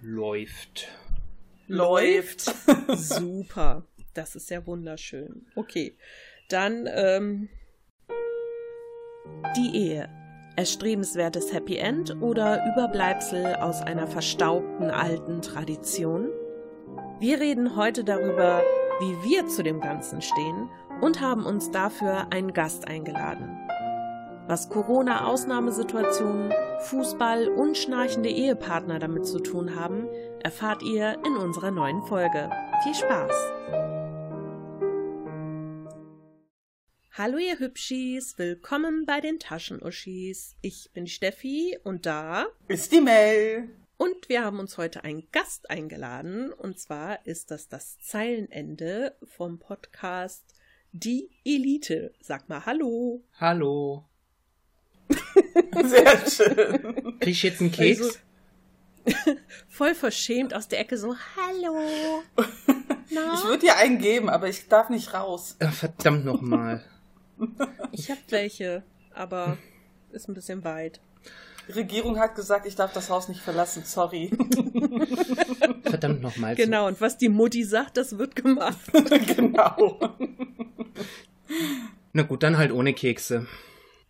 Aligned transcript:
Läuft. 0.00 0.88
Läuft. 1.66 2.40
Super. 2.94 3.84
Das 4.14 4.36
ist 4.36 4.50
ja 4.50 4.64
wunderschön. 4.66 5.46
Okay. 5.54 5.96
Dann, 6.48 6.88
ähm. 6.92 7.48
Die 9.56 9.76
Ehe. 9.76 10.08
Erstrebenswertes 10.56 11.52
Happy 11.52 11.76
End 11.76 12.20
oder 12.20 12.64
Überbleibsel 12.72 13.54
aus 13.56 13.80
einer 13.80 14.08
verstaubten 14.08 14.90
alten 14.90 15.42
Tradition? 15.42 16.30
Wir 17.20 17.38
reden 17.38 17.76
heute 17.76 18.02
darüber, 18.02 18.62
wie 19.00 19.28
wir 19.28 19.46
zu 19.46 19.62
dem 19.62 19.80
Ganzen 19.80 20.22
stehen 20.22 20.68
und 21.00 21.20
haben 21.20 21.44
uns 21.44 21.70
dafür 21.70 22.32
einen 22.32 22.52
Gast 22.52 22.88
eingeladen. 22.88 23.67
Was 24.48 24.70
Corona-Ausnahmesituationen, 24.70 26.54
Fußball 26.80 27.48
und 27.48 27.76
schnarchende 27.76 28.30
Ehepartner 28.30 28.98
damit 28.98 29.26
zu 29.26 29.40
tun 29.40 29.74
haben, 29.74 30.08
erfahrt 30.42 30.82
ihr 30.82 31.22
in 31.26 31.36
unserer 31.36 31.70
neuen 31.70 32.00
Folge. 32.04 32.48
Viel 32.82 32.94
Spaß! 32.94 33.34
Hallo 37.12 37.36
ihr 37.36 37.58
Hübschis, 37.58 38.38
willkommen 38.38 39.04
bei 39.04 39.20
den 39.20 39.38
Taschenuschis. 39.38 40.56
Ich 40.62 40.92
bin 40.94 41.06
Steffi 41.06 41.78
und 41.84 42.06
da 42.06 42.46
ist 42.68 42.92
die 42.92 43.02
Mel. 43.02 43.68
Und 43.98 44.30
wir 44.30 44.46
haben 44.46 44.60
uns 44.60 44.78
heute 44.78 45.04
einen 45.04 45.28
Gast 45.30 45.68
eingeladen 45.68 46.54
und 46.54 46.78
zwar 46.78 47.26
ist 47.26 47.50
das 47.50 47.68
das 47.68 48.00
Zeilenende 48.00 49.14
vom 49.24 49.58
Podcast 49.58 50.54
Die 50.92 51.28
Elite. 51.44 52.14
Sag 52.22 52.48
mal 52.48 52.64
Hallo. 52.64 53.22
Hallo. 53.38 54.06
Sehr 55.84 56.30
schön. 56.30 57.18
Krieg 57.20 57.28
ich 57.28 57.42
jetzt 57.42 57.60
einen 57.60 57.72
Keks? 57.72 58.00
Also, 58.00 58.18
voll 59.68 59.94
verschämt 59.94 60.54
aus 60.54 60.68
der 60.68 60.80
Ecke 60.80 60.98
so, 60.98 61.14
hallo. 61.36 62.22
Na? 63.10 63.34
Ich 63.34 63.44
würde 63.44 63.60
dir 63.60 63.76
einen 63.76 63.98
geben, 63.98 64.28
aber 64.28 64.48
ich 64.48 64.68
darf 64.68 64.90
nicht 64.90 65.14
raus. 65.14 65.56
Ach, 65.60 65.72
verdammt 65.72 66.24
nochmal. 66.24 66.84
Ich 67.92 68.10
habe 68.10 68.20
welche, 68.30 68.82
aber 69.14 69.56
ist 70.10 70.28
ein 70.28 70.34
bisschen 70.34 70.64
weit. 70.64 71.00
Die 71.68 71.72
Regierung 71.72 72.18
hat 72.18 72.34
gesagt, 72.34 72.66
ich 72.66 72.74
darf 72.74 72.92
das 72.92 73.10
Haus 73.10 73.28
nicht 73.28 73.40
verlassen, 73.40 73.84
sorry. 73.84 74.30
Verdammt 75.84 76.20
nochmal. 76.20 76.56
Genau, 76.56 76.88
und 76.88 77.00
was 77.00 77.16
die 77.16 77.28
Mutti 77.28 77.62
sagt, 77.62 77.96
das 77.96 78.18
wird 78.18 78.34
gemacht. 78.34 78.78
genau. 79.36 80.00
Na 82.12 82.22
gut, 82.22 82.42
dann 82.42 82.56
halt 82.56 82.72
ohne 82.72 82.92
Kekse. 82.94 83.46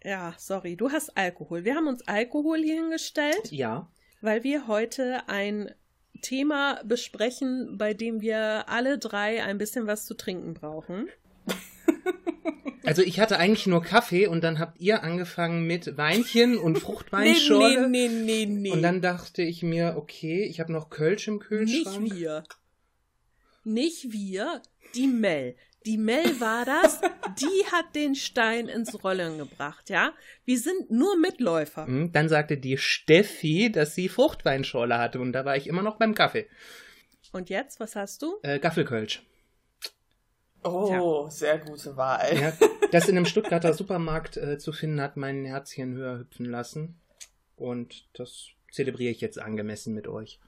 Ja, 0.05 0.35
sorry, 0.39 0.77
du 0.77 0.91
hast 0.91 1.17
Alkohol. 1.17 1.65
Wir 1.65 1.75
haben 1.75 1.89
uns 1.89 2.07
Alkohol 2.07 2.59
hier 2.59 2.77
hingestellt. 2.77 3.51
Ja. 3.51 3.91
Weil 4.21 4.45
wir 4.45 4.67
heute 4.67 5.29
ein 5.29 5.75
Thema 6.23 6.81
besprechen, 6.85 7.79
bei 7.79 7.95
dem 7.95 8.21
wir 8.21 8.69
alle 8.69 8.99
drei 8.99 9.43
ein 9.45 9.59
bisschen 9.59 9.87
was 9.87 10.07
zu 10.07 10.15
trinken 10.15 10.55
brauchen. 10.55 11.09
Also 12.85 13.03
ich 13.03 13.21
hatte 13.21 13.39
eigentlich 13.39 13.67
nur 13.67 13.83
Kaffee 13.83 14.29
und 14.29 14.43
dann 14.43 14.59
habt 14.59 14.81
ihr 14.81 15.03
angefangen 15.03 15.67
mit 15.67 15.99
Weinchen 15.99 16.57
und 16.57 16.79
Fruchtweinschorle. 16.79 17.87
Nee, 17.87 18.09
nee, 18.09 18.15
nee, 18.25 18.47
nee, 18.47 18.61
nee. 18.61 18.71
Und 18.71 18.81
dann 18.81 19.03
dachte 19.03 19.43
ich 19.43 19.63
mir, 19.63 19.97
okay, 19.99 20.45
ich 20.45 20.59
habe 20.59 20.73
noch 20.73 20.89
Kölsch 20.89 21.29
im 21.29 21.39
Kühlschrank. 21.39 22.01
Nicht 22.01 22.15
wir. 22.15 22.45
Nicht 23.63 24.13
wir, 24.13 24.63
die 24.95 25.07
Mel. 25.07 25.55
Die 25.89 25.97
Mel 25.97 26.39
war 26.39 26.67
das, 26.67 27.01
die 27.41 27.65
hat 27.73 27.95
den 27.95 28.15
Stein 28.15 28.69
ins 28.69 29.03
Rollen 29.03 29.39
gebracht, 29.39 29.89
ja? 29.89 30.13
Wir 30.45 30.59
sind 30.59 30.91
nur 30.91 31.17
Mitläufer. 31.17 31.87
Hm, 31.87 32.13
dann 32.13 32.29
sagte 32.29 32.59
die 32.59 32.77
Steffi, 32.77 33.73
dass 33.73 33.95
sie 33.95 34.11
Fruchtweinschorle 34.11 34.99
hatte 34.99 35.19
und 35.19 35.33
da 35.33 35.47
war 35.47 35.57
ich 35.57 35.67
immer 35.67 35.81
noch 35.81 35.97
beim 35.97 36.15
Kaffee. 36.15 36.47
Und 37.33 37.49
jetzt, 37.49 37.81
was 37.81 37.97
hast 37.97 38.21
du? 38.21 38.37
Äh, 38.43 38.59
Gaffelkölsch. 38.59 39.23
Oh, 40.63 41.25
ja. 41.25 41.31
sehr 41.31 41.57
gute 41.57 41.97
Wahl. 41.97 42.39
Ja, 42.39 42.53
das 42.93 43.09
in 43.09 43.17
einem 43.17 43.25
Stuttgarter 43.25 43.73
Supermarkt 43.73 44.37
äh, 44.37 44.59
zu 44.59 44.73
finden, 44.73 45.01
hat 45.01 45.17
mein 45.17 45.47
Herzchen 45.47 45.95
höher 45.95 46.19
hüpfen 46.19 46.45
lassen. 46.45 47.01
Und 47.57 48.11
das 48.13 48.49
zelebriere 48.71 49.13
ich 49.13 49.23
jetzt 49.23 49.39
angemessen 49.39 49.95
mit 49.95 50.07
euch. 50.07 50.39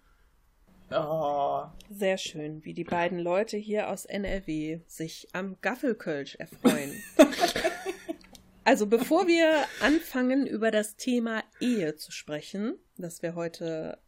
Oh. 0.93 1.67
Sehr 1.89 2.19
schön, 2.19 2.65
wie 2.65 2.75
die 2.75 2.85
beiden 2.85 3.21
Leute 3.21 3.57
hier 3.57 3.91
aus 3.91 4.07
NRW 4.07 4.81
sich 4.89 5.29
am 5.33 5.57
Gaffelkölsch 5.61 6.35
erfreuen. 6.35 6.93
also 8.65 8.89
bevor 8.89 9.29
wir 9.29 9.67
anfangen, 9.81 10.49
über 10.49 10.73
das 10.73 10.97
Thema 10.97 11.45
Ehe 11.61 11.95
zu 11.95 12.11
sprechen, 12.11 12.77
das 12.97 13.23
wir 13.23 13.37
heute 13.37 13.99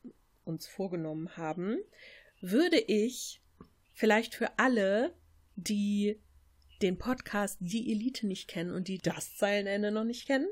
uns 0.44 0.66
vorgenommen 0.66 1.36
haben, 1.36 1.78
würde 2.40 2.80
ich 2.80 3.40
vielleicht 3.92 4.34
für 4.34 4.58
alle, 4.58 5.14
die 5.54 6.20
den 6.82 6.98
Podcast 6.98 7.58
Die 7.60 7.92
Elite 7.92 8.26
nicht 8.26 8.48
kennen 8.48 8.74
und 8.74 8.88
die 8.88 8.98
das 8.98 9.36
Zeilenende 9.36 9.92
noch 9.92 10.02
nicht 10.02 10.26
kennen, 10.26 10.48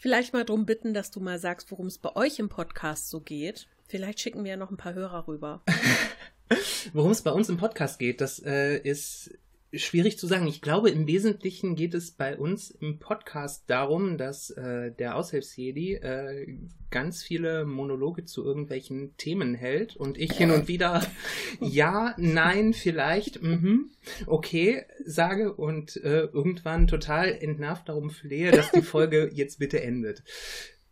vielleicht 0.00 0.32
mal 0.32 0.46
darum 0.46 0.64
bitten, 0.64 0.94
dass 0.94 1.10
du 1.10 1.20
mal 1.20 1.38
sagst, 1.38 1.70
worum 1.70 1.88
es 1.88 1.98
bei 1.98 2.16
euch 2.16 2.38
im 2.38 2.48
Podcast 2.48 3.10
so 3.10 3.20
geht 3.20 3.68
Vielleicht 3.86 4.20
schicken 4.20 4.44
wir 4.44 4.52
ja 4.52 4.56
noch 4.56 4.70
ein 4.70 4.76
paar 4.76 4.94
Hörer 4.94 5.28
rüber. 5.28 5.62
Worum 6.92 7.10
es 7.10 7.22
bei 7.22 7.30
uns 7.30 7.48
im 7.48 7.56
Podcast 7.56 7.98
geht, 7.98 8.20
das 8.20 8.38
äh, 8.44 8.78
ist 8.78 9.30
schwierig 9.76 10.18
zu 10.18 10.26
sagen. 10.26 10.46
Ich 10.46 10.60
glaube, 10.60 10.90
im 10.90 11.06
Wesentlichen 11.06 11.74
geht 11.76 11.94
es 11.94 12.12
bei 12.12 12.36
uns 12.36 12.70
im 12.70 12.98
Podcast 12.98 13.64
darum, 13.66 14.18
dass 14.18 14.50
äh, 14.50 14.92
der 14.92 15.16
Aushilfsjedi 15.16 15.94
äh, 15.94 16.58
ganz 16.90 17.22
viele 17.22 17.64
Monologe 17.64 18.24
zu 18.24 18.44
irgendwelchen 18.44 19.16
Themen 19.16 19.54
hält 19.54 19.96
und 19.96 20.18
ich 20.18 20.32
hin 20.32 20.50
und 20.50 20.68
wieder 20.68 21.04
ja, 21.60 22.14
nein, 22.18 22.72
vielleicht, 22.72 23.42
mhm, 23.42 23.90
okay 24.26 24.84
sage 25.04 25.52
und 25.52 25.96
äh, 25.96 26.24
irgendwann 26.26 26.86
total 26.86 27.28
entnervt 27.32 27.88
darum 27.88 28.10
flehe, 28.10 28.52
dass 28.52 28.70
die 28.70 28.82
Folge 28.82 29.30
jetzt 29.34 29.58
bitte 29.58 29.82
endet. 29.82 30.22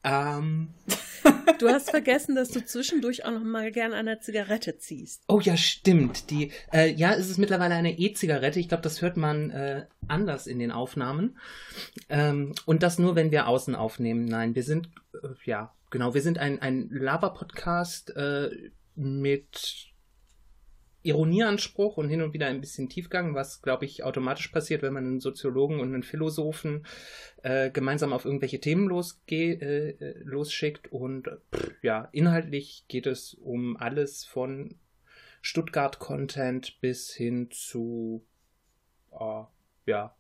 Ähm. 0.05 0.75
Du 1.59 1.69
hast 1.69 1.91
vergessen, 1.91 2.35
dass 2.35 2.51
du 2.51 2.65
zwischendurch 2.65 3.25
auch 3.25 3.31
noch 3.31 3.45
mal 3.45 3.71
gern 3.71 3.93
der 4.07 4.21
Zigarette 4.21 4.79
ziehst. 4.79 5.23
Oh 5.29 5.41
ja, 5.41 5.57
stimmt. 5.57 6.31
Die, 6.31 6.51
äh, 6.73 6.93
ja, 6.93 7.13
es 7.13 7.31
ist 7.31 7.39
mittlerweile 7.39 7.75
eine 7.75 7.99
E-Zigarette. 7.99 8.59
Ich 8.59 8.69
glaube, 8.69 8.83
das 8.83 9.01
hört 9.01 9.17
man 9.17 9.51
äh, 9.51 9.87
anders 10.09 10.47
in 10.47 10.59
den 10.59 10.73
Aufnahmen. 10.73 11.39
Ähm, 12.09 12.55
und 12.67 12.83
das 12.83 12.99
nur, 12.99 13.15
wenn 13.15 13.31
wir 13.31 13.47
außen 13.47 13.75
aufnehmen. 13.77 14.25
Nein, 14.25 14.55
wir 14.55 14.65
sind, 14.65 14.89
äh, 15.15 15.29
ja, 15.45 15.73
genau, 15.91 16.15
wir 16.15 16.23
sind 16.23 16.39
ein, 16.39 16.61
ein 16.61 16.89
Laber-Podcast 16.91 18.17
äh, 18.17 18.51
mit 18.97 19.92
Ironieanspruch 21.03 21.97
und 21.97 22.09
hin 22.09 22.23
und 22.23 22.33
wieder 22.33 22.47
ein 22.47 22.61
bisschen 22.61 22.89
Tiefgang, 22.89 23.35
was, 23.35 23.63
glaube 23.63 23.85
ich, 23.85 24.05
automatisch 24.05 24.49
passiert, 24.49 24.83
wenn 24.83 24.93
man 24.93 25.05
einen 25.05 25.21
Soziologen 25.21 25.81
und 25.81 25.93
einen 25.93 26.03
Philosophen 26.03 26.87
äh, 27.43 27.71
gemeinsam 27.71 28.13
auf 28.13 28.25
irgendwelche 28.25 28.61
Themen 28.61 28.89
losge 28.89 29.61
äh, 29.61 30.15
losschickt. 30.23 30.93
Und 30.93 31.29
pff, 31.55 31.73
ja, 31.83 32.09
inhaltlich 32.13 32.85
geht 32.89 33.07
es 33.07 33.35
um 33.35 33.77
alles 33.77 34.25
von 34.25 34.77
Stuttgart-Content 35.41 36.81
bis 36.81 37.13
hin 37.13 37.49
zu, 37.51 38.25
oh, 39.11 39.47
ja, 39.87 40.15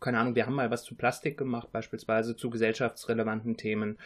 keine 0.00 0.18
Ahnung, 0.18 0.34
wir 0.34 0.46
haben 0.46 0.54
mal 0.54 0.70
was 0.70 0.84
zu 0.84 0.96
Plastik 0.96 1.36
gemacht, 1.36 1.70
beispielsweise 1.72 2.36
zu 2.36 2.50
gesellschaftsrelevanten 2.50 3.56
Themen. 3.56 3.98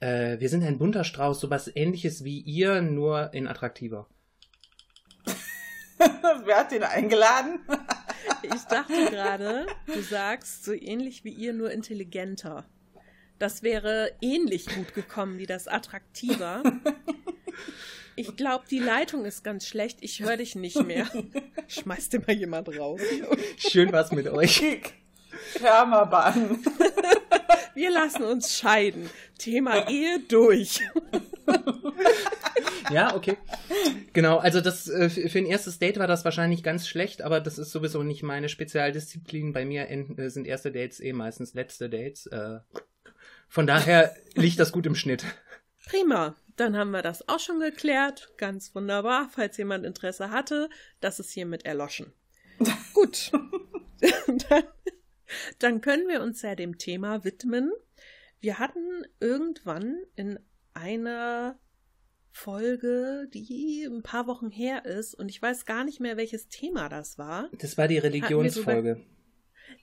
Äh, 0.00 0.38
wir 0.40 0.48
sind 0.48 0.64
ein 0.64 0.78
bunter 0.78 1.04
Strauß, 1.04 1.40
sowas 1.40 1.70
ähnliches 1.74 2.24
wie 2.24 2.40
ihr, 2.40 2.82
nur 2.82 3.32
in 3.32 3.46
attraktiver. 3.46 4.08
Wer 6.44 6.56
hat 6.56 6.72
den 6.72 6.82
eingeladen? 6.82 7.60
ich 8.42 8.62
dachte 8.64 9.10
gerade, 9.10 9.66
du 9.86 10.00
sagst 10.02 10.64
so 10.64 10.72
ähnlich 10.72 11.24
wie 11.24 11.32
ihr, 11.32 11.52
nur 11.52 11.70
intelligenter. 11.70 12.64
Das 13.38 13.62
wäre 13.62 14.12
ähnlich 14.20 14.66
gut 14.66 14.94
gekommen 14.94 15.38
wie 15.38 15.46
das 15.46 15.68
attraktiver. 15.68 16.62
Ich 18.18 18.34
glaube, 18.34 18.64
die 18.70 18.78
Leitung 18.78 19.26
ist 19.26 19.44
ganz 19.44 19.66
schlecht. 19.66 19.98
Ich 20.00 20.20
höre 20.20 20.38
dich 20.38 20.54
nicht 20.54 20.82
mehr. 20.82 21.06
Schmeißt 21.68 22.14
dir 22.14 22.20
mal 22.20 22.34
jemand 22.34 22.68
raus. 22.78 23.02
Schön 23.58 23.92
was 23.92 24.10
mit 24.10 24.26
euch. 24.26 24.62
Permabahn. 25.58 26.64
Wir 27.74 27.90
lassen 27.90 28.22
uns 28.22 28.56
scheiden. 28.56 29.10
Thema 29.38 29.86
Ehe 29.90 30.20
durch. 30.20 30.80
Ja, 32.90 33.14
okay. 33.14 33.36
Genau, 34.12 34.38
also 34.38 34.60
das 34.60 34.88
äh, 34.88 35.08
für 35.08 35.38
ein 35.38 35.46
erstes 35.46 35.78
Date 35.78 35.98
war 35.98 36.06
das 36.06 36.24
wahrscheinlich 36.24 36.62
ganz 36.62 36.88
schlecht, 36.88 37.22
aber 37.22 37.40
das 37.40 37.58
ist 37.58 37.70
sowieso 37.70 38.02
nicht 38.02 38.22
meine 38.22 38.48
Spezialdisziplin. 38.48 39.52
Bei 39.52 39.64
mir 39.64 39.90
äh, 39.90 40.28
sind 40.28 40.46
erste 40.46 40.72
Dates 40.72 41.00
eh 41.00 41.12
meistens 41.12 41.54
letzte 41.54 41.88
Dates. 41.88 42.26
Äh, 42.26 42.60
von 43.48 43.66
daher 43.66 44.14
liegt 44.34 44.58
das 44.58 44.72
gut 44.72 44.86
im 44.86 44.94
Schnitt. 44.94 45.24
Prima. 45.86 46.34
Dann 46.56 46.76
haben 46.76 46.90
wir 46.90 47.02
das 47.02 47.28
auch 47.28 47.38
schon 47.38 47.60
geklärt. 47.60 48.32
Ganz 48.38 48.74
wunderbar. 48.74 49.28
Falls 49.30 49.56
jemand 49.58 49.84
Interesse 49.84 50.30
hatte, 50.30 50.70
das 51.00 51.20
ist 51.20 51.30
hiermit 51.30 51.66
erloschen. 51.66 52.12
gut. 52.94 53.30
dann, 54.48 54.64
dann 55.58 55.80
können 55.82 56.08
wir 56.08 56.22
uns 56.22 56.42
ja 56.42 56.54
dem 56.54 56.78
Thema 56.78 57.24
widmen. 57.24 57.70
Wir 58.40 58.58
hatten 58.58 59.04
irgendwann 59.20 59.98
in 60.14 60.38
einer 60.72 61.58
Folge, 62.36 63.28
die 63.32 63.88
ein 63.90 64.02
paar 64.02 64.26
Wochen 64.26 64.50
her 64.50 64.84
ist 64.84 65.14
und 65.14 65.30
ich 65.30 65.40
weiß 65.40 65.64
gar 65.64 65.84
nicht 65.84 66.00
mehr, 66.00 66.18
welches 66.18 66.48
Thema 66.48 66.90
das 66.90 67.16
war. 67.16 67.48
Das 67.58 67.78
war 67.78 67.88
die 67.88 67.96
Religionsfolge. 67.96 69.00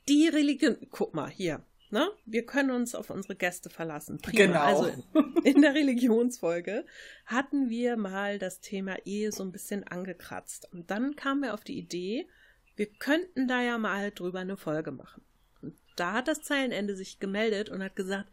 Die 0.08 0.28
Religion, 0.28 0.78
guck 0.92 1.16
mal, 1.16 1.30
hier, 1.30 1.66
ne? 1.90 2.12
Wir 2.26 2.46
können 2.46 2.70
uns 2.70 2.94
auf 2.94 3.10
unsere 3.10 3.36
Gäste 3.36 3.72
verlassen. 3.72 4.20
Prima. 4.20 4.38
Genau. 4.38 4.62
Also 4.62 5.04
in 5.44 5.64
der 5.64 5.74
Religionsfolge 5.74 6.86
hatten 7.26 7.70
wir 7.70 7.98
mal 7.98 8.38
das 8.38 8.62
Thema 8.62 8.98
Ehe 9.04 9.32
so 9.32 9.44
ein 9.44 9.52
bisschen 9.52 9.84
angekratzt. 9.86 10.70
Und 10.72 10.92
dann 10.92 11.16
kamen 11.16 11.42
wir 11.42 11.56
auf 11.56 11.64
die 11.64 11.78
Idee, 11.80 12.28
wir 12.76 12.86
könnten 12.86 13.48
da 13.48 13.64
ja 13.64 13.80
mal 13.80 14.12
drüber 14.12 14.40
eine 14.40 14.58
Folge 14.58 14.92
machen. 14.92 15.24
Und 15.64 15.76
da 15.96 16.14
hat 16.14 16.28
das 16.28 16.44
Zeilenende 16.44 16.96
sich 16.96 17.20
gemeldet 17.20 17.70
und 17.70 17.84
hat 17.84 17.96
gesagt, 17.96 18.30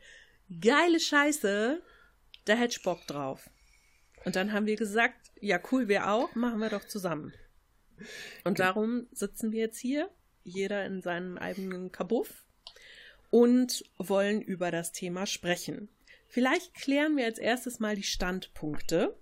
geile 0.61 1.01
Scheiße, 1.01 1.81
da 2.45 2.53
hätte 2.53 2.77
ich 2.77 2.83
Bock 2.83 3.07
drauf. 3.07 3.49
Und 4.25 4.37
dann 4.37 4.53
haben 4.53 4.67
wir 4.67 4.77
gesagt, 4.77 5.31
ja 5.41 5.59
cool, 5.73 5.89
wir 5.89 6.11
auch, 6.11 6.35
machen 6.35 6.61
wir 6.61 6.69
doch 6.69 6.85
zusammen. 6.87 7.33
Und 8.45 8.59
darum 8.59 9.07
sitzen 9.13 9.53
wir 9.53 9.61
jetzt 9.61 9.79
hier, 9.79 10.09
jeder 10.43 10.85
in 10.87 11.03
seinem 11.03 11.37
eigenen 11.39 11.93
Kabuff 11.93 12.45
und 13.31 13.85
wollen 13.99 14.41
über 14.43 14.71
das 14.71 14.93
Thema 14.93 15.27
sprechen. 15.27 15.89
Vielleicht 16.29 16.75
klären 16.75 17.17
wir 17.17 17.25
als 17.27 17.39
erstes 17.39 17.81
mal 17.81 17.97
die 17.97 18.03
Standpunkte, 18.03 19.17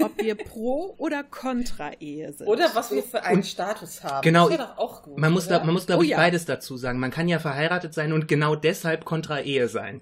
ob 0.00 0.16
wir 0.20 0.34
pro 0.44 0.94
oder 0.98 1.22
kontra 1.24 1.92
Ehe 2.00 2.32
sind. 2.32 2.46
Oder 2.46 2.70
was 2.74 2.90
wir 2.90 3.02
für 3.02 3.22
einen 3.24 3.38
Und- 3.38 3.46
Status 3.46 4.02
haben. 4.02 4.22
Genau, 4.22 4.48
Das 4.48 4.58
wäre 4.58 4.68
doch 4.68 4.78
auch 4.78 5.02
gut. 5.02 5.18
Man 5.18 5.32
muss, 5.32 5.46
oder? 5.46 5.58
da, 5.60 5.64
man 5.64 5.74
muss 5.74 5.86
glaube 5.86 6.00
Oh 6.00 6.04
ich, 6.04 6.10
ja. 6.10 6.16
beides 6.16 6.44
dazu 6.46 6.76
sagen. 6.76 6.98
Man 6.98 7.10
kann 7.10 7.28
ja 7.28 7.38
verheiratet 7.38 7.94
sein 7.94 8.12
und 8.12 8.26
genau 8.28 8.54
deshalb 8.56 9.04
kontra 9.04 9.40
Ehe 9.40 9.68
sein. 9.68 10.00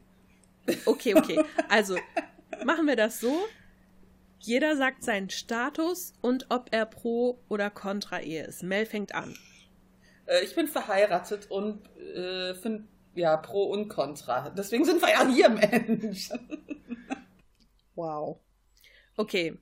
Okay, 0.86 1.14
okay. 1.14 1.40
Also 1.68 1.96
machen 2.64 2.86
wir 2.86 2.96
das 2.96 3.20
so. 3.20 3.36
Jeder 4.44 4.76
sagt 4.76 5.04
seinen 5.04 5.30
Status 5.30 6.14
und 6.20 6.46
ob 6.48 6.68
er 6.72 6.84
pro 6.84 7.40
oder 7.48 7.70
kontra 7.70 8.20
Ehe 8.20 8.44
ist. 8.44 8.64
Mel 8.64 8.86
fängt 8.86 9.14
an. 9.14 9.36
Äh, 10.26 10.42
ich 10.44 10.56
bin 10.56 10.66
verheiratet 10.66 11.48
und 11.48 11.88
äh, 11.96 12.54
finde 12.56 12.88
ja 13.14 13.36
pro 13.36 13.64
und 13.66 13.88
contra. 13.88 14.50
Deswegen 14.50 14.84
sind 14.84 15.00
wir 15.00 15.10
ja 15.10 15.26
hier, 15.28 15.48
Mensch. 15.48 16.30
Wow. 17.94 18.40
Okay. 19.16 19.58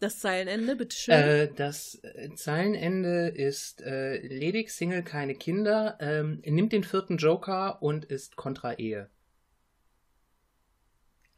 Das 0.00 0.18
Zeilenende, 0.18 0.74
bitteschön. 0.74 1.14
Äh, 1.14 1.52
das 1.54 2.02
Zeilenende 2.34 3.28
ist 3.28 3.80
äh, 3.80 4.18
ledig, 4.18 4.70
Single, 4.70 5.04
keine 5.04 5.36
Kinder, 5.36 5.96
ähm, 6.00 6.42
nimmt 6.44 6.72
den 6.72 6.82
vierten 6.82 7.16
Joker 7.16 7.80
und 7.80 8.04
ist 8.04 8.34
kontra 8.34 8.74
Ehe. 8.74 9.08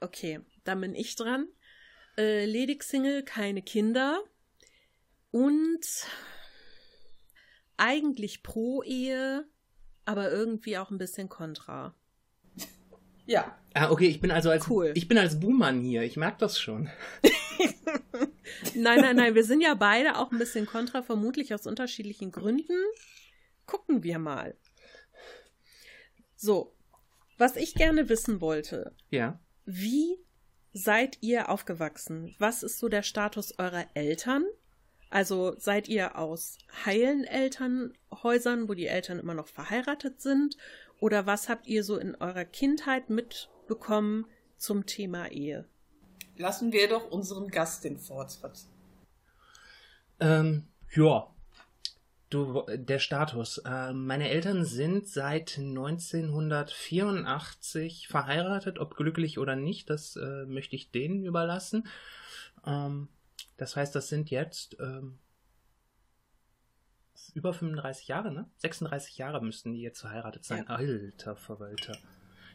Okay, 0.01 0.41
dann 0.65 0.81
bin 0.81 0.95
ich 0.95 1.17
dran. 1.17 1.49
Äh, 2.19 2.45
ledig 2.47 2.83
Single, 2.83 3.23
keine 3.25 3.63
Kinder. 3.63 4.23
Und 5.31 5.81
eigentlich 7.77 8.43
pro 8.43 8.83
Ehe, 8.83 9.47
aber 10.05 10.31
irgendwie 10.31 10.79
auch 10.79 10.91
ein 10.91 10.99
bisschen 10.99 11.29
kontra. 11.29 11.95
Ja. 13.27 13.59
Ah, 13.75 13.91
okay, 13.91 14.07
ich 14.07 14.21
bin 14.21 14.31
also 14.31 14.51
als 14.51 14.69
Cool. 14.71 14.93
ich 14.95 15.09
bin 15.09 15.19
als 15.19 15.39
Buhmann 15.41 15.83
hier. 15.83 16.03
Ich 16.03 16.17
merke 16.17 16.39
das 16.39 16.59
schon. 16.59 16.89
Nein, 18.75 19.01
nein, 19.01 19.17
nein, 19.17 19.35
wir 19.35 19.45
sind 19.45 19.61
ja 19.61 19.75
beide 19.75 20.17
auch 20.19 20.31
ein 20.31 20.39
bisschen 20.39 20.67
kontra, 20.67 21.03
vermutlich 21.03 21.53
aus 21.53 21.67
unterschiedlichen 21.67 22.31
Gründen. 22.31 22.77
Gucken 23.67 24.03
wir 24.05 24.19
mal. 24.19 24.57
So, 26.37 26.75
was 27.39 27.57
ich 27.57 27.75
gerne 27.75 28.09
wissen 28.09 28.41
wollte, 28.41 28.95
Ja. 29.11 29.41
wie 29.65 30.19
seid 30.77 31.17
ihr 31.23 31.49
aufgewachsen? 31.49 32.35
Was 32.39 32.63
ist 32.63 32.79
so 32.79 32.89
der 32.89 33.03
Status 33.03 33.59
eurer 33.59 33.87
Eltern? 33.95 34.45
Also 35.09 35.55
seid 35.59 35.89
ihr 35.89 36.19
aus 36.19 36.59
heilen 36.85 37.25
Elternhäusern, 37.25 38.69
wo 38.69 38.75
die 38.75 38.87
Eltern 38.87 39.19
immer 39.19 39.33
noch 39.33 39.49
verheiratet 39.49 40.21
sind? 40.21 40.59
Oder 41.01 41.25
was 41.25 41.49
habt 41.49 41.67
ihr 41.67 41.83
so 41.83 41.97
in 41.97 42.15
eurer 42.17 42.45
Kindheit 42.45 43.09
mitbekommen 43.09 44.27
zum 44.59 44.85
Thema 44.85 45.31
Ehe? 45.31 45.67
Lassen 46.37 46.73
wir 46.73 46.89
doch 46.89 47.11
unserem 47.11 47.49
Gast 47.49 47.85
den 47.85 47.99
Vortritt. 47.99 48.67
Ähm, 50.21 50.69
ja. 50.95 51.35
Du, 52.29 52.65
der 52.69 52.99
Status. 52.99 53.63
Ähm, 53.65 54.05
meine 54.07 54.29
Eltern 54.31 54.65
sind 54.65 55.07
seit 55.07 55.59
1984 55.59 58.09
verheiratet, 58.09 58.81
ob 58.81 58.97
glücklich 58.97 59.39
oder 59.39 59.55
nicht, 59.55 59.89
das 59.91 60.17
äh, 60.17 60.45
möchte 60.47 60.75
ich 60.75 60.91
denen 60.91 61.25
überlassen. 61.25 61.87
Ähm, 62.67 63.07
das 63.57 63.77
heißt, 63.77 63.95
das 63.95 64.09
sind 64.09 64.31
jetzt 64.31 64.77
ähm, 64.81 65.21
über 67.35 67.53
35 67.53 68.09
Jahre, 68.09 68.33
ne? 68.33 68.51
36 68.59 69.19
Jahre 69.19 69.45
müssten 69.45 69.73
die 69.73 69.83
jetzt 69.83 70.01
verheiratet 70.01 70.45
sein. 70.45 70.67
Alter 70.69 71.37
Verwalter. 71.37 71.97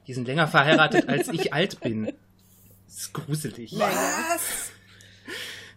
Die 0.08 0.14
sind 0.14 0.28
länger 0.28 0.48
verheiratet, 0.48 1.08
als 1.08 1.30
ich 1.30 1.54
alt 1.54 1.80
bin. 1.80 2.12
Das 2.88 2.98
ist 2.98 3.14
gruselig. 3.14 3.74
Was? 3.78 4.72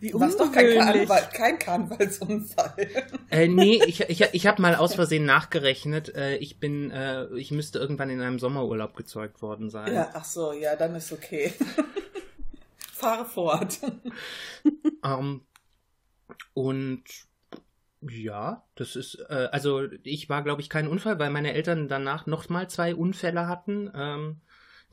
Wie 0.00 0.10
Du 0.10 0.20
warst 0.20 0.38
doch 0.40 0.50
kein. 0.52 0.78
Karneval, 0.78 1.28
kein 1.32 1.58
Karnevalsunfall. 1.58 2.86
Äh, 3.30 3.48
nee, 3.48 3.80
ich, 3.86 4.00
ich, 4.02 4.20
ich 4.32 4.46
habe 4.46 4.62
mal 4.62 4.74
aus 4.74 4.94
Versehen 4.94 5.24
nachgerechnet. 5.24 6.14
Äh, 6.14 6.36
ich 6.36 6.60
bin, 6.60 6.90
äh, 6.90 7.26
ich 7.36 7.50
müsste 7.50 7.78
irgendwann 7.78 8.10
in 8.10 8.20
einem 8.20 8.38
Sommerurlaub 8.38 8.96
gezeugt 8.96 9.42
worden 9.42 9.70
sein. 9.70 9.92
Ja, 9.92 10.10
ach 10.14 10.24
so, 10.24 10.52
ja, 10.52 10.76
dann 10.76 10.94
ist 10.94 11.12
okay. 11.12 11.52
Fahre 12.92 13.24
fort. 13.24 13.78
Ähm, 15.04 15.42
und 16.54 17.04
ja, 18.00 18.64
das 18.74 18.96
ist, 18.96 19.16
äh, 19.28 19.48
also 19.52 19.82
ich 20.02 20.28
war, 20.28 20.42
glaube 20.42 20.62
ich, 20.62 20.70
kein 20.70 20.88
Unfall, 20.88 21.18
weil 21.18 21.30
meine 21.30 21.52
Eltern 21.52 21.88
danach 21.88 22.26
noch 22.26 22.48
mal 22.48 22.68
zwei 22.68 22.94
Unfälle 22.94 23.46
hatten, 23.46 23.90
ähm, 23.94 24.40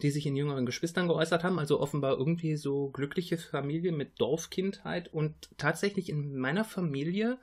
die 0.01 0.11
sich 0.11 0.25
in 0.25 0.35
jüngeren 0.35 0.65
Geschwistern 0.65 1.07
geäußert 1.07 1.43
haben. 1.43 1.59
Also 1.59 1.79
offenbar 1.79 2.17
irgendwie 2.17 2.55
so 2.55 2.89
glückliche 2.89 3.37
Familie 3.37 3.91
mit 3.91 4.19
Dorfkindheit. 4.19 5.13
Und 5.13 5.49
tatsächlich 5.57 6.09
in 6.09 6.37
meiner 6.37 6.63
Familie, 6.65 7.37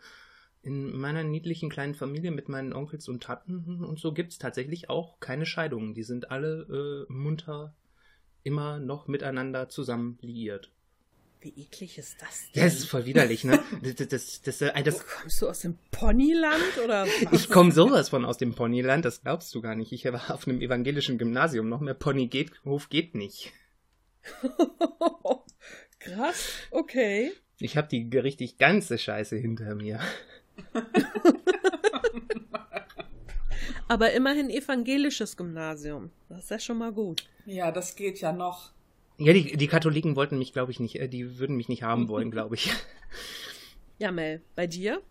in 0.62 0.96
meiner 0.96 1.24
niedlichen 1.24 1.70
kleinen 1.70 1.94
Familie 1.94 2.30
mit 2.30 2.48
meinen 2.48 2.72
Onkels 2.72 3.08
und 3.08 3.22
Tanten 3.22 3.84
und 3.84 3.98
so, 3.98 4.12
gibt's 4.12 4.38
tatsächlich 4.38 4.90
auch 4.90 5.20
keine 5.20 5.46
Scheidungen. 5.46 5.94
Die 5.94 6.02
sind 6.02 6.30
alle 6.30 7.06
äh, 7.08 7.12
munter 7.12 7.74
immer 8.42 8.78
noch 8.78 9.08
miteinander 9.08 9.68
zusammen 9.68 10.18
liiert. 10.20 10.70
Wie 11.40 11.50
eklig 11.56 11.98
ist 11.98 12.20
das 12.20 12.46
Ja, 12.52 12.62
denn? 12.62 12.66
es 12.66 12.78
ist 12.78 12.86
voll 12.88 13.04
widerlich, 13.06 13.44
ne? 13.44 13.58
Das, 13.82 13.94
das, 13.94 14.08
das, 14.08 14.42
das, 14.42 14.60
äh, 14.62 14.82
das, 14.82 15.06
Kommst 15.06 15.40
du 15.42 15.48
aus 15.48 15.60
dem 15.60 15.78
Ponyland 15.90 16.78
oder 16.84 17.06
was? 17.30 17.32
ich 17.42 17.48
komme 17.48 17.70
sowas 17.72 18.08
von 18.08 18.24
aus 18.24 18.38
dem 18.38 18.54
Ponyland, 18.54 19.04
das 19.04 19.22
glaubst 19.22 19.54
du 19.54 19.60
gar 19.60 19.74
nicht. 19.76 19.92
Ich 19.92 20.04
war 20.04 20.30
auf 20.32 20.48
einem 20.48 20.60
evangelischen 20.60 21.16
Gymnasium, 21.18 21.68
noch 21.68 21.80
mehr 21.80 21.94
Ponyhof 21.94 22.88
geht 22.88 23.14
nicht. 23.14 23.52
Krass, 26.00 26.48
okay. 26.70 27.32
Ich 27.60 27.76
habe 27.76 27.88
die 27.88 28.08
richtig 28.18 28.58
ganze 28.58 28.98
Scheiße 28.98 29.36
hinter 29.36 29.74
mir. 29.74 30.00
Aber 33.88 34.12
immerhin 34.12 34.50
evangelisches 34.50 35.36
Gymnasium. 35.36 36.10
Das 36.28 36.40
ist 36.44 36.50
ja 36.50 36.58
schon 36.58 36.78
mal 36.78 36.92
gut. 36.92 37.28
Ja, 37.46 37.72
das 37.72 37.96
geht 37.96 38.20
ja 38.20 38.32
noch. 38.32 38.70
Ja, 39.18 39.32
die, 39.32 39.56
die 39.56 39.66
Katholiken 39.66 40.14
wollten 40.16 40.38
mich, 40.38 40.52
glaube 40.52 40.70
ich, 40.70 40.80
nicht, 40.80 40.96
äh, 40.96 41.08
die 41.08 41.38
würden 41.38 41.56
mich 41.56 41.68
nicht 41.68 41.82
haben 41.82 42.08
wollen, 42.08 42.30
glaube 42.30 42.54
ich. 42.54 42.72
Ja, 44.00 44.12
Mel, 44.12 44.42
bei 44.54 44.68
dir? 44.68 45.02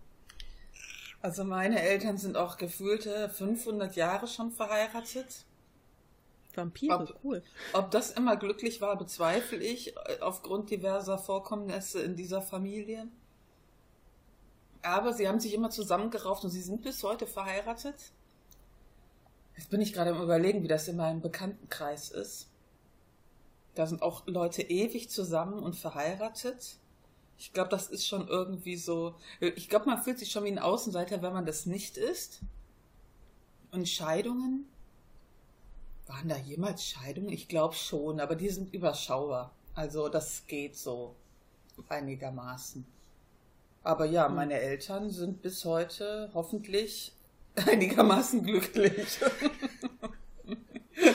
Also 1.21 1.43
meine 1.43 1.81
Eltern 1.81 2.17
sind 2.17 2.37
auch 2.37 2.55
gefühlte 2.55 3.27
500 3.27 3.97
Jahre 3.97 4.27
schon 4.27 4.49
verheiratet. 4.51 5.43
Vampire, 6.55 6.95
Ob- 6.95 7.19
cool. 7.21 7.43
Ob 7.73 7.91
das 7.91 8.11
immer 8.11 8.37
glücklich 8.37 8.79
war, 8.79 8.97
bezweifle 8.97 9.57
ich, 9.57 9.95
äh, 9.97 10.21
aufgrund 10.21 10.69
diverser 10.71 11.17
Vorkommnisse 11.17 12.01
in 12.01 12.15
dieser 12.15 12.41
Familie. 12.41 13.09
Aber 14.83 15.11
sie 15.11 15.27
haben 15.27 15.41
sich 15.41 15.53
immer 15.53 15.69
zusammengerauft 15.69 16.45
und 16.45 16.49
sie 16.49 16.61
sind 16.61 16.81
bis 16.81 17.03
heute 17.03 17.27
verheiratet. 17.27 18.13
Jetzt 19.57 19.69
bin 19.69 19.81
ich 19.81 19.91
gerade 19.91 20.11
am 20.11 20.21
Überlegen, 20.21 20.63
wie 20.63 20.69
das 20.69 20.87
in 20.87 20.95
meinem 20.95 21.19
Bekanntenkreis 21.19 22.09
ist. 22.11 22.49
Da 23.77 23.85
sind 23.85 24.01
auch 24.01 24.25
Leute 24.25 24.63
ewig 24.63 25.07
zusammen 25.11 25.59
und 25.59 25.75
verheiratet. 25.75 26.77
Ich 27.37 27.53
glaube, 27.53 27.69
das 27.69 27.89
ist 27.89 28.07
schon 28.07 28.27
irgendwie 28.27 28.75
so. 28.75 29.13
Ich 29.39 29.69
glaube, 29.69 29.85
man 29.85 30.01
fühlt 30.01 30.17
sich 30.17 30.31
schon 30.31 30.45
wie 30.45 30.51
ein 30.51 30.57
Außenseiter, 30.57 31.21
wenn 31.21 31.31
man 31.31 31.45
das 31.45 31.67
nicht 31.67 31.95
ist. 31.95 32.41
Und 33.71 33.87
Scheidungen? 33.87 34.67
Waren 36.07 36.27
da 36.27 36.37
jemals 36.37 36.87
Scheidungen? 36.87 37.29
Ich 37.29 37.49
glaube 37.49 37.75
schon, 37.75 38.19
aber 38.19 38.35
die 38.35 38.49
sind 38.49 38.73
überschaubar. 38.73 39.51
Also 39.75 40.09
das 40.09 40.47
geht 40.47 40.75
so 40.75 41.13
einigermaßen. 41.87 42.83
Aber 43.83 44.05
ja, 44.05 44.27
meine 44.27 44.55
Eltern 44.55 45.11
sind 45.11 45.43
bis 45.43 45.63
heute 45.65 46.31
hoffentlich 46.33 47.13
einigermaßen 47.55 48.41
glücklich. 48.41 49.19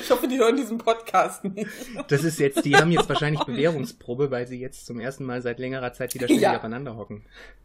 Ich 0.03 0.11
hoffe, 0.11 0.27
die 0.29 0.39
hören 0.39 0.57
diesen 0.57 0.79
Podcast 0.79 1.45
nicht. 1.45 1.71
Das 2.09 2.25
ist 2.25 2.39
jetzt, 2.39 2.65
die 2.65 2.75
haben 2.77 2.91
jetzt 2.91 3.09
wahrscheinlich 3.09 3.43
Bewährungsprobe, 3.45 4.31
weil 4.31 4.47
sie 4.47 4.59
jetzt 4.61 4.87
zum 4.87 4.99
ersten 5.01 5.25
Mal 5.25 5.43
seit 5.43 5.59
längerer 5.59 5.93
Zeit 5.93 6.15
wieder 6.15 6.27
ständig 6.27 6.43
Ja. 6.43 6.57
aufeinander 6.57 6.97
hocken. 6.97 7.25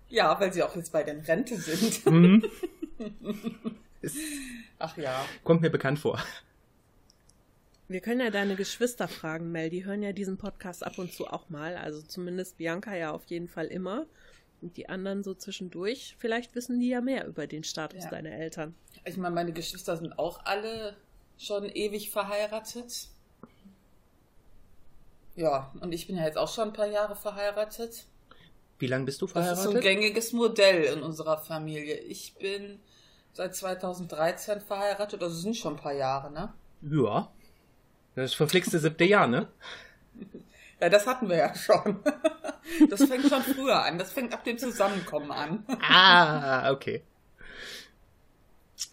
Ja, 0.10 0.39
weil 0.39 0.53
sie 0.53 0.63
auch 0.63 0.75
jetzt 0.75 0.91
bei 0.91 1.03
den 1.03 1.20
Rente 1.20 1.58
sind. 1.58 2.06
Mhm. 2.06 2.44
Ach 4.79 4.96
ja. 4.98 5.25
kommt 5.44 5.62
mir 5.62 5.70
bekannt 5.70 6.00
vor. 6.00 6.22
Wir 7.89 8.01
können 8.01 8.20
ja 8.22 8.29
deine 8.29 8.56
Geschwister 8.56 9.08
fragen, 9.08 9.51
Mel. 9.51 9.70
Die 9.70 9.86
hören 9.86 10.03
ja 10.03 10.12
diesen 10.12 10.38
Podcast 10.38 10.86
ab 10.86 10.98
und 10.98 11.13
zu 11.13 11.27
auch 11.27 11.50
mal. 11.50 11.75
Also 11.77 12.01
zumindest 12.01 12.58
Bianca 12.58 12.96
ja 12.96 13.12
auf 13.12 13.25
jeden 13.25 13.48
Fall 13.48 13.67
immer. 13.67 14.06
Und 14.62 14.75
die 14.77 14.89
anderen 14.89 15.24
so 15.24 15.34
zwischendurch. 15.34 16.15
Vielleicht 16.20 16.53
wissen 16.56 16.79
die 16.79 16.89
ja 16.89 17.00
mehr 17.01 17.27
über 17.27 17.48
den 17.48 17.63
Status 17.63 18.03
Ja. 18.06 18.10
deiner 18.10 18.32
Eltern. 18.32 18.75
Ich 19.06 19.15
meine, 19.17 19.34
meine 19.36 19.53
Geschwister 19.53 19.96
sind 19.98 20.17
auch 20.20 20.46
alle 20.46 20.96
schon 21.38 21.65
ewig 21.70 22.10
verheiratet. 22.12 23.08
Ja, 25.36 25.72
und 25.82 25.91
ich 25.91 26.08
bin 26.08 26.17
ja 26.17 26.24
jetzt 26.25 26.38
auch 26.38 26.51
schon 26.51 26.70
ein 26.70 26.74
paar 26.74 26.88
Jahre 26.88 27.15
verheiratet. 27.15 28.06
Wie 28.79 28.88
lange 28.88 29.06
bist 29.06 29.22
du 29.22 29.27
Das 29.27 29.34
ist 29.51 29.63
so 29.63 29.70
ein 29.70 29.74
verheiratet? 29.74 29.84
gängiges 29.84 30.34
Modell 30.34 30.84
in 30.86 31.01
unserer 31.03 31.38
Familie. 31.38 31.96
Ich 32.00 32.36
bin 32.36 32.79
seit 33.34 33.56
2013 33.56 34.62
verheiratet, 34.62 35.22
also 35.22 35.36
sind 35.36 35.56
schon 35.56 35.74
ein 35.75 35.79
paar 35.79 35.94
Jahre, 35.94 36.32
ne? 36.32 36.53
Ja. 36.82 37.32
Das 38.15 38.34
verflixte 38.34 38.79
siebte 38.79 39.03
Jahr, 39.06 39.27
ne? 39.27 39.48
Ja, 40.79 40.89
das 40.89 41.08
hatten 41.08 41.27
wir 41.27 41.38
ja 41.38 41.56
schon. 41.56 42.00
Das 42.89 43.01
fängt 43.06 43.27
schon 43.27 43.41
früher 43.41 43.82
an. 43.84 43.98
Das 43.98 44.12
fängt 44.12 44.34
ab 44.34 44.44
dem 44.44 44.58
Zusammenkommen 44.60 45.32
an. 45.32 45.65
Ah, 45.82 46.70
okay. 46.72 47.01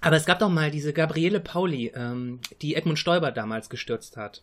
Aber 0.00 0.16
es 0.16 0.24
gab 0.24 0.38
doch 0.38 0.48
mal 0.48 0.70
diese 0.70 0.92
Gabriele 0.92 1.40
Pauli, 1.40 1.92
ähm, 1.94 2.40
die 2.62 2.74
Edmund 2.74 2.98
Stoiber 2.98 3.32
damals 3.32 3.68
gestürzt 3.68 4.16
hat. 4.16 4.42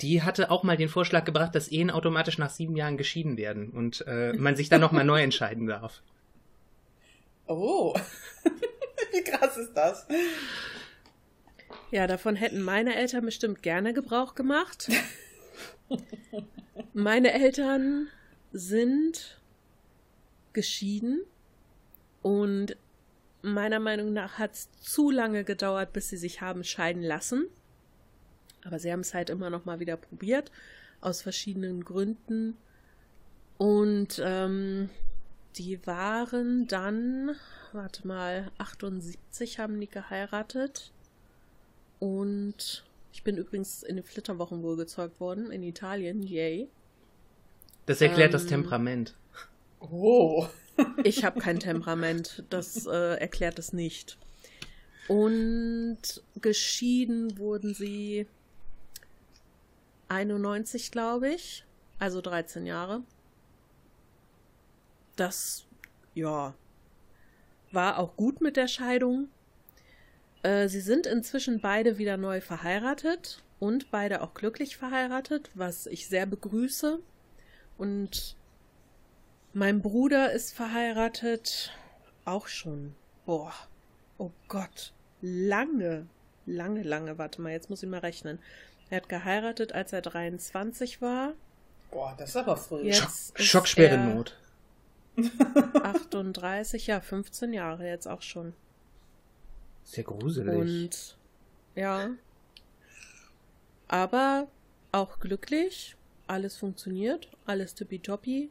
Die 0.00 0.22
hatte 0.22 0.50
auch 0.50 0.64
mal 0.64 0.76
den 0.76 0.88
Vorschlag 0.88 1.24
gebracht, 1.24 1.54
dass 1.54 1.68
Ehen 1.68 1.90
automatisch 1.90 2.38
nach 2.38 2.50
sieben 2.50 2.76
Jahren 2.76 2.96
geschieden 2.96 3.36
werden 3.36 3.70
und 3.70 4.04
äh, 4.06 4.32
man 4.32 4.56
sich 4.56 4.68
dann 4.68 4.80
nochmal 4.80 5.04
neu 5.04 5.22
entscheiden 5.22 5.66
darf. 5.66 6.02
Oh. 7.46 7.94
Wie 9.12 9.22
krass 9.22 9.56
ist 9.56 9.74
das? 9.74 10.06
Ja, 11.90 12.06
davon 12.06 12.36
hätten 12.36 12.62
meine 12.62 12.96
Eltern 12.96 13.24
bestimmt 13.24 13.62
gerne 13.62 13.94
Gebrauch 13.94 14.34
gemacht. 14.34 14.90
meine 16.92 17.32
Eltern 17.32 18.08
sind 18.52 19.38
geschieden 20.52 21.22
und 22.22 22.76
meiner 23.44 23.80
Meinung 23.80 24.12
nach 24.12 24.38
hat 24.38 24.54
es 24.54 24.70
zu 24.80 25.10
lange 25.10 25.44
gedauert, 25.44 25.92
bis 25.92 26.08
sie 26.08 26.16
sich 26.16 26.40
haben 26.40 26.64
scheiden 26.64 27.02
lassen. 27.02 27.46
Aber 28.64 28.78
sie 28.78 28.90
haben 28.90 29.00
es 29.00 29.14
halt 29.14 29.30
immer 29.30 29.50
noch 29.50 29.64
mal 29.66 29.80
wieder 29.80 29.96
probiert, 29.96 30.50
aus 31.00 31.20
verschiedenen 31.20 31.84
Gründen. 31.84 32.56
Und 33.58 34.20
ähm, 34.24 34.88
die 35.56 35.86
waren 35.86 36.66
dann, 36.66 37.36
warte 37.72 38.06
mal, 38.06 38.50
78 38.58 39.58
haben 39.58 39.78
die 39.78 39.88
geheiratet. 39.88 40.92
Und 42.00 42.84
ich 43.12 43.22
bin 43.22 43.36
übrigens 43.36 43.82
in 43.82 43.96
den 43.96 44.04
Flitterwochen 44.04 44.62
wohl 44.62 44.76
gezeugt 44.76 45.20
worden, 45.20 45.50
in 45.50 45.62
Italien, 45.62 46.22
yay. 46.22 46.68
Das 47.86 48.00
erklärt 48.00 48.34
das 48.34 48.44
Ähm, 48.44 48.48
Temperament. 48.48 49.14
Oh. 49.80 50.48
Ich 51.04 51.24
habe 51.24 51.40
kein 51.40 51.60
Temperament, 51.60 52.44
das 52.50 52.86
äh, 52.86 53.16
erklärt 53.16 53.58
es 53.58 53.72
nicht. 53.72 54.18
Und 55.08 55.98
geschieden 56.40 57.38
wurden 57.38 57.74
sie 57.74 58.26
91, 60.08 60.90
glaube 60.90 61.30
ich, 61.30 61.64
also 61.98 62.20
13 62.20 62.66
Jahre. 62.66 63.02
Das, 65.16 65.66
ja, 66.14 66.54
war 67.70 67.98
auch 67.98 68.16
gut 68.16 68.40
mit 68.40 68.56
der 68.56 68.68
Scheidung. 68.68 69.28
Äh, 70.42 70.68
sie 70.68 70.80
sind 70.80 71.06
inzwischen 71.06 71.60
beide 71.60 71.98
wieder 71.98 72.16
neu 72.16 72.40
verheiratet 72.40 73.42
und 73.60 73.90
beide 73.90 74.22
auch 74.22 74.34
glücklich 74.34 74.76
verheiratet, 74.76 75.50
was 75.54 75.86
ich 75.86 76.08
sehr 76.08 76.26
begrüße. 76.26 76.98
Und 77.76 78.36
mein 79.54 79.80
Bruder 79.80 80.32
ist 80.32 80.52
verheiratet, 80.52 81.72
auch 82.24 82.48
schon. 82.48 82.94
Boah, 83.24 83.54
oh 84.18 84.32
Gott, 84.48 84.92
lange, 85.22 86.06
lange, 86.44 86.82
lange. 86.82 87.18
Warte 87.18 87.40
mal, 87.40 87.52
jetzt 87.52 87.70
muss 87.70 87.82
ich 87.82 87.88
mal 87.88 88.00
rechnen. 88.00 88.38
Er 88.90 88.98
hat 88.98 89.08
geheiratet, 89.08 89.72
als 89.72 89.92
er 89.92 90.02
23 90.02 91.00
war. 91.00 91.32
Boah, 91.90 92.14
das 92.18 92.30
ist 92.30 92.36
aber 92.36 92.56
früh. 92.56 92.82
Jetzt 92.82 93.38
Schock, 93.40 93.66
er 93.78 93.96
Not. 93.96 94.36
38, 95.82 96.88
ja, 96.88 97.00
15 97.00 97.52
Jahre 97.52 97.86
jetzt 97.86 98.08
auch 98.08 98.22
schon. 98.22 98.52
Sehr 99.84 100.04
gruselig. 100.04 100.54
Und 100.54 101.16
ja. 101.76 102.10
Aber 103.86 104.48
auch 104.92 105.20
glücklich. 105.20 105.96
Alles 106.26 106.56
funktioniert. 106.56 107.28
Alles 107.46 107.74
tippitoppi. 107.74 108.50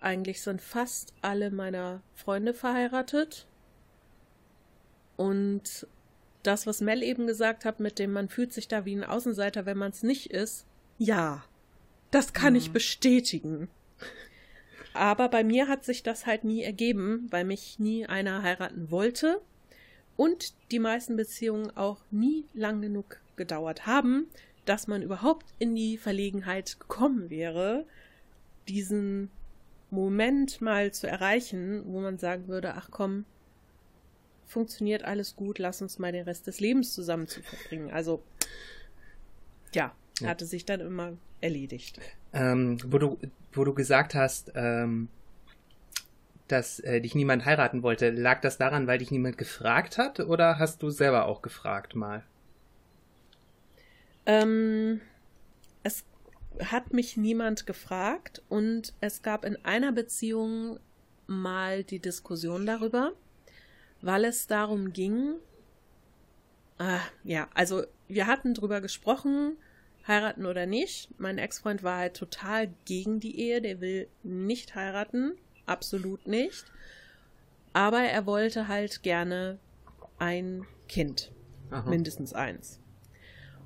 Eigentlich 0.00 0.40
sind 0.40 0.62
fast 0.62 1.12
alle 1.20 1.50
meiner 1.50 2.02
Freunde 2.14 2.54
verheiratet. 2.54 3.46
Und 5.16 5.86
das, 6.42 6.66
was 6.66 6.80
Mel 6.80 7.02
eben 7.02 7.26
gesagt 7.26 7.64
hat, 7.64 7.80
mit 7.80 7.98
dem 7.98 8.12
man 8.12 8.28
fühlt 8.30 8.52
sich 8.52 8.66
da 8.68 8.84
wie 8.86 8.96
ein 8.96 9.04
Außenseiter, 9.04 9.66
wenn 9.66 9.76
man 9.76 9.90
es 9.90 10.02
nicht 10.02 10.30
ist. 10.30 10.66
Ja. 10.98 11.44
Das 12.10 12.32
kann 12.32 12.54
ich 12.56 12.68
Mhm. 12.68 12.72
bestätigen. 12.72 13.68
Aber 14.94 15.28
bei 15.28 15.44
mir 15.44 15.68
hat 15.68 15.84
sich 15.84 16.02
das 16.02 16.26
halt 16.26 16.44
nie 16.44 16.62
ergeben, 16.62 17.28
weil 17.30 17.44
mich 17.44 17.78
nie 17.78 18.06
einer 18.06 18.42
heiraten 18.42 18.90
wollte 18.90 19.40
und 20.16 20.54
die 20.72 20.80
meisten 20.80 21.16
Beziehungen 21.16 21.76
auch 21.76 22.00
nie 22.10 22.46
lang 22.54 22.82
genug 22.82 23.20
gedauert 23.36 23.86
haben, 23.86 24.26
dass 24.64 24.88
man 24.88 25.02
überhaupt 25.02 25.46
in 25.58 25.76
die 25.76 25.96
Verlegenheit 25.96 26.80
gekommen 26.80 27.30
wäre, 27.30 27.86
diesen 28.68 29.30
Moment 29.90 30.60
mal 30.60 30.92
zu 30.92 31.06
erreichen, 31.08 31.82
wo 31.86 32.00
man 32.00 32.18
sagen 32.18 32.48
würde, 32.48 32.74
ach 32.74 32.88
komm, 32.90 33.24
funktioniert 34.46 35.04
alles 35.04 35.36
gut, 35.36 35.58
lass 35.58 35.82
uns 35.82 35.98
mal 35.98 36.12
den 36.12 36.24
Rest 36.24 36.46
des 36.46 36.60
Lebens 36.60 36.92
zusammen 36.94 37.26
zu 37.28 37.40
verbringen. 37.42 37.90
Also, 37.90 38.22
ja, 39.74 39.92
Ja. 40.20 40.28
hatte 40.28 40.46
sich 40.46 40.64
dann 40.64 40.80
immer 40.80 41.12
erledigt. 41.40 41.98
ähm, 42.32 42.78
wo 42.86 42.98
du, 42.98 43.18
wo 43.52 43.64
du 43.64 43.74
gesagt 43.74 44.14
hast, 44.14 44.52
ähm, 44.54 45.08
dass 46.48 46.80
äh, 46.80 47.00
dich 47.00 47.14
niemand 47.14 47.44
heiraten 47.44 47.82
wollte, 47.82 48.10
lag 48.10 48.40
das 48.40 48.58
daran, 48.58 48.86
weil 48.86 48.98
dich 48.98 49.10
niemand 49.12 49.38
gefragt 49.38 49.98
hat, 49.98 50.20
oder 50.20 50.58
hast 50.58 50.82
du 50.82 50.90
selber 50.90 51.26
auch 51.26 51.42
gefragt 51.42 51.94
mal? 51.94 52.24
Ähm, 54.26 55.00
es 55.82 56.04
hat 56.58 56.92
mich 56.92 57.16
niemand 57.16 57.66
gefragt 57.66 58.42
und 58.48 58.92
es 59.00 59.22
gab 59.22 59.44
in 59.44 59.56
einer 59.64 59.92
Beziehung 59.92 60.78
mal 61.26 61.84
die 61.84 62.00
Diskussion 62.00 62.66
darüber, 62.66 63.12
weil 64.02 64.24
es 64.24 64.46
darum 64.46 64.92
ging, 64.92 65.36
ah, 66.78 67.00
ja, 67.24 67.48
also 67.54 67.84
wir 68.08 68.26
hatten 68.26 68.54
drüber 68.54 68.80
gesprochen, 68.80 69.56
heiraten 70.06 70.46
oder 70.46 70.66
nicht. 70.66 71.08
Mein 71.18 71.38
Ex-Freund 71.38 71.82
war 71.82 71.98
halt 71.98 72.14
total 72.14 72.72
gegen 72.84 73.20
die 73.20 73.38
Ehe, 73.38 73.62
der 73.62 73.80
will 73.80 74.08
nicht 74.22 74.74
heiraten, 74.74 75.36
absolut 75.66 76.26
nicht. 76.26 76.64
Aber 77.72 78.00
er 78.00 78.26
wollte 78.26 78.66
halt 78.66 79.02
gerne 79.02 79.58
ein 80.18 80.66
Kind 80.88 81.30
Aha. 81.70 81.88
mindestens 81.88 82.32
eins. 82.32 82.79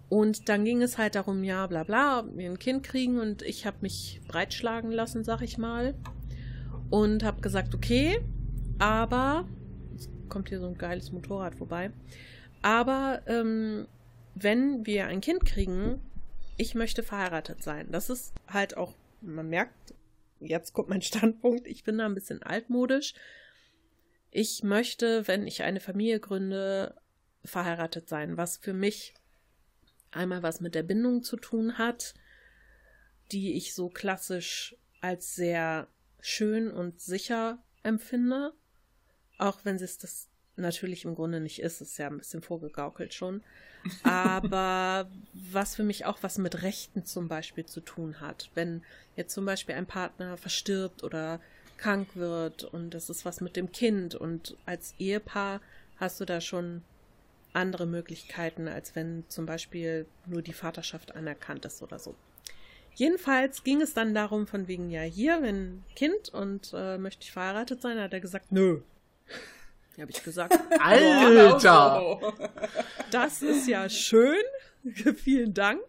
Und 0.09 0.49
dann 0.49 0.65
ging 0.65 0.83
es 0.83 0.99
halt 0.99 1.15
darum, 1.15 1.45
ja, 1.45 1.67
bla 1.67 1.85
bla, 1.85 2.21
ob 2.21 2.37
wir 2.37 2.49
ein 2.49 2.59
Kind 2.59 2.83
kriegen 2.83 3.19
und 3.19 3.43
ich 3.43 3.67
habe 3.67 3.79
mich 3.81 4.21
breitschlagen 4.29 4.91
lassen, 4.91 5.25
sag 5.25 5.43
ich 5.43 5.59
mal. 5.59 5.95
Und 6.91 7.25
habe 7.25 7.41
gesagt, 7.41 7.75
okay, 7.75 8.21
aber, 8.79 9.49
jetzt 9.93 10.11
kommt 10.29 10.49
hier 10.51 10.61
so 10.61 10.67
ein 10.67 10.79
geiles 10.79 11.11
Motorrad 11.11 11.55
vorbei, 11.55 11.91
aber 12.63 13.23
ähm, 13.27 13.87
wenn 14.35 14.87
wir 14.87 15.07
ein 15.07 15.21
Kind 15.21 15.45
kriegen, 15.45 16.01
ich 16.57 16.75
möchte 16.75 17.03
verheiratet 17.03 17.63
sein. 17.63 17.91
Das 17.91 18.11
ist 18.11 18.33
halt 18.47 18.77
auch, 18.77 18.95
man 19.21 19.49
merkt, 19.49 19.95
jetzt 20.41 20.73
kommt 20.73 20.89
mein 20.89 21.03
Standpunkt, 21.03 21.67
ich 21.67 21.85
bin 21.85 21.99
da 21.99 22.07
ein 22.07 22.15
bisschen 22.15 22.43
altmodisch. 22.43 23.15
Ich 24.31 24.63
möchte, 24.63 25.29
wenn 25.29 25.47
ich 25.47 25.63
eine 25.63 25.81
Familie 25.81 26.21
gründe, 26.21 26.97
verheiratet 27.45 28.09
sein, 28.09 28.37
was 28.37 28.57
für 28.57 28.73
mich 28.73 29.15
einmal 30.14 30.42
was 30.42 30.61
mit 30.61 30.75
der 30.75 30.83
Bindung 30.83 31.23
zu 31.23 31.37
tun 31.37 31.78
hat, 31.78 32.14
die 33.33 33.54
ich 33.54 33.75
so 33.75 33.88
klassisch 33.88 34.76
als 35.00 35.35
sehr 35.35 35.88
schön 36.21 36.71
und 36.71 37.00
sicher 37.00 37.62
empfinde, 37.83 38.52
auch 39.38 39.64
wenn 39.64 39.76
es 39.76 39.99
das 39.99 40.28
natürlich 40.56 41.04
im 41.04 41.14
Grunde 41.14 41.40
nicht 41.40 41.61
ist, 41.61 41.80
ist 41.80 41.99
ja 41.99 42.06
ein 42.06 42.18
bisschen 42.18 42.42
vorgegaukelt 42.42 43.12
schon. 43.12 43.42
Aber 44.02 45.11
was 45.33 45.76
für 45.76 45.83
mich 45.83 46.06
auch 46.06 46.23
was 46.23 46.38
mit 46.38 46.62
Rechten 46.62 47.04
zum 47.04 47.28
Beispiel 47.28 47.66
zu 47.66 47.80
tun 47.80 48.21
hat. 48.21 48.50
Wenn 48.54 48.83
jetzt 49.16 49.35
zum 49.35 49.44
Beispiel 49.44 49.75
ein 49.75 49.87
Partner 49.87 50.37
verstirbt 50.37 51.02
oder 51.02 51.40
krank 51.76 52.14
wird 52.14 52.64
und 52.64 52.90
das 52.90 53.11
ist 53.11 53.25
was 53.25 53.40
mit 53.40 53.56
dem 53.56 53.73
Kind 53.73 54.14
und 54.14 54.56
als 54.64 54.94
Ehepaar 54.99 55.61
hast 55.97 56.21
du 56.21 56.25
da 56.25 56.40
schon 56.40 56.83
andere 57.55 57.87
Möglichkeiten, 57.87 58.69
als 58.69 58.95
wenn 58.95 59.25
zum 59.29 59.47
Beispiel 59.47 60.07
nur 60.27 60.43
die 60.43 60.53
Vaterschaft 60.53 61.15
anerkannt 61.15 61.65
ist 61.65 61.83
oder 61.83 61.99
so. 61.99 62.15
Jedenfalls 62.95 63.65
ging 63.65 63.81
es 63.81 63.95
dann 63.95 64.15
darum, 64.15 64.47
von 64.47 64.69
wegen, 64.69 64.91
ja, 64.91 65.03
hier, 65.03 65.43
wenn 65.43 65.83
Kind 65.97 66.29
und 66.29 66.73
äh, 66.75 66.97
möchte 66.99 67.23
ich 67.23 67.33
verheiratet 67.33 67.81
sein, 67.83 68.01
hat 68.01 68.13
er 68.13 68.21
gesagt, 68.21 68.53
nö. 68.53 68.83
Habe 70.01 70.11
ich 70.11 70.23
gesagt, 70.23 70.59
Alter! 70.81 72.19
das 73.11 73.43
ist 73.43 73.69
ja 73.69 73.89
schön. 73.89 74.43
Vielen 75.17 75.55
Dank. 75.55 75.83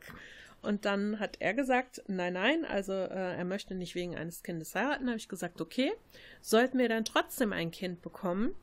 Und 0.62 0.86
dann 0.86 1.20
hat 1.20 1.38
er 1.40 1.54
gesagt, 1.54 2.02
nein, 2.08 2.34
nein, 2.34 2.66
also 2.66 2.94
äh, 2.94 3.38
er 3.38 3.46
möchte 3.46 3.76
nicht 3.76 3.94
wegen 3.94 4.16
eines 4.16 4.42
Kindes 4.42 4.74
heiraten. 4.74 5.08
Habe 5.08 5.18
ich 5.18 5.30
gesagt, 5.30 5.62
okay, 5.62 5.92
sollten 6.42 6.80
wir 6.80 6.90
dann 6.90 7.06
trotzdem 7.06 7.54
ein 7.54 7.70
Kind 7.70 8.02
bekommen, 8.02 8.56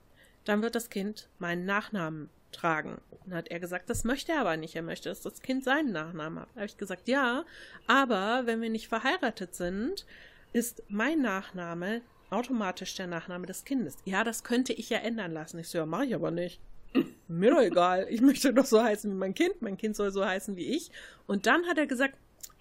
dann 0.45 0.63
wird 0.63 0.75
das 0.75 0.91
Kind 0.91 1.29
meinen 1.39 1.65
Nachnamen 1.65 2.29
tragen. 2.53 3.01
Dann 3.25 3.35
hat 3.35 3.49
er 3.49 3.61
gesagt, 3.61 3.91
das 3.91 4.05
möchte 4.05 4.33
er 4.33 4.41
aber 4.41 4.57
nicht. 4.57 4.75
Er 4.75 4.83
möchte, 4.83 5.09
dass 5.09 5.21
das 5.21 5.43
Kind 5.43 5.65
seinen 5.65 5.93
Nachnamen 5.93 6.41
hat. 6.41 6.49
Da 6.55 6.61
habe 6.61 6.67
ich 6.67 6.77
gesagt, 6.77 7.09
ja, 7.09 7.45
aber 7.87 8.43
wenn 8.47 8.61
wir 8.61 8.71
nicht 8.71 8.89
verheiratet 8.89 9.55
sind, 9.55 10.07
ist 10.53 10.83
mein 10.89 11.21
Nachname 11.21 12.03
automatisch 12.31 12.95
der 12.95 13.07
Nachname 13.07 13.47
des 13.47 13.65
Kindes. 13.65 13.97
Ja, 14.05 14.25
das 14.25 14.43
könnte 14.43 14.73
ich 14.73 14.91
ja 14.91 14.99
ändern 14.99 15.33
lassen. 15.33 15.59
Ich 15.59 15.69
so, 15.69 15.79
ja, 15.79 15.87
mache 15.87 16.07
ich 16.07 16.15
aber 16.15 16.31
nicht. 16.31 16.61
Mir 17.29 17.51
doch 17.51 17.61
egal. 17.61 18.07
Ich 18.11 18.21
möchte 18.21 18.53
doch 18.53 18.67
so 18.67 18.83
heißen 18.83 19.11
wie 19.11 19.17
mein 19.17 19.35
Kind. 19.35 19.61
Mein 19.61 19.77
Kind 19.77 19.97
soll 19.97 20.11
so 20.11 20.25
heißen 20.25 20.57
wie 20.57 20.77
ich. 20.77 20.91
Und 21.27 21.47
dann 21.47 21.67
hat 21.67 21.79
er 21.79 21.87
gesagt, 21.87 22.17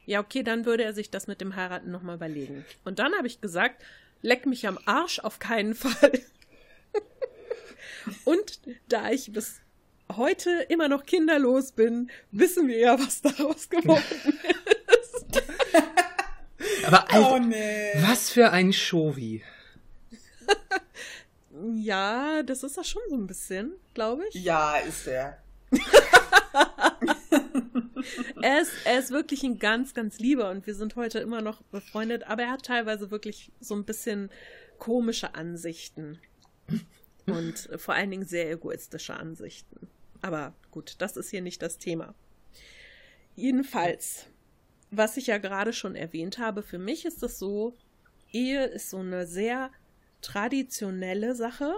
ja, 0.06 0.20
okay, 0.20 0.44
dann 0.44 0.66
würde 0.66 0.84
er 0.84 0.94
sich 0.94 1.10
das 1.10 1.28
mit 1.28 1.42
dem 1.42 1.56
Heiraten 1.56 1.92
nochmal 1.92 2.16
überlegen. 2.16 2.66
Und 2.84 3.00
dann 3.00 3.14
habe 3.14 3.28
ich 3.28 3.40
gesagt, 3.40 3.84
leck 4.22 4.46
mich 4.46 4.68
am 4.68 4.80
Arsch 4.86 5.20
auf 5.20 5.40
keinen 5.40 5.76
Fall. 5.76 6.12
Und 8.26 8.60
da 8.90 9.12
ich 9.12 9.32
bis 9.32 9.62
heute 10.18 10.50
immer 10.70 10.88
noch 10.88 11.06
kinderlos 11.06 11.72
bin, 11.72 12.10
wissen 12.32 12.68
wir 12.68 12.77
ja, 12.77 13.00
was 13.00 13.22
daraus 13.22 13.70
geworden 13.70 14.03
ist. 15.03 15.44
Aber 16.88 17.12
Alter, 17.12 17.32
oh, 17.34 17.39
nee. 17.39 17.91
was 18.01 18.30
für 18.30 18.51
ein 18.51 18.74
Shovi. 18.74 19.44
ja, 21.75 22.44
das 22.44 22.63
ist 22.63 22.77
er 22.77 22.84
schon 22.84 23.01
so 23.10 23.15
ein 23.15 23.27
bisschen, 23.27 23.74
glaube 23.94 24.24
ich. 24.30 24.36
Ja, 24.36 24.77
ist 24.77 25.08
er. 25.08 25.38
er, 28.41 28.62
ist, 28.62 28.72
er 28.86 29.00
ist 29.00 29.12
wirklich 29.12 29.44
ein 29.44 29.60
ganz, 29.60 29.94
ganz 29.94 30.20
lieber 30.20 30.50
und 30.50 30.68
wir 30.68 30.75
sind 30.75 30.96
heute 30.96 31.20
immer 31.20 31.41
noch 31.41 31.62
befreundet, 31.63 32.24
aber 32.27 32.44
er 32.44 32.51
hat 32.51 32.65
teilweise 32.65 33.12
wirklich 33.12 33.51
so 33.60 33.75
ein 33.75 33.86
bisschen 33.86 34.30
komische 34.80 35.36
Ansichten. 35.36 36.20
Und 37.27 37.70
vor 37.77 37.94
allen 37.94 38.12
Dingen 38.12 38.25
sehr 38.25 38.51
egoistische 38.51 39.13
Ansichten. 39.13 39.88
Aber 40.22 40.54
gut, 40.72 40.96
das 41.00 41.18
ist 41.18 41.30
hier 41.30 41.42
nicht 41.42 41.62
das 41.62 41.78
Thema. 41.78 42.13
Jedenfalls, 43.36 44.28
was 44.92 45.18
ich 45.18 45.28
ja 45.28 45.38
gerade 45.38 45.74
schon 45.74 45.96
erwähnt 45.96 46.38
habe, 46.38 46.63
für 46.63 46.80
mich 46.80 47.06
ist 47.06 47.24
es 47.24 47.40
so, 47.40 47.75
Ehe 48.32 48.66
ist 48.66 48.90
so 48.90 49.00
eine 49.00 49.25
sehr 49.25 49.72
traditionelle 50.22 51.36
Sache. 51.36 51.74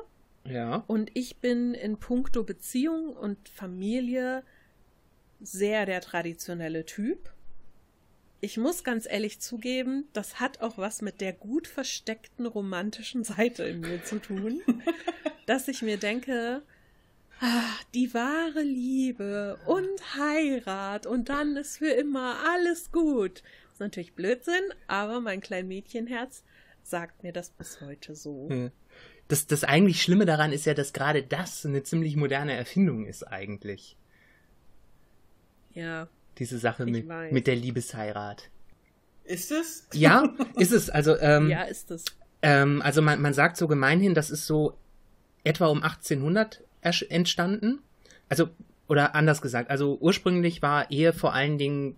Ja. 0.45 0.83
Und 0.87 1.11
ich 1.13 1.37
bin 1.37 1.73
in 1.73 1.97
puncto 1.97 2.43
Beziehung 2.43 3.15
und 3.15 3.49
Familie 3.49 4.43
sehr 5.39 5.85
der 5.85 6.01
traditionelle 6.01 6.85
Typ. 6.85 7.31
Ich 8.41 8.57
muss 8.57 8.83
ganz 8.83 9.05
ehrlich 9.09 9.39
zugeben, 9.39 10.09
das 10.11 10.41
hat 10.41 10.61
auch 10.61 10.77
was 10.77 11.01
mit 11.01 11.21
der 11.21 11.31
gut 11.31 11.65
versteckten 11.65 12.45
romantischen 12.45 13.23
Seite 13.23 13.63
in 13.63 13.79
mir 13.79 14.03
zu 14.03 14.19
tun, 14.19 14.61
dass 15.45 15.69
ich 15.69 15.81
mir 15.81 15.97
denke, 15.97 16.61
ach, 17.43 17.83
die 17.93 18.13
wahre 18.13 18.61
Liebe 18.61 19.59
und 19.65 20.15
Heirat 20.17 21.05
und 21.05 21.27
dann 21.27 21.57
ist 21.57 21.77
für 21.77 21.91
immer 21.91 22.37
alles 22.47 22.91
gut. 22.91 23.43
Das 23.63 23.73
ist 23.73 23.79
natürlich 23.81 24.13
Blödsinn, 24.13 24.63
aber 24.87 25.19
mein 25.19 25.41
klein 25.41 25.67
Mädchenherz 25.67 26.43
sagt 26.83 27.21
mir 27.21 27.33
das 27.33 27.49
bis 27.49 27.81
heute 27.81 28.15
so. 28.15 28.47
Hm. 28.49 28.71
Das, 29.27 29.45
das 29.45 29.65
eigentlich 29.65 30.01
Schlimme 30.01 30.25
daran 30.25 30.53
ist 30.53 30.65
ja, 30.65 30.73
dass 30.73 30.93
gerade 30.93 31.21
das 31.21 31.65
eine 31.65 31.83
ziemlich 31.83 32.15
moderne 32.15 32.53
Erfindung 32.53 33.05
ist 33.05 33.23
eigentlich. 33.23 33.97
Ja. 35.73 36.07
Diese 36.37 36.57
Sache 36.59 36.85
mit, 36.85 37.07
mit 37.31 37.47
der 37.47 37.55
Liebesheirat. 37.55 38.49
Ist 39.25 39.51
es? 39.51 39.87
Ja, 39.93 40.33
ist 40.55 40.71
es. 40.71 40.89
Also, 40.89 41.17
ähm, 41.19 41.49
ja, 41.49 41.63
ist 41.63 41.91
es. 41.91 42.05
Ähm, 42.41 42.81
also 42.81 43.01
man, 43.01 43.21
man 43.21 43.33
sagt 43.33 43.57
so 43.57 43.67
gemeinhin, 43.67 44.13
das 44.13 44.29
ist 44.29 44.47
so 44.47 44.77
etwa 45.43 45.67
um 45.67 45.83
1800 45.83 46.62
entstanden. 46.83 47.79
Also, 48.29 48.49
oder 48.87 49.15
anders 49.15 49.41
gesagt, 49.41 49.69
also 49.69 49.97
ursprünglich 49.99 50.61
war 50.61 50.91
Ehe 50.91 51.13
vor 51.13 51.33
allen 51.33 51.57
Dingen 51.57 51.95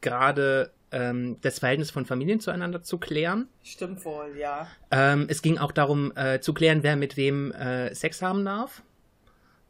gerade 0.00 0.72
ähm, 0.92 1.36
das 1.42 1.58
Verhältnis 1.58 1.90
von 1.90 2.06
Familien 2.06 2.40
zueinander 2.40 2.82
zu 2.82 2.98
klären. 2.98 3.48
Stimmt 3.62 4.04
wohl, 4.04 4.36
ja. 4.38 4.66
Ähm, 4.90 5.26
es 5.28 5.42
ging 5.42 5.58
auch 5.58 5.72
darum 5.72 6.12
äh, 6.16 6.40
zu 6.40 6.54
klären, 6.54 6.82
wer 6.82 6.96
mit 6.96 7.16
wem 7.16 7.52
äh, 7.52 7.94
Sex 7.94 8.22
haben 8.22 8.44
darf. 8.44 8.82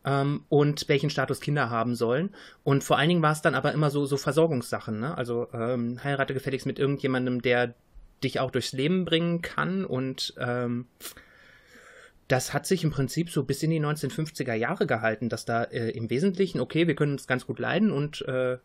Ähm, 0.03 0.45
und 0.49 0.89
welchen 0.89 1.11
Status 1.11 1.41
Kinder 1.41 1.69
haben 1.69 1.95
sollen. 1.95 2.31
Und 2.65 2.83
vor 2.85 2.97
allen 2.97 3.11
Dingen 3.11 3.23
war 3.23 3.33
es 3.33 3.43
dann 3.43 3.55
aber 3.55 3.73
immer 3.73 3.91
so, 3.91 4.07
so 4.07 4.17
Versorgungssachen. 4.17 4.99
Ne? 4.99 5.17
Also 5.17 5.49
ähm, 5.53 6.03
heirate 6.03 6.33
gefälligst 6.33 6.67
mit 6.67 6.79
irgendjemandem, 6.79 7.43
der 7.43 7.75
dich 8.25 8.41
auch 8.41 8.51
durchs 8.51 8.73
Leben 8.73 9.05
bringen 9.05 9.43
kann. 9.43 9.85
Und 9.85 10.35
ähm, 10.39 10.87
das 12.31 12.53
hat 12.53 12.65
sich 12.65 12.85
im 12.85 12.93
Prinzip 12.93 13.31
so 13.31 13.43
bis 13.43 13.63
in 13.65 13.71
die 13.71 13.81
1950er 13.81 14.55
Jahre 14.55 14.87
gehalten, 14.87 15.29
dass 15.29 15.45
da 15.45 15.65
äh, 15.65 15.91
im 15.91 16.11
Wesentlichen, 16.11 16.61
okay, 16.61 16.87
wir 16.87 16.95
können 16.95 17.13
uns 17.13 17.27
ganz 17.27 17.45
gut 17.45 17.59
leiden 17.59 17.91
und 17.91 18.23
äh, 18.23 18.59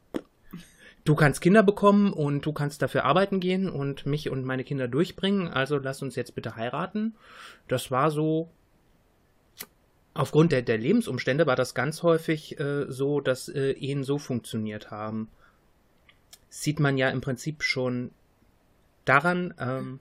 du 1.04 1.15
kannst 1.15 1.41
Kinder 1.41 1.63
bekommen 1.63 2.13
und 2.13 2.45
du 2.45 2.54
kannst 2.54 2.84
dafür 2.84 3.06
arbeiten 3.06 3.39
gehen 3.39 3.67
und 3.67 4.06
mich 4.06 4.30
und 4.30 4.45
meine 4.45 4.63
Kinder 4.63 4.88
durchbringen, 4.88 5.47
also 5.47 5.78
lass 5.80 6.04
uns 6.04 6.15
jetzt 6.15 6.36
bitte 6.36 6.56
heiraten. 6.56 7.15
Das 7.67 7.89
war 7.89 8.12
so, 8.12 8.51
aufgrund 10.13 10.51
der, 10.51 10.62
der 10.62 10.78
Lebensumstände 10.78 11.47
war 11.47 11.56
das 11.56 11.73
ganz 11.73 12.04
häufig 12.04 12.60
äh, 12.60 12.86
so, 12.88 13.19
dass 13.19 13.49
äh, 13.49 13.71
Ehen 13.71 14.04
so 14.04 14.19
funktioniert 14.19 14.91
haben. 14.91 15.30
Sieht 16.49 16.80
man 16.80 16.99
ja 16.99 17.10
im 17.10 17.21
Prinzip 17.21 17.63
schon 17.63 18.12
daran, 19.06 19.56
ähm, 19.58 19.99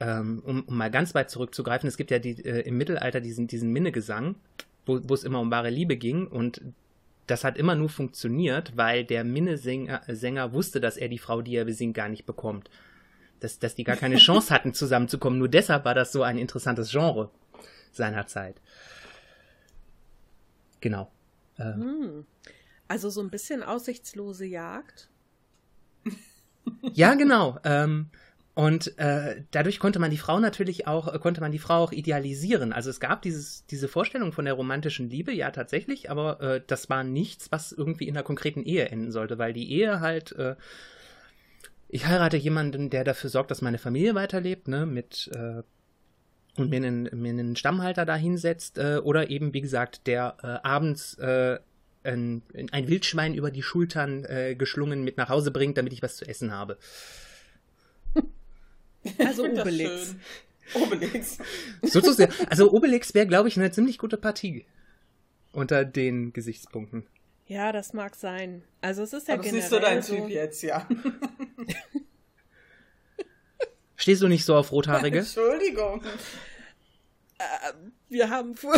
ähm, 0.00 0.42
um, 0.44 0.62
um, 0.64 0.76
mal 0.76 0.90
ganz 0.90 1.14
weit 1.14 1.30
zurückzugreifen, 1.30 1.88
es 1.88 1.96
gibt 1.96 2.10
ja 2.10 2.18
die, 2.18 2.44
äh, 2.44 2.60
im 2.60 2.76
Mittelalter 2.76 3.20
diesen, 3.20 3.46
diesen 3.46 3.72
Minnegesang, 3.72 4.36
wo, 4.86 5.14
es 5.14 5.24
immer 5.24 5.40
um 5.40 5.50
wahre 5.50 5.70
Liebe 5.70 5.96
ging 5.96 6.26
und 6.26 6.62
das 7.26 7.44
hat 7.44 7.58
immer 7.58 7.74
nur 7.74 7.90
funktioniert, 7.90 8.76
weil 8.76 9.04
der 9.04 9.22
Minnesänger 9.22 10.02
Sänger 10.08 10.52
wusste, 10.52 10.80
dass 10.80 10.96
er 10.96 11.08
die 11.08 11.18
Frau, 11.18 11.42
die 11.42 11.56
er 11.56 11.66
besingt, 11.66 11.94
gar 11.94 12.08
nicht 12.08 12.24
bekommt. 12.24 12.70
Dass, 13.40 13.58
dass 13.58 13.74
die 13.74 13.84
gar 13.84 13.96
keine 13.96 14.16
Chance 14.18 14.52
hatten, 14.52 14.72
zusammenzukommen. 14.72 15.38
Nur 15.38 15.48
deshalb 15.48 15.84
war 15.84 15.94
das 15.94 16.10
so 16.10 16.22
ein 16.22 16.38
interessantes 16.38 16.90
Genre 16.90 17.30
seiner 17.92 18.26
Zeit. 18.26 18.60
Genau. 20.80 21.10
Ähm. 21.58 22.24
Also 22.88 23.10
so 23.10 23.20
ein 23.20 23.28
bisschen 23.28 23.62
aussichtslose 23.62 24.46
Jagd. 24.46 25.10
Ja, 26.94 27.14
genau. 27.14 27.58
Ähm, 27.64 28.08
und 28.58 28.98
äh, 28.98 29.44
dadurch 29.52 29.78
konnte 29.78 30.00
man 30.00 30.10
die 30.10 30.16
Frau 30.16 30.40
natürlich 30.40 30.88
auch, 30.88 31.14
äh, 31.14 31.20
konnte 31.20 31.40
man 31.40 31.52
die 31.52 31.60
Frau 31.60 31.76
auch 31.76 31.92
idealisieren. 31.92 32.72
Also 32.72 32.90
es 32.90 32.98
gab 32.98 33.22
dieses, 33.22 33.64
diese 33.66 33.86
Vorstellung 33.86 34.32
von 34.32 34.46
der 34.46 34.54
romantischen 34.54 35.08
Liebe, 35.08 35.30
ja 35.30 35.52
tatsächlich, 35.52 36.10
aber 36.10 36.40
äh, 36.40 36.60
das 36.66 36.90
war 36.90 37.04
nichts, 37.04 37.52
was 37.52 37.70
irgendwie 37.70 38.08
in 38.08 38.16
einer 38.16 38.24
konkreten 38.24 38.64
Ehe 38.64 38.88
enden 38.88 39.12
sollte, 39.12 39.38
weil 39.38 39.52
die 39.52 39.70
Ehe 39.70 40.00
halt, 40.00 40.32
äh, 40.32 40.56
ich 41.88 42.08
heirate 42.08 42.36
jemanden, 42.36 42.90
der 42.90 43.04
dafür 43.04 43.30
sorgt, 43.30 43.52
dass 43.52 43.62
meine 43.62 43.78
Familie 43.78 44.16
weiterlebt, 44.16 44.66
ne, 44.66 44.86
mit 44.86 45.30
äh, 45.32 45.62
und 46.60 46.68
mir 46.68 46.78
einen, 46.78 47.08
mir 47.12 47.30
einen 47.30 47.54
Stammhalter 47.54 48.06
da 48.06 48.16
hinsetzt, 48.16 48.80
oder 48.80 49.30
eben, 49.30 49.54
wie 49.54 49.60
gesagt, 49.60 50.08
der 50.08 50.64
abends 50.66 51.16
ein, 51.20 51.62
ein 52.02 52.88
Wildschwein 52.88 53.34
über 53.34 53.52
die 53.52 53.62
Schultern 53.62 54.26
geschlungen 54.58 55.04
mit 55.04 55.18
nach 55.18 55.28
Hause 55.28 55.52
bringt, 55.52 55.78
damit 55.78 55.92
ich 55.92 56.02
was 56.02 56.16
zu 56.16 56.26
essen 56.26 56.50
habe. 56.50 56.76
Also 59.18 59.44
Obelix. 59.44 60.14
Obelix. 60.74 61.38
Sozusagen. 61.82 62.32
Also 62.50 62.72
Obelix 62.72 63.14
wäre, 63.14 63.26
glaube 63.26 63.48
ich, 63.48 63.56
eine 63.56 63.70
ziemlich 63.70 63.98
gute 63.98 64.16
Partie. 64.16 64.66
Unter 65.52 65.84
den 65.84 66.32
Gesichtspunkten. 66.32 67.06
Ja, 67.46 67.72
das 67.72 67.94
mag 67.94 68.14
sein. 68.14 68.62
Also 68.82 69.02
es 69.02 69.14
ist 69.14 69.28
ja 69.28 69.34
Aber 69.34 69.42
generell 69.42 69.62
siehst 69.62 69.72
du 69.72 69.80
dein 69.80 70.02
so 70.02 70.14
Typ 70.14 70.28
jetzt, 70.28 70.62
ja. 70.62 70.86
Stehst 73.96 74.22
du 74.22 74.28
nicht 74.28 74.44
so 74.44 74.54
auf 74.54 74.70
Rothaarige? 74.70 75.20
Entschuldigung. 75.20 76.04
Äh, 77.38 77.72
wir 78.10 78.28
haben 78.28 78.54
vor 78.54 78.76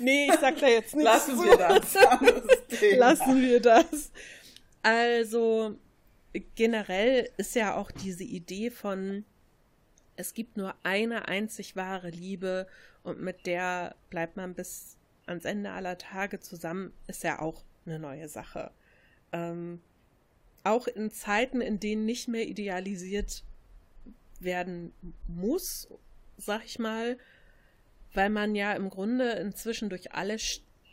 nee, 0.00 0.26
ich 0.26 0.40
sag 0.40 0.58
da 0.58 0.68
jetzt 0.68 0.94
nichts 0.94 1.12
Lassen 1.12 1.36
zu. 1.36 1.44
wir 1.44 1.56
das. 1.56 1.94
Lassen 2.98 3.40
wir 3.40 3.60
das. 3.60 4.10
Also 4.82 5.76
generell 6.54 7.30
ist 7.36 7.54
ja 7.54 7.74
auch 7.74 7.90
diese 7.90 8.24
Idee 8.24 8.70
von, 8.70 9.24
es 10.16 10.34
gibt 10.34 10.56
nur 10.56 10.74
eine 10.82 11.28
einzig 11.28 11.76
wahre 11.76 12.10
Liebe 12.10 12.66
und 13.02 13.20
mit 13.20 13.46
der 13.46 13.96
bleibt 14.10 14.36
man 14.36 14.54
bis 14.54 14.96
ans 15.26 15.44
Ende 15.44 15.70
aller 15.70 15.98
Tage 15.98 16.40
zusammen, 16.40 16.92
ist 17.06 17.24
ja 17.24 17.40
auch 17.40 17.64
eine 17.86 17.98
neue 17.98 18.28
Sache. 18.28 18.70
Ähm, 19.32 19.80
auch 20.62 20.86
in 20.86 21.10
Zeiten, 21.10 21.60
in 21.60 21.80
denen 21.80 22.04
nicht 22.04 22.28
mehr 22.28 22.46
idealisiert 22.46 23.44
werden 24.40 24.92
muss, 25.26 25.88
sag 26.36 26.64
ich 26.64 26.78
mal, 26.78 27.18
weil 28.12 28.30
man 28.30 28.54
ja 28.54 28.72
im 28.72 28.90
Grunde 28.90 29.30
inzwischen 29.32 29.88
durch 29.88 30.12
alle 30.12 30.38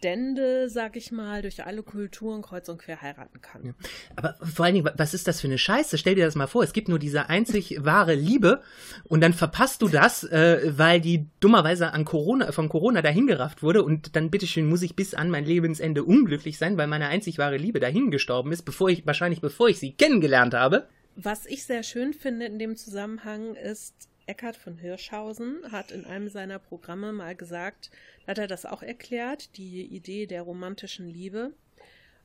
Stände, 0.07 0.69
sag 0.69 0.95
ich 0.95 1.11
mal, 1.11 1.41
durch 1.41 1.65
alle 1.65 1.83
Kulturen 1.83 2.41
kreuz 2.41 2.69
und 2.69 2.77
quer 2.77 3.01
heiraten 3.01 3.41
kann. 3.41 3.65
Ja. 3.65 3.73
Aber 4.15 4.35
vor 4.41 4.63
allen 4.63 4.75
Dingen, 4.75 4.89
was 4.95 5.13
ist 5.13 5.27
das 5.27 5.41
für 5.41 5.47
eine 5.47 5.57
Scheiße? 5.57 5.97
Stell 5.97 6.15
dir 6.15 6.23
das 6.23 6.35
mal 6.35 6.47
vor, 6.47 6.63
es 6.63 6.71
gibt 6.71 6.87
nur 6.87 6.97
diese 6.97 7.27
einzig 7.27 7.83
wahre 7.83 8.13
Liebe 8.13 8.61
und 9.03 9.19
dann 9.19 9.33
verpasst 9.33 9.81
du 9.81 9.89
das, 9.89 10.23
äh, 10.23 10.71
weil 10.77 11.01
die 11.01 11.25
dummerweise 11.41 11.91
an 11.91 12.05
Corona, 12.05 12.53
von 12.53 12.69
Corona 12.69 13.01
dahingerafft 13.01 13.63
wurde 13.63 13.83
und 13.83 14.15
dann 14.15 14.31
bitteschön 14.31 14.69
muss 14.69 14.81
ich 14.81 14.95
bis 14.95 15.13
an 15.13 15.29
mein 15.29 15.43
Lebensende 15.43 16.05
unglücklich 16.05 16.57
sein, 16.57 16.77
weil 16.77 16.87
meine 16.87 17.09
einzig 17.09 17.37
wahre 17.37 17.57
Liebe 17.57 17.81
dahin 17.81 18.09
gestorben 18.09 18.53
ist, 18.53 18.61
bevor 18.61 18.89
ich, 18.89 19.05
wahrscheinlich 19.05 19.41
bevor 19.41 19.67
ich 19.67 19.77
sie 19.77 19.91
kennengelernt 19.91 20.53
habe. 20.53 20.87
Was 21.17 21.45
ich 21.45 21.65
sehr 21.65 21.83
schön 21.83 22.13
finde 22.13 22.45
in 22.45 22.59
dem 22.59 22.77
Zusammenhang 22.77 23.55
ist, 23.55 24.07
Eckhard 24.27 24.57
von 24.57 24.77
Hirschhausen 24.77 25.71
hat 25.71 25.91
in 25.91 26.05
einem 26.05 26.29
seiner 26.29 26.59
Programme 26.59 27.13
mal 27.13 27.35
gesagt, 27.35 27.89
hat 28.27 28.37
er 28.37 28.47
das 28.47 28.65
auch 28.65 28.83
erklärt, 28.83 29.57
die 29.57 29.85
Idee 29.85 30.27
der 30.27 30.43
romantischen 30.43 31.07
Liebe. 31.07 31.53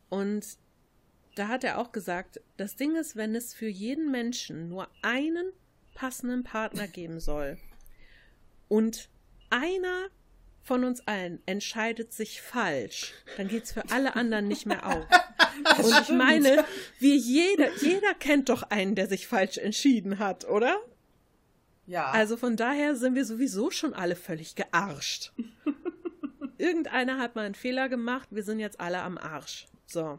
Und 0.09 0.59
da 1.37 1.49
hat 1.49 1.65
er 1.65 1.79
auch 1.79 1.93
gesagt, 1.93 2.41
das 2.57 2.77
Ding 2.77 2.97
ist, 2.97 3.17
wenn 3.17 3.35
es 3.35 3.55
für 3.55 3.69
jeden 3.69 4.11
Menschen 4.11 4.69
nur 4.69 4.89
einen 5.03 5.53
passenden 5.95 6.43
Partner 6.43 6.89
geben 6.89 7.21
soll 7.21 7.59
und 8.69 9.09
einer 9.51 10.09
von 10.63 10.85
uns 10.85 11.07
allen 11.07 11.43
entscheidet 11.47 12.13
sich 12.13 12.41
falsch, 12.41 13.13
dann 13.37 13.49
geht's 13.49 13.73
für 13.73 13.91
alle 13.91 14.17
anderen 14.17 14.49
nicht 14.49 14.67
mehr 14.67 14.87
auf. 14.87 15.07
Und 15.79 16.01
ich 16.03 16.09
meine, 16.11 16.65
wie 16.99 17.17
jeder, 17.17 17.69
jeder 17.81 18.15
kennt 18.15 18.49
doch 18.49 18.63
einen, 18.65 18.95
der 18.95 19.09
sich 19.09 19.27
falsch 19.27 19.59
entschieden 19.59 20.19
hat, 20.19 20.45
oder? 20.49 20.77
Ja. 21.87 22.11
Also 22.11 22.37
von 22.37 22.57
daher 22.57 22.95
sind 22.97 23.15
wir 23.15 23.25
sowieso 23.25 23.71
schon 23.71 23.93
alle 23.95 24.17
völlig 24.17 24.55
gearscht. 24.55 25.33
Irgendeiner 26.59 27.19
hat 27.19 27.35
mal 27.35 27.45
einen 27.45 27.55
Fehler 27.57 27.89
gemacht, 27.89 28.29
wir 28.31 28.45
sind 28.45 28.61
jetzt 28.61 28.81
alle 28.81 29.01
am 29.03 29.19
Arsch. 29.19 29.67
So. 29.87 30.19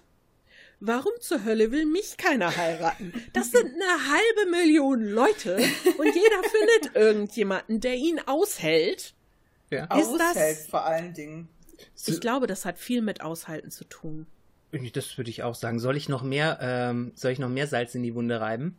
warum 0.80 1.12
zur 1.20 1.44
Hölle 1.44 1.72
will 1.72 1.86
mich 1.86 2.16
keiner 2.16 2.54
heiraten? 2.56 3.12
Das 3.32 3.50
sind 3.50 3.66
eine 3.66 4.08
halbe 4.08 4.50
Million 4.50 5.02
Leute 5.02 5.56
und 5.56 6.06
jeder 6.06 6.42
findet 6.42 6.94
irgendjemanden, 6.94 7.80
der 7.80 7.94
ihn 7.94 8.20
aushält. 8.26 9.14
ja. 9.70 9.84
ist 9.98 10.12
das- 10.18 10.36
Aushält 10.36 10.58
vor 10.70 10.84
allen 10.84 11.14
Dingen. 11.14 11.48
Ich 12.06 12.20
glaube, 12.20 12.46
das 12.46 12.66
hat 12.66 12.78
viel 12.78 13.00
mit 13.00 13.22
Aushalten 13.22 13.70
zu 13.70 13.84
tun. 13.84 14.26
Das 14.92 15.16
würde 15.16 15.30
ich 15.30 15.42
auch 15.42 15.54
sagen. 15.54 15.80
Soll 15.80 15.96
ich 15.96 16.08
noch 16.10 16.22
mehr, 16.22 16.58
ähm, 16.60 17.12
soll 17.14 17.32
ich 17.32 17.38
noch 17.38 17.48
mehr 17.48 17.66
Salz 17.66 17.94
in 17.94 18.02
die 18.02 18.14
Wunde 18.14 18.40
reiben? 18.40 18.78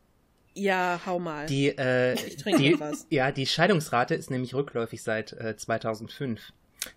Ja, 0.54 1.00
hau 1.06 1.20
mal. 1.20 1.46
Die, 1.46 1.70
äh, 1.70 2.14
Ich 2.14 2.38
trinke 2.38 2.62
die, 2.62 2.80
was. 2.80 3.08
Ja, 3.10 3.32
die 3.32 3.46
Scheidungsrate 3.46 4.16
ist 4.16 4.32
nämlich 4.32 4.54
rückläufig 4.54 5.02
seit 5.02 5.34
äh, 5.34 5.56
2005. 5.56 6.54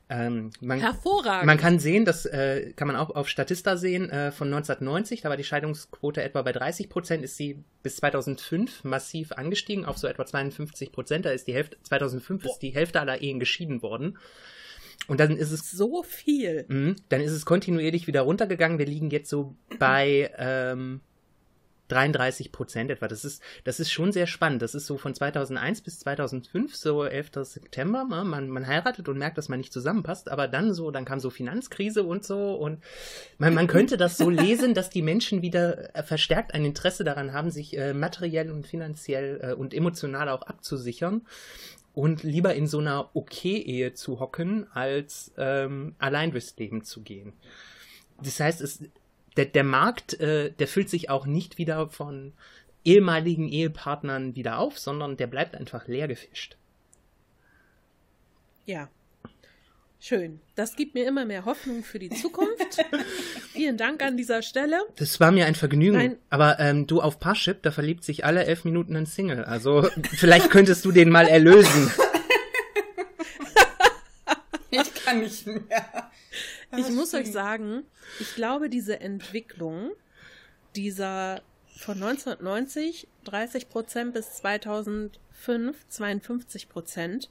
Ähm, 0.08 0.50
man, 0.60 0.80
Hervorragend. 0.80 1.46
man 1.46 1.58
kann 1.58 1.78
sehen, 1.78 2.06
das 2.06 2.24
äh, 2.24 2.72
kann 2.74 2.88
man 2.88 2.96
auch 2.96 3.10
auf 3.10 3.28
Statista 3.28 3.76
sehen, 3.76 4.08
äh, 4.08 4.32
von 4.32 4.48
1990, 4.48 5.20
da 5.20 5.28
war 5.28 5.36
die 5.36 5.44
Scheidungsquote 5.44 6.22
etwa 6.22 6.40
bei 6.40 6.52
30 6.52 6.88
Prozent, 6.88 7.22
ist 7.22 7.36
sie 7.36 7.62
bis 7.82 7.96
2005 7.96 8.84
massiv 8.84 9.32
angestiegen 9.32 9.84
auf 9.84 9.98
so 9.98 10.06
etwa 10.06 10.24
52 10.24 10.90
Prozent. 10.90 11.26
Da 11.26 11.30
ist 11.30 11.46
die 11.46 11.54
Hälfte, 11.54 11.76
2005 11.82 12.46
ist 12.46 12.58
die 12.60 12.70
Hälfte 12.70 13.00
aller 13.00 13.20
Ehen 13.20 13.38
geschieden 13.38 13.82
worden. 13.82 14.18
Und 15.06 15.20
dann 15.20 15.36
ist 15.36 15.50
es 15.50 15.70
so 15.70 16.02
viel. 16.02 16.64
Mhm. 16.68 16.96
Dann 17.10 17.20
ist 17.20 17.32
es 17.32 17.44
kontinuierlich 17.44 18.06
wieder 18.06 18.22
runtergegangen. 18.22 18.78
Wir 18.78 18.86
liegen 18.86 19.10
jetzt 19.10 19.28
so 19.28 19.54
bei 19.78 20.32
ähm, 20.38 21.02
33 21.88 22.52
Prozent 22.52 22.90
etwa. 22.90 23.08
Das 23.08 23.24
ist, 23.24 23.42
das 23.64 23.80
ist 23.80 23.90
schon 23.90 24.12
sehr 24.12 24.26
spannend. 24.26 24.62
Das 24.62 24.74
ist 24.74 24.86
so 24.86 24.96
von 24.96 25.14
2001 25.14 25.82
bis 25.82 25.98
2005, 26.00 26.74
so 26.74 27.04
11. 27.04 27.30
September. 27.42 28.04
ne? 28.04 28.24
Man, 28.24 28.48
man 28.48 28.66
heiratet 28.66 29.08
und 29.08 29.18
merkt, 29.18 29.38
dass 29.38 29.48
man 29.48 29.58
nicht 29.58 29.72
zusammenpasst. 29.72 30.30
Aber 30.30 30.48
dann 30.48 30.72
so, 30.72 30.90
dann 30.90 31.04
kam 31.04 31.20
so 31.20 31.30
Finanzkrise 31.30 32.02
und 32.02 32.24
so. 32.24 32.54
Und 32.54 32.82
man, 33.38 33.54
man 33.54 33.66
könnte 33.66 33.96
das 33.96 34.16
so 34.16 34.30
lesen, 34.30 34.74
dass 34.74 34.90
die 34.90 35.02
Menschen 35.02 35.42
wieder 35.42 35.94
äh, 35.94 36.02
verstärkt 36.02 36.54
ein 36.54 36.64
Interesse 36.64 37.04
daran 37.04 37.32
haben, 37.32 37.50
sich 37.50 37.76
äh, 37.76 37.92
materiell 37.92 38.50
und 38.50 38.66
finanziell 38.66 39.40
äh, 39.42 39.52
und 39.54 39.74
emotional 39.74 40.28
auch 40.28 40.42
abzusichern 40.42 41.22
und 41.94 42.24
lieber 42.24 42.54
in 42.54 42.66
so 42.66 42.78
einer 42.78 43.10
Okay-Ehe 43.14 43.94
zu 43.94 44.18
hocken, 44.18 44.66
als 44.72 45.32
ähm, 45.38 45.94
allein 45.98 46.32
durchs 46.32 46.56
Leben 46.56 46.82
zu 46.82 47.02
gehen. 47.02 47.34
Das 48.22 48.40
heißt, 48.40 48.60
es, 48.60 48.82
der, 49.36 49.46
der 49.46 49.64
Markt, 49.64 50.14
äh, 50.20 50.50
der 50.52 50.68
füllt 50.68 50.88
sich 50.88 51.10
auch 51.10 51.26
nicht 51.26 51.58
wieder 51.58 51.88
von 51.88 52.32
ehemaligen 52.84 53.48
Ehepartnern 53.48 54.36
wieder 54.36 54.58
auf, 54.58 54.78
sondern 54.78 55.16
der 55.16 55.26
bleibt 55.26 55.56
einfach 55.56 55.88
leer 55.88 56.08
gefischt. 56.08 56.56
Ja. 58.66 58.88
Schön. 60.00 60.40
Das 60.54 60.76
gibt 60.76 60.94
mir 60.94 61.08
immer 61.08 61.24
mehr 61.24 61.46
Hoffnung 61.46 61.82
für 61.82 61.98
die 61.98 62.10
Zukunft. 62.10 62.84
Vielen 63.52 63.78
Dank 63.78 64.02
an 64.02 64.18
dieser 64.18 64.42
Stelle. 64.42 64.78
Das 64.96 65.18
war 65.18 65.32
mir 65.32 65.46
ein 65.46 65.54
Vergnügen. 65.54 65.96
Nein. 65.96 66.16
Aber 66.28 66.60
ähm, 66.60 66.86
du 66.86 67.00
auf 67.00 67.18
Parship, 67.18 67.62
da 67.62 67.70
verliebt 67.70 68.04
sich 68.04 68.24
alle 68.24 68.44
elf 68.44 68.64
Minuten 68.64 68.96
ein 68.96 69.06
Single. 69.06 69.44
Also 69.44 69.88
vielleicht 70.12 70.50
könntest 70.50 70.84
du 70.84 70.92
den 70.92 71.08
mal 71.08 71.26
erlösen. 71.26 71.90
Ich 74.76 75.04
kann 75.04 75.20
nicht 75.20 75.46
mehr. 75.46 76.10
Ich 76.78 76.90
muss 76.90 77.14
euch 77.14 77.30
sagen, 77.30 77.84
ich 78.20 78.34
glaube, 78.34 78.68
diese 78.68 79.00
Entwicklung 79.00 79.90
dieser 80.76 81.42
von 81.76 82.02
1990 82.02 83.08
30 83.24 83.68
Prozent 83.68 84.14
bis 84.14 84.34
2005 84.34 85.88
52 85.88 86.68
Prozent, 86.68 87.30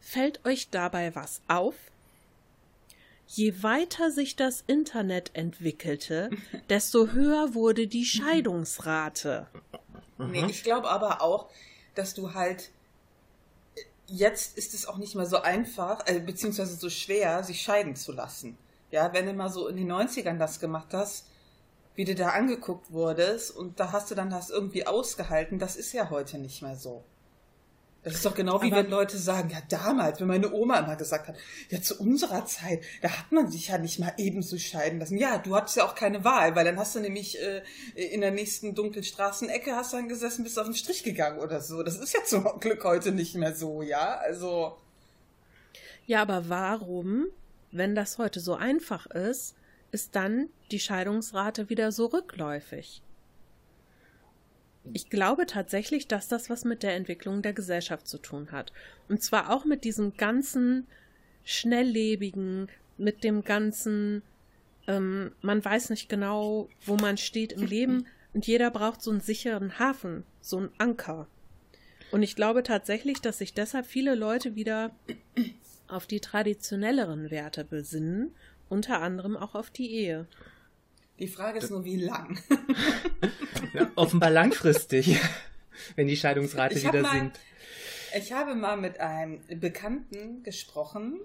fällt 0.00 0.44
euch 0.44 0.70
dabei 0.70 1.14
was 1.14 1.42
auf? 1.48 1.74
je 3.26 3.62
weiter 3.62 4.10
sich 4.10 4.36
das 4.36 4.62
Internet 4.66 5.30
entwickelte, 5.34 6.30
desto 6.68 7.08
höher 7.08 7.54
wurde 7.54 7.86
die 7.86 8.04
Scheidungsrate. 8.04 9.48
Nee, 10.18 10.46
ich 10.48 10.62
glaube 10.62 10.88
aber 10.88 11.20
auch, 11.22 11.48
dass 11.94 12.14
du 12.14 12.34
halt 12.34 12.70
jetzt 14.06 14.56
ist 14.56 14.72
es 14.72 14.86
auch 14.86 14.98
nicht 14.98 15.14
mehr 15.14 15.26
so 15.26 15.38
einfach, 15.38 16.06
äh, 16.06 16.20
beziehungsweise 16.20 16.76
so 16.76 16.88
schwer, 16.88 17.42
sich 17.42 17.62
scheiden 17.62 17.96
zu 17.96 18.12
lassen. 18.12 18.56
Ja, 18.90 19.12
wenn 19.12 19.26
du 19.26 19.32
mal 19.32 19.48
so 19.50 19.68
in 19.68 19.76
den 19.76 19.90
90ern 19.90 20.38
das 20.38 20.60
gemacht 20.60 20.88
hast, 20.92 21.26
wie 21.94 22.04
du 22.04 22.14
da 22.14 22.28
angeguckt 22.30 22.92
wurdest 22.92 23.50
und 23.56 23.80
da 23.80 23.92
hast 23.92 24.10
du 24.10 24.14
dann 24.14 24.30
das 24.30 24.50
irgendwie 24.50 24.86
ausgehalten, 24.86 25.58
das 25.58 25.76
ist 25.76 25.92
ja 25.92 26.10
heute 26.10 26.38
nicht 26.38 26.62
mehr 26.62 26.76
so. 26.76 27.02
Das 28.02 28.14
ist 28.14 28.24
doch 28.24 28.36
genau 28.36 28.62
wie 28.62 28.66
Aber- 28.68 28.76
wenn 28.84 28.90
Leute 28.90 29.18
sagen, 29.18 29.50
ja 29.50 29.58
damals, 29.68 30.20
wenn 30.20 30.28
meine 30.28 30.52
Oma 30.52 30.78
immer 30.78 30.94
gesagt 30.94 31.26
hat, 31.26 31.34
ja 31.70 31.82
zu 31.82 31.98
unserer 31.98 32.46
Zeit, 32.46 32.84
da 33.02 33.08
hat 33.10 33.32
man 33.32 33.50
sich 33.50 33.66
ja 33.68 33.78
nicht 33.78 33.98
mal 33.98 34.12
ebenso 34.18 34.58
scheiden 34.58 35.00
lassen. 35.00 35.18
Ja, 35.18 35.38
du 35.38 35.56
hattest 35.56 35.76
ja 35.78 35.84
auch 35.84 35.96
keine 35.96 36.22
Wahl, 36.22 36.54
weil 36.54 36.64
dann 36.64 36.78
hast 36.78 36.94
du 36.94 37.00
nämlich 37.00 37.36
äh, 37.42 37.62
in 37.96 38.20
der 38.20 38.30
nächsten 38.30 38.76
dunklen 38.76 39.02
Straßenecke 39.02 39.74
hast 39.74 39.92
du 39.92 39.96
dann 39.96 40.08
gesessen, 40.08 40.44
bist 40.44 40.56
auf 40.56 40.66
den 40.66 40.76
Strich 40.76 41.02
gegangen 41.02 41.40
oder 41.40 41.60
so. 41.60 41.82
Das 41.82 41.98
ist 41.98 42.14
ja 42.14 42.22
zum 42.24 42.44
Glück 42.60 42.84
heute 42.84 43.10
nicht 43.10 43.34
mehr 43.34 43.56
so, 43.56 43.82
ja? 43.82 44.18
Also, 44.18 44.76
Ja, 46.06 46.22
aber 46.22 46.48
warum, 46.48 47.26
wenn 47.76 47.94
das 47.94 48.18
heute 48.18 48.40
so 48.40 48.54
einfach 48.54 49.06
ist, 49.06 49.56
ist 49.92 50.14
dann 50.14 50.48
die 50.70 50.80
Scheidungsrate 50.80 51.68
wieder 51.70 51.92
so 51.92 52.06
rückläufig? 52.06 53.02
Ich 54.92 55.10
glaube 55.10 55.46
tatsächlich, 55.46 56.06
dass 56.06 56.28
das 56.28 56.48
was 56.48 56.64
mit 56.64 56.82
der 56.82 56.94
Entwicklung 56.94 57.42
der 57.42 57.52
Gesellschaft 57.52 58.06
zu 58.06 58.18
tun 58.18 58.52
hat. 58.52 58.72
Und 59.08 59.22
zwar 59.22 59.50
auch 59.50 59.64
mit 59.64 59.84
diesem 59.84 60.16
ganzen 60.16 60.86
schnelllebigen, 61.44 62.68
mit 62.98 63.24
dem 63.24 63.42
ganzen, 63.42 64.22
ähm, 64.86 65.32
man 65.42 65.64
weiß 65.64 65.90
nicht 65.90 66.08
genau, 66.08 66.68
wo 66.84 66.96
man 66.96 67.16
steht 67.16 67.52
im 67.52 67.66
Leben 67.66 68.06
und 68.32 68.46
jeder 68.46 68.70
braucht 68.70 69.02
so 69.02 69.10
einen 69.10 69.20
sicheren 69.20 69.78
Hafen, 69.78 70.24
so 70.40 70.58
einen 70.58 70.70
Anker. 70.78 71.26
Und 72.12 72.22
ich 72.22 72.36
glaube 72.36 72.62
tatsächlich, 72.62 73.20
dass 73.20 73.38
sich 73.38 73.54
deshalb 73.54 73.86
viele 73.86 74.14
Leute 74.14 74.54
wieder 74.54 74.94
auf 75.88 76.06
die 76.06 76.20
traditionelleren 76.20 77.30
Werte 77.30 77.64
besinnen, 77.64 78.34
unter 78.68 79.00
anderem 79.02 79.36
auch 79.36 79.54
auf 79.54 79.70
die 79.70 79.90
Ehe. 79.92 80.26
die 81.18 81.28
Frage 81.28 81.58
ist 81.58 81.70
nur, 81.70 81.84
wie 81.84 81.96
lang. 81.96 82.38
Ja, 83.72 83.90
offenbar 83.96 84.30
langfristig, 84.30 85.18
wenn 85.96 86.06
die 86.06 86.16
Scheidungsrate 86.16 86.74
Ich 86.76 86.84
wieder 86.86 87.02
mal- 87.02 87.12
sinkt. 87.12 87.40
Ich 88.16 88.32
habe 88.32 88.54
mal 88.54 88.76
mit 88.76 88.98
einem 89.00 89.40
Bekannten 89.60 90.42
gesprochen, 90.42 91.20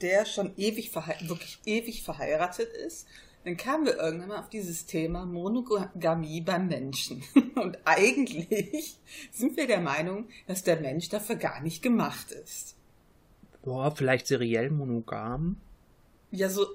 der 0.00 0.24
schon 0.24 0.52
ewig 0.56 0.94
wirklich 0.94 1.58
ewig 1.66 2.02
verheiratet 2.02 2.72
ist. 2.72 3.06
Dann 3.44 3.56
kamen 3.56 3.86
wir 3.86 3.96
irgendwann 3.96 4.28
mal 4.28 4.38
auf 4.38 4.48
dieses 4.50 4.86
Thema 4.86 5.24
Monogamie 5.26 6.40
beim 6.42 6.68
Menschen. 6.68 7.22
Und 7.56 7.78
eigentlich 7.84 8.96
sind 9.32 9.56
wir 9.56 9.66
der 9.66 9.80
Meinung, 9.80 10.28
dass 10.46 10.62
der 10.62 10.80
Mensch 10.80 11.08
dafür 11.08 11.36
gar 11.36 11.60
nicht 11.62 11.82
gemacht 11.82 12.30
ist. 12.32 12.76
Boah, 13.62 13.94
vielleicht 13.94 14.26
seriell 14.26 14.70
monogam. 14.70 15.56
Ja, 16.30 16.48
so, 16.48 16.66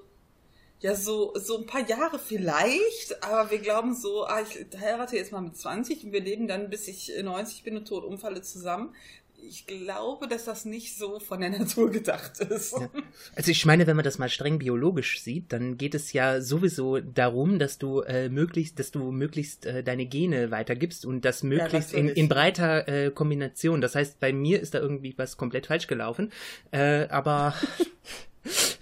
ja, 0.80 0.96
so, 0.96 1.34
so 1.36 1.58
ein 1.58 1.66
paar 1.66 1.88
Jahre 1.88 2.20
vielleicht, 2.20 3.24
aber 3.24 3.50
wir 3.50 3.60
glauben 3.60 3.96
so, 3.96 4.26
ah, 4.26 4.42
ich 4.42 4.66
heirate 4.80 5.16
jetzt 5.16 5.32
mal 5.32 5.42
mit 5.42 5.56
20 5.56 6.04
und 6.06 6.12
wir 6.12 6.22
leben 6.22 6.48
dann, 6.48 6.70
bis 6.70 6.88
ich 6.88 7.12
90 7.22 7.64
bin 7.64 7.78
und 7.78 7.88
tot 7.88 8.04
umfalle 8.04 8.42
zusammen. 8.42 8.94
Ich 9.38 9.68
glaube, 9.68 10.28
dass 10.28 10.46
das 10.46 10.66
nicht 10.66 10.98
so 10.98 11.20
von 11.20 11.40
der 11.40 11.50
Natur 11.50 11.92
gedacht 11.92 12.40
ist. 12.40 12.74
Ja. 12.74 12.90
Also 13.36 13.52
ich 13.52 13.66
meine, 13.66 13.86
wenn 13.88 13.96
man 13.96 14.06
das 14.06 14.18
mal 14.18 14.30
streng 14.30 14.60
biologisch 14.60 15.22
sieht, 15.22 15.54
dann 15.54 15.78
geht 15.78 15.94
es 15.94 16.14
ja 16.14 16.42
sowieso 16.42 17.00
darum, 17.00 17.60
dass 17.60 17.78
du 17.78 18.02
äh, 18.02 18.30
möglichst, 18.30 18.80
dass 18.80 18.92
du 18.92 19.12
möglichst 19.12 19.66
äh, 19.66 19.84
deine 19.84 20.06
Gene 20.06 20.52
weitergibst 20.52 21.06
und 21.06 21.26
das 21.26 21.44
möglichst 21.44 21.94
in, 21.94 22.08
natürlich. 22.08 22.18
in 22.18 22.30
breiter 22.30 22.88
äh, 22.88 23.12
Kombination. 23.12 23.82
Das 23.82 23.96
heißt, 23.96 24.20
bei 24.20 24.34
mir 24.34 24.60
ist 24.60 24.74
da 24.74 24.80
irgendwie 24.80 25.14
was 25.18 25.38
komplett 25.38 25.68
falsch 25.68 25.88
gelaufen. 25.88 26.32
Äh, 26.72 27.08
aber 27.10 27.54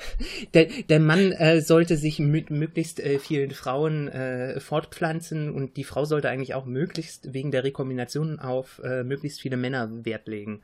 der, 0.54 0.66
der 0.66 1.00
Mann 1.00 1.32
äh, 1.32 1.62
sollte 1.62 1.98
sich 1.98 2.20
mit 2.20 2.50
möglichst 2.50 3.00
äh, 3.00 3.20
vielen 3.20 3.52
Frauen 3.52 4.08
äh, 4.08 4.60
fortpflanzen 4.60 5.52
und 5.52 5.78
die 5.78 5.84
Frau 5.84 6.06
sollte 6.06 6.30
eigentlich 6.30 6.54
auch 6.54 6.66
möglichst 6.66 7.34
wegen 7.34 7.52
der 7.52 7.64
Rekombination 7.64 8.40
auf 8.40 8.80
äh, 8.84 9.04
möglichst 9.04 9.42
viele 9.42 9.58
Männer 9.58 10.06
Wert 10.06 10.28
legen. 10.28 10.62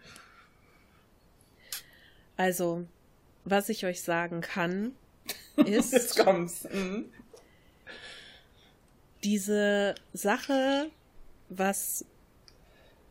Also, 2.37 2.85
was 3.43 3.69
ich 3.69 3.85
euch 3.85 4.01
sagen 4.01 4.41
kann, 4.41 4.93
Jetzt 5.65 5.93
ist 5.93 6.17
kommt's. 6.17 6.67
Mhm. 6.71 7.05
diese 9.23 9.95
Sache, 10.13 10.89
was 11.49 12.05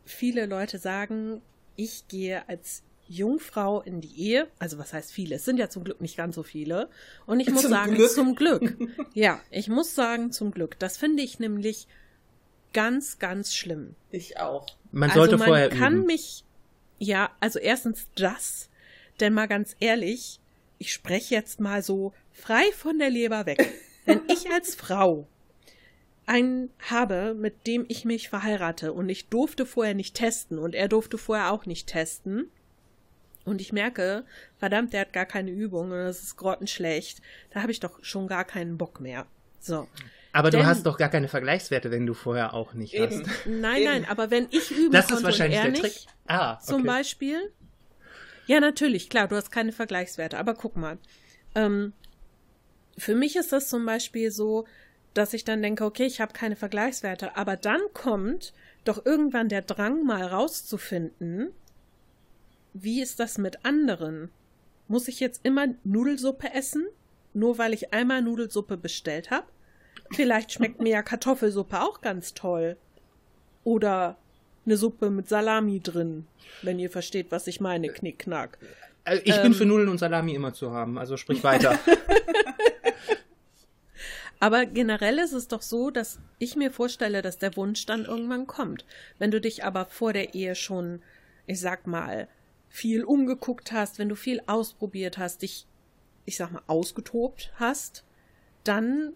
viele 0.04 0.46
Leute 0.46 0.78
sagen, 0.78 1.42
ich 1.76 2.08
gehe 2.08 2.48
als 2.48 2.82
Jungfrau 3.08 3.80
in 3.80 4.00
die 4.00 4.20
Ehe, 4.20 4.48
also 4.58 4.78
was 4.78 4.92
heißt 4.92 5.12
viele, 5.12 5.36
es 5.36 5.44
sind 5.44 5.58
ja 5.58 5.68
zum 5.68 5.84
Glück 5.84 6.00
nicht 6.00 6.16
ganz 6.16 6.34
so 6.34 6.42
viele, 6.42 6.88
und 7.26 7.40
ich 7.40 7.50
muss 7.50 7.62
Zum 7.62 7.70
sagen, 7.70 7.94
Glück. 7.94 8.10
zum 8.10 8.34
Glück, 8.34 8.76
ja, 9.14 9.40
ich 9.50 9.68
muss 9.68 9.94
sagen, 9.94 10.30
zum 10.30 10.50
Glück, 10.50 10.78
das 10.78 10.96
finde 10.96 11.22
ich 11.22 11.38
nämlich 11.38 11.88
ganz, 12.72 13.18
ganz 13.18 13.54
schlimm. 13.54 13.94
Ich 14.10 14.38
auch. 14.38 14.66
Man 14.92 15.10
also 15.10 15.20
sollte 15.20 15.38
man 15.38 15.48
vorher 15.48 15.68
kann 15.70 15.98
üben. 15.98 16.06
mich, 16.06 16.44
ja, 16.98 17.30
also 17.40 17.58
erstens 17.58 18.08
das, 18.14 18.68
denn 19.20 19.32
mal 19.32 19.48
ganz 19.48 19.74
ehrlich, 19.80 20.40
ich 20.78 20.92
spreche 20.92 21.34
jetzt 21.34 21.60
mal 21.60 21.82
so 21.82 22.12
frei 22.32 22.64
von 22.76 22.98
der 22.98 23.10
Leber 23.10 23.46
weg. 23.46 23.72
Wenn 24.04 24.20
ich 24.28 24.50
als 24.50 24.74
Frau 24.74 25.26
einen 26.24 26.70
habe, 26.78 27.34
mit 27.34 27.66
dem 27.66 27.84
ich 27.88 28.04
mich 28.04 28.28
verheirate 28.28 28.92
und 28.92 29.08
ich 29.08 29.28
durfte 29.28 29.66
vorher 29.66 29.94
nicht 29.94 30.14
testen 30.14 30.58
und 30.58 30.74
er 30.74 30.88
durfte 30.88 31.18
vorher 31.18 31.52
auch 31.52 31.66
nicht 31.66 31.88
testen 31.88 32.50
und 33.48 33.60
ich 33.60 33.72
merke, 33.72 34.24
verdammt, 34.58 34.92
der 34.92 35.02
hat 35.02 35.12
gar 35.12 35.26
keine 35.26 35.50
Übung 35.50 35.90
und 35.90 35.98
das 35.98 36.22
ist 36.22 36.36
grottenschlecht, 36.36 37.20
da 37.50 37.62
habe 37.62 37.72
ich 37.72 37.80
doch 37.80 38.02
schon 38.04 38.26
gar 38.28 38.44
keinen 38.44 38.78
Bock 38.78 39.00
mehr. 39.00 39.26
So. 39.60 39.88
Aber 40.32 40.50
du 40.50 40.58
Denn- 40.58 40.66
hast 40.66 40.84
doch 40.86 40.98
gar 40.98 41.08
keine 41.08 41.26
Vergleichswerte, 41.28 41.90
wenn 41.90 42.06
du 42.06 42.14
vorher 42.14 42.54
auch 42.54 42.74
nicht 42.74 42.94
Eben. 42.94 43.26
hast. 43.26 43.28
Nein, 43.46 43.76
Eben. 43.82 43.84
nein, 43.92 44.04
aber 44.08 44.30
wenn 44.30 44.46
ich 44.50 44.70
üben 44.70 44.92
Das 44.92 45.06
konnte 45.08 45.20
ist 45.20 45.24
wahrscheinlich 45.24 45.58
und 45.58 45.64
er 45.66 45.72
der 45.72 45.82
nicht, 45.82 45.94
Trick. 46.04 46.14
Ah, 46.26 46.52
okay. 46.54 46.62
zum 46.66 46.84
Beispiel. 46.84 47.52
Ja, 48.46 48.60
natürlich, 48.60 49.10
klar, 49.10 49.28
du 49.28 49.36
hast 49.36 49.50
keine 49.50 49.72
Vergleichswerte, 49.72 50.38
aber 50.38 50.54
guck 50.54 50.76
mal. 50.76 50.98
Ähm, 51.54 51.92
für 52.96 53.14
mich 53.14 53.36
ist 53.36 53.52
das 53.52 53.68
zum 53.68 53.84
Beispiel 53.86 54.30
so, 54.30 54.66
dass 55.14 55.32
ich 55.34 55.44
dann 55.44 55.62
denke, 55.62 55.84
okay, 55.84 56.04
ich 56.06 56.20
habe 56.20 56.32
keine 56.32 56.56
Vergleichswerte, 56.56 57.36
aber 57.36 57.56
dann 57.56 57.80
kommt 57.94 58.52
doch 58.84 59.04
irgendwann 59.04 59.48
der 59.48 59.62
Drang, 59.62 60.04
mal 60.04 60.22
rauszufinden, 60.24 61.48
wie 62.82 63.02
ist 63.02 63.20
das 63.20 63.38
mit 63.38 63.64
anderen? 63.64 64.30
Muss 64.88 65.08
ich 65.08 65.20
jetzt 65.20 65.40
immer 65.44 65.66
Nudelsuppe 65.84 66.52
essen, 66.54 66.86
nur 67.34 67.58
weil 67.58 67.74
ich 67.74 67.92
einmal 67.92 68.22
Nudelsuppe 68.22 68.76
bestellt 68.76 69.30
habe? 69.30 69.46
Vielleicht 70.12 70.52
schmeckt 70.52 70.80
mir 70.80 70.90
ja 70.90 71.02
Kartoffelsuppe 71.02 71.80
auch 71.80 72.00
ganz 72.00 72.34
toll. 72.34 72.76
Oder 73.64 74.16
eine 74.64 74.76
Suppe 74.76 75.10
mit 75.10 75.28
Salami 75.28 75.80
drin, 75.80 76.26
wenn 76.62 76.78
ihr 76.78 76.90
versteht, 76.90 77.30
was 77.30 77.46
ich 77.46 77.60
meine, 77.60 77.88
Knickknack. 77.88 78.58
Also 79.04 79.22
ich 79.24 79.36
ähm, 79.36 79.42
bin 79.42 79.54
für 79.54 79.66
Nudeln 79.66 79.88
und 79.88 79.98
Salami 79.98 80.34
immer 80.34 80.52
zu 80.52 80.72
haben, 80.72 80.98
also 80.98 81.16
sprich 81.16 81.42
weiter. 81.44 81.78
Aber 84.40 84.66
generell 84.66 85.18
ist 85.18 85.32
es 85.32 85.48
doch 85.48 85.62
so, 85.62 85.90
dass 85.90 86.20
ich 86.38 86.54
mir 86.54 86.70
vorstelle, 86.70 87.22
dass 87.22 87.38
der 87.38 87.56
Wunsch 87.56 87.86
dann 87.86 88.04
irgendwann 88.04 88.46
kommt. 88.46 88.84
Wenn 89.18 89.32
du 89.32 89.40
dich 89.40 89.64
aber 89.64 89.86
vor 89.86 90.12
der 90.12 90.34
Ehe 90.34 90.54
schon, 90.54 91.02
ich 91.46 91.58
sag 91.58 91.88
mal, 91.88 92.28
viel 92.68 93.04
umgeguckt 93.04 93.72
hast, 93.72 93.98
wenn 93.98 94.08
du 94.08 94.14
viel 94.14 94.42
ausprobiert 94.46 95.18
hast, 95.18 95.42
dich, 95.42 95.66
ich 96.24 96.36
sag 96.36 96.52
mal, 96.52 96.62
ausgetobt 96.66 97.52
hast, 97.56 98.04
dann 98.64 99.14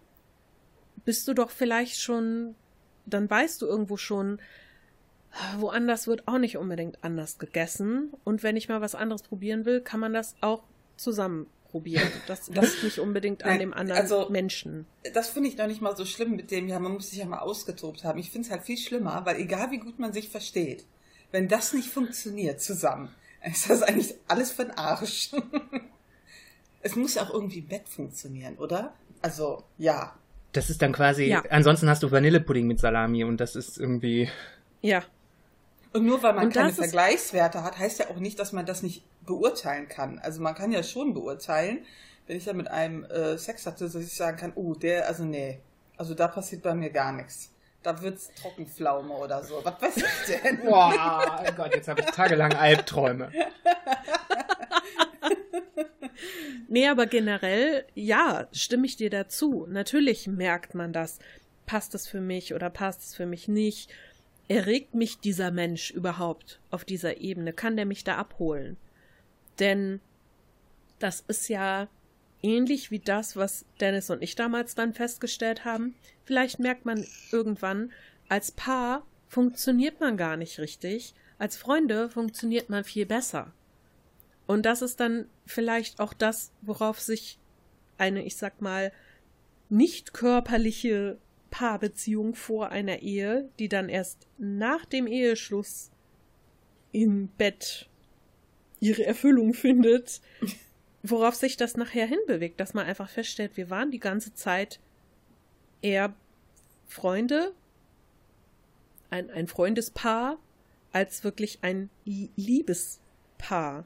bist 1.05 1.27
du 1.27 1.33
doch 1.33 1.49
vielleicht 1.51 1.99
schon, 1.99 2.55
dann 3.05 3.29
weißt 3.29 3.61
du 3.61 3.65
irgendwo 3.67 3.97
schon, 3.97 4.39
woanders 5.57 6.07
wird 6.07 6.27
auch 6.27 6.37
nicht 6.37 6.57
unbedingt 6.57 7.03
anders 7.03 7.37
gegessen. 7.39 8.11
Und 8.23 8.43
wenn 8.43 8.55
ich 8.55 8.69
mal 8.69 8.81
was 8.81 8.95
anderes 8.95 9.23
probieren 9.23 9.65
will, 9.65 9.81
kann 9.81 9.99
man 9.99 10.13
das 10.13 10.35
auch 10.41 10.63
zusammen 10.95 11.47
probieren. 11.69 12.07
Das 12.27 12.47
liegt 12.49 12.83
nicht 12.83 12.99
unbedingt 12.99 13.43
an 13.43 13.49
Nein, 13.51 13.59
dem 13.59 13.73
anderen 13.73 14.01
also- 14.01 14.29
Menschen. 14.29 14.85
Das 15.13 15.29
finde 15.29 15.49
ich 15.49 15.57
noch 15.57 15.67
nicht 15.67 15.81
mal 15.81 15.95
so 15.97 16.05
schlimm 16.05 16.35
mit 16.35 16.51
dem, 16.51 16.67
ja, 16.67 16.79
man 16.79 16.93
muss 16.93 17.09
sich 17.09 17.19
ja 17.19 17.25
mal 17.25 17.39
ausgetobt 17.39 18.03
haben. 18.03 18.19
Ich 18.19 18.31
finde 18.31 18.47
es 18.47 18.51
halt 18.51 18.63
viel 18.63 18.77
schlimmer, 18.77 19.25
weil 19.25 19.37
egal 19.39 19.71
wie 19.71 19.79
gut 19.79 19.99
man 19.99 20.13
sich 20.13 20.29
versteht, 20.29 20.85
wenn 21.31 21.47
das 21.47 21.73
nicht 21.73 21.89
funktioniert 21.89 22.61
zusammen, 22.61 23.09
ist 23.43 23.69
das 23.69 23.81
eigentlich 23.83 24.15
alles 24.27 24.51
für 24.51 24.65
den 24.65 24.77
Arsch. 24.77 25.31
es 26.81 26.95
muss 26.95 27.15
ja 27.15 27.23
auch 27.23 27.33
irgendwie 27.33 27.59
im 27.59 27.67
Bett 27.67 27.87
funktionieren, 27.87 28.57
oder? 28.57 28.93
Also, 29.21 29.63
ja. 29.77 30.15
Das 30.51 30.69
ist 30.69 30.81
dann 30.81 30.91
quasi, 30.93 31.25
Ja. 31.25 31.43
ansonsten 31.49 31.89
hast 31.89 32.03
du 32.03 32.11
Vanillepudding 32.11 32.67
mit 32.67 32.79
Salami 32.79 33.23
und 33.23 33.37
das 33.37 33.55
ist 33.55 33.77
irgendwie, 33.77 34.29
Ja, 34.81 35.03
Und 35.93 36.05
nur 36.05 36.21
weil 36.23 36.33
man 36.33 36.45
Und 36.47 36.53
keine 36.53 36.73
Vergleichswerte 36.73 37.63
hat, 37.63 37.77
heißt 37.77 37.99
ja 37.99 38.09
auch 38.09 38.17
nicht, 38.17 38.37
dass 38.39 38.51
man 38.51 38.65
das 38.65 38.83
nicht 38.83 39.03
beurteilen 39.25 39.87
kann. 39.87 40.19
Also 40.19 40.41
man 40.41 40.55
kann 40.55 40.71
ja 40.71 40.83
schon 40.83 41.13
beurteilen, 41.13 41.85
wenn 42.27 42.37
ich 42.37 42.45
ja 42.45 42.53
mit 42.53 42.67
einem 42.67 43.03
äh, 43.05 43.37
Sex 43.37 43.65
hatte, 43.65 43.85
dass 43.85 43.95
ich 43.95 44.13
sagen 44.13 44.37
kann, 44.37 44.51
oh, 44.55 44.73
der, 44.73 45.07
also 45.07 45.23
nee, 45.23 45.59
also 45.97 46.13
da 46.15 46.27
passiert 46.27 46.63
bei 46.63 46.73
mir 46.73 46.89
gar 46.89 47.11
nichts. 47.13 47.52
Da 47.83 48.01
wird's 48.01 48.31
Trockenpflaume 48.35 49.13
oder 49.13 49.43
so. 49.43 49.61
Was 49.63 49.81
weiß 49.81 49.97
ich 49.97 50.41
denn? 50.41 50.61
Boah, 50.65 51.43
oh 51.45 51.51
Gott, 51.55 51.75
jetzt 51.75 51.89
habe 51.89 52.01
ich 52.01 52.07
tagelang 52.07 52.53
Albträume. 52.53 53.29
nee, 56.69 56.87
aber 56.87 57.05
generell, 57.05 57.85
ja, 57.93 58.47
stimme 58.53 58.85
ich 58.85 58.95
dir 58.95 59.09
dazu. 59.09 59.67
Natürlich 59.69 60.27
merkt 60.27 60.75
man 60.75 60.93
das. 60.93 61.19
Passt 61.65 61.93
es 61.93 62.07
für 62.07 62.21
mich 62.21 62.53
oder 62.53 62.69
passt 62.69 63.01
es 63.01 63.15
für 63.15 63.25
mich 63.25 63.49
nicht? 63.49 63.91
Erregt 64.47 64.93
mich 64.93 65.19
dieser 65.19 65.51
Mensch 65.51 65.91
überhaupt 65.91 66.59
auf 66.71 66.85
dieser 66.85 67.17
Ebene? 67.17 67.51
Kann 67.51 67.75
der 67.75 67.85
mich 67.85 68.05
da 68.05 68.15
abholen? 68.15 68.77
Denn 69.59 69.99
das 70.99 71.21
ist 71.27 71.49
ja 71.49 71.87
ähnlich 72.41 72.91
wie 72.91 72.99
das, 72.99 73.35
was 73.35 73.65
Dennis 73.79 74.09
und 74.09 74.21
ich 74.21 74.35
damals 74.35 74.75
dann 74.75 74.93
festgestellt 74.93 75.65
haben. 75.65 75.95
Vielleicht 76.25 76.59
merkt 76.59 76.85
man 76.85 77.05
irgendwann, 77.31 77.91
als 78.29 78.51
Paar 78.51 79.05
funktioniert 79.27 79.99
man 79.99 80.17
gar 80.17 80.37
nicht 80.37 80.59
richtig, 80.59 81.13
als 81.37 81.57
Freunde 81.57 82.09
funktioniert 82.09 82.69
man 82.69 82.83
viel 82.83 83.05
besser. 83.05 83.53
Und 84.45 84.65
das 84.65 84.81
ist 84.81 84.99
dann 84.99 85.27
vielleicht 85.45 85.99
auch 85.99 86.13
das, 86.13 86.51
worauf 86.61 86.99
sich 86.99 87.39
eine, 87.97 88.23
ich 88.25 88.35
sag 88.35 88.61
mal, 88.61 88.91
nicht 89.69 90.13
körperliche 90.13 91.17
Paarbeziehung 91.49 92.35
vor 92.35 92.69
einer 92.69 92.99
Ehe, 92.99 93.49
die 93.59 93.69
dann 93.69 93.89
erst 93.89 94.27
nach 94.37 94.85
dem 94.85 95.07
Eheschluss 95.07 95.91
im 96.91 97.27
Bett 97.27 97.89
ihre 98.79 99.05
Erfüllung 99.05 99.53
findet, 99.53 100.21
worauf 101.03 101.35
sich 101.35 101.57
das 101.57 101.77
nachher 101.77 102.05
hinbewegt, 102.05 102.59
dass 102.59 102.73
man 102.73 102.85
einfach 102.85 103.09
feststellt, 103.09 103.57
wir 103.57 103.69
waren 103.69 103.91
die 103.91 103.99
ganze 103.99 104.33
Zeit 104.33 104.79
eher 105.83 106.13
Freunde, 106.87 107.53
ein, 109.11 109.29
ein 109.29 109.47
Freundespaar, 109.47 110.37
als 110.91 111.23
wirklich 111.23 111.59
ein 111.61 111.89
Liebespaar. 112.05 113.85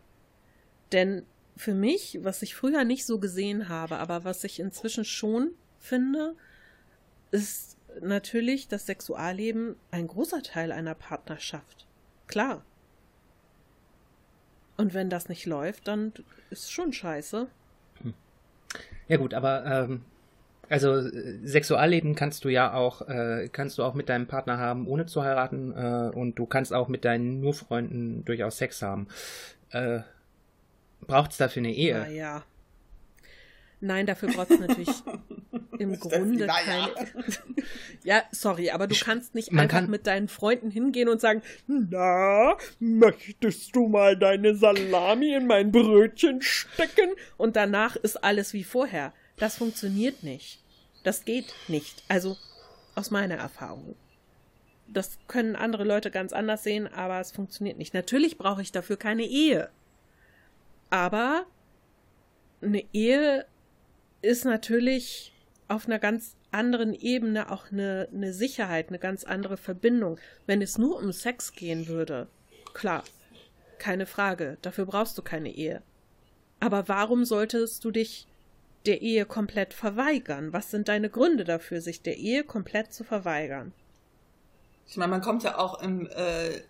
Denn 0.93 1.25
für 1.57 1.73
mich, 1.73 2.19
was 2.21 2.41
ich 2.41 2.55
früher 2.55 2.83
nicht 2.83 3.05
so 3.05 3.19
gesehen 3.19 3.67
habe, 3.67 3.97
aber 3.97 4.23
was 4.23 4.43
ich 4.43 4.59
inzwischen 4.59 5.03
schon 5.03 5.51
finde, 5.79 6.35
ist 7.31 7.77
natürlich 8.01 8.67
das 8.67 8.85
Sexualleben 8.85 9.75
ein 9.91 10.07
großer 10.07 10.43
Teil 10.43 10.71
einer 10.71 10.95
Partnerschaft. 10.95 11.87
Klar. 12.27 12.63
Und 14.77 14.93
wenn 14.93 15.09
das 15.09 15.27
nicht 15.27 15.45
läuft, 15.45 15.87
dann 15.87 16.13
ist 16.51 16.71
schon 16.71 16.93
scheiße. 16.93 17.47
Ja 19.07 19.17
gut, 19.17 19.33
aber 19.33 19.65
ähm, 19.65 20.05
also 20.69 21.01
Sexualleben 21.43 22.15
kannst 22.15 22.45
du 22.45 22.49
ja 22.49 22.73
auch 22.73 23.07
äh, 23.07 23.49
kannst 23.51 23.77
du 23.77 23.83
auch 23.83 23.93
mit 23.93 24.09
deinem 24.09 24.27
Partner 24.27 24.57
haben, 24.57 24.87
ohne 24.87 25.05
zu 25.05 25.23
heiraten, 25.23 25.71
äh, 25.71 26.11
und 26.15 26.35
du 26.35 26.45
kannst 26.45 26.73
auch 26.73 26.87
mit 26.87 27.05
deinen 27.05 27.39
nur 27.39 27.53
Freunden 27.53 28.25
durchaus 28.25 28.57
Sex 28.57 28.81
haben. 28.81 29.07
Äh, 29.71 29.99
Braucht 31.01 31.31
es 31.31 31.37
dafür 31.37 31.61
eine 31.61 31.73
Ehe? 31.73 31.99
Na 31.99 32.09
ja. 32.09 32.43
Nein, 33.79 34.07
dafür 34.07 34.29
braucht 34.29 34.49
es 34.49 34.59
natürlich 34.59 34.89
im 35.79 35.99
Grunde 35.99 36.47
keine. 36.47 36.89
ja, 38.03 38.23
sorry, 38.31 38.71
aber 38.71 38.87
du 38.87 38.95
kannst 38.95 39.35
nicht 39.35 39.51
Man 39.51 39.63
einfach 39.63 39.81
kann... 39.81 39.89
mit 39.91 40.07
deinen 40.07 40.27
Freunden 40.27 40.71
hingehen 40.71 41.07
und 41.09 41.21
sagen, 41.21 41.43
na, 41.67 42.57
möchtest 42.79 43.75
du 43.75 43.87
mal 43.87 44.17
deine 44.17 44.55
Salami 44.55 45.35
in 45.35 45.45
mein 45.45 45.71
Brötchen 45.71 46.41
stecken? 46.41 47.11
Und 47.37 47.55
danach 47.55 47.95
ist 47.95 48.23
alles 48.23 48.53
wie 48.53 48.63
vorher. 48.63 49.13
Das 49.37 49.57
funktioniert 49.57 50.23
nicht. 50.23 50.59
Das 51.03 51.25
geht 51.25 51.53
nicht. 51.67 52.03
Also 52.07 52.37
aus 52.95 53.11
meiner 53.11 53.35
Erfahrung. 53.35 53.95
Das 54.87 55.17
können 55.27 55.55
andere 55.55 55.83
Leute 55.83 56.11
ganz 56.11 56.33
anders 56.33 56.63
sehen, 56.63 56.87
aber 56.87 57.19
es 57.19 57.31
funktioniert 57.31 57.77
nicht. 57.77 57.93
Natürlich 57.93 58.37
brauche 58.37 58.61
ich 58.61 58.71
dafür 58.71 58.97
keine 58.97 59.25
Ehe. 59.25 59.69
Aber 60.89 61.45
eine 62.61 62.83
Ehe 62.93 63.45
ist 64.21 64.45
natürlich 64.45 65.33
auf 65.67 65.85
einer 65.85 65.99
ganz 65.99 66.35
anderen 66.51 66.93
Ebene 66.93 67.51
auch 67.51 67.71
eine, 67.71 68.07
eine 68.13 68.33
Sicherheit, 68.33 68.87
eine 68.89 68.99
ganz 68.99 69.23
andere 69.23 69.57
Verbindung. 69.57 70.17
Wenn 70.45 70.61
es 70.61 70.77
nur 70.77 70.97
um 70.97 71.11
Sex 71.11 71.51
gehen 71.51 71.87
würde, 71.87 72.27
klar, 72.73 73.03
keine 73.77 74.05
Frage, 74.05 74.57
dafür 74.61 74.85
brauchst 74.85 75.17
du 75.17 75.21
keine 75.21 75.53
Ehe. 75.53 75.83
Aber 76.59 76.87
warum 76.87 77.25
solltest 77.25 77.83
du 77.83 77.91
dich 77.91 78.27
der 78.87 79.01
Ehe 79.01 79.25
komplett 79.25 79.73
verweigern? 79.73 80.53
Was 80.53 80.71
sind 80.71 80.87
deine 80.87 81.09
Gründe 81.09 81.43
dafür, 81.43 81.81
sich 81.81 82.01
der 82.01 82.17
Ehe 82.17 82.43
komplett 82.43 82.93
zu 82.93 83.03
verweigern? 83.03 83.73
Ich 84.87 84.97
meine, 84.97 85.11
man 85.11 85.21
kommt 85.21 85.43
ja 85.43 85.57
auch 85.57 85.81
im, 85.81 86.07
äh, 86.07 86.61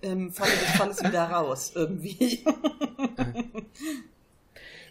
im 0.00 0.32
Falle 0.32 0.50
des 0.50 0.70
Falles 0.76 1.04
wieder 1.04 1.24
raus, 1.24 1.72
irgendwie. 1.74 2.44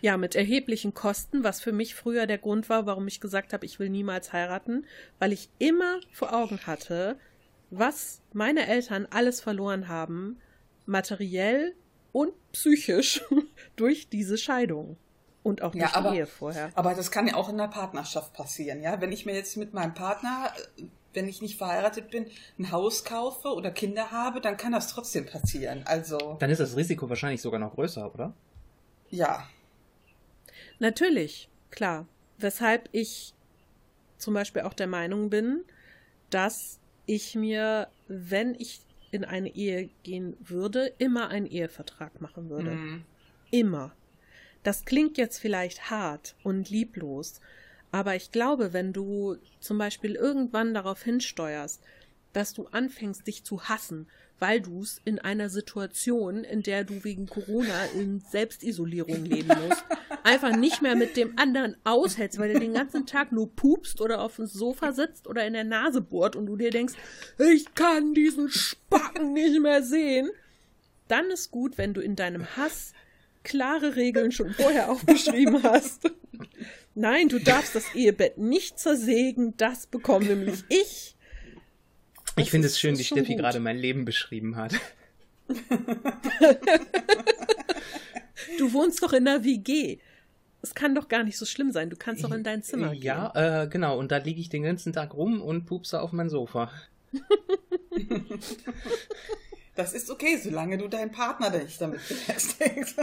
Ja, 0.04 0.18
mit 0.18 0.36
erheblichen 0.36 0.94
Kosten, 0.94 1.46
was 1.46 1.62
für 1.62 1.72
mich 1.72 1.96
früher 1.96 2.28
der 2.28 2.38
Grund 2.38 2.68
war, 2.68 2.86
warum 2.86 3.08
ich 3.08 3.22
gesagt 3.22 3.54
habe, 3.54 3.66
ich 3.66 3.80
will 3.80 3.90
niemals 3.90 4.34
heiraten, 4.34 4.86
weil 5.18 5.32
ich 5.32 5.48
immer 5.60 6.02
vor 6.12 6.34
Augen 6.34 6.60
hatte, 6.68 7.18
was 7.70 8.22
meine 8.34 8.68
Eltern 8.68 9.08
alles 9.10 9.40
verloren 9.40 9.88
haben, 9.88 10.42
materiell 10.86 11.74
und 12.12 12.34
psychisch 12.52 13.22
durch 13.78 14.10
diese 14.10 14.38
Scheidung. 14.38 14.98
Und 15.44 15.62
auch 15.62 15.72
durch 15.72 15.84
ja, 15.84 15.90
aber, 15.94 16.12
die 16.12 16.18
Ehe 16.18 16.26
vorher. 16.26 16.72
Aber 16.74 16.96
das 16.96 17.12
kann 17.12 17.28
ja 17.28 17.36
auch 17.36 17.50
in 17.50 17.58
der 17.58 17.68
Partnerschaft 17.68 18.34
passieren, 18.34 18.82
ja. 18.82 19.02
Wenn 19.02 19.12
ich 19.12 19.26
mir 19.26 19.36
jetzt 19.36 19.58
mit 19.58 19.74
meinem 19.74 19.94
Partner, 19.94 20.54
wenn 21.14 21.28
ich 21.28 21.42
nicht 21.42 21.58
verheiratet 21.58 22.10
bin, 22.10 22.28
ein 22.58 22.72
Haus 22.72 23.04
kaufe 23.04 23.50
oder 23.50 23.72
Kinder 23.72 24.12
habe, 24.12 24.40
dann 24.40 24.56
kann 24.56 24.72
das 24.72 24.88
trotzdem 24.88 25.26
passieren. 25.26 25.84
Also. 25.86 26.38
Dann 26.40 26.50
ist 26.50 26.60
das 26.60 26.78
Risiko 26.78 27.10
wahrscheinlich 27.10 27.42
sogar 27.42 27.60
noch 27.60 27.76
größer, 27.76 28.14
oder? 28.14 28.34
Ja, 29.10 29.48
Natürlich, 30.80 31.50
klar. 31.72 32.08
Weshalb 32.38 32.90
ich 32.92 33.34
zum 34.18 34.34
Beispiel 34.34 34.64
auch 34.64 34.74
der 34.74 34.88
Meinung 34.88 35.30
bin, 35.30 35.64
dass 36.30 36.80
ich 37.06 37.36
mir, 37.36 37.88
wenn 38.08 38.56
ich 38.56 38.82
in 39.12 39.24
eine 39.24 39.56
Ehe 39.56 39.90
gehen 40.04 40.36
würde, 40.40 40.94
immer 40.98 41.30
einen 41.30 41.46
Ehevertrag 41.46 42.20
machen 42.22 42.50
würde. 42.50 42.72
Mhm. 42.72 43.06
Immer. 43.52 43.94
Das 44.64 44.86
klingt 44.86 45.18
jetzt 45.18 45.40
vielleicht 45.40 45.90
hart 45.90 46.36
und 46.44 46.70
lieblos, 46.70 47.42
aber 47.92 48.16
ich 48.16 48.32
glaube, 48.32 48.74
wenn 48.74 48.92
du 48.92 49.38
zum 49.60 49.78
Beispiel 49.78 50.16
irgendwann 50.16 50.74
darauf 50.74 51.04
hinsteuerst, 51.04 51.82
dass 52.34 52.54
du 52.54 52.66
anfängst, 52.68 53.28
dich 53.28 53.44
zu 53.44 53.64
hassen, 53.64 54.08
weil 54.40 54.62
du 54.62 54.82
es 54.82 55.00
in 55.06 55.20
einer 55.20 55.50
Situation, 55.50 56.44
in 56.44 56.64
der 56.64 56.84
du 56.84 57.04
wegen 57.04 57.28
Corona 57.28 57.86
in 57.96 58.20
Selbstisolierung 58.20 59.24
leben 59.26 59.48
musst, 59.48 59.86
einfach 60.24 60.56
nicht 60.56 60.82
mehr 60.82 60.96
mit 60.96 61.16
dem 61.18 61.38
anderen 61.38 61.78
aushältst, 61.84 62.40
weil 62.40 62.52
der 62.52 62.60
den 62.60 62.74
ganzen 62.74 63.06
Tag 63.06 63.32
nur 63.32 63.56
pupst 63.56 64.02
oder 64.02 64.22
auf 64.22 64.38
dem 64.38 64.48
Sofa 64.48 64.92
sitzt 64.92 65.28
oder 65.28 65.46
in 65.46 65.54
der 65.54 65.64
Nase 65.64 66.02
bohrt 66.02 66.36
und 66.36 66.48
du 66.48 66.56
dir 66.56 66.72
denkst, 66.72 66.96
ich 67.38 67.76
kann 67.76 68.14
diesen 68.14 68.50
Spacken 68.50 69.34
nicht 69.34 69.62
mehr 69.62 69.84
sehen, 69.84 70.30
dann 71.08 71.30
ist 71.30 71.52
gut, 71.52 71.78
wenn 71.78 71.94
du 71.94 72.02
in 72.02 72.16
deinem 72.16 72.58
Hass 72.58 72.94
klare 73.44 73.96
Regeln 73.96 74.32
schon 74.32 74.54
vorher 74.54 74.90
aufgeschrieben 74.92 75.62
hast. 75.64 76.12
Nein, 76.96 77.30
du 77.30 77.40
darfst 77.40 77.76
das 77.76 77.96
Ehebett 77.96 78.38
nicht 78.38 78.80
zersägen, 78.80 79.56
das 79.58 79.88
bekomme 79.88 80.26
nämlich 80.26 80.64
ich. 80.70 81.16
Das 82.36 82.46
ich 82.46 82.52
finde 82.52 82.68
es 82.68 82.80
schön, 82.80 82.98
wie 82.98 83.04
Steffi 83.04 83.36
gerade 83.36 83.60
mein 83.60 83.78
Leben 83.78 84.06
beschrieben 84.06 84.56
hat. 84.56 84.74
du 88.58 88.74
wohnst 88.74 89.04
doch 89.04 89.14
in 89.14 89.28
einer 89.28 89.44
WG. 89.44 90.00
Es 90.62 90.74
kann 90.74 90.96
doch 90.96 91.10
gar 91.10 91.24
nicht 91.24 91.38
so 91.38 91.46
schlimm 91.46 91.72
sein. 91.72 91.90
Du 91.90 91.98
kannst 91.98 92.24
doch 92.24 92.32
in 92.32 92.44
dein 92.44 92.64
Zimmer 92.64 92.92
gehen. 92.92 93.04
Ja, 93.04 93.64
äh, 93.64 93.68
genau. 93.68 94.00
Und 94.00 94.12
da 94.12 94.18
liege 94.18 94.40
ich 94.40 94.50
den 94.50 94.64
ganzen 94.64 94.94
Tag 94.94 95.14
rum 95.14 95.42
und 95.42 95.66
pupse 95.66 96.02
auf 96.02 96.14
mein 96.14 96.30
Sofa. 96.30 96.72
Das 99.76 99.94
ist 99.94 100.10
okay, 100.10 100.38
solange 100.38 100.78
du 100.78 100.88
deinen 100.88 101.12
Partner 101.12 101.50
nicht 101.50 101.82
damit 101.82 102.02
belästigst. 102.08 102.98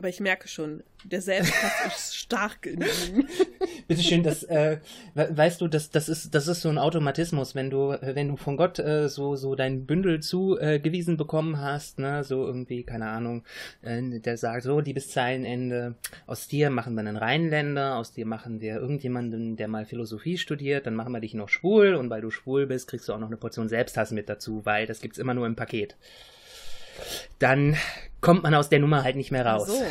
Aber 0.00 0.08
ich 0.08 0.18
merke 0.18 0.48
schon, 0.48 0.82
der 1.04 1.20
Selbsthass 1.20 1.86
ist 1.94 2.16
stark 2.16 2.64
in 2.64 2.80
ihm. 2.80 3.28
Bitteschön, 3.86 4.22
das, 4.22 4.44
äh, 4.44 4.78
weißt 5.14 5.60
du, 5.60 5.68
das, 5.68 5.90
das 5.90 6.08
ist, 6.08 6.34
das 6.34 6.48
ist 6.48 6.62
so 6.62 6.70
ein 6.70 6.78
Automatismus, 6.78 7.54
wenn 7.54 7.68
du, 7.68 7.98
wenn 8.00 8.28
du 8.28 8.36
von 8.36 8.56
Gott 8.56 8.78
äh, 8.78 9.10
so, 9.10 9.36
so 9.36 9.54
dein 9.54 9.84
Bündel 9.84 10.20
zugewiesen 10.20 11.14
äh, 11.14 11.16
bekommen 11.18 11.60
hast, 11.60 11.98
ne, 11.98 12.24
so 12.24 12.46
irgendwie, 12.46 12.82
keine 12.82 13.10
Ahnung, 13.10 13.44
äh, 13.82 14.20
der 14.20 14.38
sagt 14.38 14.62
so, 14.62 14.80
liebes 14.80 15.10
Zeilenende, 15.10 15.96
aus 16.26 16.48
dir 16.48 16.70
machen 16.70 16.94
wir 16.94 17.00
einen 17.00 17.18
Rheinländer, 17.18 17.96
aus 17.96 18.12
dir 18.12 18.24
machen 18.24 18.62
wir 18.62 18.76
irgendjemanden, 18.76 19.56
der 19.56 19.68
mal 19.68 19.84
Philosophie 19.84 20.38
studiert, 20.38 20.86
dann 20.86 20.94
machen 20.94 21.12
wir 21.12 21.20
dich 21.20 21.34
noch 21.34 21.50
schwul 21.50 21.92
und 21.92 22.08
weil 22.08 22.22
du 22.22 22.30
schwul 22.30 22.66
bist, 22.66 22.88
kriegst 22.88 23.06
du 23.06 23.12
auch 23.12 23.18
noch 23.18 23.26
eine 23.26 23.36
Portion 23.36 23.68
Selbsthass 23.68 24.12
mit 24.12 24.30
dazu, 24.30 24.64
weil 24.64 24.86
das 24.86 25.02
gibt's 25.02 25.18
immer 25.18 25.34
nur 25.34 25.46
im 25.46 25.56
Paket. 25.56 25.98
Dann 27.38 27.76
kommt 28.20 28.42
man 28.42 28.54
aus 28.54 28.68
der 28.68 28.78
Nummer 28.78 29.02
halt 29.02 29.16
nicht 29.16 29.30
mehr 29.30 29.46
raus. 29.46 29.68
Ach 29.70 29.74
so. 29.74 29.84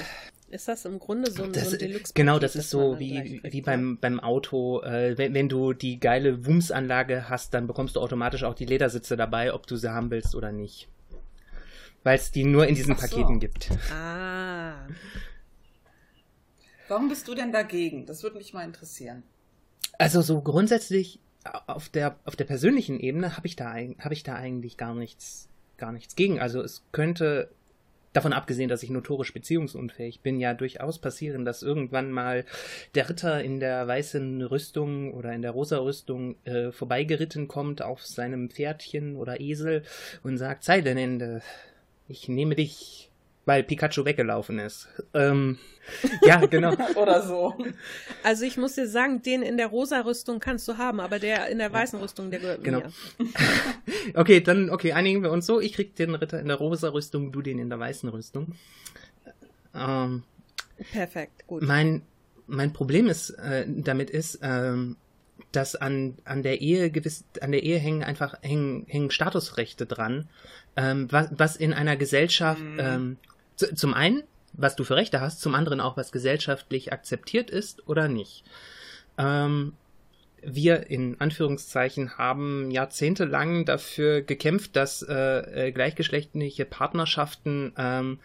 Ist 0.52 0.68
das 0.68 0.84
im 0.86 0.98
Grunde 0.98 1.30
so 1.30 1.44
ein, 1.44 1.54
Das, 1.54 1.70
so 1.70 1.76
ein 1.76 1.80
Deluxe? 1.80 2.14
genau, 2.16 2.40
das 2.40 2.56
ist 2.56 2.72
so 2.72 2.98
wie, 2.98 3.40
wie 3.44 3.62
beim, 3.62 4.00
beim 4.00 4.20
Auto. 4.20 4.82
Äh, 4.82 5.16
wenn, 5.16 5.36
wenn 5.36 5.48
du 5.48 5.74
die 5.74 6.00
geile 6.00 6.46
Wumms-Anlage 6.46 7.30
hast, 7.30 7.54
dann 7.54 7.68
bekommst 7.68 7.96
du 7.96 8.00
automatisch 8.00 8.44
auch 8.44 8.56
die 8.56 8.66
Ledersitze 8.66 9.16
dabei, 9.16 9.54
ob 9.54 9.68
du 9.68 9.76
sie 9.76 9.92
haben 9.94 10.10
willst 10.10 10.34
oder 10.34 10.52
nicht. 10.52 10.88
Weil 12.04 12.18
es 12.18 12.32
die 12.32 12.46
nur 12.46 12.66
in 12.66 12.74
diesen 12.74 12.96
so. 12.96 13.02
Paketen 13.02 13.40
gibt. 13.40 13.70
Ah. 13.94 14.88
Warum 16.88 17.10
bist 17.10 17.28
du 17.28 17.36
denn 17.36 17.52
dagegen? 17.52 18.08
Das 18.08 18.24
würde 18.24 18.38
mich 18.38 18.52
mal 18.54 18.64
interessieren. 18.64 19.22
Also 20.00 20.22
so 20.22 20.42
grundsätzlich 20.42 21.20
auf 21.68 21.90
der, 21.90 22.18
auf 22.26 22.36
der 22.36 22.46
persönlichen 22.46 23.00
Ebene 23.00 23.38
habe 23.38 23.46
ich, 23.46 23.56
da 23.56 23.76
hab 23.76 24.12
ich 24.12 24.24
da 24.24 24.36
eigentlich 24.36 24.78
gar 24.78 24.96
nichts, 24.96 25.49
gar 25.80 25.92
nichts 25.92 26.16
gegen. 26.16 26.40
Also 26.40 26.62
es 26.62 26.84
könnte, 26.92 27.50
davon 28.14 28.34
abgesehen, 28.34 28.70
dass 28.70 28.84
ich 28.84 28.90
notorisch 28.90 29.34
beziehungsunfähig 29.34 30.22
bin, 30.22 30.40
ja 30.40 30.54
durchaus 30.54 31.00
passieren, 31.00 31.46
dass 31.46 31.64
irgendwann 31.64 32.12
mal 32.12 32.46
der 32.96 33.10
Ritter 33.10 33.44
in 33.44 33.60
der 33.60 33.88
weißen 33.88 34.42
Rüstung 34.44 35.14
oder 35.14 35.34
in 35.34 35.42
der 35.42 35.52
rosa 35.52 35.78
Rüstung 35.80 36.36
äh, 36.46 36.72
vorbeigeritten 36.72 37.48
kommt 37.48 37.82
auf 37.82 38.06
seinem 38.06 38.50
Pferdchen 38.50 39.16
oder 39.16 39.40
Esel 39.40 39.84
und 40.24 40.38
sagt, 40.38 40.64
Zeilenende, 40.64 41.42
ich 42.08 42.28
nehme 42.28 42.56
dich, 42.56 43.09
weil 43.50 43.64
Pikachu 43.64 44.06
weggelaufen 44.06 44.60
ist. 44.60 44.88
Ähm, 45.16 45.58
ja, 46.24 46.38
genau. 46.46 46.72
Oder 46.96 47.24
so. 47.26 47.58
Also 48.22 48.46
ich 48.46 48.58
muss 48.58 48.76
dir 48.76 48.88
sagen, 48.88 49.24
den 49.24 49.42
in 49.42 49.58
der 49.58 49.66
rosa 49.66 50.02
Rüstung 50.02 50.40
kannst 50.40 50.68
du 50.68 50.78
haben, 50.78 51.00
aber 51.00 51.18
der 51.18 51.48
in 51.48 51.58
der 51.58 51.74
weißen 51.74 52.00
Rüstung, 52.00 52.30
der 52.30 52.42
gehört 52.42 52.64
Genau. 52.64 52.80
mir. 52.82 52.92
Okay, 54.14 54.40
dann, 54.42 54.70
okay, 54.70 54.94
einigen 54.94 55.24
wir 55.24 55.32
uns 55.32 55.48
so. 55.48 55.60
Ich 55.60 55.74
krieg 55.74 55.96
den 55.96 56.14
Ritter 56.14 56.40
in 56.40 56.48
der 56.48 56.58
rosa 56.58 56.90
Rüstung, 56.90 57.32
du 57.32 57.42
den 57.42 57.58
in 57.58 57.70
der 57.70 57.80
weißen 57.80 58.08
Rüstung. 58.10 58.54
Ähm, 59.74 60.22
Perfekt, 60.92 61.48
gut. 61.48 61.64
mein, 61.64 62.04
mein 62.46 62.72
Problem 62.72 63.08
ist, 63.08 63.32
äh, 63.32 63.66
damit 63.68 64.12
ist, 64.12 64.40
ähm, 64.44 64.96
dass 65.52 65.76
an, 65.76 66.20
an 66.24 66.44
der 66.44 66.62
Ehe 66.62 66.92
gewiss, 66.92 67.24
an 67.42 67.52
der 67.52 67.64
Ehe 67.64 67.80
hängen 67.80 68.04
einfach, 68.04 68.36
hängen, 68.44 68.86
hängen 68.88 69.10
Statusrechte 69.10 69.88
dran, 69.88 70.30
ähm, 70.76 71.08
was, 71.12 71.30
was 71.32 71.56
in 71.56 71.74
einer 71.74 71.96
Gesellschaft, 71.98 72.62
Mhm. 72.62 72.80
ähm, 72.80 73.18
zum 73.60 73.94
einen, 73.94 74.24
was 74.54 74.76
du 74.76 74.84
für 74.84 74.96
Rechte 74.96 75.22
hast, 75.22 75.42
zum 75.42 75.56
anderen 75.56 75.82
auch, 75.82 75.98
was 75.98 76.12
gesellschaftlich 76.12 76.92
akzeptiert 76.92 77.50
ist 77.50 77.88
oder 77.88 78.08
nicht. 78.08 78.44
Ähm, 79.18 79.74
wir 80.44 80.90
in 80.90 81.20
Anführungszeichen 81.20 82.18
haben 82.18 82.72
jahrzehntelang 82.72 83.66
dafür 83.66 84.22
gekämpft, 84.22 84.76
dass 84.76 85.02
äh, 85.02 85.68
äh, 85.68 85.72
gleichgeschlechtliche 85.72 86.66
Partnerschaften 86.66 87.74
ähm, 87.78 88.20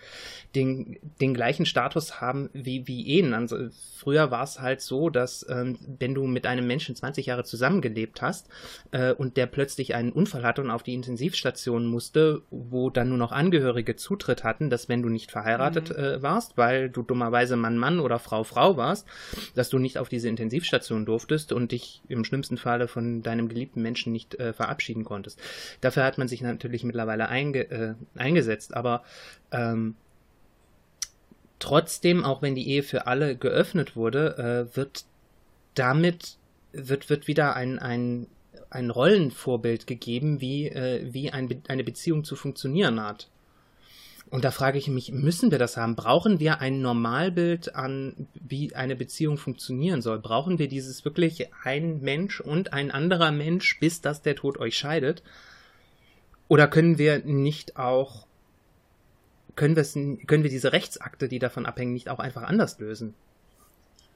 den, 0.55 0.99
den 1.21 1.35
gleichen 1.35 1.67
Status 1.67 2.21
haben 2.21 2.51
wie, 2.53 2.87
wie 2.87 3.07
Ehen. 3.09 3.35
Also, 3.35 3.69
früher 3.97 4.31
war 4.31 4.45
es 4.45 4.61
halt 4.61 4.81
so, 4.81 5.11
dass 5.11 5.47
ähm, 5.49 5.79
wenn 5.99 6.15
du 6.15 6.25
mit 6.27 6.47
einem 6.47 6.67
Menschen 6.67 6.95
20 6.95 7.27
Jahre 7.27 7.45
zusammengelebt 7.45 8.23
hast 8.23 8.49
äh, 8.91 9.12
und 9.12 9.37
der 9.37 9.47
plötzlich 9.47 9.95
einen 9.95 10.12
Unfall 10.12 10.45
hatte 10.45 10.62
und 10.62 10.71
auf 10.71 10.83
die 10.83 10.95
Intensivstation 10.95 11.87
musste, 11.87 12.43
wo 12.51 12.91
dann 12.91 13.09
nur 13.09 13.19
noch 13.19 13.33
Angehörige 13.33 13.97
Zutritt 13.97 14.45
hatten, 14.45 14.71
dass 14.71 14.89
wenn 14.89 15.03
du 15.03 15.09
nicht 15.09 15.31
verheiratet 15.31 15.91
Mhm. 15.91 15.97
äh, 15.97 16.23
warst, 16.23 16.57
weil 16.57 16.91
du 16.91 17.03
dummerweise 17.03 17.57
Mann-Mann 17.57 18.01
oder 18.01 18.19
Frau-Frau 18.19 18.77
warst, 18.77 19.07
dass 19.55 19.71
du 19.71 19.79
nicht 19.79 19.99
auf 19.99 20.09
diese 20.09 20.29
Intensivstation 20.29 21.05
durftest 21.05 21.53
und 21.53 21.73
dich 21.73 22.03
im 22.09 22.24
schlimmsten 22.24 22.57
Falle 22.57 22.88
von 22.88 23.22
deinem 23.22 23.48
geliebten 23.48 23.82
Menschen 23.82 24.12
nicht 24.12 24.34
äh, 24.34 24.52
verabschieden 24.52 25.05
konntest. 25.05 25.40
Dafür 25.80 26.05
hat 26.05 26.18
man 26.18 26.28
sich 26.28 26.40
natürlich 26.42 26.84
mittlerweile 26.84 27.28
einge 27.28 27.70
äh, 27.70 27.94
eingesetzt, 28.14 28.74
aber 28.74 29.02
ähm, 29.52 29.94
trotzdem, 31.59 32.24
auch 32.24 32.42
wenn 32.42 32.55
die 32.55 32.68
Ehe 32.68 32.82
für 32.82 33.07
alle 33.07 33.36
geöffnet 33.36 33.96
wurde, 33.96 34.68
äh, 34.72 34.76
wird 34.76 35.05
damit 35.74 36.36
wird, 36.76 37.09
wird 37.09 37.28
wieder 37.28 37.55
ein, 37.55 37.78
ein, 37.78 38.26
ein 38.68 38.90
Rollenvorbild 38.90 39.86
gegeben, 39.86 40.40
wie, 40.40 40.68
äh, 40.68 41.07
wie 41.12 41.30
ein, 41.30 41.48
Be- 41.48 41.62
eine 41.68 41.84
Beziehung 41.84 42.24
zu 42.24 42.34
funktionieren 42.34 43.00
hat. 43.00 43.28
Und 44.35 44.45
da 44.45 44.51
frage 44.51 44.78
ich 44.78 44.89
mich, 44.89 45.12
müssen 45.12 45.53
wir 45.53 45.61
das 45.61 45.76
haben? 45.76 45.95
Brauchen 45.95 46.41
wir 46.41 46.59
ein 46.59 46.80
Normalbild 46.80 47.76
an, 47.76 48.26
wie 48.35 48.74
eine 48.74 48.97
Beziehung 48.97 49.39
funktionieren 49.39 50.03
soll? 50.03 50.18
Brauchen 50.18 50.59
wir 50.59 50.66
dieses 50.66 51.05
wirklich 51.05 51.55
ein 51.62 52.01
Mensch 52.01 52.41
und 52.41 52.72
ein 52.72 52.91
anderer 52.91 53.30
Mensch, 53.30 53.78
bis 53.78 54.01
dass 54.01 54.22
der 54.22 54.35
Tod 54.35 54.59
euch 54.59 54.76
scheidet? 54.76 55.22
Oder 56.49 56.66
können 56.66 56.99
wir 56.99 57.20
nicht 57.20 57.76
auch, 57.76 58.26
können 59.55 59.76
können 59.76 60.43
wir 60.43 60.51
diese 60.51 60.72
Rechtsakte, 60.72 61.28
die 61.28 61.39
davon 61.39 61.64
abhängen, 61.64 61.93
nicht 61.93 62.09
auch 62.09 62.18
einfach 62.18 62.43
anders 62.43 62.80
lösen? 62.80 63.14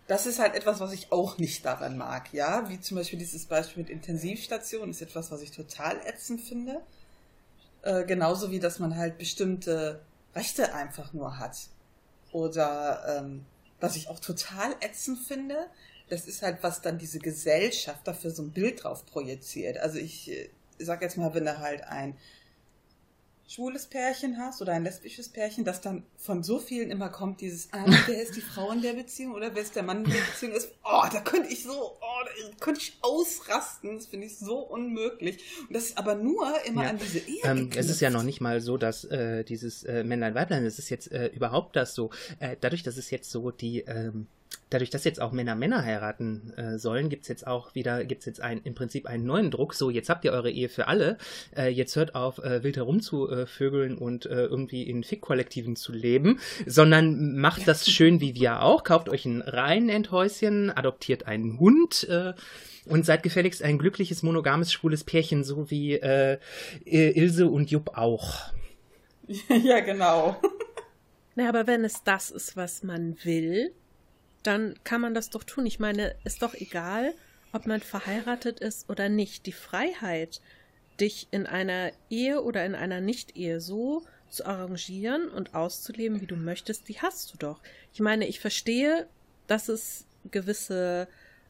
Das 0.09 0.27
ist 0.27 0.41
halt 0.41 0.57
etwas, 0.57 0.81
was 0.81 0.93
ich 0.93 1.12
auch 1.12 1.39
nicht 1.39 1.64
daran 1.64 1.97
mag, 1.97 2.33
ja. 2.33 2.69
Wie 2.69 2.81
zum 2.81 2.97
Beispiel 2.97 3.21
dieses 3.21 3.47
Beispiel 3.47 3.85
mit 3.85 3.91
Intensivstationen 3.91 4.91
ist 4.91 5.01
etwas, 5.01 5.31
was 5.31 5.43
ich 5.43 5.53
total 5.53 5.97
ätzend 6.05 6.41
finde. 6.41 6.81
Äh, 7.83 8.05
genauso 8.05 8.51
wie, 8.51 8.59
dass 8.59 8.81
man 8.81 8.97
halt 8.97 9.19
bestimmte 9.19 10.01
Rechte 10.39 10.74
einfach 10.74 11.12
nur 11.12 11.39
hat. 11.39 11.68
Oder 12.32 13.18
ähm, 13.18 13.45
was 13.80 13.97
ich 13.97 14.09
auch 14.09 14.20
total 14.20 14.74
ätzend 14.80 15.18
finde, 15.18 15.68
das 16.09 16.26
ist 16.26 16.43
halt, 16.43 16.62
was 16.62 16.80
dann 16.80 16.99
diese 16.99 17.18
Gesellschaft 17.18 18.07
dafür 18.07 18.30
so 18.30 18.43
ein 18.43 18.53
Bild 18.53 18.82
drauf 18.82 19.05
projiziert. 19.05 19.78
Also 19.78 19.99
ich 19.99 20.30
äh, 20.30 20.51
sag 20.78 21.03
jetzt 21.03 21.16
mal, 21.16 21.34
wenn 21.34 21.45
du 21.45 21.59
halt 21.59 21.82
ein 21.84 22.16
schwules 23.49 23.87
Pärchen 23.87 24.37
hast 24.37 24.61
oder 24.61 24.75
ein 24.75 24.85
lesbisches 24.85 25.31
Pärchen, 25.31 25.65
dass 25.65 25.81
dann 25.81 26.05
von 26.19 26.43
so 26.43 26.59
vielen 26.59 26.91
immer 26.91 27.09
kommt 27.09 27.41
dieses, 27.41 27.73
ah, 27.73 27.87
wer 28.07 28.23
ist 28.23 28.37
die 28.37 28.43
Frau 28.43 28.71
in 28.73 28.83
der 28.83 28.93
Beziehung 28.93 29.33
oder 29.35 29.55
wer 29.55 29.63
ist 29.63 29.75
der 29.75 29.83
Mann 29.83 30.05
in 30.05 30.11
der 30.11 30.21
Beziehung 30.21 30.53
ist, 30.53 30.71
oh, 30.85 31.03
da 31.11 31.21
könnte 31.23 31.49
ich 31.51 31.63
so, 31.65 31.73
oh, 31.73 32.25
da 32.25 32.57
könnte 32.61 32.83
ich 32.83 32.99
ausrasten, 33.01 33.97
das 33.97 34.07
finde 34.07 34.27
ich 34.27 34.39
so 34.39 34.59
unmöglich. 34.59 35.43
Und 35.67 35.75
das 35.75 35.85
ist 35.87 35.99
aber 35.99 36.15
nur 36.15 36.47
immer 36.67 36.85
Ja. 36.85 36.91
an 36.91 36.99
diese 36.99 37.21
Ehe 37.21 37.41
Ähm, 37.45 37.71
es 37.75 37.89
ist 37.89 38.01
ja 38.03 38.11
noch 38.11 38.23
nicht 38.23 38.43
mal 38.43 38.61
so, 38.61 38.77
dass 38.77 39.05
äh, 39.05 39.45
dieses 39.45 39.83
äh, 39.85 40.05
Männlein-Weiblein, 40.05 40.67
es 40.67 40.79
ist 40.79 40.91
jetzt 40.91 41.11
äh, 41.11 41.29
überhaupt 41.29 41.75
das 41.75 41.95
so, 41.95 42.11
äh, 42.41 42.55
dadurch, 42.61 42.83
dass 42.83 42.99
es 42.99 43.11
jetzt 43.11 43.31
so 43.31 43.51
die, 43.51 43.81
ähm, 43.81 44.27
dadurch, 44.71 44.91
dass 44.91 45.05
jetzt 45.05 45.21
auch 45.21 45.33
Männer 45.33 45.55
Männer 45.55 45.85
heiraten 45.85 46.53
äh, 46.57 46.79
sollen, 46.79 47.09
gibt's 47.09 47.29
jetzt 47.29 47.47
auch 47.47 47.75
wieder, 47.75 48.05
gibt's 48.05 48.27
jetzt 48.27 48.41
ein, 48.41 48.61
im 48.65 48.75
Prinzip 48.75 49.07
einen 49.07 49.25
neuen 49.25 49.51
Druck, 49.51 49.75
so, 49.75 49.91
jetzt 49.91 50.09
habt 50.09 50.25
ihr 50.25 50.33
eure 50.33 50.51
Ehe 50.51 50.69
für 50.69 50.89
alle, 50.89 51.19
äh, 51.57 51.69
jetzt 51.69 51.97
hört 51.97 52.15
auf, 52.15 52.39
äh, 52.39 52.63
wild 52.63 52.77
herumzuvögeln 52.77 53.43
äh, 53.43 53.47
vögeln 53.47 53.99
und 53.99 54.27
äh, 54.27 54.45
irgendwie 54.45 54.83
in 54.83 55.05
Fick-Kollektiven 55.05 55.77
zu 55.77 55.93
leben, 55.93 56.39
sondern 56.67 57.37
macht 57.39 57.67
das 57.67 57.89
schön 57.91 58.21
wie 58.21 58.35
wir 58.35 58.63
auch, 58.63 58.85
kauft 58.85 59.09
euch 59.09 59.25
ein 59.25 59.43
Reihenendhäuschen, 59.43 60.71
adoptiert 60.71 61.27
einen 61.27 61.59
Hund, 61.59 62.07
äh, 62.09 62.35
und 62.87 63.05
seid 63.05 63.23
gefälligst 63.23 63.63
ein 63.63 63.77
glückliches, 63.77 64.23
monogames, 64.23 64.73
schwules 64.73 65.05
Pärchen, 65.05 65.45
so 65.45 65.71
wie 65.71 65.95
äh, 65.95 66.39
Ilse 66.87 67.47
und 67.47 67.71
Jupp 67.71 67.99
auch. 67.99 68.51
ja, 69.63 69.81
genau. 69.81 70.41
Na, 71.35 71.51
aber 71.51 71.67
wenn 71.67 71.85
es 71.85 72.03
das 72.03 72.31
ist, 72.31 72.57
was 72.57 72.83
man 72.83 73.17
will, 73.25 73.73
dann 74.49 74.75
kann 74.83 75.03
man 75.03 75.13
das 75.13 75.29
doch 75.29 75.45
tun. 75.45 75.67
Ich 75.67 75.79
meine, 75.79 76.15
ist 76.25 76.41
doch 76.41 76.55
egal, 76.55 77.13
ob 77.53 77.67
man 77.67 77.81
verheiratet 77.81 78.61
ist 78.61 78.89
oder 78.89 79.11
nicht. 79.11 79.45
Die 79.45 79.53
Freiheit, 79.53 80.41
dich 80.99 81.29
in 81.31 81.47
einer 81.47 81.93
Ehe 82.09 82.43
oder 82.43 82.65
in 82.65 82.75
einer 82.75 83.03
Nicht-Ehe 83.03 83.61
so 83.61 84.07
zu 84.31 84.47
arrangieren 84.47 85.29
und 85.29 85.55
auszuleben, 85.55 86.23
wie 86.23 86.27
du 86.27 86.37
möchtest, 86.37 86.89
die 86.89 86.99
hast 86.99 87.33
du 87.33 87.37
doch. 87.37 87.61
Ich 87.93 88.01
meine, 88.01 88.27
ich 88.27 88.41
verstehe, 88.41 89.07
dass 89.47 89.69
es 89.69 90.07
gewisse 90.31 91.09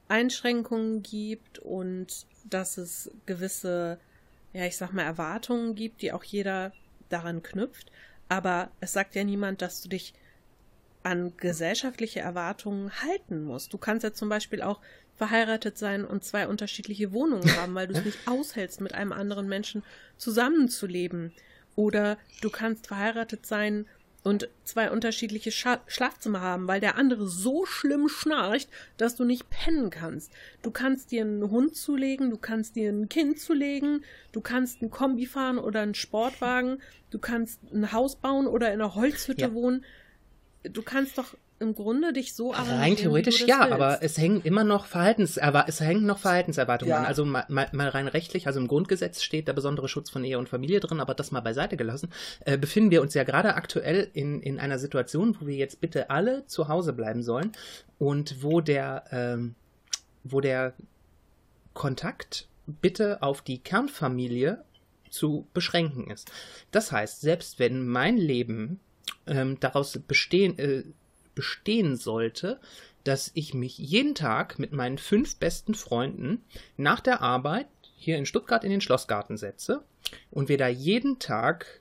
Einschränkungen 0.08 1.04
gibt 1.04 1.60
und 1.60 2.26
dass 2.44 2.78
es 2.78 3.12
gewisse, 3.26 4.00
ja, 4.52 4.64
ich 4.64 4.76
sag 4.76 4.92
mal, 4.92 5.04
Erwartungen 5.04 5.76
gibt, 5.76 6.02
die 6.02 6.12
auch 6.12 6.24
jeder 6.24 6.72
daran 7.10 7.44
knüpft. 7.44 7.92
Aber 8.28 8.72
es 8.80 8.92
sagt 8.92 9.14
ja 9.14 9.22
niemand, 9.22 9.62
dass 9.62 9.82
du 9.82 9.88
dich 9.88 10.14
an 11.08 11.32
gesellschaftliche 11.36 12.20
Erwartungen 12.20 12.90
halten 13.02 13.44
musst. 13.44 13.72
Du 13.72 13.78
kannst 13.78 14.04
ja 14.04 14.12
zum 14.12 14.28
Beispiel 14.28 14.62
auch 14.62 14.80
verheiratet 15.16 15.78
sein 15.78 16.04
und 16.04 16.22
zwei 16.22 16.46
unterschiedliche 16.46 17.12
Wohnungen 17.12 17.50
haben, 17.56 17.74
weil 17.74 17.88
du 17.88 17.94
es 17.94 18.04
nicht 18.04 18.18
aushältst, 18.26 18.80
mit 18.80 18.94
einem 18.94 19.12
anderen 19.12 19.48
Menschen 19.48 19.82
zusammenzuleben. 20.16 21.32
Oder 21.76 22.18
du 22.40 22.50
kannst 22.50 22.86
verheiratet 22.88 23.46
sein 23.46 23.86
und 24.24 24.48
zwei 24.64 24.90
unterschiedliche 24.90 25.50
Scha 25.50 25.80
Schlafzimmer 25.86 26.40
haben, 26.40 26.68
weil 26.68 26.80
der 26.80 26.96
andere 26.96 27.26
so 27.26 27.64
schlimm 27.64 28.08
schnarcht, 28.08 28.68
dass 28.96 29.16
du 29.16 29.24
nicht 29.24 29.48
pennen 29.48 29.90
kannst. 29.90 30.32
Du 30.62 30.70
kannst 30.70 31.12
dir 31.12 31.22
einen 31.22 31.50
Hund 31.50 31.76
zulegen, 31.76 32.30
du 32.30 32.36
kannst 32.36 32.76
dir 32.76 32.90
ein 32.90 33.08
Kind 33.08 33.40
zulegen, 33.40 34.04
du 34.32 34.40
kannst 34.40 34.82
ein 34.82 34.90
Kombi 34.90 35.26
fahren 35.26 35.58
oder 35.58 35.80
einen 35.80 35.94
Sportwagen, 35.94 36.82
du 37.10 37.18
kannst 37.18 37.60
ein 37.72 37.92
Haus 37.92 38.16
bauen 38.16 38.46
oder 38.46 38.68
in 38.72 38.80
einer 38.80 38.94
Holzhütte 38.94 39.46
Ja. 39.46 39.52
wohnen. 39.54 39.84
Du 40.72 40.82
kannst 40.82 41.18
doch 41.18 41.34
im 41.60 41.74
Grunde 41.74 42.12
dich 42.12 42.34
so 42.34 42.52
Rein 42.52 42.96
theoretisch 42.96 43.40
ja, 43.40 43.60
willst. 43.60 43.72
aber 43.72 44.02
es 44.02 44.16
hängen 44.16 44.42
immer 44.42 44.64
noch 44.64 44.86
Verhaltenserwa 44.86 45.64
es 45.66 45.80
hängen 45.80 46.06
noch 46.06 46.18
Verhaltenserwartungen 46.18 46.90
ja. 46.90 46.98
an. 47.00 47.06
Also 47.06 47.24
mal, 47.24 47.46
mal, 47.48 47.88
rein 47.88 48.08
rechtlich, 48.08 48.46
also 48.46 48.60
im 48.60 48.68
Grundgesetz 48.68 49.22
steht 49.22 49.48
der 49.48 49.54
besondere 49.54 49.88
Schutz 49.88 50.10
von 50.10 50.24
Ehe 50.24 50.38
und 50.38 50.48
Familie 50.48 50.80
drin, 50.80 51.00
aber 51.00 51.14
das 51.14 51.32
mal 51.32 51.40
beiseite 51.40 51.76
gelassen, 51.76 52.10
äh, 52.44 52.56
befinden 52.56 52.90
wir 52.90 53.02
uns 53.02 53.14
ja 53.14 53.24
gerade 53.24 53.54
aktuell 53.54 54.08
in, 54.12 54.40
in 54.40 54.60
einer 54.60 54.78
Situation, 54.78 55.36
wo 55.40 55.46
wir 55.46 55.56
jetzt 55.56 55.80
bitte 55.80 56.10
alle 56.10 56.46
zu 56.46 56.68
Hause 56.68 56.92
bleiben 56.92 57.22
sollen 57.22 57.52
und 57.98 58.42
wo 58.42 58.60
der, 58.60 59.04
ähm, 59.10 59.54
wo 60.22 60.40
der 60.40 60.74
Kontakt 61.74 62.48
bitte 62.66 63.22
auf 63.22 63.42
die 63.42 63.58
Kernfamilie 63.58 64.62
zu 65.10 65.46
beschränken 65.54 66.10
ist. 66.10 66.30
Das 66.70 66.92
heißt, 66.92 67.20
selbst 67.20 67.58
wenn 67.58 67.88
mein 67.88 68.16
Leben 68.16 68.78
ähm, 69.26 69.58
daraus 69.60 69.98
bestehen, 70.06 70.58
äh, 70.58 70.84
bestehen 71.34 71.96
sollte, 71.96 72.60
dass 73.04 73.30
ich 73.34 73.54
mich 73.54 73.78
jeden 73.78 74.14
Tag 74.14 74.58
mit 74.58 74.72
meinen 74.72 74.98
fünf 74.98 75.36
besten 75.36 75.74
Freunden 75.74 76.42
nach 76.76 77.00
der 77.00 77.22
Arbeit 77.22 77.68
hier 77.96 78.18
in 78.18 78.26
Stuttgart 78.26 78.64
in 78.64 78.70
den 78.70 78.80
Schlossgarten 78.80 79.36
setze 79.36 79.84
und 80.30 80.48
wir 80.48 80.58
da 80.58 80.68
jeden 80.68 81.18
Tag 81.18 81.80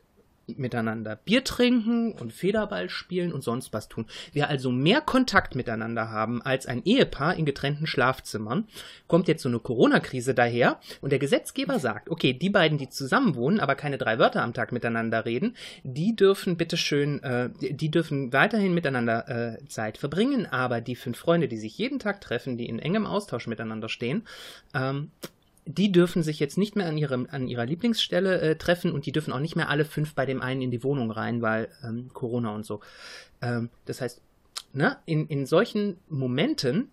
miteinander 0.56 1.16
Bier 1.16 1.44
trinken 1.44 2.14
und 2.14 2.32
Federball 2.32 2.90
spielen 2.90 3.34
und 3.34 3.44
sonst 3.44 3.74
was 3.74 3.90
tun. 3.90 4.06
Wir 4.32 4.48
also 4.48 4.72
mehr 4.72 5.02
Kontakt 5.02 5.56
miteinander 5.56 6.10
haben 6.10 6.42
als 6.42 6.66
ein 6.66 6.84
Ehepaar 6.86 7.36
in 7.36 7.46
getrennten 7.46 7.88
Schlafzimmern, 7.88 8.68
kommt 9.08 9.28
jetzt 9.28 9.44
so 9.44 9.50
eine 9.50 9.60
Corona-Krise 9.60 10.34
daher 10.34 10.80
und 11.02 11.12
der 11.12 11.20
Gesetzgeber 11.20 11.80
sagt, 11.80 12.10
okay, 12.10 12.34
die 12.34 12.50
beiden, 12.50 12.78
die 12.78 12.90
zusammen 12.90 13.36
wohnen, 13.36 13.60
aber 13.60 13.76
keine 13.76 13.98
drei 13.98 14.20
Wörter 14.20 14.44
am 14.44 14.54
Tag 14.54 14.72
miteinander 14.72 15.26
reden, 15.26 15.56
die 15.84 16.16
dürfen 16.16 16.58
bitteschön, 16.58 17.22
äh, 17.24 17.50
die 17.60 17.92
dürfen 17.92 18.32
weiterhin 18.32 18.74
miteinander 18.74 19.28
äh, 19.28 19.66
Zeit 19.68 19.98
verbringen, 19.98 20.46
aber 20.46 20.82
die 20.82 20.96
fünf 20.96 21.18
Freunde, 21.18 21.48
die 21.48 21.58
sich 21.58 21.78
jeden 21.78 22.00
Tag 22.00 22.22
treffen, 22.22 22.58
die 22.58 22.68
in 22.68 22.80
engem 22.80 23.06
Austausch 23.06 23.48
miteinander 23.48 23.90
stehen, 23.90 24.24
ähm, 24.74 25.12
die 25.68 25.92
dürfen 25.92 26.24
sich 26.24 26.40
jetzt 26.40 26.58
nicht 26.58 26.76
mehr 26.76 26.88
an, 26.88 26.98
ihrem, 26.98 27.28
an 27.30 27.48
ihrer 27.48 27.66
Lieblingsstelle 27.66 28.42
äh, 28.42 28.56
treffen 28.56 28.92
und 28.92 29.06
die 29.06 29.12
dürfen 29.12 29.34
auch 29.34 29.40
nicht 29.40 29.56
mehr 29.56 29.70
alle 29.70 29.86
fünf 29.86 30.16
bei 30.16 30.26
dem 30.26 30.42
einen 30.42 30.62
in 30.62 30.72
die 30.72 30.84
Wohnung 30.84 31.12
rein, 31.12 31.42
weil 31.42 31.70
ähm, 31.84 32.10
Corona 32.14 32.56
und 32.56 32.66
so. 32.66 32.80
Ähm, 33.42 33.70
das 33.86 34.02
heißt, 34.02 34.22
ne, 34.74 34.98
in, 35.06 35.28
in 35.28 35.46
solchen 35.46 35.98
Momenten 36.10 36.90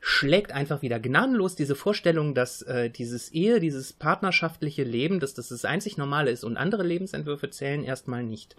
schlägt 0.00 0.52
einfach 0.52 0.82
wieder 0.82 0.98
gnadenlos 0.98 1.54
diese 1.54 1.76
Vorstellung, 1.76 2.34
dass 2.34 2.62
äh, 2.62 2.90
dieses 2.90 3.30
Ehe, 3.30 3.60
dieses 3.60 3.92
partnerschaftliche 3.92 4.82
Leben, 4.82 5.20
dass 5.20 5.32
das 5.34 5.48
das 5.48 5.64
einzig 5.64 5.96
Normale 5.96 6.30
ist 6.30 6.44
und 6.44 6.56
andere 6.56 6.82
Lebensentwürfe 6.82 7.50
zählen 7.50 7.84
erstmal 7.84 8.24
nicht. 8.24 8.56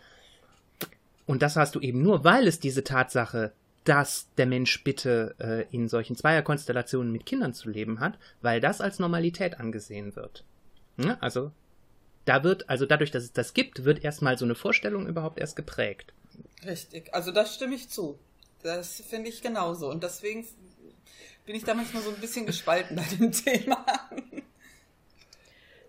Und 1.26 1.42
das 1.42 1.56
hast 1.56 1.76
du 1.76 1.80
eben 1.80 2.02
nur, 2.02 2.24
weil 2.24 2.48
es 2.48 2.60
diese 2.60 2.84
Tatsache 2.84 3.52
dass 3.84 4.28
der 4.38 4.46
Mensch 4.46 4.84
bitte 4.84 5.36
äh, 5.40 5.76
in 5.76 5.88
solchen 5.88 6.16
Zweierkonstellationen 6.16 7.12
mit 7.12 7.26
Kindern 7.26 7.54
zu 7.54 7.70
leben 7.70 8.00
hat, 8.00 8.18
weil 8.42 8.62
das 8.62 8.82
als 8.82 9.00
Normalität 9.00 9.60
angesehen 9.60 10.16
wird. 10.16 10.46
Ja, 10.98 11.18
also 11.20 11.52
da 12.26 12.44
wird, 12.44 12.70
also 12.70 12.86
dadurch, 12.86 13.12
dass 13.12 13.24
es 13.24 13.34
das 13.34 13.54
gibt, 13.54 13.84
wird 13.84 14.04
erstmal 14.04 14.38
so 14.38 14.46
eine 14.46 14.56
Vorstellung 14.56 15.08
überhaupt 15.08 15.40
erst 15.40 15.56
geprägt. 15.56 16.14
Richtig, 16.66 17.14
also 17.14 17.32
das 17.32 17.56
stimme 17.56 17.76
ich 17.76 17.90
zu. 17.90 18.18
Das 18.62 19.02
finde 19.02 19.30
ich 19.30 19.42
genauso. 19.42 19.90
Und 19.90 20.04
deswegen 20.04 20.48
bin 21.46 21.56
ich 21.56 21.66
da 21.66 21.74
manchmal 21.74 22.02
so 22.02 22.10
ein 22.10 22.22
bisschen 22.22 22.46
gespalten 22.46 22.96
bei 22.96 23.04
dem 23.04 23.32
Thema. 23.34 23.86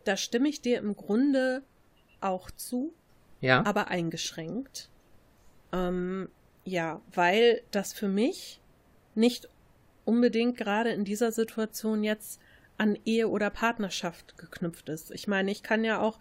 Da 0.05 0.17
stimme 0.17 0.49
ich 0.49 0.61
dir 0.61 0.79
im 0.79 0.97
Grunde 0.97 1.63
auch 2.21 2.51
zu, 2.51 2.93
ja. 3.41 3.65
aber 3.65 3.89
eingeschränkt. 3.89 4.89
Ähm, 5.73 6.29
ja, 6.65 7.01
weil 7.13 7.63
das 7.71 7.93
für 7.93 8.09
mich 8.09 8.61
nicht 9.15 9.49
unbedingt 10.05 10.57
gerade 10.57 10.91
in 10.91 11.05
dieser 11.05 11.33
Situation 11.33 12.05
jetzt 12.05 12.41
an 12.77 12.99
Ehe 13.05 13.29
oder 13.29 13.51
Partnerschaft 13.51 14.37
geknüpft 14.37 14.89
ist. 14.89 15.11
Ich 15.13 15.29
meine, 15.29 15.51
ich 15.51 15.63
kann 15.63 15.85
ja 15.85 16.01
auch 16.01 16.19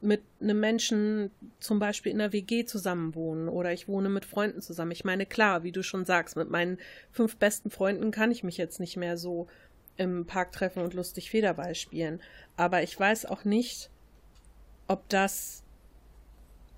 mit 0.00 0.22
einem 0.40 0.60
Menschen 0.60 1.30
zum 1.60 1.78
Beispiel 1.78 2.12
in 2.12 2.18
der 2.18 2.32
WG 2.32 2.66
zusammenwohnen 2.66 3.48
oder 3.48 3.72
ich 3.72 3.88
wohne 3.88 4.10
mit 4.10 4.26
Freunden 4.26 4.60
zusammen. 4.60 4.90
Ich 4.90 5.04
meine, 5.04 5.24
klar, 5.24 5.62
wie 5.62 5.72
du 5.72 5.82
schon 5.82 6.04
sagst, 6.04 6.36
mit 6.36 6.50
meinen 6.50 6.78
fünf 7.10 7.36
besten 7.36 7.70
Freunden 7.70 8.10
kann 8.10 8.30
ich 8.30 8.44
mich 8.44 8.58
jetzt 8.58 8.80
nicht 8.80 8.96
mehr 8.96 9.16
so 9.16 9.46
im 9.96 10.26
Park 10.26 10.52
treffen 10.52 10.82
und 10.82 10.92
lustig 10.92 11.30
Federball 11.30 11.74
spielen. 11.74 12.20
Aber 12.56 12.82
ich 12.82 12.98
weiß 12.98 13.26
auch 13.26 13.44
nicht, 13.44 13.90
ob 14.88 15.08
das 15.08 15.63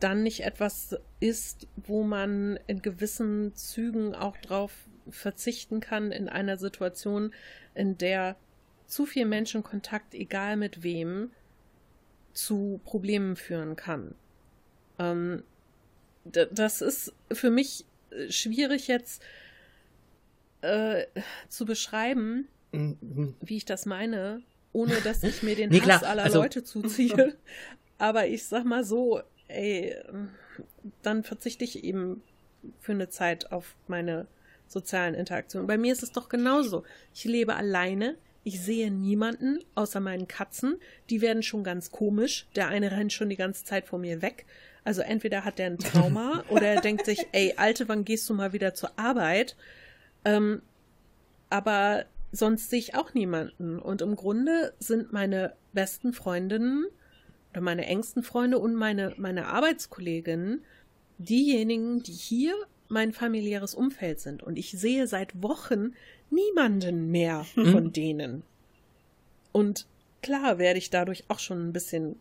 dann 0.01 0.23
nicht 0.23 0.45
etwas 0.45 0.97
ist, 1.21 1.67
wo 1.77 2.03
man 2.03 2.59
in 2.67 2.83
gewissen 2.83 3.55
Zügen 3.55 4.15
auch 4.15 4.37
drauf 4.37 4.73
verzichten 5.09 5.81
kann 5.81 6.13
in 6.13 6.29
einer 6.29 6.57
Situation, 6.59 7.33
in 7.75 7.97
der 7.97 8.37
zu 8.87 9.07
viel 9.07 9.27
Menschenkontakt, 9.27 10.15
egal 10.15 10.57
mit 10.57 10.83
wem, 10.83 11.31
zu 12.33 12.81
Problemen 12.85 13.37
führen 13.37 13.77
kann. 13.77 14.15
Ähm, 14.99 15.43
das 16.25 16.81
ist 16.83 17.15
für 17.33 17.51
mich 17.51 17.87
äh, 18.11 18.31
schwierig 18.31 18.89
jetzt 18.89 19.23
äh, 20.61 21.07
zu 21.49 21.65
beschreiben, 21.65 22.49
mhm. 22.73 23.35
wie 23.41 23.57
ich 23.57 23.65
das 23.65 23.87
meine, 23.87 24.43
ohne 24.73 25.01
dass 25.03 25.23
ich 25.23 25.43
mir 25.43 25.57
den 25.57 25.71
nee, 25.71 25.81
Hass 25.81 26.03
aller 26.03 26.25
also, 26.25 26.43
Leute 26.43 26.65
zuziehe. 26.65 27.37
Aber 27.99 28.27
ich 28.27 28.45
sag 28.45 28.65
mal 28.65 28.85
so, 28.85 29.23
ey, 29.49 29.97
dann 31.03 31.23
verzichte 31.23 31.65
ich 31.65 31.85
eben 31.85 32.23
für 32.81 32.93
eine 32.93 33.09
Zeit 33.09 33.53
auf 33.53 33.77
meine 33.87 34.27
sozialen 34.67 35.15
Interaktionen. 35.15 35.67
Bei 35.67 35.79
mir 35.79 35.93
ist 35.93 36.03
es 36.03 36.13
doch 36.13 36.29
genauso. 36.29 36.85
Ich 37.15 37.25
lebe 37.25 37.55
alleine. 37.55 38.17
Ich 38.43 38.61
sehe 38.61 38.91
niemanden 38.91 39.59
außer 39.75 40.01
meinen 40.01 40.29
Katzen. 40.29 40.77
Die 41.11 41.21
werden 41.21 41.43
schon 41.43 41.65
ganz 41.65 41.91
komisch. 41.91 42.47
Der 42.55 42.69
eine 42.69 42.93
rennt 42.93 43.13
schon 43.13 43.29
die 43.29 43.37
ganze 43.37 43.65
Zeit 43.65 43.87
vor 43.87 43.99
mir 43.99 44.23
weg. 44.23 44.47
Also 44.85 45.03
entweder 45.03 45.45
hat 45.45 45.59
der 45.59 45.67
ein 45.67 45.79
Trauma 45.79 46.45
oder 46.51 46.69
er 46.69 46.81
denkt 46.81 47.07
sich, 47.07 47.27
ey, 47.33 47.55
Alte, 47.57 47.89
wann 47.89 48.05
gehst 48.05 48.29
du 48.31 48.35
mal 48.35 48.53
wieder 48.53 48.73
zur 48.75 48.97
Arbeit? 48.99 49.57
Ähm, 50.25 50.63
aber 51.51 52.05
sonst 52.31 52.71
sehe 52.71 52.79
ich 52.79 52.95
auch 52.95 53.15
niemanden. 53.15 53.79
Und 53.81 54.01
im 54.01 54.15
Grunde 54.15 54.75
sind 54.79 55.13
meine 55.13 55.55
besten 55.73 56.13
Freundinnen 56.13 56.87
oder 57.57 57.63
meine 57.63 57.87
engsten 57.87 58.23
Freunde 58.23 58.59
und 58.59 58.75
meine, 58.75 59.15
meine 59.17 59.47
Arbeitskolleginnen 59.47 60.63
diejenigen, 61.17 62.03
die 62.03 62.13
hier 62.13 62.55
mein 62.89 63.15
familiäres 63.15 63.75
Umfeld 63.75 64.21
sind. 64.21 64.43
Und 64.43 64.59
ich 64.59 64.73
sehe 64.73 65.07
seit 65.07 65.43
Wochen 65.43 65.95
niemanden 66.29 67.11
mehr 67.11 67.47
mhm. 67.57 67.73
von 67.73 67.93
denen. 67.95 68.43
Und 69.53 69.87
klar 70.21 70.59
werde 70.59 70.79
ich 70.79 70.91
dadurch 70.91 71.25
auch 71.29 71.39
schon 71.39 71.67
ein 71.67 71.73
bisschen 71.73 72.17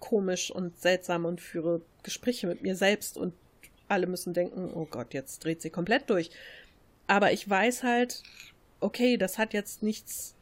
komisch 0.00 0.50
und 0.50 0.80
seltsam 0.80 1.26
und 1.26 1.42
führe 1.42 1.82
Gespräche 2.02 2.46
mit 2.46 2.62
mir 2.62 2.74
selbst 2.74 3.18
und 3.18 3.34
alle 3.88 4.06
müssen 4.06 4.32
denken, 4.32 4.70
oh 4.72 4.86
Gott, 4.90 5.12
jetzt 5.12 5.44
dreht 5.44 5.60
sie 5.60 5.68
komplett 5.68 6.08
durch. 6.08 6.30
Aber 7.08 7.30
ich 7.30 7.46
weiß 7.46 7.82
halt, 7.82 8.22
okay, 8.80 9.18
das 9.18 9.36
hat 9.36 9.52
jetzt 9.52 9.82
nichts 9.82 10.34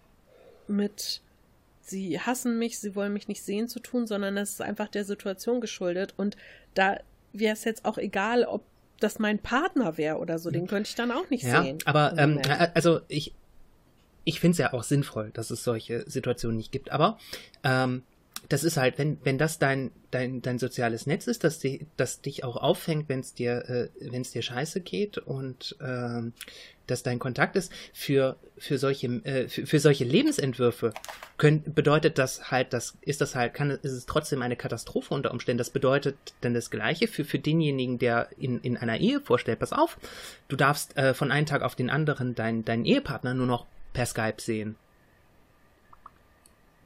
mit 0.69 1.21
sie 1.89 2.21
hassen 2.21 2.59
mich, 2.59 2.79
sie 2.79 2.95
wollen 2.95 3.13
mich 3.13 3.29
nicht 3.29 3.43
sehen 3.43 3.69
zu 3.69 3.81
tun, 3.81 4.07
sondern 4.07 4.37
es 4.37 4.53
ist 4.53 4.63
einfach 4.63 4.89
der 4.89 5.05
Situation 5.05 5.61
geschuldet. 5.61 6.15
Und 6.17 6.37
da 6.75 6.99
wäre 7.33 7.53
es 7.53 7.65
jetzt 7.65 7.85
auch 7.85 7.99
egal, 7.99 8.45
ob 8.45 8.65
das 9.01 9.19
mein 9.19 9.39
Partner 9.39 9.99
wäre 9.99 10.17
oder 10.19 10.39
so, 10.39 10.51
den 10.51 10.67
könnte 10.67 10.89
ich 10.89 10.95
dann 10.95 11.13
auch 11.13 11.29
nicht 11.31 11.45
ja, 11.45 11.63
sehen. 11.63 11.79
Aber 11.85 12.15
ähm, 12.17 12.41
also 12.75 13.01
ich, 13.09 13.35
ich 14.25 14.41
finde 14.41 14.53
es 14.53 14.59
ja 14.59 14.73
auch 14.73 14.83
sinnvoll, 14.83 15.31
dass 15.33 15.51
es 15.51 15.63
solche 15.63 16.09
Situationen 16.09 16.57
nicht 16.57 16.73
gibt. 16.73 16.91
Aber 16.91 17.19
ähm, 17.63 18.03
das 18.49 18.65
ist 18.65 18.77
halt, 18.77 18.99
wenn, 18.99 19.19
wenn 19.25 19.39
das 19.39 19.59
dein, 19.59 19.91
dein, 20.11 20.41
dein 20.43 20.59
soziales 20.59 21.07
Netz 21.07 21.27
ist, 21.27 21.45
dass, 21.45 21.59
die, 21.59 21.87
das 21.97 22.21
dich 22.21 22.45
auch 22.45 22.57
auffängt, 22.57 23.09
wenn 23.09 23.21
es 23.21 23.35
dir, 23.35 23.69
äh, 23.69 23.89
wenn 24.01 24.23
es 24.23 24.31
dir 24.31 24.43
scheiße 24.43 24.81
geht 24.81 25.19
und 25.19 25.77
ähm, 25.81 26.33
dass 26.87 27.03
dein 27.03 27.19
Kontakt 27.19 27.57
ist, 27.57 27.73
für, 27.93 28.37
für 28.57 28.79
solche, 28.79 29.09
äh, 29.25 29.49
für, 29.49 29.67
für 29.67 29.81
solche 29.81 30.05
Lebensentwürfe 30.05 30.93
können, 31.39 31.63
bedeutet 31.75 32.19
das 32.19 32.51
halt, 32.51 32.73
das 32.73 32.97
ist 33.01 33.21
das 33.21 33.35
halt, 33.35 33.55
kann, 33.55 33.71
ist 33.71 33.93
es 33.93 34.07
trotzdem 34.07 34.43
eine 34.43 34.57
Katastrophe 34.57 35.13
unter 35.13 35.33
Umständen. 35.33 35.59
Das 35.59 35.71
bedeutet 35.71 36.17
dann 36.43 36.55
das 36.55 36.71
Gleiche 36.71 37.09
für, 37.09 37.25
für 37.25 37.41
denjenigen, 37.41 37.99
der 37.99 38.29
in, 38.39 38.61
in 38.61 38.77
einer 38.77 38.99
Ehe 38.99 39.21
vorstellt, 39.21 39.59
pass 39.59 39.73
auf, 39.73 39.99
du 40.49 40.57
darfst 40.57 40.97
äh, 40.97 41.15
von 41.15 41.33
einem 41.33 41.47
Tag 41.47 41.63
auf 41.63 41.75
den 41.75 41.91
anderen 41.91 42.35
deinen, 42.35 42.65
deinen 42.65 42.85
Ehepartner 42.85 43.35
nur 43.35 43.47
noch 43.47 43.67
per 43.93 44.07
Skype 44.07 44.41
sehen 44.41 44.77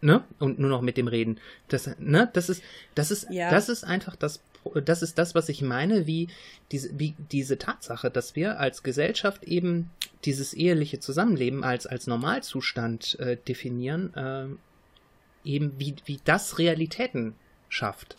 ne? 0.00 0.24
Und 0.38 0.58
nur 0.58 0.70
noch 0.70 0.82
mit 0.82 0.96
dem 0.96 1.08
reden. 1.08 1.38
Das, 1.68 1.90
ne? 1.98 2.30
Das 2.32 2.48
ist, 2.48 2.62
das 2.94 3.10
ist, 3.10 3.28
ja. 3.30 3.50
das 3.50 3.68
ist 3.68 3.84
einfach 3.84 4.16
das, 4.16 4.40
das 4.84 5.02
ist 5.02 5.18
das, 5.18 5.34
was 5.34 5.48
ich 5.48 5.62
meine, 5.62 6.06
wie 6.06 6.28
diese, 6.70 6.98
wie 6.98 7.14
diese 7.30 7.58
Tatsache, 7.58 8.10
dass 8.10 8.36
wir 8.36 8.60
als 8.60 8.82
Gesellschaft 8.82 9.44
eben 9.44 9.90
dieses 10.24 10.52
eheliche 10.54 11.00
Zusammenleben 11.00 11.64
als, 11.64 11.86
als 11.86 12.06
Normalzustand 12.06 13.18
äh, 13.20 13.36
definieren, 13.36 14.14
äh, 14.14 15.48
eben 15.48 15.72
wie, 15.78 15.96
wie 16.04 16.20
das 16.24 16.58
Realitäten 16.58 17.34
schafft. 17.68 18.16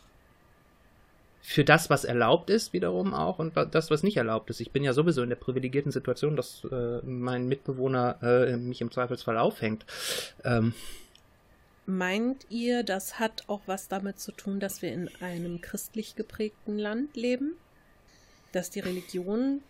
für 1.41 1.63
das, 1.63 1.89
was 1.89 2.05
erlaubt 2.05 2.49
ist, 2.49 2.71
wiederum 2.71 3.13
auch 3.13 3.39
und 3.39 3.53
das, 3.71 3.89
was 3.89 4.03
nicht 4.03 4.17
erlaubt 4.17 4.49
ist. 4.49 4.61
Ich 4.61 4.71
bin 4.71 4.83
ja 4.83 4.93
sowieso 4.93 5.23
in 5.23 5.29
der 5.29 5.35
privilegierten 5.35 5.91
Situation, 5.91 6.35
dass 6.35 6.63
äh, 6.71 6.99
mein 7.03 7.47
Mitbewohner 7.47 8.17
äh, 8.21 8.57
mich 8.57 8.79
im 8.81 8.91
Zweifelsfall 8.91 9.37
aufhängt. 9.37 9.85
Ähm, 10.43 10.73
Meint 11.85 12.45
ihr, 12.49 12.83
das 12.83 13.19
hat 13.19 13.45
auch 13.47 13.61
was 13.65 13.87
damit 13.87 14.19
zu 14.19 14.31
tun, 14.31 14.59
dass 14.59 14.81
wir 14.81 14.91
in 14.93 15.09
einem 15.19 15.61
christlich 15.61 16.15
geprägten 16.15 16.77
Land 16.77 17.15
leben? 17.15 17.57
Dass 18.51 18.69
die 18.69 18.81
Religion 18.81 19.61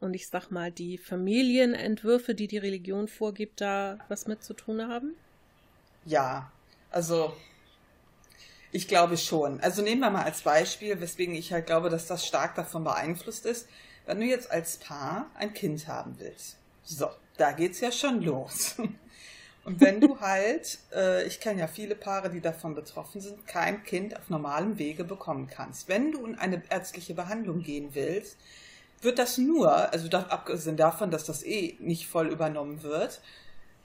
und 0.00 0.14
ich 0.14 0.28
sag 0.28 0.50
mal 0.50 0.72
die 0.72 0.96
Familienentwürfe, 0.96 2.34
die 2.34 2.48
die 2.48 2.58
Religion 2.58 3.06
vorgibt, 3.06 3.60
da 3.60 3.98
was 4.08 4.26
mit 4.26 4.42
zu 4.42 4.54
tun 4.54 4.88
haben? 4.88 5.14
Ja, 6.06 6.50
also 6.90 7.36
ich 8.72 8.88
glaube 8.88 9.16
schon. 9.18 9.60
Also 9.60 9.82
nehmen 9.82 10.00
wir 10.00 10.10
mal 10.10 10.24
als 10.24 10.42
Beispiel, 10.42 11.00
weswegen 11.00 11.34
ich 11.34 11.52
halt 11.52 11.66
glaube, 11.66 11.90
dass 11.90 12.06
das 12.06 12.26
stark 12.26 12.54
davon 12.54 12.84
beeinflusst 12.84 13.44
ist. 13.44 13.68
Wenn 14.06 14.20
du 14.20 14.26
jetzt 14.26 14.50
als 14.50 14.78
Paar 14.78 15.30
ein 15.34 15.52
Kind 15.52 15.86
haben 15.86 16.18
willst, 16.18 16.56
so, 16.82 17.08
da 17.36 17.52
geht's 17.52 17.80
ja 17.80 17.92
schon 17.92 18.22
los. 18.22 18.76
Wenn 19.78 20.00
du 20.00 20.20
halt, 20.20 20.78
äh, 20.94 21.26
ich 21.26 21.40
kenne 21.40 21.60
ja 21.60 21.66
viele 21.66 21.94
Paare, 21.94 22.30
die 22.30 22.40
davon 22.40 22.74
betroffen 22.74 23.20
sind, 23.20 23.46
kein 23.46 23.84
Kind 23.84 24.16
auf 24.16 24.30
normalem 24.30 24.78
Wege 24.78 25.04
bekommen 25.04 25.48
kannst. 25.48 25.88
Wenn 25.88 26.12
du 26.12 26.24
in 26.24 26.38
eine 26.38 26.62
ärztliche 26.70 27.14
Behandlung 27.14 27.62
gehen 27.62 27.90
willst, 27.92 28.36
wird 29.02 29.18
das 29.18 29.38
nur, 29.38 29.92
also 29.92 30.08
abgesehen 30.10 30.76
davon, 30.76 31.10
dass 31.10 31.24
das 31.24 31.44
eh 31.44 31.76
nicht 31.78 32.06
voll 32.06 32.28
übernommen 32.28 32.82
wird, 32.82 33.20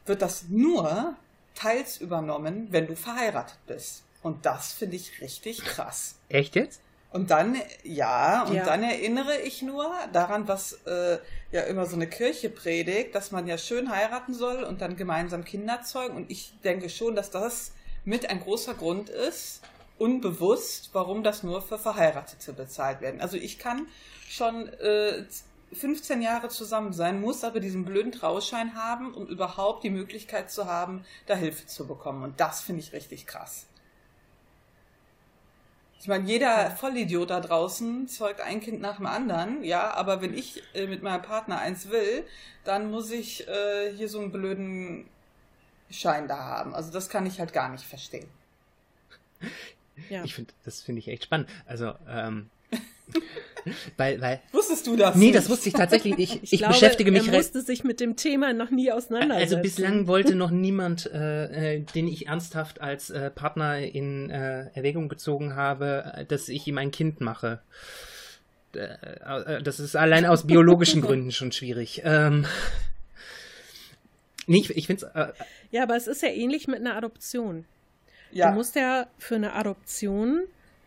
wird 0.05 0.21
das 0.21 0.45
nur 0.49 1.15
teils 1.55 1.97
übernommen, 1.97 2.67
wenn 2.71 2.87
du 2.87 2.95
verheiratet 2.95 3.57
bist. 3.67 4.03
Und 4.21 4.45
das 4.45 4.73
finde 4.73 4.95
ich 4.95 5.21
richtig 5.21 5.63
krass. 5.63 6.15
Echt 6.29 6.55
jetzt? 6.55 6.81
Und 7.15 7.31
dann, 7.31 7.55
ja, 7.83 8.43
und 8.43 8.55
ja. 8.55 8.65
dann 8.65 8.83
erinnere 8.83 9.39
ich 9.39 9.61
nur 9.61 9.89
daran, 10.11 10.49
was 10.49 10.73
äh, 10.85 11.17
ja 11.49 11.61
immer 11.61 11.85
so 11.85 11.95
eine 11.95 12.07
Kirche 12.07 12.49
predigt, 12.49 13.15
dass 13.15 13.31
man 13.31 13.47
ja 13.47 13.57
schön 13.57 13.89
heiraten 13.89 14.33
soll 14.33 14.65
und 14.65 14.81
dann 14.81 14.97
gemeinsam 14.97 15.45
Kinder 15.45 15.81
zeugen. 15.81 16.17
Und 16.17 16.29
ich 16.29 16.59
denke 16.65 16.89
schon, 16.89 17.15
dass 17.15 17.31
das 17.31 17.71
mit 18.03 18.29
ein 18.29 18.41
großer 18.41 18.73
Grund 18.73 19.07
ist, 19.07 19.61
unbewusst, 19.97 20.89
warum 20.91 21.23
das 21.23 21.41
nur 21.41 21.61
für 21.61 21.77
Verheiratete 21.77 22.51
bezahlt 22.51 22.99
werden. 22.99 23.21
Also 23.21 23.37
ich 23.37 23.59
kann 23.59 23.87
schon 24.27 24.67
äh, 24.67 25.23
15 25.71 26.21
Jahre 26.21 26.49
zusammen 26.49 26.91
sein, 26.91 27.21
muss 27.21 27.45
aber 27.45 27.61
diesen 27.61 27.85
blöden 27.85 28.11
Trauschein 28.11 28.75
haben, 28.75 29.13
um 29.13 29.25
überhaupt 29.27 29.85
die 29.85 29.89
Möglichkeit 29.89 30.51
zu 30.51 30.65
haben, 30.65 31.05
da 31.27 31.35
Hilfe 31.35 31.65
zu 31.65 31.87
bekommen. 31.87 32.23
Und 32.23 32.41
das 32.41 32.59
finde 32.59 32.81
ich 32.81 32.91
richtig 32.91 33.25
krass. 33.25 33.67
Ich 36.05 36.07
meine, 36.07 36.29
jeder 36.29 36.69
Vollidiot 36.69 37.31
da 37.31 37.39
draußen 37.39 38.07
zeugt 38.07 38.39
ein 38.39 38.61
Kind 38.61 38.79
nach 38.79 38.97
dem 38.97 39.07
anderen, 39.07 39.63
ja, 39.63 39.91
aber 39.95 40.21
wenn 40.21 40.35
ich 40.35 40.61
äh, 40.75 40.85
mit 40.85 41.01
meinem 41.01 41.23
Partner 41.23 41.57
eins 41.57 41.89
will, 41.89 42.23
dann 42.63 42.91
muss 42.91 43.09
ich 43.09 43.47
äh, 43.47 43.91
hier 43.91 44.07
so 44.07 44.19
einen 44.19 44.31
blöden 44.31 45.09
Schein 45.89 46.27
da 46.27 46.37
haben. 46.37 46.75
Also 46.75 46.91
das 46.91 47.09
kann 47.09 47.25
ich 47.25 47.39
halt 47.39 47.53
gar 47.53 47.69
nicht 47.69 47.85
verstehen. 47.85 48.27
Ja. 50.09 50.25
Ich 50.25 50.35
finde, 50.35 50.53
das 50.65 50.81
finde 50.81 50.99
ich 50.99 51.07
echt 51.07 51.23
spannend. 51.23 51.49
Also, 51.65 51.93
ähm, 52.09 52.49
weil, 53.97 54.21
weil, 54.21 54.41
Wusstest 54.51 54.87
du 54.87 54.95
das? 54.95 55.15
Nee, 55.15 55.31
das 55.31 55.49
wusste 55.49 55.69
ich 55.69 55.75
tatsächlich. 55.75 56.17
Ich, 56.17 56.43
ich, 56.43 56.53
ich 56.53 56.59
glaube, 56.59 56.73
beschäftige 56.73 57.11
mich. 57.11 57.27
Er 57.27 57.37
musste 57.37 57.61
sich 57.61 57.83
mit 57.83 57.99
dem 57.99 58.15
Thema 58.15 58.53
noch 58.53 58.69
nie 58.69 58.91
auseinandersetzen. 58.91 59.55
Also 59.55 59.61
bislang 59.61 60.07
wollte 60.07 60.35
noch 60.35 60.51
niemand, 60.51 61.11
äh, 61.11 61.75
äh, 61.75 61.79
den 61.81 62.07
ich 62.07 62.27
ernsthaft 62.27 62.81
als 62.81 63.09
äh, 63.09 63.31
Partner 63.31 63.79
in 63.79 64.29
äh, 64.29 64.69
Erwägung 64.73 65.09
gezogen 65.09 65.55
habe, 65.55 66.25
dass 66.27 66.49
ich 66.49 66.67
ihm 66.67 66.77
ein 66.77 66.91
Kind 66.91 67.21
mache. 67.21 67.61
Äh, 68.75 69.57
äh, 69.57 69.63
das 69.63 69.79
ist 69.79 69.95
allein 69.95 70.25
aus 70.25 70.47
biologischen 70.47 71.01
Gründen 71.03 71.31
schon 71.31 71.51
schwierig. 71.51 72.01
Ähm, 72.03 72.45
nee, 74.47 74.59
ich, 74.59 74.69
ich 74.75 74.87
finde 74.87 75.11
es. 75.13 75.45
ja, 75.71 75.83
aber 75.83 75.95
es 75.95 76.07
ist 76.07 76.21
ja 76.21 76.29
ähnlich 76.29 76.67
mit 76.67 76.79
einer 76.79 76.95
Adoption. 76.95 77.65
Ja. 78.31 78.49
Du 78.49 78.57
musst 78.57 78.75
ja 78.75 79.07
für 79.17 79.35
eine 79.35 79.53
Adoption 79.53 80.41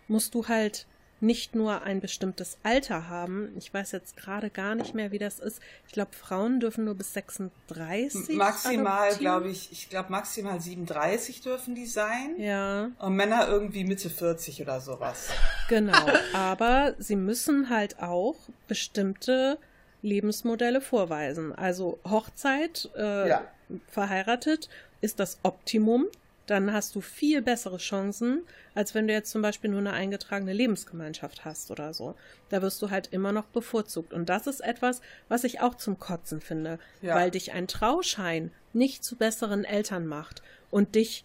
musst 0.09 0.35
du 0.35 0.49
halt 0.49 0.87
nicht 1.21 1.55
nur 1.55 1.83
ein 1.83 2.01
bestimmtes 2.01 2.59
Alter 2.62 3.09
haben. 3.09 3.53
Ich 3.59 3.73
weiß 3.73 3.93
jetzt 3.93 4.16
gerade 4.16 4.51
gar 4.51 4.75
nicht 4.75 4.95
mehr, 4.95 5.11
wie 5.11 5.19
das 5.19 5.39
ist. 5.41 5.61
Ich 5.87 5.93
glaube, 5.93 6.12
Frauen 6.12 6.61
dürfen 6.61 6.85
nur 6.85 6.95
bis 6.95 7.12
36. 7.14 8.37
Maximal, 8.37 9.14
glaube 9.16 9.49
ich, 9.49 9.73
ich 9.73 9.89
glaube 9.91 10.12
maximal 10.12 10.61
37 10.61 11.41
dürfen 11.41 11.75
die 11.75 11.87
sein. 11.87 12.37
Ja. 12.39 12.91
Und 12.99 13.16
Männer 13.16 13.49
irgendwie 13.49 13.85
Mitte 13.85 14.11
40 14.11 14.62
oder 14.62 14.81
sowas. 14.81 15.31
Genau. 15.69 16.07
Aber 16.33 16.95
sie 16.99 17.16
müssen 17.16 17.69
halt 17.69 18.01
auch 18.01 18.37
bestimmte 18.69 19.59
Lebensmodelle 20.03 20.81
vorweisen. 20.81 21.53
Also 21.53 21.99
Hochzeit, 22.09 22.89
äh, 22.97 23.29
ja. 23.29 23.45
verheiratet 23.89 24.69
ist 25.01 25.19
das 25.21 25.39
Optimum 25.43 26.07
dann 26.51 26.72
hast 26.72 26.94
du 26.94 27.01
viel 27.01 27.42
bessere 27.42 27.76
Chancen, 27.76 28.42
als 28.74 28.94
wenn 28.94 29.07
du 29.07 29.12
jetzt 29.12 29.30
zum 29.30 29.42
Beispiel 29.42 29.70
nur 29.70 29.80
eine 29.80 29.92
eingetragene 29.92 30.53
Lebensgemeinschaft 30.53 31.44
hast 31.44 31.70
oder 31.70 31.92
so. 31.92 32.14
Da 32.49 32.62
wirst 32.62 32.80
du 32.80 32.90
halt 32.90 33.09
immer 33.09 33.32
noch 33.32 33.46
bevorzugt. 33.46 34.12
Und 34.12 34.28
das 34.28 34.46
ist 34.46 34.61
etwas, 34.61 35.03
was 35.28 35.44
ich 35.44 35.61
auch 35.61 35.74
zum 35.74 35.99
Kotzen 35.99 36.40
finde, 36.40 36.78
ja. 37.03 37.14
weil 37.14 37.30
dich 37.30 37.53
ein 37.53 37.68
Trauschein 37.68 38.51
nicht 38.72 39.05
zu 39.05 39.16
besseren 39.16 39.64
Eltern 39.64 40.07
macht 40.07 40.42
und 40.70 40.94
dich 40.94 41.24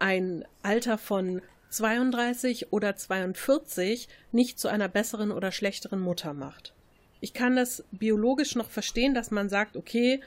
ein 0.00 0.44
Alter 0.62 0.98
von 0.98 1.40
32 1.70 2.72
oder 2.72 2.96
42 2.96 4.08
nicht 4.32 4.58
zu 4.58 4.68
einer 4.68 4.88
besseren 4.88 5.30
oder 5.30 5.52
schlechteren 5.52 6.00
Mutter 6.00 6.34
macht. 6.34 6.72
Ich 7.20 7.32
kann 7.32 7.56
das 7.56 7.84
biologisch 7.90 8.54
noch 8.54 8.70
verstehen, 8.70 9.14
dass 9.14 9.30
man 9.30 9.48
sagt, 9.48 9.76
okay, 9.76 10.20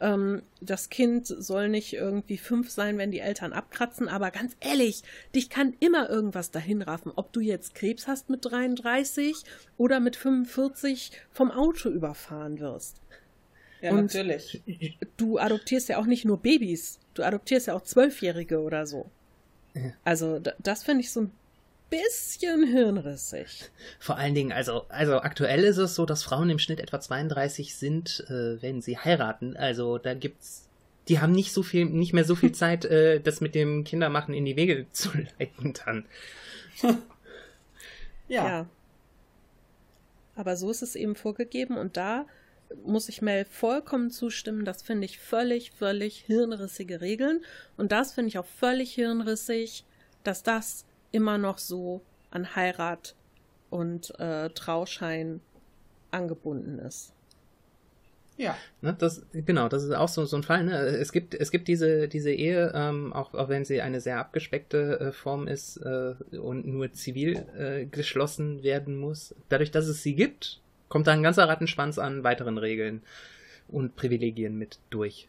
ähm, 0.00 0.42
das 0.60 0.90
Kind 0.90 1.26
soll 1.26 1.68
nicht 1.68 1.92
irgendwie 1.94 2.38
fünf 2.38 2.70
sein, 2.70 2.98
wenn 2.98 3.10
die 3.10 3.20
Eltern 3.20 3.52
abkratzen, 3.52 4.08
aber 4.08 4.30
ganz 4.30 4.56
ehrlich, 4.60 5.02
dich 5.34 5.50
kann 5.50 5.74
immer 5.80 6.08
irgendwas 6.10 6.50
dahin 6.50 6.82
raffen, 6.82 7.12
ob 7.14 7.32
du 7.32 7.40
jetzt 7.40 7.74
Krebs 7.74 8.06
hast 8.06 8.30
mit 8.30 8.44
33 8.44 9.44
oder 9.76 10.00
mit 10.00 10.16
45 10.16 11.12
vom 11.30 11.50
Auto 11.50 11.88
überfahren 11.88 12.60
wirst. 12.60 13.00
Ja, 13.80 13.90
Und 13.90 14.14
natürlich. 14.14 14.62
Du 15.16 15.38
adoptierst 15.38 15.88
ja 15.88 15.98
auch 15.98 16.06
nicht 16.06 16.24
nur 16.24 16.38
Babys, 16.38 16.98
du 17.14 17.22
adoptierst 17.22 17.66
ja 17.66 17.74
auch 17.74 17.82
Zwölfjährige 17.82 18.60
oder 18.60 18.86
so. 18.86 19.10
Also 20.04 20.38
das 20.38 20.84
finde 20.84 21.00
ich 21.00 21.10
so 21.10 21.22
ein 21.22 21.30
bisschen 21.94 22.66
hirnrissig. 22.66 23.70
Vor 23.98 24.16
allen 24.16 24.34
Dingen, 24.34 24.52
also, 24.52 24.86
also 24.88 25.20
aktuell 25.20 25.64
ist 25.64 25.76
es 25.76 25.94
so, 25.94 26.06
dass 26.06 26.22
Frauen 26.22 26.50
im 26.50 26.58
Schnitt 26.58 26.80
etwa 26.80 27.00
32 27.00 27.74
sind, 27.74 28.24
äh, 28.28 28.60
wenn 28.62 28.82
sie 28.82 28.98
heiraten. 28.98 29.56
Also 29.56 29.98
da 29.98 30.14
gibt's, 30.14 30.68
die 31.08 31.20
haben 31.20 31.32
nicht 31.32 31.52
so 31.52 31.62
viel, 31.62 31.84
nicht 31.84 32.12
mehr 32.12 32.24
so 32.24 32.34
viel 32.34 32.52
Zeit, 32.52 32.84
äh, 32.84 33.20
das 33.20 33.40
mit 33.40 33.54
dem 33.54 33.84
Kindermachen 33.84 34.34
in 34.34 34.44
die 34.44 34.56
Wege 34.56 34.86
zu 34.92 35.10
leiten 35.38 35.74
dann. 35.84 36.06
ja. 38.28 38.46
ja. 38.46 38.66
Aber 40.36 40.56
so 40.56 40.70
ist 40.70 40.82
es 40.82 40.96
eben 40.96 41.14
vorgegeben 41.14 41.76
und 41.76 41.96
da 41.96 42.26
muss 42.84 43.08
ich 43.08 43.22
Mel 43.22 43.44
vollkommen 43.44 44.10
zustimmen. 44.10 44.64
Das 44.64 44.82
finde 44.82 45.04
ich 45.04 45.18
völlig, 45.20 45.70
völlig 45.70 46.24
hirnrissige 46.26 47.00
Regeln. 47.00 47.44
Und 47.76 47.92
das 47.92 48.12
finde 48.12 48.28
ich 48.28 48.38
auch 48.38 48.46
völlig 48.46 48.94
hirnrissig, 48.94 49.84
dass 50.24 50.42
das 50.42 50.84
immer 51.14 51.38
noch 51.38 51.58
so 51.58 52.02
an 52.30 52.56
Heirat 52.56 53.14
und 53.70 54.18
äh, 54.18 54.50
Trauschein 54.50 55.40
angebunden 56.10 56.78
ist. 56.78 57.12
Ja. 58.36 58.56
Ne, 58.80 58.94
das, 58.98 59.24
genau, 59.32 59.68
das 59.68 59.84
ist 59.84 59.92
auch 59.92 60.08
so, 60.08 60.24
so 60.24 60.36
ein 60.36 60.42
Fall. 60.42 60.64
Ne? 60.64 60.72
Es 60.72 61.12
gibt, 61.12 61.34
es 61.34 61.52
gibt 61.52 61.68
diese, 61.68 62.08
diese 62.08 62.32
Ehe, 62.32 62.72
ähm, 62.74 63.12
auch, 63.12 63.32
auch 63.34 63.48
wenn 63.48 63.64
sie 63.64 63.80
eine 63.80 64.00
sehr 64.00 64.18
abgespeckte 64.18 65.00
äh, 65.00 65.12
Form 65.12 65.46
ist 65.46 65.76
äh, 65.76 66.14
und 66.36 66.66
nur 66.66 66.92
zivil 66.92 67.46
äh, 67.56 67.86
geschlossen 67.86 68.64
werden 68.64 68.96
muss. 68.96 69.34
Dadurch, 69.48 69.70
dass 69.70 69.86
es 69.86 70.02
sie 70.02 70.16
gibt, 70.16 70.60
kommt 70.88 71.06
da 71.06 71.12
ein 71.12 71.22
ganzer 71.22 71.48
Rattenschwanz 71.48 71.98
an 71.98 72.24
weiteren 72.24 72.58
Regeln 72.58 73.02
und 73.68 73.94
Privilegien 73.94 74.58
mit 74.58 74.80
durch. 74.90 75.28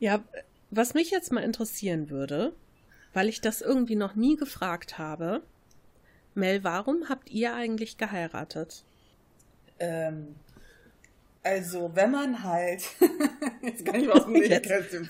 Ja, 0.00 0.22
was 0.70 0.94
mich 0.94 1.12
jetzt 1.12 1.32
mal 1.32 1.44
interessieren 1.44 2.10
würde, 2.10 2.52
weil 3.16 3.30
ich 3.30 3.40
das 3.40 3.62
irgendwie 3.62 3.96
noch 3.96 4.14
nie 4.14 4.36
gefragt 4.36 4.98
habe. 4.98 5.40
Mel, 6.34 6.62
warum 6.64 7.08
habt 7.08 7.30
ihr 7.30 7.54
eigentlich 7.54 7.96
geheiratet? 7.96 8.84
Ähm, 9.78 10.34
also, 11.42 11.92
wenn 11.94 12.10
man 12.10 12.42
halt, 12.42 12.82
jetzt 13.62 13.86
kann 13.86 14.02
ich 14.02 14.10
aus 14.10 14.24
dem 14.24 14.32
Nähkästchen. 14.34 15.08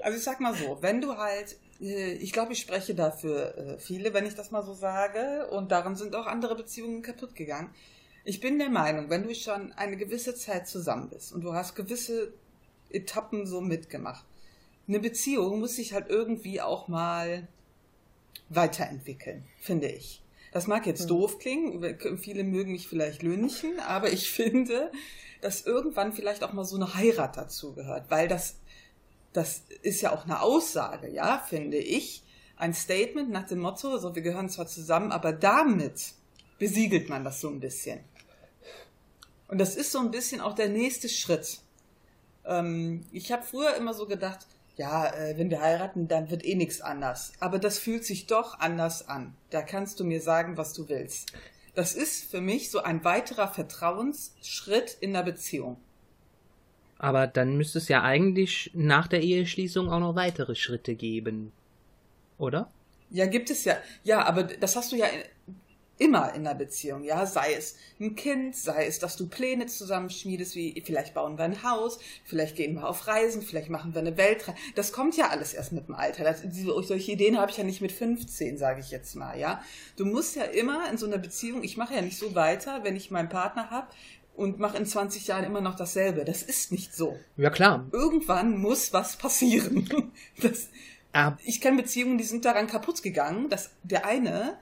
Also, 0.00 0.16
ich 0.16 0.22
sag 0.22 0.38
mal 0.38 0.54
so, 0.54 0.78
wenn 0.80 1.00
du 1.00 1.16
halt, 1.16 1.56
äh, 1.80 2.12
ich 2.12 2.32
glaube, 2.32 2.52
ich 2.52 2.60
spreche 2.60 2.94
dafür 2.94 3.58
äh, 3.58 3.78
viele, 3.78 4.14
wenn 4.14 4.24
ich 4.24 4.36
das 4.36 4.52
mal 4.52 4.62
so 4.62 4.74
sage, 4.74 5.48
und 5.50 5.72
daran 5.72 5.96
sind 5.96 6.14
auch 6.14 6.26
andere 6.26 6.54
Beziehungen 6.54 7.02
kaputt 7.02 7.34
gegangen. 7.34 7.74
Ich 8.22 8.38
bin 8.38 8.60
der 8.60 8.70
Meinung, 8.70 9.10
wenn 9.10 9.24
du 9.24 9.34
schon 9.34 9.72
eine 9.72 9.96
gewisse 9.96 10.36
Zeit 10.36 10.68
zusammen 10.68 11.08
bist 11.08 11.32
und 11.32 11.40
du 11.40 11.52
hast 11.52 11.74
gewisse 11.74 12.32
Etappen 12.90 13.44
so 13.44 13.60
mitgemacht, 13.60 14.24
eine 14.88 15.00
Beziehung 15.00 15.60
muss 15.60 15.76
sich 15.76 15.92
halt 15.92 16.08
irgendwie 16.08 16.60
auch 16.60 16.88
mal 16.88 17.46
weiterentwickeln, 18.48 19.44
finde 19.60 19.88
ich. 19.88 20.22
Das 20.52 20.66
mag 20.66 20.86
jetzt 20.86 21.02
hm. 21.02 21.08
doof 21.08 21.38
klingen, 21.38 21.98
viele 22.18 22.42
mögen 22.42 22.72
mich 22.72 22.88
vielleicht 22.88 23.22
lünchen, 23.22 23.78
aber 23.86 24.10
ich 24.12 24.30
finde, 24.30 24.90
dass 25.40 25.66
irgendwann 25.66 26.12
vielleicht 26.12 26.42
auch 26.42 26.52
mal 26.52 26.64
so 26.64 26.76
eine 26.76 26.94
Heirat 26.94 27.36
dazu 27.36 27.74
gehört, 27.74 28.10
weil 28.10 28.28
das, 28.28 28.56
das 29.32 29.62
ist 29.82 30.00
ja 30.00 30.12
auch 30.12 30.24
eine 30.24 30.40
Aussage, 30.40 31.08
ja, 31.08 31.38
finde 31.38 31.78
ich. 31.78 32.24
Ein 32.56 32.74
Statement 32.74 33.30
nach 33.30 33.46
dem 33.46 33.60
Motto, 33.60 33.98
so 33.98 34.16
wir 34.16 34.22
gehören 34.22 34.48
zwar 34.48 34.66
zusammen, 34.66 35.12
aber 35.12 35.32
damit 35.32 36.14
besiegelt 36.58 37.08
man 37.08 37.22
das 37.22 37.40
so 37.40 37.48
ein 37.48 37.60
bisschen. 37.60 38.00
Und 39.46 39.58
das 39.58 39.76
ist 39.76 39.92
so 39.92 40.00
ein 40.00 40.10
bisschen 40.10 40.40
auch 40.40 40.54
der 40.54 40.68
nächste 40.68 41.08
Schritt. 41.08 41.60
Ähm, 42.44 43.06
ich 43.12 43.30
habe 43.30 43.44
früher 43.44 43.76
immer 43.76 43.94
so 43.94 44.06
gedacht, 44.06 44.46
ja, 44.78 45.12
äh, 45.12 45.36
wenn 45.36 45.50
wir 45.50 45.60
heiraten, 45.60 46.08
dann 46.08 46.30
wird 46.30 46.44
eh 46.44 46.54
nichts 46.54 46.80
anders. 46.80 47.32
Aber 47.40 47.58
das 47.58 47.78
fühlt 47.78 48.04
sich 48.04 48.26
doch 48.26 48.58
anders 48.60 49.08
an. 49.08 49.34
Da 49.50 49.60
kannst 49.60 49.98
du 50.00 50.04
mir 50.04 50.20
sagen, 50.22 50.56
was 50.56 50.72
du 50.72 50.88
willst. 50.88 51.32
Das 51.74 51.94
ist 51.94 52.30
für 52.30 52.40
mich 52.40 52.70
so 52.70 52.80
ein 52.82 53.04
weiterer 53.04 53.48
Vertrauensschritt 53.48 54.96
in 55.00 55.12
der 55.12 55.24
Beziehung. 55.24 55.78
Aber 56.96 57.26
dann 57.26 57.56
müsste 57.56 57.78
es 57.78 57.88
ja 57.88 58.02
eigentlich 58.02 58.70
nach 58.72 59.08
der 59.08 59.22
Eheschließung 59.22 59.90
auch 59.90 60.00
noch 60.00 60.14
weitere 60.14 60.54
Schritte 60.54 60.94
geben. 60.94 61.52
Oder? 62.38 62.70
Ja, 63.10 63.26
gibt 63.26 63.50
es 63.50 63.64
ja. 63.64 63.76
Ja, 64.04 64.24
aber 64.26 64.44
das 64.44 64.76
hast 64.76 64.92
du 64.92 64.96
ja 64.96 65.06
immer 65.98 66.34
in 66.34 66.44
der 66.44 66.54
Beziehung, 66.54 67.04
ja, 67.04 67.26
sei 67.26 67.54
es 67.54 67.76
ein 68.00 68.14
Kind, 68.14 68.56
sei 68.56 68.86
es, 68.86 68.98
dass 68.98 69.16
du 69.16 69.28
Pläne 69.28 69.66
zusammenschmiedest, 69.66 70.54
wie 70.54 70.80
vielleicht 70.84 71.14
bauen 71.14 71.36
wir 71.36 71.44
ein 71.44 71.62
Haus, 71.62 71.98
vielleicht 72.24 72.56
gehen 72.56 72.74
wir 72.74 72.88
auf 72.88 73.06
Reisen, 73.06 73.42
vielleicht 73.42 73.68
machen 73.68 73.94
wir 73.94 74.00
eine 74.00 74.16
Weltreise. 74.16 74.56
Das 74.74 74.92
kommt 74.92 75.16
ja 75.16 75.28
alles 75.28 75.54
erst 75.54 75.72
mit 75.72 75.88
dem 75.88 75.94
Alter. 75.94 76.24
Das, 76.24 76.42
diese, 76.42 76.70
solche 76.82 77.12
Ideen 77.12 77.38
habe 77.38 77.50
ich 77.50 77.56
ja 77.56 77.64
nicht 77.64 77.80
mit 77.80 77.92
15, 77.92 78.58
sage 78.58 78.80
ich 78.80 78.90
jetzt 78.90 79.14
mal, 79.16 79.38
ja. 79.38 79.62
Du 79.96 80.04
musst 80.04 80.36
ja 80.36 80.44
immer 80.44 80.90
in 80.90 80.96
so 80.96 81.06
einer 81.06 81.18
Beziehung, 81.18 81.62
ich 81.62 81.76
mache 81.76 81.94
ja 81.94 82.02
nicht 82.02 82.18
so 82.18 82.34
weiter, 82.34 82.84
wenn 82.84 82.96
ich 82.96 83.10
meinen 83.10 83.28
Partner 83.28 83.70
habe, 83.70 83.88
und 84.38 84.60
mache 84.60 84.78
in 84.78 84.86
20 84.86 85.26
Jahren 85.26 85.42
immer 85.44 85.60
noch 85.60 85.74
dasselbe. 85.74 86.24
Das 86.24 86.44
ist 86.44 86.70
nicht 86.70 86.94
so. 86.94 87.18
Ja, 87.36 87.50
klar. 87.50 87.86
Irgendwann 87.90 88.56
muss 88.56 88.92
was 88.92 89.16
passieren. 89.16 89.88
Das, 90.40 90.68
ah. 91.12 91.36
Ich 91.44 91.60
kenne 91.60 91.82
Beziehungen, 91.82 92.18
die 92.18 92.24
sind 92.24 92.44
daran 92.44 92.68
kaputt 92.68 93.02
gegangen, 93.02 93.48
dass 93.48 93.70
der 93.82 94.06
eine 94.06 94.56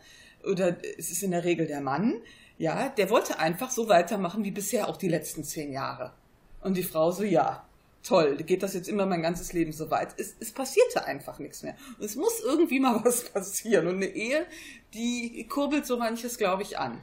oder 0.46 0.76
es 0.98 1.10
ist 1.10 1.22
in 1.22 1.32
der 1.32 1.44
Regel 1.44 1.66
der 1.66 1.80
Mann, 1.80 2.20
ja, 2.58 2.88
der 2.88 3.10
wollte 3.10 3.38
einfach 3.38 3.70
so 3.70 3.88
weitermachen 3.88 4.44
wie 4.44 4.50
bisher 4.50 4.88
auch 4.88 4.96
die 4.96 5.08
letzten 5.08 5.44
zehn 5.44 5.72
Jahre. 5.72 6.12
Und 6.60 6.76
die 6.76 6.82
Frau 6.82 7.10
so, 7.10 7.22
ja, 7.22 7.66
toll, 8.02 8.36
geht 8.36 8.62
das 8.62 8.74
jetzt 8.74 8.88
immer 8.88 9.06
mein 9.06 9.22
ganzes 9.22 9.52
Leben 9.52 9.72
so 9.72 9.90
weit? 9.90 10.14
Es, 10.18 10.34
es 10.40 10.52
passierte 10.52 11.04
einfach 11.04 11.38
nichts 11.38 11.62
mehr. 11.62 11.76
Und 11.98 12.04
es 12.04 12.16
muss 12.16 12.40
irgendwie 12.40 12.80
mal 12.80 13.00
was 13.04 13.28
passieren. 13.28 13.86
Und 13.88 13.96
eine 13.96 14.06
Ehe, 14.06 14.46
die 14.94 15.46
kurbelt 15.48 15.86
so 15.86 15.96
manches, 15.96 16.38
glaube 16.38 16.62
ich, 16.62 16.78
an. 16.78 17.00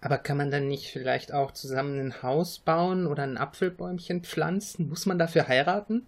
Aber 0.00 0.18
kann 0.18 0.36
man 0.36 0.50
dann 0.50 0.68
nicht 0.68 0.92
vielleicht 0.92 1.32
auch 1.32 1.50
zusammen 1.50 1.98
ein 1.98 2.22
Haus 2.22 2.60
bauen 2.60 3.06
oder 3.06 3.24
ein 3.24 3.36
Apfelbäumchen 3.36 4.22
pflanzen? 4.22 4.88
Muss 4.88 5.06
man 5.06 5.18
dafür 5.18 5.48
heiraten? 5.48 6.06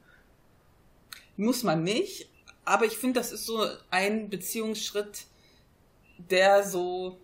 Muss 1.36 1.64
man 1.64 1.82
nicht. 1.82 2.28
Aber 2.64 2.84
ich 2.84 2.96
finde, 2.98 3.18
das 3.18 3.32
ist 3.32 3.46
so 3.46 3.66
ein 3.90 4.30
Beziehungsschritt, 4.30 5.26
der 6.28 6.64
so 6.64 7.18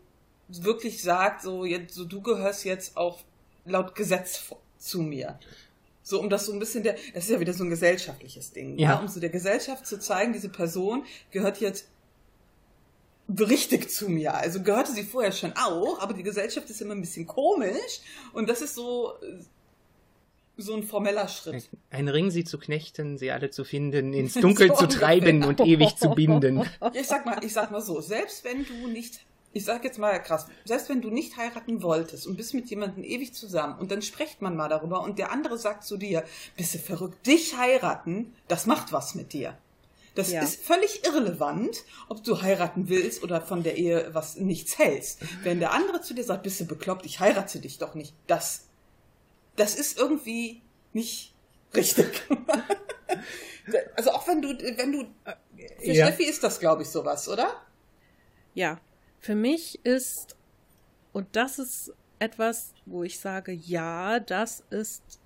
wirklich 0.48 1.02
sagt, 1.02 1.42
so, 1.42 1.64
jetzt, 1.64 1.94
so 1.94 2.04
du 2.04 2.20
gehörst 2.20 2.64
jetzt 2.64 2.96
auch 2.96 3.18
laut 3.64 3.94
Gesetz 3.94 4.54
zu 4.78 5.00
mir. 5.00 5.38
So, 6.02 6.20
um 6.20 6.30
das 6.30 6.46
so 6.46 6.52
ein 6.52 6.60
bisschen 6.60 6.84
der, 6.84 6.94
das 7.14 7.24
ist 7.24 7.30
ja 7.30 7.40
wieder 7.40 7.52
so 7.52 7.64
ein 7.64 7.70
gesellschaftliches 7.70 8.52
Ding, 8.52 8.78
ja. 8.78 8.90
ja 8.90 9.00
um 9.00 9.08
so 9.08 9.18
der 9.18 9.30
Gesellschaft 9.30 9.86
zu 9.86 9.98
zeigen, 9.98 10.32
diese 10.32 10.48
Person 10.48 11.04
gehört 11.32 11.58
jetzt 11.58 11.88
richtig 13.28 13.90
zu 13.90 14.08
mir. 14.08 14.34
Also 14.34 14.62
gehörte 14.62 14.92
sie 14.92 15.02
vorher 15.02 15.32
schon 15.32 15.52
auch, 15.54 15.98
aber 15.98 16.14
die 16.14 16.22
Gesellschaft 16.22 16.70
ist 16.70 16.80
immer 16.80 16.94
ein 16.94 17.00
bisschen 17.00 17.26
komisch 17.26 18.00
und 18.32 18.48
das 18.48 18.62
ist 18.62 18.76
so, 18.76 19.14
so 20.56 20.74
ein 20.74 20.82
formeller 20.82 21.28
Schritt. 21.28 21.68
Ein 21.90 22.08
Ring, 22.08 22.30
sie 22.30 22.44
zu 22.44 22.58
knechten, 22.58 23.18
sie 23.18 23.30
alle 23.30 23.50
zu 23.50 23.64
finden, 23.64 24.12
ins 24.12 24.34
Dunkel 24.34 24.68
so 24.68 24.74
zu 24.74 24.86
treiben 24.88 25.44
und 25.44 25.60
ewig 25.60 25.96
zu 25.96 26.10
binden. 26.10 26.68
Ich 26.94 27.06
sag 27.06 27.26
mal, 27.26 27.42
ich 27.44 27.52
sag 27.52 27.70
mal 27.70 27.82
so, 27.82 28.00
selbst 28.00 28.44
wenn 28.44 28.64
du 28.64 28.88
nicht, 28.88 29.20
ich 29.52 29.64
sag 29.64 29.84
jetzt 29.84 29.98
mal 29.98 30.18
krass, 30.22 30.46
selbst 30.64 30.88
wenn 30.88 31.02
du 31.02 31.10
nicht 31.10 31.36
heiraten 31.36 31.82
wolltest 31.82 32.26
und 32.26 32.36
bist 32.36 32.54
mit 32.54 32.70
jemandem 32.70 33.04
ewig 33.04 33.34
zusammen 33.34 33.78
und 33.78 33.90
dann 33.90 34.02
spricht 34.02 34.42
man 34.42 34.56
mal 34.56 34.68
darüber 34.68 35.02
und 35.02 35.18
der 35.18 35.30
andere 35.30 35.58
sagt 35.58 35.84
zu 35.84 35.96
dir, 35.96 36.24
bist 36.56 36.74
du 36.74 36.78
verrückt, 36.78 37.26
dich 37.26 37.56
heiraten, 37.56 38.34
das 38.48 38.66
macht 38.66 38.92
was 38.92 39.14
mit 39.14 39.32
dir. 39.32 39.56
Das 40.14 40.32
ja. 40.32 40.42
ist 40.42 40.64
völlig 40.64 41.04
irrelevant, 41.04 41.84
ob 42.08 42.24
du 42.24 42.40
heiraten 42.40 42.88
willst 42.88 43.22
oder 43.22 43.42
von 43.42 43.62
der 43.62 43.76
Ehe 43.76 44.08
was 44.14 44.36
nichts 44.36 44.78
hältst. 44.78 45.20
Wenn 45.42 45.60
der 45.60 45.72
andere 45.72 46.00
zu 46.00 46.14
dir 46.14 46.24
sagt, 46.24 46.42
bist 46.42 46.58
du 46.58 46.64
bekloppt, 46.64 47.04
ich 47.04 47.20
heirate 47.20 47.60
dich 47.60 47.76
doch 47.76 47.94
nicht, 47.94 48.14
das 48.26 48.65
das 49.56 49.74
ist 49.74 49.98
irgendwie 49.98 50.62
nicht 50.92 51.34
richtig. 51.74 52.22
also 53.96 54.10
auch 54.12 54.26
wenn 54.28 54.42
du, 54.42 54.48
wenn 54.48 54.92
du, 54.92 55.06
für 55.78 55.92
ja. 55.92 56.06
Steffi 56.06 56.24
ist 56.24 56.42
das, 56.42 56.60
glaube 56.60 56.82
ich, 56.82 56.88
sowas, 56.88 57.28
oder? 57.28 57.62
Ja, 58.54 58.80
für 59.20 59.34
mich 59.34 59.84
ist, 59.84 60.36
und 61.12 61.34
das 61.36 61.58
ist 61.58 61.92
etwas, 62.18 62.72
wo 62.86 63.02
ich 63.02 63.18
sage, 63.18 63.52
ja, 63.52 64.20
das 64.20 64.62
ist 64.70 65.20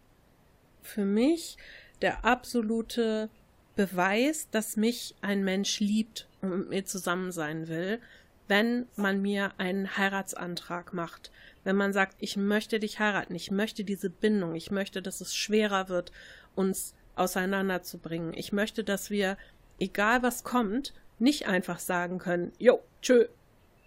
für 0.82 1.04
mich 1.04 1.56
der 2.02 2.24
absolute 2.24 3.28
Beweis, 3.76 4.48
dass 4.50 4.76
mich 4.76 5.14
ein 5.20 5.44
Mensch 5.44 5.80
liebt 5.80 6.28
und 6.40 6.50
mit 6.50 6.68
mir 6.68 6.84
zusammen 6.84 7.32
sein 7.32 7.68
will, 7.68 8.00
wenn 8.48 8.88
man 8.96 9.22
mir 9.22 9.52
einen 9.58 9.96
Heiratsantrag 9.96 10.92
macht 10.92 11.30
wenn 11.64 11.76
man 11.76 11.92
sagt, 11.92 12.16
ich 12.18 12.36
möchte 12.36 12.78
dich 12.78 12.98
heiraten, 12.98 13.34
ich 13.34 13.50
möchte 13.50 13.84
diese 13.84 14.10
Bindung, 14.10 14.54
ich 14.54 14.70
möchte, 14.70 15.02
dass 15.02 15.20
es 15.20 15.34
schwerer 15.34 15.88
wird, 15.88 16.12
uns 16.54 16.94
auseinanderzubringen. 17.16 18.32
Ich 18.34 18.52
möchte, 18.52 18.84
dass 18.84 19.10
wir, 19.10 19.36
egal 19.78 20.22
was 20.22 20.44
kommt, 20.44 20.94
nicht 21.18 21.46
einfach 21.46 21.78
sagen 21.78 22.18
können, 22.18 22.52
jo, 22.58 22.80
tschö, 23.02 23.26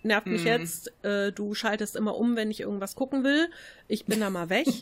nervt 0.04 0.28
mich 0.28 0.42
mhm. 0.42 0.48
jetzt, 0.48 1.04
äh, 1.04 1.32
du 1.32 1.54
schaltest 1.54 1.96
immer 1.96 2.16
um, 2.16 2.36
wenn 2.36 2.52
ich 2.52 2.62
irgendwas 2.62 2.96
gucken 2.96 3.24
will, 3.24 3.50
ich 3.88 4.06
bin 4.06 4.20
da 4.20 4.30
mal 4.30 4.50
weg. 4.50 4.68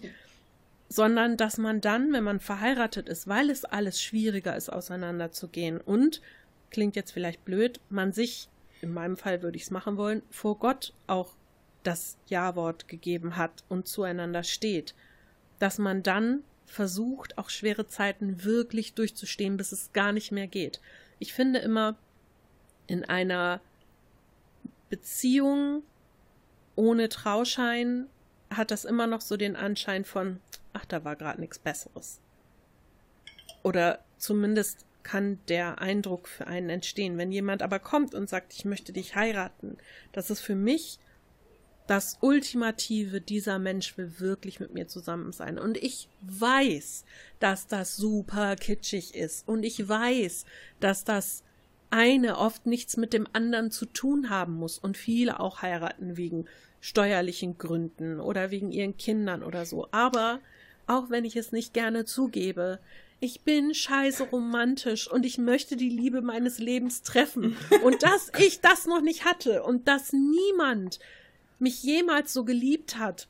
sondern 0.92 1.38
dass 1.38 1.58
man 1.58 1.80
dann, 1.80 2.12
wenn 2.12 2.26
man 2.26 2.42
verheiratet 2.42 3.08
ist, 3.08 3.26
weil 3.26 3.50
es 3.50 3.64
alles 3.64 4.02
schwieriger 4.02 4.58
ist, 4.58 4.70
auseinanderzugehen 4.70 5.80
und, 5.80 6.22
klingt 6.70 6.98
jetzt 6.98 7.12
vielleicht 7.12 7.46
blöd, 7.46 7.80
man 7.90 8.12
sich, 8.12 8.50
in 8.82 8.94
meinem 8.94 9.16
Fall 9.16 9.42
würde 9.42 9.56
ich 9.56 9.64
es 9.64 9.72
machen 9.72 9.96
wollen, 9.96 10.22
vor 10.30 10.60
Gott 10.60 10.94
auch 11.08 11.34
das 11.84 12.18
Ja-Wort 12.28 12.88
gegeben 12.88 13.38
hat 13.38 13.64
und 13.70 13.88
zueinander 13.88 14.44
steht, 14.44 14.94
dass 15.60 15.78
man 15.78 16.04
dann 16.04 16.44
versucht, 16.66 17.38
auch 17.38 17.50
schwere 17.50 17.88
Zeiten 17.88 18.44
wirklich 18.44 18.94
durchzustehen, 18.94 19.58
bis 19.58 19.72
es 19.72 19.92
gar 19.94 20.12
nicht 20.12 20.32
mehr 20.32 20.48
geht. 20.48 20.80
Ich 21.20 21.34
finde 21.34 21.60
immer, 21.60 21.96
in 22.88 23.04
einer 23.06 23.62
Beziehung 24.90 25.84
ohne 26.76 27.10
Trauschein 27.10 28.08
hat 28.50 28.72
das 28.72 28.86
immer 28.86 29.08
noch 29.08 29.22
so 29.22 29.38
den 29.38 29.56
Anschein 29.56 30.06
von, 30.06 30.40
ach, 30.74 30.86
da 30.86 31.04
war 31.04 31.16
gerade 31.16 31.40
nichts 31.40 31.60
Besseres. 31.60 32.20
Oder 33.64 34.04
zumindest 34.18 34.86
kann 35.04 35.40
der 35.48 35.82
Eindruck 35.82 36.28
für 36.28 36.48
einen 36.48 36.70
entstehen. 36.70 37.18
Wenn 37.18 37.32
jemand 37.32 37.62
aber 37.62 37.80
kommt 37.80 38.14
und 38.14 38.30
sagt, 38.30 38.54
ich 38.54 38.66
möchte 38.66 38.94
dich 38.94 39.16
heiraten, 39.16 39.78
das 40.12 40.30
ist 40.30 40.42
für 40.42 40.56
mich 40.56 41.00
das 41.92 42.18
Ultimative, 42.22 43.20
dieser 43.20 43.60
Mensch 43.60 43.98
will 43.98 44.14
wirklich 44.20 44.62
mit 44.62 44.74
mir 44.74 44.88
zusammen 44.88 45.34
sein. 45.34 45.60
Und 45.60 45.76
ich 45.76 46.08
weiß, 46.22 47.04
dass 47.42 47.68
das 47.68 47.98
super 47.98 48.56
kitschig 48.56 49.14
ist. 49.14 49.46
Und 49.46 49.64
ich 49.64 49.90
weiß, 49.90 50.46
dass 50.80 51.04
das 51.04 51.44
eine 51.90 52.38
oft 52.38 52.66
nichts 52.66 52.96
mit 52.96 53.12
dem 53.12 53.28
anderen 53.34 53.72
zu 53.72 53.86
tun 53.86 54.30
haben 54.30 54.54
muss. 54.54 54.78
Und 54.78 54.96
viele 54.96 55.42
auch 55.42 55.64
heiraten 55.64 56.16
wegen 56.16 56.46
steuerlichen 56.80 57.58
Gründen 57.58 58.22
oder 58.22 58.52
wegen 58.52 58.72
ihren 58.72 58.96
Kindern 58.96 59.44
oder 59.44 59.66
so. 59.66 59.90
Aber 59.92 60.40
auch 60.88 61.10
wenn 61.10 61.26
ich 61.26 61.36
es 61.36 61.52
nicht 61.52 61.74
gerne 61.74 62.06
zugebe, 62.06 62.80
ich 63.20 63.42
bin 63.42 63.74
scheiße 63.74 64.30
romantisch 64.30 65.12
und 65.12 65.26
ich 65.26 65.38
möchte 65.38 65.76
die 65.76 65.90
Liebe 65.90 66.22
meines 66.22 66.58
Lebens 66.58 67.02
treffen. 67.02 67.58
Und 67.84 68.02
dass 68.02 68.32
ich 68.40 68.62
das 68.62 68.86
noch 68.86 69.02
nicht 69.02 69.26
hatte 69.26 69.64
und 69.64 69.90
dass 69.90 70.14
niemand 70.14 71.00
mich 71.62 71.84
jemals 71.84 72.34
so 72.34 72.44
geliebt 72.44 72.98
hat, 72.98 73.28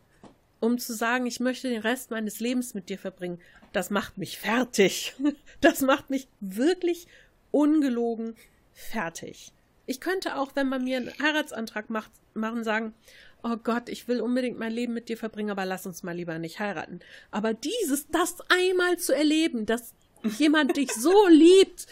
um 0.59 0.77
zu 0.77 0.93
sagen, 0.93 1.25
ich 1.25 1.39
möchte 1.39 1.69
den 1.69 1.81
Rest 1.81 2.11
meines 2.11 2.39
Lebens 2.39 2.73
mit 2.73 2.89
dir 2.89 2.97
verbringen, 2.97 3.39
das 3.73 3.89
macht 3.89 4.17
mich 4.17 4.37
fertig. 4.37 5.15
Das 5.61 5.81
macht 5.81 6.09
mich 6.09 6.27
wirklich 6.39 7.05
ungelogen 7.51 8.35
fertig. 8.73 9.51
Ich 9.85 10.01
könnte 10.01 10.37
auch, 10.37 10.55
wenn 10.55 10.67
man 10.67 10.83
mir 10.83 10.97
einen 10.97 11.13
Heiratsantrag 11.21 11.91
macht, 11.91 12.11
machen, 12.33 12.63
sagen, 12.63 12.95
oh 13.43 13.57
Gott, 13.57 13.89
ich 13.89 14.07
will 14.07 14.21
unbedingt 14.21 14.57
mein 14.57 14.71
Leben 14.71 14.93
mit 14.93 15.07
dir 15.07 15.17
verbringen, 15.17 15.51
aber 15.51 15.65
lass 15.65 15.85
uns 15.85 16.01
mal 16.01 16.15
lieber 16.15 16.39
nicht 16.39 16.59
heiraten. 16.59 16.99
Aber 17.29 17.53
dieses, 17.53 18.07
das 18.07 18.37
einmal 18.49 18.97
zu 18.97 19.15
erleben, 19.15 19.67
dass 19.67 19.93
jemand 20.39 20.77
dich 20.77 20.91
so 20.93 21.13
liebt, 21.29 21.85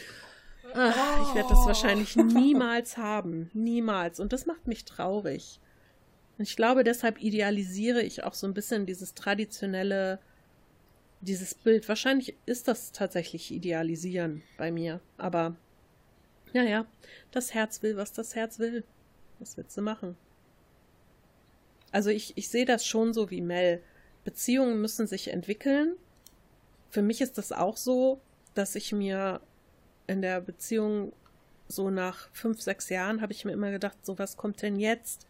ach, 0.74 1.28
ich 1.28 1.36
werde 1.36 1.50
das 1.50 1.66
wahrscheinlich 1.66 2.16
niemals 2.16 2.98
haben. 2.98 3.52
Niemals. 3.54 4.20
Und 4.20 4.34
das 4.34 4.46
macht 4.46 4.68
mich 4.68 4.86
traurig. 4.86 5.60
Und 6.40 6.48
ich 6.48 6.56
glaube, 6.56 6.86
deshalb 6.86 7.22
idealisiere 7.22 8.02
ich 8.02 8.24
auch 8.24 8.34
so 8.34 8.48
ein 8.48 8.54
bisschen 8.54 8.86
dieses 8.86 9.14
traditionelle, 9.14 10.20
dieses 11.20 11.54
Bild. 11.54 11.90
Wahrscheinlich 11.90 12.38
ist 12.46 12.70
das 12.70 12.94
tatsächlich 12.94 13.52
Idealisieren 13.52 14.42
bei 14.58 14.72
mir. 14.72 15.02
Aber, 15.18 15.58
ja, 16.54 16.64
ja, 16.64 16.86
das 17.32 17.54
Herz 17.54 17.84
will, 17.84 17.98
was 17.98 18.14
das 18.14 18.36
Herz 18.36 18.58
will. 18.58 18.86
Was 19.40 19.58
willst 19.58 19.78
du 19.78 19.82
machen? 19.82 20.16
Also 21.92 22.10
ich, 22.10 22.38
ich 22.38 22.48
sehe 22.48 22.66
das 22.66 22.86
schon 22.86 23.14
so 23.14 23.30
wie 23.30 23.42
Mel. 23.42 23.84
Beziehungen 24.24 24.80
müssen 24.80 25.08
sich 25.08 25.34
entwickeln. 25.34 25.98
Für 26.90 27.02
mich 27.02 27.20
ist 27.20 27.38
das 27.38 27.52
auch 27.52 27.76
so, 27.76 28.22
dass 28.54 28.76
ich 28.76 28.94
mir 28.94 29.42
in 30.08 30.22
der 30.22 30.40
Beziehung 30.40 31.12
so 31.68 31.90
nach 31.90 32.30
fünf, 32.32 32.62
sechs 32.62 32.88
Jahren 32.88 33.22
habe 33.22 33.34
ich 33.34 33.44
mir 33.44 33.52
immer 33.52 33.72
gedacht, 33.72 33.98
so 34.06 34.18
was 34.18 34.38
kommt 34.38 34.62
denn 34.62 34.80
jetzt? 34.80 35.28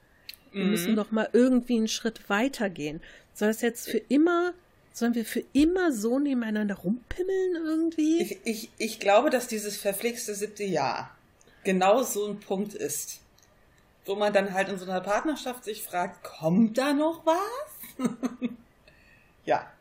Wir 0.52 0.64
mhm. 0.64 0.72
müssen 0.72 0.96
doch 0.96 1.12
mal 1.12 1.30
irgendwie 1.34 1.78
einen 1.78 1.88
Schritt 1.88 2.30
weitergehen. 2.30 3.02
Soll 3.34 3.50
das 3.50 3.62
jetzt 3.62 3.90
für 3.90 3.98
immer, 3.98 4.54
sollen 4.94 5.16
wir 5.16 5.26
für 5.26 5.44
immer 5.54 5.92
so 5.92 6.20
nebeneinander 6.20 6.76
rumpimmeln 6.76 7.56
irgendwie? 7.56 8.22
Ich, 8.22 8.40
ich, 8.44 8.70
ich 8.78 9.00
glaube, 9.00 9.30
dass 9.30 9.48
dieses 9.48 9.78
verflixte 9.78 10.36
siebte 10.36 10.64
Jahr 10.64 11.16
genau 11.64 12.04
so 12.04 12.28
ein 12.28 12.40
Punkt 12.40 12.74
ist, 12.74 13.22
wo 14.06 14.16
man 14.16 14.34
dann 14.34 14.54
halt 14.54 14.70
in 14.70 14.78
so 14.78 14.86
einer 14.86 15.02
Partnerschaft 15.02 15.64
sich 15.64 15.84
fragt, 15.84 16.24
kommt 16.24 16.78
da 16.78 16.94
noch 16.94 17.26
was? 17.26 18.10
ja. 19.46 19.72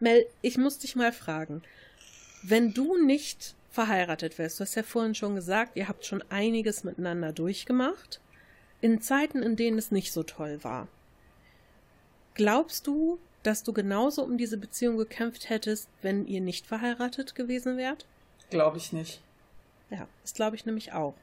Mel, 0.00 0.26
ich 0.42 0.58
muss 0.58 0.78
dich 0.78 0.96
mal 0.96 1.12
fragen, 1.12 1.62
wenn 2.42 2.74
du 2.74 2.96
nicht 2.98 3.54
verheiratet 3.70 4.38
wärst, 4.38 4.60
du 4.60 4.64
hast 4.64 4.74
ja 4.74 4.82
vorhin 4.82 5.14
schon 5.14 5.34
gesagt, 5.34 5.76
ihr 5.76 5.88
habt 5.88 6.04
schon 6.04 6.22
einiges 6.30 6.84
miteinander 6.84 7.32
durchgemacht, 7.32 8.20
in 8.84 9.00
Zeiten, 9.00 9.42
in 9.42 9.56
denen 9.56 9.78
es 9.78 9.90
nicht 9.90 10.12
so 10.12 10.22
toll 10.24 10.62
war. 10.62 10.88
Glaubst 12.34 12.86
du, 12.86 13.18
dass 13.42 13.62
du 13.62 13.72
genauso 13.72 14.22
um 14.22 14.36
diese 14.36 14.58
Beziehung 14.58 14.98
gekämpft 14.98 15.48
hättest, 15.48 15.88
wenn 16.02 16.26
ihr 16.26 16.42
nicht 16.42 16.66
verheiratet 16.66 17.34
gewesen 17.34 17.78
wärt? 17.78 18.04
Glaube 18.50 18.76
ich 18.76 18.92
nicht. 18.92 19.22
Ja, 19.88 20.06
das 20.20 20.34
glaube 20.34 20.56
ich 20.56 20.66
nämlich 20.66 20.92
auch. 20.92 21.14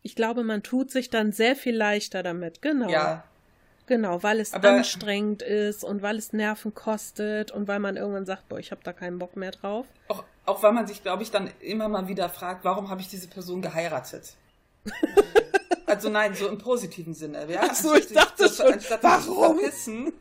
Ich 0.00 0.16
glaube, 0.16 0.42
man 0.42 0.62
tut 0.62 0.90
sich 0.90 1.10
dann 1.10 1.32
sehr 1.32 1.54
viel 1.54 1.76
leichter 1.76 2.22
damit, 2.22 2.62
genau. 2.62 2.88
Ja, 2.88 3.24
Genau, 3.84 4.22
weil 4.22 4.40
es 4.40 4.54
Aber 4.54 4.70
anstrengend 4.70 5.40
ist 5.40 5.82
und 5.84 6.00
weil 6.00 6.16
es 6.16 6.32
Nerven 6.34 6.74
kostet 6.74 7.50
und 7.50 7.68
weil 7.68 7.78
man 7.78 7.96
irgendwann 7.96 8.26
sagt, 8.26 8.48
boah, 8.48 8.58
ich 8.58 8.70
habe 8.70 8.82
da 8.84 8.94
keinen 8.94 9.18
Bock 9.18 9.36
mehr 9.36 9.50
drauf. 9.50 9.86
Auch, 10.08 10.24
auch 10.46 10.62
weil 10.62 10.72
man 10.72 10.86
sich, 10.86 11.02
glaube 11.02 11.22
ich, 11.22 11.30
dann 11.30 11.50
immer 11.60 11.88
mal 11.88 12.06
wieder 12.06 12.28
fragt, 12.30 12.64
warum 12.64 12.88
habe 12.88 13.00
ich 13.02 13.08
diese 13.08 13.28
Person 13.28 13.60
geheiratet? 13.60 14.34
also 15.88 16.08
nein, 16.08 16.34
so 16.34 16.48
im 16.48 16.58
positiven 16.58 17.14
Sinne. 17.14 17.50
Ja? 17.50 17.62
Ach 17.70 17.74
so, 17.74 17.94
ich 17.94 18.06
dachte 18.08 18.48
so, 18.48 18.62
schon, 18.62 18.74
anstatt 18.74 19.02
warum? 19.02 19.58
Verpissen, 19.58 20.12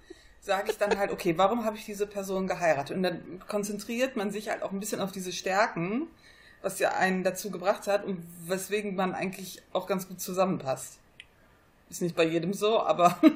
sage 0.42 0.72
ich 0.72 0.78
dann 0.78 0.98
halt, 0.98 1.12
okay, 1.12 1.38
warum 1.38 1.66
habe 1.66 1.78
ich 1.78 1.86
diese 1.86 2.08
Person 2.08 2.48
geheiratet? 2.48 2.96
Und 2.96 3.04
dann 3.04 3.42
konzentriert 3.48 4.16
man 4.16 4.32
sich 4.32 4.50
halt 4.50 4.64
auch 4.64 4.72
ein 4.72 4.80
bisschen 4.80 5.02
auf 5.02 5.12
diese 5.12 5.32
Stärken, 5.32 6.08
was 6.62 6.80
ja 6.80 6.92
einen 6.92 7.24
dazu 7.24 7.52
gebracht 7.52 7.88
hat 7.88 8.06
und 8.06 8.24
weswegen 8.46 8.96
man 8.96 9.14
eigentlich 9.14 9.62
auch 9.74 9.88
ganz 9.88 10.08
gut 10.08 10.22
zusammenpasst. 10.22 11.00
Ist 11.90 12.02
nicht 12.02 12.16
bei 12.16 12.26
jedem 12.26 12.54
so, 12.54 12.82
aber 12.82 13.18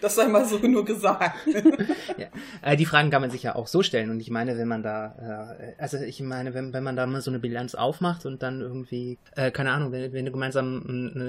das 0.00 0.14
sei 0.14 0.28
mal 0.28 0.44
so 0.44 0.58
nur 0.58 0.84
gesagt. 0.84 1.38
ja. 2.16 2.28
Äh, 2.62 2.76
die 2.76 2.86
Fragen 2.86 3.10
kann 3.10 3.20
man 3.20 3.30
sich 3.30 3.42
ja 3.42 3.54
auch 3.54 3.66
so 3.66 3.82
stellen. 3.82 4.10
Und 4.10 4.20
ich 4.20 4.30
meine, 4.30 4.56
wenn 4.58 4.68
man 4.68 4.82
da, 4.82 5.56
äh, 5.58 5.74
also 5.80 5.98
ich 5.98 6.20
meine, 6.20 6.54
wenn, 6.54 6.72
wenn 6.72 6.82
man 6.82 6.96
da 6.96 7.06
mal 7.06 7.20
so 7.20 7.30
eine 7.30 7.38
Bilanz 7.38 7.74
aufmacht 7.74 8.26
und 8.26 8.42
dann 8.42 8.60
irgendwie, 8.60 9.18
äh, 9.36 9.50
keine 9.50 9.72
Ahnung, 9.72 9.92
wenn, 9.92 10.12
wenn 10.12 10.26
du 10.26 10.32
gemeinsam, 10.32 10.82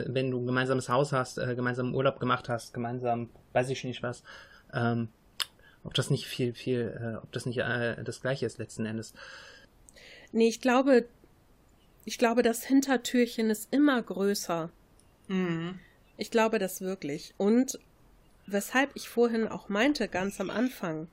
wenn 0.07 0.31
du 0.31 0.39
ein 0.39 0.45
gemeinsames 0.45 0.89
Haus 0.89 1.11
hast, 1.11 1.37
äh, 1.37 1.55
gemeinsam 1.55 1.93
Urlaub 1.95 2.19
gemacht 2.19 2.49
hast, 2.49 2.73
gemeinsam, 2.73 3.29
weiß 3.53 3.69
ich 3.69 3.83
nicht 3.83 4.03
was, 4.03 4.23
ähm, 4.73 5.09
ob 5.83 5.93
das 5.93 6.09
nicht 6.09 6.27
viel, 6.27 6.53
viel, 6.53 6.97
äh, 6.99 7.17
ob 7.23 7.31
das 7.31 7.45
nicht 7.45 7.59
äh, 7.59 8.03
das 8.03 8.21
Gleiche 8.21 8.45
ist 8.45 8.57
letzten 8.57 8.85
Endes. 8.85 9.13
Nee, 10.31 10.47
ich 10.47 10.61
glaube, 10.61 11.05
ich 12.05 12.17
glaube, 12.17 12.43
das 12.43 12.63
Hintertürchen 12.63 13.49
ist 13.49 13.73
immer 13.73 14.01
größer. 14.01 14.69
Mhm. 15.27 15.79
Ich 16.17 16.31
glaube 16.31 16.59
das 16.59 16.81
wirklich. 16.81 17.33
Und 17.37 17.79
weshalb 18.51 18.91
ich 18.95 19.09
vorhin 19.09 19.47
auch 19.47 19.69
meinte, 19.69 20.07
ganz 20.07 20.39
am 20.39 20.49
Anfang, 20.49 21.07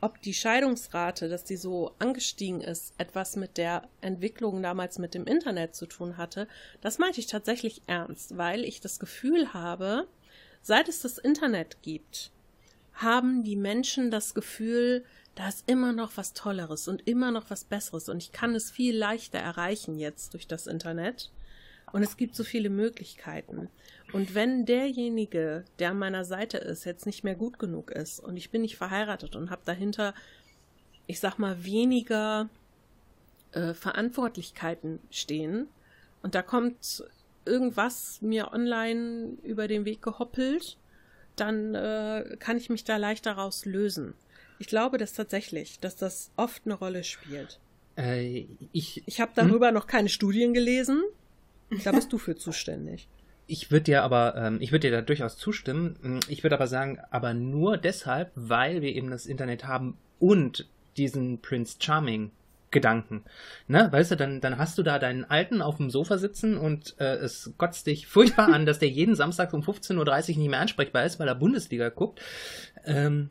ob 0.00 0.20
die 0.20 0.34
Scheidungsrate, 0.34 1.28
dass 1.28 1.44
die 1.44 1.56
so 1.56 1.92
angestiegen 1.98 2.60
ist, 2.60 2.94
etwas 2.98 3.36
mit 3.36 3.56
der 3.56 3.88
Entwicklung 4.00 4.62
damals 4.62 4.98
mit 4.98 5.14
dem 5.14 5.26
Internet 5.26 5.74
zu 5.74 5.86
tun 5.86 6.16
hatte, 6.16 6.48
das 6.80 6.98
meinte 6.98 7.20
ich 7.20 7.26
tatsächlich 7.26 7.82
ernst, 7.86 8.36
weil 8.36 8.64
ich 8.64 8.80
das 8.80 8.98
Gefühl 8.98 9.54
habe, 9.54 10.06
seit 10.62 10.88
es 10.88 11.00
das 11.00 11.18
Internet 11.18 11.82
gibt, 11.82 12.30
haben 12.92 13.42
die 13.42 13.56
Menschen 13.56 14.10
das 14.10 14.34
Gefühl, 14.34 15.04
da 15.34 15.48
ist 15.48 15.64
immer 15.66 15.92
noch 15.92 16.16
was 16.16 16.32
Tolleres 16.32 16.88
und 16.88 17.06
immer 17.06 17.30
noch 17.30 17.50
was 17.50 17.64
Besseres 17.64 18.08
und 18.08 18.22
ich 18.22 18.32
kann 18.32 18.54
es 18.54 18.70
viel 18.70 18.96
leichter 18.96 19.38
erreichen 19.38 19.98
jetzt 19.98 20.34
durch 20.34 20.46
das 20.46 20.66
Internet. 20.66 21.30
Und 21.92 22.02
es 22.02 22.16
gibt 22.16 22.34
so 22.34 22.44
viele 22.44 22.68
Möglichkeiten. 22.68 23.68
Und 24.12 24.34
wenn 24.34 24.66
derjenige, 24.66 25.64
der 25.78 25.90
an 25.90 25.98
meiner 25.98 26.24
Seite 26.24 26.58
ist, 26.58 26.84
jetzt 26.84 27.06
nicht 27.06 27.24
mehr 27.24 27.34
gut 27.34 27.58
genug 27.58 27.90
ist 27.90 28.20
und 28.20 28.36
ich 28.36 28.50
bin 28.50 28.62
nicht 28.62 28.76
verheiratet 28.76 29.36
und 29.36 29.50
habe 29.50 29.62
dahinter, 29.64 30.14
ich 31.06 31.20
sag 31.20 31.38
mal, 31.38 31.64
weniger 31.64 32.48
äh, 33.52 33.72
Verantwortlichkeiten 33.72 34.98
stehen 35.10 35.68
und 36.22 36.34
da 36.34 36.42
kommt 36.42 37.04
irgendwas 37.44 38.20
mir 38.20 38.52
online 38.52 39.36
über 39.42 39.68
den 39.68 39.84
Weg 39.84 40.02
gehoppelt, 40.02 40.76
dann 41.36 41.74
äh, 41.74 42.36
kann 42.38 42.56
ich 42.56 42.70
mich 42.70 42.84
da 42.84 42.96
leichter 42.96 43.32
raus 43.32 43.64
lösen. 43.64 44.14
Ich 44.58 44.66
glaube 44.66 44.98
das 44.98 45.12
tatsächlich, 45.12 45.78
dass 45.80 45.96
das 45.96 46.30
oft 46.36 46.62
eine 46.64 46.74
Rolle 46.74 47.04
spielt. 47.04 47.60
Äh, 47.96 48.46
ich 48.72 49.02
ich 49.06 49.20
habe 49.20 49.32
darüber 49.34 49.68
hm? 49.68 49.74
noch 49.74 49.86
keine 49.86 50.08
Studien 50.08 50.54
gelesen. 50.54 51.02
Da 51.84 51.92
bist 51.92 52.12
du 52.12 52.18
für 52.18 52.36
zuständig. 52.36 53.08
Ich 53.48 53.70
würde 53.70 53.84
dir 53.84 54.02
aber, 54.02 54.34
ähm, 54.36 54.58
ich 54.60 54.72
würde 54.72 54.88
dir 54.88 54.96
da 54.96 55.02
durchaus 55.02 55.36
zustimmen. 55.36 55.96
Hm, 56.02 56.20
ich 56.28 56.42
würde 56.42 56.56
aber 56.56 56.66
sagen, 56.66 56.98
aber 57.10 57.34
nur 57.34 57.76
deshalb, 57.76 58.32
weil 58.34 58.82
wir 58.82 58.94
eben 58.94 59.10
das 59.10 59.26
Internet 59.26 59.64
haben 59.64 59.96
und 60.18 60.66
diesen 60.96 61.40
Prince 61.40 61.76
Charming 61.78 62.30
Gedanken. 62.72 63.24
Ne, 63.68 63.88
weißt 63.90 64.10
du, 64.10 64.16
dann, 64.16 64.40
dann 64.40 64.58
hast 64.58 64.76
du 64.76 64.82
da 64.82 64.98
deinen 64.98 65.24
Alten 65.24 65.62
auf 65.62 65.76
dem 65.76 65.88
Sofa 65.88 66.18
sitzen 66.18 66.58
und 66.58 66.96
äh, 66.98 67.14
es 67.14 67.52
kotzt 67.56 67.86
dich 67.86 68.06
furchtbar 68.06 68.52
an, 68.52 68.66
dass 68.66 68.80
der 68.80 68.90
jeden 68.90 69.14
Samstag 69.14 69.52
um 69.54 69.62
15.30 69.62 69.96
Uhr 70.32 70.38
nicht 70.38 70.50
mehr 70.50 70.60
ansprechbar 70.60 71.04
ist, 71.04 71.18
weil 71.20 71.28
er 71.28 71.36
Bundesliga 71.36 71.88
guckt. 71.90 72.20
Ähm, 72.84 73.30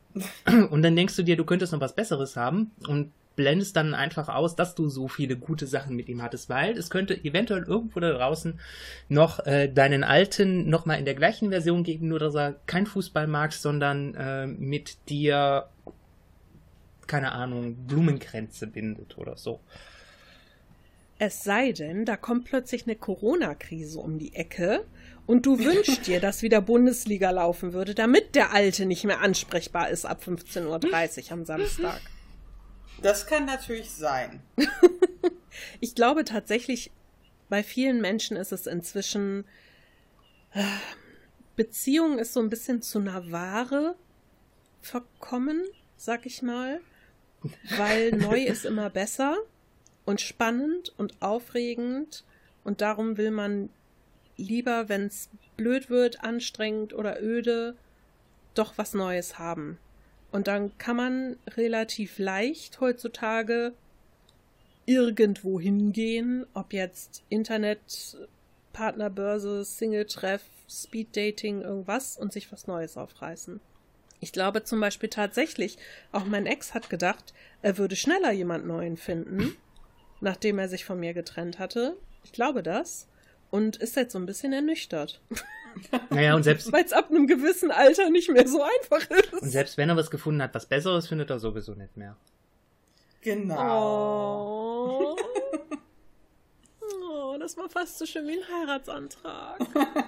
und 0.72 0.82
dann 0.82 0.96
denkst 0.96 1.16
du 1.16 1.24
dir, 1.24 1.36
du 1.36 1.44
könntest 1.44 1.74
noch 1.74 1.82
was 1.82 1.96
Besseres 1.96 2.38
haben 2.38 2.72
und 2.88 3.12
blendest 3.36 3.76
dann 3.76 3.94
einfach 3.94 4.30
aus, 4.30 4.56
dass 4.56 4.76
du 4.76 4.88
so 4.88 5.08
viele 5.08 5.36
gute 5.36 5.68
Sachen 5.68 5.96
mit 5.96 6.10
ihm 6.10 6.22
hattest, 6.22 6.50
weil 6.50 6.78
es 6.78 6.90
könnte 6.90 7.16
eventuell 7.24 7.64
irgendwo 7.64 8.00
da 8.00 8.12
draußen 8.12 8.60
noch 9.10 9.46
äh, 9.46 9.68
deinen 9.68 10.04
Alten 10.04 10.70
nochmal 10.70 11.00
in 11.00 11.06
der 11.06 11.16
gleichen 11.16 11.50
Version 11.50 11.84
geben, 11.84 12.08
nur 12.08 12.20
dass 12.20 12.36
er 12.36 12.56
kein 12.66 12.86
Fußball 12.86 13.28
mag, 13.28 13.54
sondern 13.54 14.16
äh, 14.16 14.48
mit 14.48 14.98
dir 15.10 15.68
keine 17.08 17.32
Ahnung, 17.32 17.76
Blumenkränze 17.88 18.68
bindet 18.68 19.18
oder 19.18 19.38
so. 19.38 19.60
Es 21.18 21.44
sei 21.44 21.72
denn, 21.72 22.06
da 22.06 22.18
kommt 22.18 22.46
plötzlich 22.46 22.86
eine 22.86 22.96
Corona-Krise 22.96 24.00
um 24.00 24.20
die 24.20 24.34
Ecke 24.36 24.84
und 25.26 25.46
du 25.46 25.60
wünschst 25.60 26.08
dir, 26.08 26.20
dass 26.20 26.42
wieder 26.42 26.62
Bundesliga 26.62 27.32
laufen 27.32 27.72
würde, 27.72 27.96
damit 27.96 28.36
der 28.36 28.54
Alte 28.54 28.86
nicht 28.86 29.06
mehr 29.06 29.22
ansprechbar 29.22 29.90
ist 29.90 30.06
ab 30.06 30.22
15.30 30.26 31.26
Uhr 31.26 31.32
am 31.32 31.46
Samstag. 31.46 32.02
Das 33.02 33.28
kann 33.28 33.46
natürlich 33.46 33.91
sein. 33.91 34.41
ich 35.80 35.96
glaube 35.96 36.24
tatsächlich, 36.26 36.91
bei 37.50 37.64
vielen 37.64 38.02
Menschen 38.02 38.38
ist 38.38 38.52
es 38.52 38.68
inzwischen. 38.68 39.46
Äh, 40.54 40.64
Beziehung 41.56 42.20
ist 42.20 42.34
so 42.34 42.41
ein 42.41 42.50
bisschen 42.50 42.82
zu 42.82 43.00
einer 43.00 43.32
Ware 43.32 43.96
verkommen, 44.82 45.64
sag 45.96 46.26
ich 46.26 46.41
mal 46.41 46.82
weil 47.78 48.12
neu 48.16 48.43
ist 48.43 48.66
immer 48.66 48.89
besser 48.89 49.38
und 50.06 50.22
spannend 50.22 50.93
und 50.98 51.22
aufregend 51.22 52.24
und 52.64 52.82
darum 52.82 53.18
will 53.18 53.32
man 53.32 53.70
lieber, 54.38 54.89
wenn 54.89 55.06
es 55.06 55.30
blöd 55.58 55.89
wird, 55.89 56.24
anstrengend 56.24 56.93
oder 56.93 57.22
öde, 57.22 57.76
doch 58.54 58.78
was 58.78 58.93
Neues 58.93 59.39
haben. 59.39 59.78
Und 60.36 60.48
dann 60.48 60.78
kann 60.78 60.98
man 60.98 61.38
relativ 61.48 62.20
leicht 62.20 62.82
heutzutage 62.82 63.72
irgendwo 64.86 65.62
hingehen, 65.62 66.46
ob 66.54 66.74
jetzt 66.74 67.24
Internet, 67.30 68.18
Partnerbörse, 68.74 69.64
Single-Treff, 69.64 70.42
Speed-Dating, 70.70 71.62
irgendwas 71.62 72.18
und 72.18 72.34
sich 72.34 72.52
was 72.52 72.68
Neues 72.68 72.98
aufreißen. 72.98 73.62
Ich 74.20 74.34
glaube 74.34 74.66
zum 74.66 74.82
Beispiel 74.82 75.08
tatsächlich, 75.08 75.78
auch 76.12 76.26
mein 76.26 76.48
Ex 76.48 76.74
hat 76.74 76.90
gedacht, 76.90 77.34
er 77.62 77.78
würde 77.78 77.96
schneller 77.96 78.34
jemand 78.34 78.68
Neuen 78.68 78.98
finden, 78.98 79.56
nachdem 80.20 80.60
er 80.60 80.68
sich 80.68 80.84
von 80.84 81.00
mir 81.00 81.14
getrennt 81.14 81.60
hatte. 81.60 81.96
Ich 82.26 82.34
glaube 82.34 82.62
das. 82.62 83.08
und 83.52 83.78
ist 83.78 83.96
jetzt 83.96 84.12
so 84.12 84.20
ein 84.20 84.26
bisschen 84.26 84.52
ernüchtert. 84.52 85.22
Naja, 86.09 86.36
und 86.36 86.43
selbst, 86.43 86.71
Weil 86.71 86.84
es 86.86 86.93
ab 86.93 87.09
einem 87.09 87.28
gewissen 87.28 87.71
Alter 87.71 88.09
nicht 88.09 88.30
mehr 88.30 88.47
so 88.47 88.61
einfach 88.63 89.09
ist. 89.09 89.34
und 89.34 89.49
selbst 89.49 89.78
wenn 89.78 89.89
er 89.89 89.97
was 89.97 90.09
gefunden 90.11 90.41
hat, 90.41 90.53
was 90.55 90.65
Besseres, 90.65 91.07
findet 91.07 91.30
er 91.30 91.39
sowieso 91.39 91.73
nicht 91.73 91.95
mehr. 91.97 92.15
Genau. 93.21 95.15
Oh. 95.15 95.17
oh, 97.03 97.38
das 97.39 97.57
war 97.57 97.69
fast 97.69 97.97
so 97.97 98.05
schön 98.05 98.28
wie 98.28 98.38
ein 98.39 98.61
Heiratsantrag. 98.61 99.59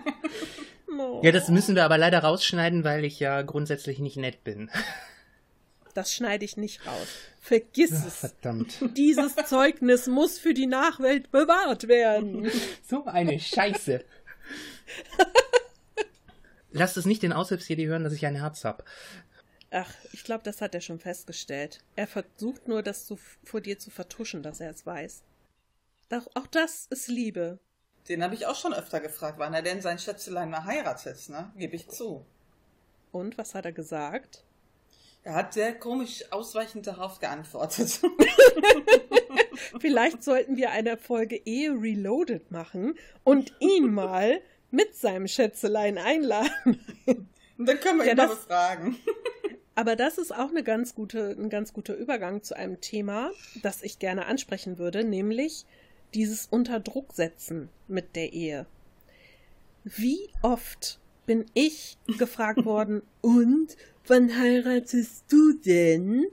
Oh. 1.00 1.20
Ja, 1.22 1.34
das 1.34 1.50
müssen 1.50 1.76
wir 1.76 1.84
aber 1.84 1.98
leider 1.98 2.20
rausschneiden, 2.20 2.86
weil 2.86 3.04
ich 3.04 3.20
ja 3.20 3.42
grundsätzlich 3.42 4.00
nicht 4.00 4.16
nett 4.16 4.46
bin. 4.46 4.72
Das 5.94 6.14
schneide 6.14 6.46
ich 6.46 6.56
nicht 6.56 6.88
raus. 6.88 7.08
Vergiss 7.42 7.92
Ach, 7.94 8.08
es. 8.08 8.16
verdammt. 8.20 8.80
Dieses 8.96 9.36
Zeugnis 9.36 10.08
muss 10.08 10.40
für 10.40 10.54
die 10.54 10.66
Nachwelt 10.66 11.30
bewahrt 11.30 11.90
werden. 11.90 12.50
So 12.88 13.04
eine 13.06 13.38
Scheiße. 13.38 14.04
Lasst 16.78 16.98
es 16.98 17.06
nicht 17.06 17.24
den 17.24 17.34
Aushilfsjedi 17.34 17.86
hören, 17.86 18.04
dass 18.04 18.14
ich 18.14 18.26
ein 18.26 18.36
Herz 18.36 18.64
hab. 18.64 18.84
Ach, 19.72 19.92
ich 20.14 20.24
glaube, 20.24 20.44
das 20.44 20.62
hat 20.62 20.76
er 20.76 20.82
schon 20.82 21.00
festgestellt. 21.00 21.80
Er 21.96 22.08
versucht 22.08 22.68
nur, 22.68 22.84
das 22.84 23.06
zu, 23.06 23.18
vor 23.44 23.62
dir 23.62 23.80
zu 23.80 23.90
vertuschen, 23.90 24.44
dass 24.44 24.60
er 24.60 24.70
es 24.70 24.86
weiß. 24.86 25.24
Doch 26.10 26.28
auch 26.36 26.48
das 26.48 26.86
ist 26.90 27.08
Liebe. 27.08 27.60
Den 28.08 28.24
habe 28.24 28.36
ich 28.36 28.46
auch 28.46 28.56
schon 28.56 28.74
öfter 28.74 29.02
gefragt, 29.02 29.40
wann 29.40 29.54
er 29.54 29.62
denn 29.62 29.82
sein 29.82 30.00
Schätzelein 30.00 30.50
mal 30.50 30.64
heiratet, 30.64 31.28
ne? 31.28 31.52
Gebe 31.58 31.76
ich 31.76 31.90
zu. 31.90 32.26
Und 33.12 33.38
was 33.38 33.56
hat 33.56 33.66
er 33.66 33.74
gesagt? 33.74 34.46
Er 35.24 35.34
hat 35.34 35.54
sehr 35.54 35.78
komisch 35.78 36.32
ausweichend 36.32 36.88
darauf 36.88 37.20
geantwortet. 37.20 38.00
Vielleicht 39.80 40.24
sollten 40.24 40.56
wir 40.56 40.72
eine 40.72 40.98
Folge 40.98 41.36
Ehe 41.46 41.72
Reloaded 41.72 42.52
machen 42.52 42.96
und 43.24 43.54
ihn 43.60 43.94
mal 43.94 44.42
mit 44.72 44.96
seinem 44.96 45.28
Schätzelein 45.28 45.98
einladen. 45.98 46.80
Und 47.58 47.66
dann 47.68 47.80
können 47.80 48.00
wir 48.00 48.06
Ja, 48.06 48.12
ihn 48.12 48.18
mal 48.18 48.28
das- 48.28 48.40
befragen. 48.40 48.98
Aber 49.76 49.96
das 49.96 50.18
ist 50.18 50.34
auch 50.34 50.50
eine 50.50 50.64
ganz 50.64 50.96
gute, 50.96 51.36
ein 51.38 51.50
ganz 51.50 51.72
guter 51.72 51.96
Übergang 51.96 52.42
zu 52.42 52.56
einem 52.58 52.82
Thema, 52.82 53.32
das 53.62 53.84
ich 53.84 54.00
gerne 54.00 54.26
ansprechen 54.26 54.80
würde, 54.80 55.04
nämlich 55.04 55.66
dieses 56.16 56.48
Unterdrucksetzen 56.48 57.70
mit 57.88 58.16
der 58.16 58.34
Ehe. 58.34 58.66
Wie 59.84 60.30
oft 60.42 61.00
bin 61.28 61.46
ich 61.54 61.98
gefragt 62.18 62.66
worden, 62.66 63.04
und 63.22 63.78
wann 64.08 64.36
heiratest 64.36 65.26
du 65.32 65.54
denn? 65.54 66.26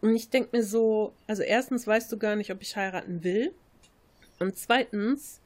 Und 0.00 0.14
ich 0.16 0.30
denke 0.30 0.56
mir 0.56 0.64
so, 0.64 1.12
also 1.26 1.42
erstens 1.42 1.86
weißt 1.86 2.10
du 2.10 2.16
gar 2.16 2.36
nicht, 2.36 2.50
ob 2.50 2.62
ich 2.62 2.74
heiraten 2.74 3.22
will. 3.22 3.52
Und 4.38 4.56
zweitens 4.56 5.40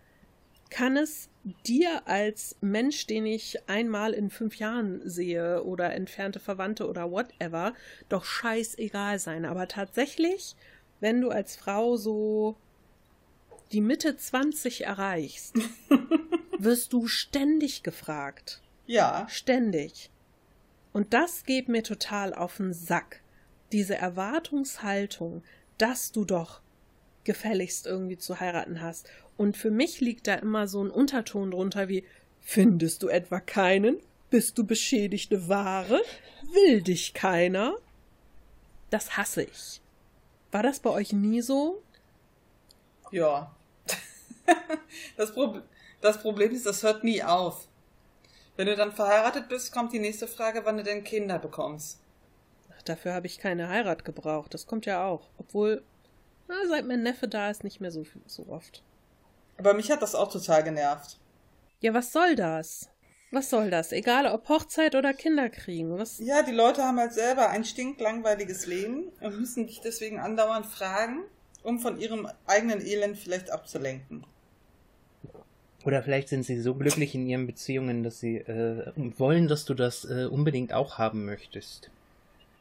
kann 0.71 0.97
es 0.97 1.29
dir 1.67 2.09
als 2.09 2.57
Mensch, 2.61 3.07
den 3.07 3.27
ich 3.27 3.69
einmal 3.69 4.15
in 4.15 4.31
fünf 4.31 4.57
Jahren 4.57 5.01
sehe 5.09 5.63
oder 5.63 5.93
entfernte 5.93 6.41
Verwandte 6.41 6.89
oder 6.89 7.11
whatever, 7.11 7.75
doch 8.09 8.25
scheißegal 8.25 9.19
sein. 9.19 9.45
Aber 9.45 9.69
tatsächlich, 9.69 10.57
wenn 11.01 11.21
du 11.21 11.31
als 11.31 11.57
Frau 11.57 11.97
so 11.97 12.57
die 13.73 13.83
Mitte 13.83 14.17
20 14.17 14.87
erreichst, 14.87 15.55
wirst 16.59 16.93
du 16.93 17.07
ständig 17.07 17.83
gefragt. 17.83 18.63
Ja, 18.87 19.27
Ständig. 19.29 20.11
Und 20.93 21.13
das 21.13 21.45
geht 21.45 21.69
mir 21.69 21.83
total 21.83 22.33
auf 22.33 22.59
den 22.59 22.73
Sack. 22.73 23.21
Diese 23.73 23.97
Erwartungshaltung, 23.97 25.43
dass 25.77 26.13
du 26.13 26.25
doch 26.25 26.61
gefälligst 27.25 27.87
irgendwie 27.87 28.19
zu 28.19 28.39
heiraten 28.39 28.81
hast. 28.81 29.11
Und 29.37 29.57
für 29.57 29.71
mich 29.71 30.01
liegt 30.01 30.27
da 30.27 30.35
immer 30.35 30.69
so 30.69 30.83
ein 30.83 30.91
Unterton 30.91 31.51
drunter 31.51 31.89
wie, 31.89 32.05
findest 32.41 33.03
du 33.03 33.09
etwa 33.09 33.41
keinen? 33.41 33.99
Bist 34.31 34.59
du 34.59 34.65
beschädigte 34.65 35.49
Ware? 35.49 36.01
Will 36.53 36.83
dich 36.83 37.15
keiner? 37.15 37.77
Das 38.91 39.17
hasse 39.17 39.43
ich. 39.43 39.81
War 40.53 40.63
das 40.63 40.81
bei 40.81 40.91
euch 40.91 41.13
nie 41.13 41.41
so? 41.41 41.83
ja. 43.11 43.55
Das, 45.17 45.33
Prob 45.33 45.63
das 46.01 46.21
Problem 46.21 46.53
ist, 46.53 46.67
das 46.67 46.83
hört 46.83 47.05
nie 47.05 47.23
auf. 47.23 47.69
Wenn 48.57 48.67
du 48.67 48.77
dann 48.77 48.93
verheiratet 48.93 49.49
bist, 49.49 49.73
kommt 49.73 49.93
die 49.93 49.99
nächste 49.99 50.27
Frage, 50.27 50.65
wann 50.65 50.77
du 50.77 50.83
denn 50.83 51.03
Kinder 51.03 51.39
bekommst. 51.39 52.01
Ach, 52.77 52.83
dafür 52.83 53.15
habe 53.15 53.27
ich 53.27 53.39
keine 53.39 53.69
Heirat 53.69 54.05
gebraucht. 54.05 54.53
Das 54.53 54.67
kommt 54.67 54.87
ja 54.87 55.05
auch. 55.07 55.29
Obwohl, 55.39 55.83
na, 56.49 56.55
seit 56.69 56.87
mein 56.87 57.03
Neffe 57.03 57.27
da 57.27 57.51
ist, 57.51 57.65
nicht 57.65 57.81
mehr 57.81 57.91
so, 57.91 58.05
so 58.27 58.47
oft. 58.49 58.83
Aber 59.59 59.75
mich 59.75 59.91
hat 59.91 60.03
das 60.03 60.15
auch 60.15 60.31
total 60.31 60.63
genervt. 60.65 61.19
Ja, 61.81 61.95
was 61.95 62.13
soll 62.13 62.35
das? 62.35 62.89
Was 63.31 63.51
soll 63.51 63.71
das? 63.71 63.93
Egal 63.93 64.27
ob 64.27 64.49
Hochzeit 64.49 64.95
oder 64.95 65.13
Kinder 65.13 65.49
kriegen. 65.49 65.99
Was? 65.99 66.19
Ja, 66.21 66.43
die 66.43 66.53
Leute 66.53 66.85
haben 66.85 66.99
halt 66.99 67.13
selber 67.13 67.51
ein 67.51 67.65
stinklangweiliges 67.65 68.67
Leben 68.67 69.11
und 69.21 69.39
müssen 69.39 69.67
dich 69.67 69.81
deswegen 69.81 70.21
andauernd 70.21 70.67
fragen, 70.67 71.25
um 71.63 71.81
von 71.81 71.99
ihrem 71.99 72.29
eigenen 72.47 72.81
Elend 72.81 73.19
vielleicht 73.19 73.51
abzulenken. 73.51 74.25
Oder 75.85 76.03
vielleicht 76.03 76.29
sind 76.29 76.45
sie 76.45 76.61
so 76.61 76.75
glücklich 76.75 77.15
in 77.15 77.27
ihren 77.27 77.47
Beziehungen, 77.47 78.03
dass 78.03 78.21
sie 78.21 78.37
äh, 78.37 78.93
wollen, 78.97 79.49
dass 79.49 79.65
du 79.65 79.75
das 79.75 80.05
äh, 80.05 80.27
unbedingt 80.27 80.73
auch 80.73 80.99
haben 80.99 81.25
möchtest. 81.25 81.91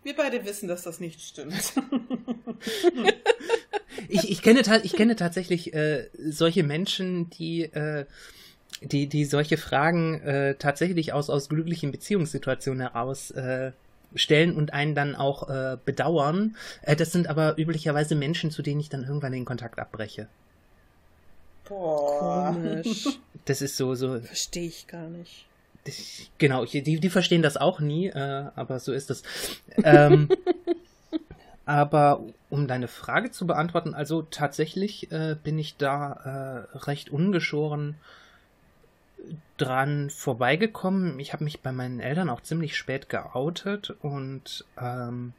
Wir 0.04 0.16
beide 0.16 0.44
wissen, 0.44 0.68
dass 0.68 0.84
das 0.84 1.00
nicht 1.00 1.22
stimmt. 1.22 1.54
Ich, 4.08 4.30
ich, 4.30 4.42
kenne, 4.42 4.62
ich 4.84 4.94
kenne 4.94 5.16
tatsächlich 5.16 5.74
äh, 5.74 6.08
solche 6.30 6.64
Menschen, 6.64 7.30
die, 7.32 7.64
äh, 7.64 8.06
die, 8.82 9.08
die 9.08 9.26
solche 9.26 9.58
Fragen 9.58 10.22
äh, 10.22 10.56
tatsächlich 10.56 11.14
aus, 11.14 11.30
aus 11.30 11.50
glücklichen 11.50 11.92
Beziehungssituationen 11.92 12.82
heraus 12.82 13.32
äh, 13.32 13.72
stellen 14.16 14.56
und 14.56 14.74
einen 14.74 14.96
dann 14.96 15.16
auch 15.16 15.50
äh, 15.50 15.78
bedauern. 15.84 16.56
Äh, 16.82 16.96
das 16.96 17.12
sind 17.12 17.28
aber 17.28 17.58
üblicherweise 17.58 18.16
Menschen, 18.16 18.52
zu 18.52 18.62
denen 18.62 18.80
ich 18.80 18.90
dann 18.90 19.04
irgendwann 19.04 19.32
den 19.32 19.46
Kontakt 19.46 19.80
abbreche. 19.80 20.28
Boah. 21.68 22.54
Komisch. 22.54 23.08
Das 23.46 23.62
ist 23.62 23.78
so, 23.78 23.96
so, 23.96 24.20
Verstehe 24.20 24.68
ich 24.68 24.88
gar 24.88 25.08
nicht. 25.10 25.46
das, 25.86 25.96
genau, 26.38 26.66
die, 26.66 26.82
die 26.82 27.10
verstehen 27.10 27.42
das 27.42 27.58
auch 27.58 27.80
nie, 27.80 28.08
äh, 28.08 28.46
aber 28.56 28.80
so 28.80 28.94
ist 28.94 29.12
es. 29.12 29.24
Ähm, 29.84 30.30
aber 31.66 32.24
um 32.54 32.68
deine 32.68 32.88
Frage 32.88 33.32
zu 33.32 33.48
beantworten, 33.48 33.96
also 33.96 34.22
tatsächlich 34.22 35.12
äh, 35.12 35.36
bin 35.44 35.58
ich 35.58 35.76
da 35.76 36.68
äh, 36.72 36.78
recht 36.78 37.10
ungeschoren 37.10 37.96
dran 39.58 40.12
vorbeigekommen. 40.12 41.20
Ich 41.20 41.34
habe 41.34 41.46
mich 41.46 41.62
bei 41.62 41.72
meinen 41.72 42.00
Eltern 42.00 42.30
auch 42.30 42.42
ziemlich 42.42 42.78
spät 42.78 43.10
geoutet 43.10 43.96
und 44.02 44.66
ähm, 44.80 45.34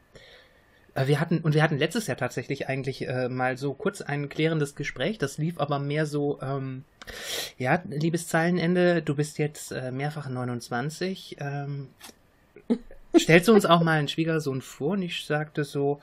äh, 0.97 1.07
wir 1.07 1.21
hatten 1.21 1.39
und 1.39 1.55
wir 1.55 1.62
hatten 1.62 1.79
letztes 1.79 2.09
Jahr 2.09 2.17
tatsächlich 2.17 2.69
eigentlich 2.69 3.07
äh, 3.07 3.29
mal 3.29 3.57
so 3.57 3.75
kurz 3.75 4.03
ein 4.03 4.29
klärendes 4.29 4.75
Gespräch. 4.75 5.17
Das 5.17 5.39
lief 5.39 5.61
aber 5.61 5.79
mehr 5.79 6.07
so, 6.07 6.41
ähm, 6.43 6.83
ja, 7.59 7.81
liebes 7.89 8.27
Zeilenende, 8.27 9.03
du 9.03 9.15
bist 9.15 9.39
jetzt 9.39 9.71
äh, 9.71 9.93
mehrfach 9.93 10.29
29. 10.29 11.37
Ähm, 11.39 11.91
stellst 13.17 13.47
du 13.47 13.55
uns 13.55 13.67
auch 13.67 13.85
mal 13.85 14.01
einen 14.01 14.09
Schwiegersohn 14.09 14.62
vor? 14.62 14.95
Und 14.95 15.03
ich 15.03 15.25
sagte 15.25 15.62
so, 15.62 16.01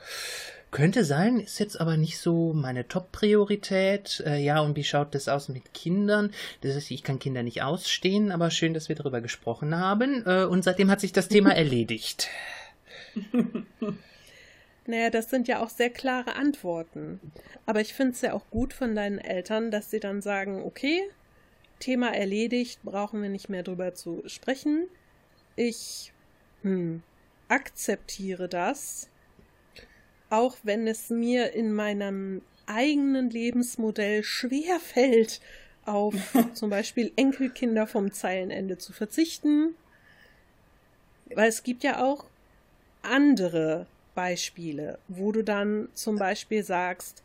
könnte 0.72 1.04
sein, 1.04 1.38
ist 1.38 1.60
jetzt 1.60 1.80
aber 1.80 1.96
nicht 1.96 2.18
so 2.18 2.52
meine 2.52 2.88
Top-Priorität. 2.88 4.22
Äh, 4.26 4.42
ja, 4.42 4.60
und 4.60 4.74
wie 4.74 4.82
schaut 4.82 5.14
das 5.14 5.28
aus 5.28 5.48
mit 5.48 5.72
Kindern? 5.72 6.32
Das 6.62 6.74
ist, 6.74 6.90
ich 6.90 7.04
kann 7.04 7.20
Kinder 7.20 7.44
nicht 7.44 7.62
ausstehen, 7.62 8.32
aber 8.32 8.50
schön, 8.50 8.74
dass 8.74 8.88
wir 8.88 8.96
darüber 8.96 9.20
gesprochen 9.20 9.78
haben. 9.78 10.26
Äh, 10.26 10.44
und 10.44 10.64
seitdem 10.64 10.90
hat 10.90 11.00
sich 11.00 11.12
das 11.12 11.28
Thema 11.28 11.50
erledigt. 11.54 12.28
Naja, 14.84 15.10
das 15.10 15.30
sind 15.30 15.46
ja 15.46 15.62
auch 15.62 15.70
sehr 15.70 15.90
klare 15.90 16.34
Antworten. 16.34 17.20
Aber 17.66 17.80
ich 17.80 17.94
finde 17.94 18.14
es 18.14 18.20
ja 18.20 18.32
auch 18.32 18.50
gut 18.50 18.72
von 18.72 18.96
deinen 18.96 19.18
Eltern, 19.18 19.70
dass 19.70 19.92
sie 19.92 20.00
dann 20.00 20.22
sagen, 20.22 20.62
okay, 20.64 21.02
Thema 21.78 22.12
erledigt, 22.14 22.80
brauchen 22.82 23.22
wir 23.22 23.28
nicht 23.28 23.48
mehr 23.48 23.62
drüber 23.62 23.94
zu 23.94 24.24
sprechen. 24.26 24.88
Ich 25.54 26.12
hm, 26.62 27.02
akzeptiere 27.46 28.48
das, 28.48 29.08
auch 30.32 30.56
wenn 30.62 30.86
es 30.86 31.10
mir 31.10 31.52
in 31.52 31.74
meinem 31.74 32.40
eigenen 32.64 33.28
Lebensmodell 33.28 34.24
schwer 34.24 34.80
fällt, 34.80 35.40
auf 35.84 36.14
zum 36.54 36.70
Beispiel 36.70 37.12
Enkelkinder 37.16 37.86
vom 37.86 38.12
Zeilenende 38.12 38.78
zu 38.78 38.94
verzichten. 38.94 39.74
Weil 41.34 41.48
es 41.48 41.62
gibt 41.62 41.84
ja 41.84 42.02
auch 42.02 42.24
andere 43.02 43.86
Beispiele, 44.14 44.98
wo 45.08 45.32
du 45.32 45.44
dann 45.44 45.88
zum 45.92 46.16
Beispiel 46.16 46.62
sagst, 46.62 47.21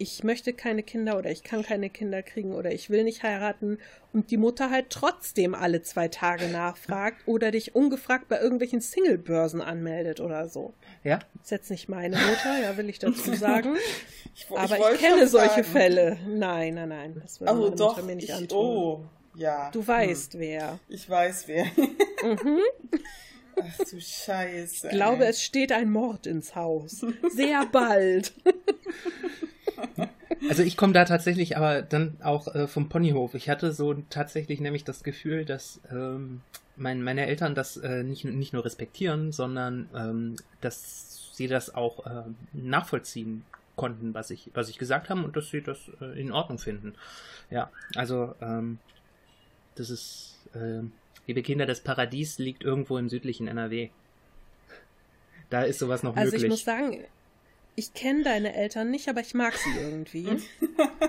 ich 0.00 0.24
möchte 0.24 0.52
keine 0.54 0.82
Kinder 0.82 1.18
oder 1.18 1.30
ich 1.30 1.42
kann 1.44 1.62
keine 1.62 1.90
Kinder 1.90 2.22
kriegen 2.22 2.52
oder 2.54 2.72
ich 2.72 2.88
will 2.90 3.04
nicht 3.04 3.22
heiraten 3.22 3.78
und 4.12 4.30
die 4.30 4.38
Mutter 4.38 4.70
halt 4.70 4.86
trotzdem 4.90 5.54
alle 5.54 5.82
zwei 5.82 6.08
Tage 6.08 6.48
nachfragt 6.48 7.18
oder 7.26 7.50
dich 7.50 7.74
ungefragt 7.74 8.28
bei 8.28 8.40
irgendwelchen 8.40 8.80
Singlebörsen 8.80 9.60
anmeldet 9.60 10.20
oder 10.20 10.48
so. 10.48 10.72
Ja. 11.04 11.18
Das 11.34 11.44
ist 11.44 11.50
jetzt 11.50 11.70
nicht 11.70 11.88
meine 11.88 12.16
Mutter, 12.16 12.58
ja, 12.62 12.76
will 12.76 12.88
ich 12.88 12.98
dazu 12.98 13.34
sagen. 13.34 13.76
Ich, 14.32 14.48
wo- 14.48 14.56
aber 14.56 14.92
ich, 14.94 15.00
kenne 15.00 15.26
solche 15.26 15.48
sagen. 15.48 15.64
Fälle. 15.64 16.18
Nein, 16.28 16.74
nein, 16.74 16.88
nein. 16.88 17.20
Das 17.20 17.40
würde 17.40 17.52
Oh, 17.52 17.56
meine 17.64 17.76
doch. 17.76 17.96
Mutter 17.96 18.06
mir 18.06 18.14
nicht 18.16 18.28
Ich, 18.28 18.34
antun. 18.34 18.58
oh, 18.58 19.04
ja. 19.34 19.70
Du 19.72 19.86
weißt, 19.86 20.38
wer. 20.38 20.78
Ich 20.88 21.10
weiß 21.10 21.48
wer. 21.48 21.66
Mhm. 22.22 22.60
Ach 23.60 23.78
du 23.90 24.00
Scheiße. 24.00 24.86
Ich 24.86 24.92
glaube, 24.92 25.24
es 25.26 25.42
steht 25.42 25.72
ein 25.72 25.90
Mord 25.90 26.26
ins 26.26 26.54
Haus. 26.54 27.04
Sehr 27.34 27.66
bald. 27.66 28.32
Also 30.48 30.62
ich 30.62 30.76
komme 30.76 30.92
da 30.92 31.04
tatsächlich 31.04 31.56
aber 31.56 31.82
dann 31.82 32.16
auch 32.22 32.54
äh, 32.54 32.66
vom 32.66 32.88
Ponyhof. 32.88 33.34
Ich 33.34 33.48
hatte 33.50 33.72
so 33.72 33.94
tatsächlich 34.10 34.60
nämlich 34.60 34.84
das 34.84 35.02
Gefühl, 35.02 35.44
dass 35.44 35.80
ähm, 35.90 36.40
mein, 36.76 37.02
meine 37.02 37.26
Eltern 37.26 37.54
das 37.54 37.76
äh, 37.76 38.02
nicht, 38.02 38.24
nicht 38.24 38.52
nur 38.52 38.64
respektieren, 38.64 39.32
sondern 39.32 39.88
ähm, 39.94 40.36
dass 40.60 41.30
sie 41.34 41.46
das 41.46 41.74
auch 41.74 42.06
äh, 42.06 42.22
nachvollziehen 42.52 43.44
konnten, 43.76 44.14
was 44.14 44.30
ich, 44.30 44.50
was 44.54 44.68
ich 44.68 44.78
gesagt 44.78 45.08
habe 45.10 45.22
und 45.22 45.36
dass 45.36 45.50
sie 45.50 45.62
das 45.62 45.78
äh, 46.00 46.20
in 46.20 46.32
Ordnung 46.32 46.58
finden. 46.58 46.94
Ja, 47.50 47.70
also 47.94 48.34
ähm, 48.40 48.78
das 49.74 49.90
ist, 49.90 50.38
äh, 50.54 50.82
liebe 51.26 51.42
Kinder, 51.42 51.66
das 51.66 51.80
Paradies 51.80 52.38
liegt 52.38 52.64
irgendwo 52.64 52.98
im 52.98 53.08
südlichen 53.08 53.46
NRW. 53.46 53.90
Da 55.48 55.62
ist 55.62 55.78
sowas 55.78 56.02
noch 56.02 56.16
Also 56.16 56.26
möglich. 56.32 56.44
ich 56.44 56.48
muss 56.50 56.64
sagen, 56.64 57.04
ich 57.76 57.94
kenne 57.94 58.24
deine 58.24 58.54
Eltern 58.54 58.90
nicht, 58.90 59.08
aber 59.08 59.20
ich 59.20 59.34
mag 59.34 59.54
sie 59.56 59.78
irgendwie. 59.78 60.42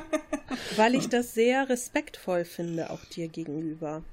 weil 0.75 0.95
ich 0.95 1.09
das 1.09 1.33
sehr 1.33 1.69
respektvoll 1.69 2.45
finde, 2.45 2.89
auch 2.89 3.03
dir 3.05 3.27
gegenüber. 3.27 4.03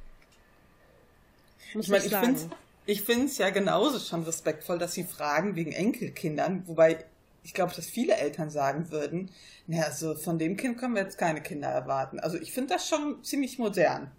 Muss 1.74 1.84
Ich 1.86 1.90
meine, 1.90 2.05
ich 2.05 2.12
ich 2.12 2.18
finde 2.18 2.57
ich 2.86 3.03
find's 3.03 3.38
ja 3.38 3.51
genauso 3.51 3.99
schon 3.99 4.22
respektvoll, 4.22 4.78
dass 4.78 4.94
sie 4.94 5.05
fragen 5.05 5.57
wegen 5.57 5.72
Enkelkindern, 5.72 6.66
wobei 6.66 7.05
ich 7.42 7.55
glaube, 7.55 7.74
dass 7.74 7.86
viele 7.86 8.14
Eltern 8.14 8.51
sagen 8.51 8.90
würden, 8.90 9.30
naja, 9.66 9.84
also 9.84 10.14
von 10.14 10.38
dem 10.38 10.57
Kind 10.57 10.78
können 10.78 10.94
wir 10.94 11.03
jetzt 11.03 11.18
keine 11.18 11.42
Kinder 11.42 11.68
erwarten. 11.68 12.18
Also 12.18 12.38
ich 12.38 12.53
finde 12.53 12.74
das 12.74 12.88
schon 12.88 13.22
ziemlich 13.22 13.59
modern. 13.59 14.11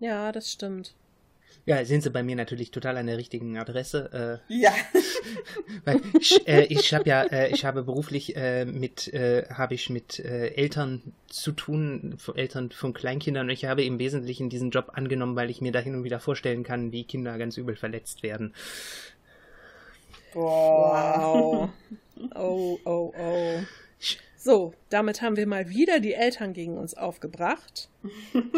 Ja, 0.00 0.32
das 0.32 0.50
stimmt. 0.50 0.94
Ja, 1.64 1.84
sind 1.84 2.02
sie 2.02 2.10
bei 2.10 2.22
mir 2.22 2.36
natürlich 2.36 2.70
total 2.70 2.96
an 2.96 3.06
der 3.06 3.18
richtigen 3.18 3.56
Adresse. 3.56 4.40
Äh, 4.48 4.54
Ja, 4.54 4.72
Weil 5.84 6.00
ich, 6.18 6.46
äh, 6.48 6.64
ich 6.64 6.92
habe 6.92 7.08
ja, 7.08 7.22
äh, 7.22 7.50
ich 7.52 7.64
habe 7.64 7.82
beruflich 7.84 8.36
äh, 8.36 8.64
mit, 8.64 9.12
äh, 9.12 9.46
habe 9.48 9.74
ich 9.74 9.88
mit 9.90 10.18
äh, 10.18 10.48
Eltern 10.54 11.14
zu 11.28 11.52
tun, 11.52 12.14
von 12.18 12.36
Eltern 12.36 12.70
von 12.70 12.92
Kleinkindern. 12.92 13.46
Und 13.46 13.52
ich 13.52 13.64
habe 13.64 13.84
im 13.84 13.98
Wesentlichen 13.98 14.50
diesen 14.50 14.70
Job 14.70 14.90
angenommen, 14.94 15.36
weil 15.36 15.50
ich 15.50 15.60
mir 15.60 15.72
da 15.72 15.78
hin 15.78 15.94
und 15.94 16.04
wieder 16.04 16.20
vorstellen 16.20 16.64
kann, 16.64 16.92
wie 16.92 17.04
Kinder 17.04 17.38
ganz 17.38 17.56
übel 17.56 17.76
verletzt 17.76 18.22
werden. 18.22 18.54
boah. 20.32 21.18
Wow. 21.18 21.70
Oh, 22.36 22.78
oh, 22.84 23.12
oh. 23.18 23.60
So, 24.44 24.74
damit 24.88 25.22
haben 25.22 25.36
wir 25.36 25.46
mal 25.46 25.68
wieder 25.68 26.00
die 26.00 26.14
Eltern 26.14 26.52
gegen 26.52 26.76
uns 26.76 26.94
aufgebracht. 26.94 27.88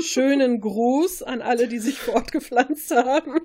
Schönen 0.00 0.58
Gruß 0.62 1.22
an 1.22 1.42
alle, 1.42 1.68
die 1.68 1.78
sich 1.78 1.98
fortgepflanzt 1.98 2.90
haben. 2.90 3.42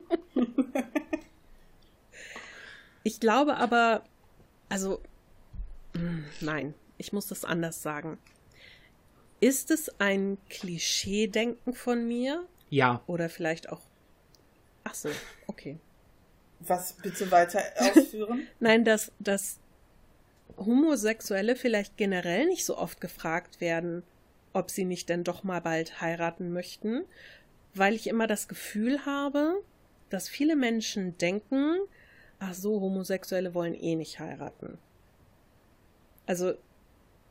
Ich 3.04 3.20
glaube 3.20 3.58
aber, 3.58 4.06
also, 4.70 5.02
mm, 5.96 6.24
nein, 6.40 6.76
ich 6.98 7.12
muss 7.12 7.28
das 7.28 7.44
anders 7.44 7.84
sagen. 7.84 8.18
Ist 9.42 9.70
es 9.70 10.00
ein 10.00 10.38
Klischee-Denken 10.50 11.74
von 11.74 12.08
mir? 12.08 12.46
Ja, 12.70 13.04
Oder 13.06 13.28
vielleicht 13.28 13.68
auch. 13.68 13.82
Ach 14.86 14.94
so, 14.94 15.10
okay. 15.48 15.78
Was 16.62 16.94
bitte 16.94 17.30
weiter 17.32 17.62
ausführen? 17.80 18.48
Nein, 18.62 18.86
dass, 18.86 19.12
dass 19.20 19.60
Homosexuelle 20.60 21.56
vielleicht 21.56 21.98
generell 21.98 22.46
nicht 22.46 22.66
so 22.66 22.78
oft 22.78 23.02
gefragt 23.02 23.62
werden, 23.62 24.04
ob 24.54 24.70
sie 24.70 24.86
nicht 24.86 25.10
denn 25.10 25.24
doch 25.24 25.44
mal 25.44 25.62
bald 25.62 26.02
heiraten 26.02 26.52
möchten, 26.52 27.06
weil 27.74 27.96
ich 27.96 28.08
immer 28.08 28.28
das 28.28 28.48
Gefühl 28.48 29.06
habe, 29.06 29.62
dass 30.10 30.28
viele 30.28 30.56
Menschen 30.56 31.18
denken, 31.18 31.78
ach 32.40 32.54
so, 32.54 32.82
Homosexuelle 32.82 33.54
wollen 33.54 33.76
eh 33.76 33.96
nicht 33.96 34.20
heiraten. 34.20 34.78
Also 36.26 36.54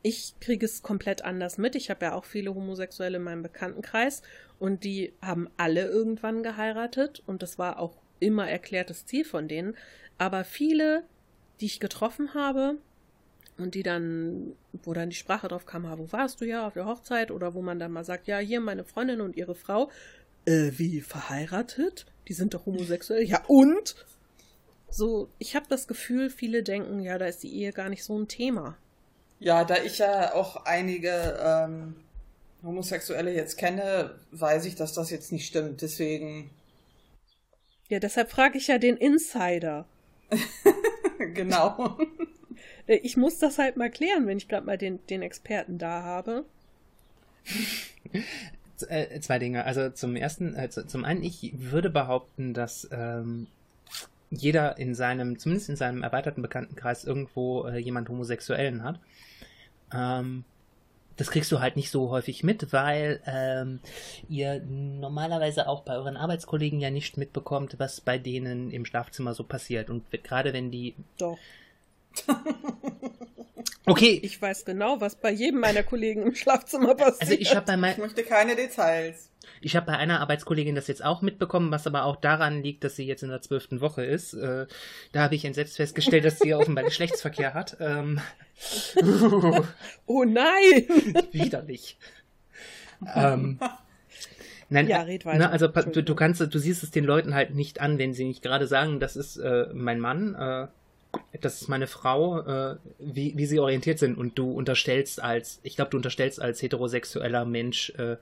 ich 0.01 0.33
kriege 0.39 0.65
es 0.65 0.81
komplett 0.81 1.23
anders 1.23 1.57
mit. 1.57 1.75
Ich 1.75 1.89
habe 1.89 2.05
ja 2.05 2.13
auch 2.15 2.25
viele 2.25 2.55
Homosexuelle 2.55 3.17
in 3.17 3.23
meinem 3.23 3.43
Bekanntenkreis 3.43 4.21
und 4.59 4.83
die 4.83 5.13
haben 5.21 5.49
alle 5.57 5.87
irgendwann 5.87 6.41
geheiratet 6.41 7.21
und 7.25 7.43
das 7.43 7.59
war 7.59 7.79
auch 7.79 7.97
immer 8.19 8.49
erklärtes 8.49 9.05
Ziel 9.05 9.25
von 9.25 9.47
denen. 9.47 9.75
Aber 10.17 10.43
viele, 10.45 11.03
die 11.59 11.65
ich 11.65 11.79
getroffen 11.79 12.33
habe 12.33 12.77
und 13.59 13.75
die 13.75 13.83
dann, 13.83 14.53
wo 14.83 14.93
dann 14.93 15.09
die 15.09 15.15
Sprache 15.15 15.47
drauf 15.47 15.65
kam, 15.65 15.85
ah, 15.85 15.97
wo 15.97 16.11
warst 16.11 16.41
du 16.41 16.45
ja 16.45 16.65
auf 16.65 16.73
der 16.73 16.85
Hochzeit 16.85 17.31
oder 17.31 17.53
wo 17.53 17.61
man 17.61 17.79
dann 17.79 17.91
mal 17.91 18.03
sagt, 18.03 18.27
ja, 18.27 18.39
hier 18.39 18.59
meine 18.59 18.83
Freundin 18.83 19.21
und 19.21 19.35
ihre 19.35 19.55
Frau, 19.55 19.89
äh, 20.45 20.71
wie 20.77 21.01
verheiratet? 21.01 22.05
Die 22.27 22.33
sind 22.33 22.53
doch 22.53 22.65
homosexuell. 22.65 23.23
Ja, 23.23 23.43
und? 23.47 23.95
So, 24.89 25.29
ich 25.37 25.55
habe 25.55 25.67
das 25.69 25.87
Gefühl, 25.87 26.29
viele 26.29 26.63
denken, 26.63 26.99
ja, 27.01 27.17
da 27.17 27.27
ist 27.27 27.43
die 27.43 27.53
Ehe 27.53 27.71
gar 27.71 27.89
nicht 27.89 28.03
so 28.03 28.17
ein 28.17 28.27
Thema. 28.27 28.77
Ja, 29.39 29.63
da 29.63 29.77
ich 29.77 29.99
ja 29.99 30.33
auch 30.33 30.65
einige 30.65 31.37
ähm, 31.41 31.95
Homosexuelle 32.63 33.33
jetzt 33.33 33.57
kenne, 33.57 34.15
weiß 34.31 34.65
ich, 34.65 34.75
dass 34.75 34.93
das 34.93 35.11
jetzt 35.11 35.31
nicht 35.31 35.45
stimmt. 35.45 35.81
Deswegen, 35.81 36.49
Ja, 37.87 37.99
deshalb 37.99 38.31
frage 38.31 38.57
ich 38.57 38.67
ja 38.67 38.77
den 38.77 38.97
Insider. 38.97 39.85
genau. 41.33 41.97
Äh, 42.89 42.97
Ich 43.03 43.15
muss 43.15 43.39
das 43.39 43.57
halt 43.57 43.77
mal 43.77 43.89
klären, 43.89 44.27
wenn 44.27 44.37
ich 44.37 44.49
gerade 44.49 44.65
mal 44.65 44.77
den, 44.77 44.99
den 45.07 45.21
Experten 45.21 45.77
da 45.77 46.03
habe. 46.03 46.45
Äh, 48.87 49.19
zwei 49.19 49.39
Dinge. 49.39 49.65
Also 49.65 49.89
zum 49.89 50.15
ersten, 50.15 50.55
äh, 50.55 50.69
zu- 50.69 50.85
zum 50.87 51.03
einen, 51.05 51.23
ich 51.23 51.51
würde 51.53 51.89
behaupten, 51.89 52.53
dass 52.53 52.87
ähm, 52.91 53.47
jeder 54.31 54.77
in 54.77 54.95
seinem, 54.95 55.37
zumindest 55.39 55.69
in 55.69 55.75
seinem 55.75 56.03
erweiterten 56.03 56.41
Bekanntenkreis 56.41 57.03
irgendwo 57.03 57.65
äh, 57.65 57.77
jemand 57.77 58.09
Homosexuellen 58.09 58.83
hat. 58.83 58.99
Ähm, 59.93 60.45
das 61.17 61.31
kriegst 61.31 61.51
du 61.51 61.59
halt 61.59 61.75
nicht 61.75 61.89
so 61.91 62.09
häufig 62.11 62.43
mit, 62.43 62.71
weil 62.71 63.19
ähm, 63.25 63.79
ihr 64.29 64.61
normalerweise 64.61 65.67
auch 65.67 65.81
bei 65.83 65.95
euren 65.95 66.15
Arbeitskollegen 66.15 66.79
ja 66.79 66.91
nicht 66.91 67.17
mitbekommt, 67.17 67.75
was 67.77 67.99
bei 67.99 68.17
denen 68.17 68.71
im 68.71 68.85
Schlafzimmer 68.85 69.33
so 69.33 69.43
passiert. 69.43 69.89
Und 69.89 70.05
gerade 70.23 70.53
wenn 70.53 70.71
die. 70.71 70.95
Doch. 71.17 71.37
Okay, 73.85 74.19
Ich 74.21 74.39
weiß 74.39 74.65
genau, 74.65 75.01
was 75.01 75.15
bei 75.15 75.31
jedem 75.31 75.61
meiner 75.61 75.81
Kollegen 75.81 76.21
im 76.21 76.35
Schlafzimmer 76.35 76.93
passiert. 76.93 77.21
also 77.21 77.33
ich 77.33 77.55
habe 77.55 77.65
bei 77.65 77.73
Ich 77.73 77.79
mein, 77.79 77.99
möchte 77.99 78.23
keine 78.23 78.55
Details. 78.55 79.31
Ich 79.61 79.75
habe 79.75 79.87
bei 79.87 79.97
einer 79.97 80.19
Arbeitskollegin 80.21 80.75
das 80.75 80.87
jetzt 80.87 81.03
auch 81.03 81.23
mitbekommen, 81.23 81.71
was 81.71 81.87
aber 81.87 82.03
auch 82.03 82.15
daran 82.17 82.61
liegt, 82.61 82.83
dass 82.83 82.95
sie 82.95 83.05
jetzt 83.07 83.23
in 83.23 83.29
der 83.29 83.41
zwölften 83.41 83.81
Woche 83.81 84.03
ist. 84.05 84.33
Äh, 84.35 84.67
da 85.11 85.21
habe 85.23 85.33
ich 85.33 85.43
entsetzt 85.43 85.77
festgestellt, 85.77 86.23
dass 86.23 86.37
sie 86.37 86.53
offenbar 86.53 86.83
Geschlechtsverkehr 86.83 87.55
hat. 87.55 87.77
Ähm, 87.79 88.21
Oh 90.05 90.23
nein! 90.23 90.85
widerlich. 91.31 91.97
ähm, 93.15 93.59
nein, 94.69 94.87
Ja, 94.87 94.97
äh, 94.99 95.01
red 95.01 95.25
weiter. 95.25 95.39
Na, 95.39 95.49
also 95.49 95.67
du, 95.67 96.03
du 96.03 96.15
kannst, 96.15 96.41
du 96.41 96.59
siehst 96.59 96.83
es 96.83 96.91
den 96.91 97.05
Leuten 97.05 97.33
halt 97.33 97.55
nicht 97.55 97.81
an, 97.81 97.97
wenn 97.97 98.13
sie 98.13 98.25
nicht 98.25 98.43
gerade 98.43 98.67
sagen, 98.67 98.99
das 98.99 99.15
ist 99.15 99.37
äh, 99.37 99.67
mein 99.73 99.99
Mann, 99.99 100.35
äh, 100.35 100.67
das 101.41 101.61
ist 101.61 101.67
meine 101.67 101.87
Frau, 101.87 102.39
äh, 102.41 102.77
wie, 102.99 103.37
wie 103.37 103.45
sie 103.45 103.59
orientiert 103.59 103.99
sind 103.99 104.17
und 104.17 104.37
du 104.37 104.51
unterstellst 104.51 105.21
als, 105.21 105.59
ich 105.63 105.75
glaube, 105.75 105.91
du 105.91 105.97
unterstellst 105.97 106.41
als 106.41 106.61
heterosexueller 106.61 107.45
Mensch 107.45 107.91
äh, 107.91 108.17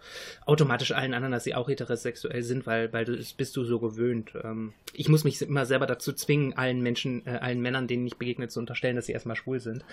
automatisch 0.46 0.92
allen 0.92 1.14
anderen, 1.14 1.32
dass 1.32 1.44
sie 1.44 1.56
auch 1.56 1.70
heterosexuell 1.70 2.44
sind, 2.44 2.66
weil, 2.66 2.92
weil 2.94 3.06
das 3.06 3.34
bist 3.34 3.56
du 3.56 3.64
so 3.64 3.80
gewöhnt. 3.80 4.34
Ähm, 4.44 4.74
ich 4.94 5.10
muss 5.10 5.24
mich 5.24 5.42
immer 5.42 5.66
selber 5.66 5.86
dazu 5.86 6.14
zwingen, 6.14 6.54
allen 6.54 6.82
Menschen, 6.82 7.26
äh, 7.26 7.32
allen 7.32 7.62
Männern, 7.62 7.88
denen 7.88 8.08
ich 8.08 8.18
begegne, 8.18 8.48
zu 8.48 8.60
unterstellen, 8.60 8.96
dass 8.96 9.08
sie 9.08 9.14
erstmal 9.14 9.36
schwul 9.36 9.60
sind, 9.60 9.84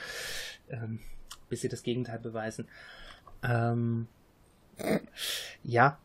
ähm, 0.70 1.00
bis 1.48 1.60
sie 1.60 1.68
das 1.68 1.82
Gegenteil 1.82 2.18
beweisen. 2.18 2.68
Ähm, 3.42 4.06
ja, 5.62 5.98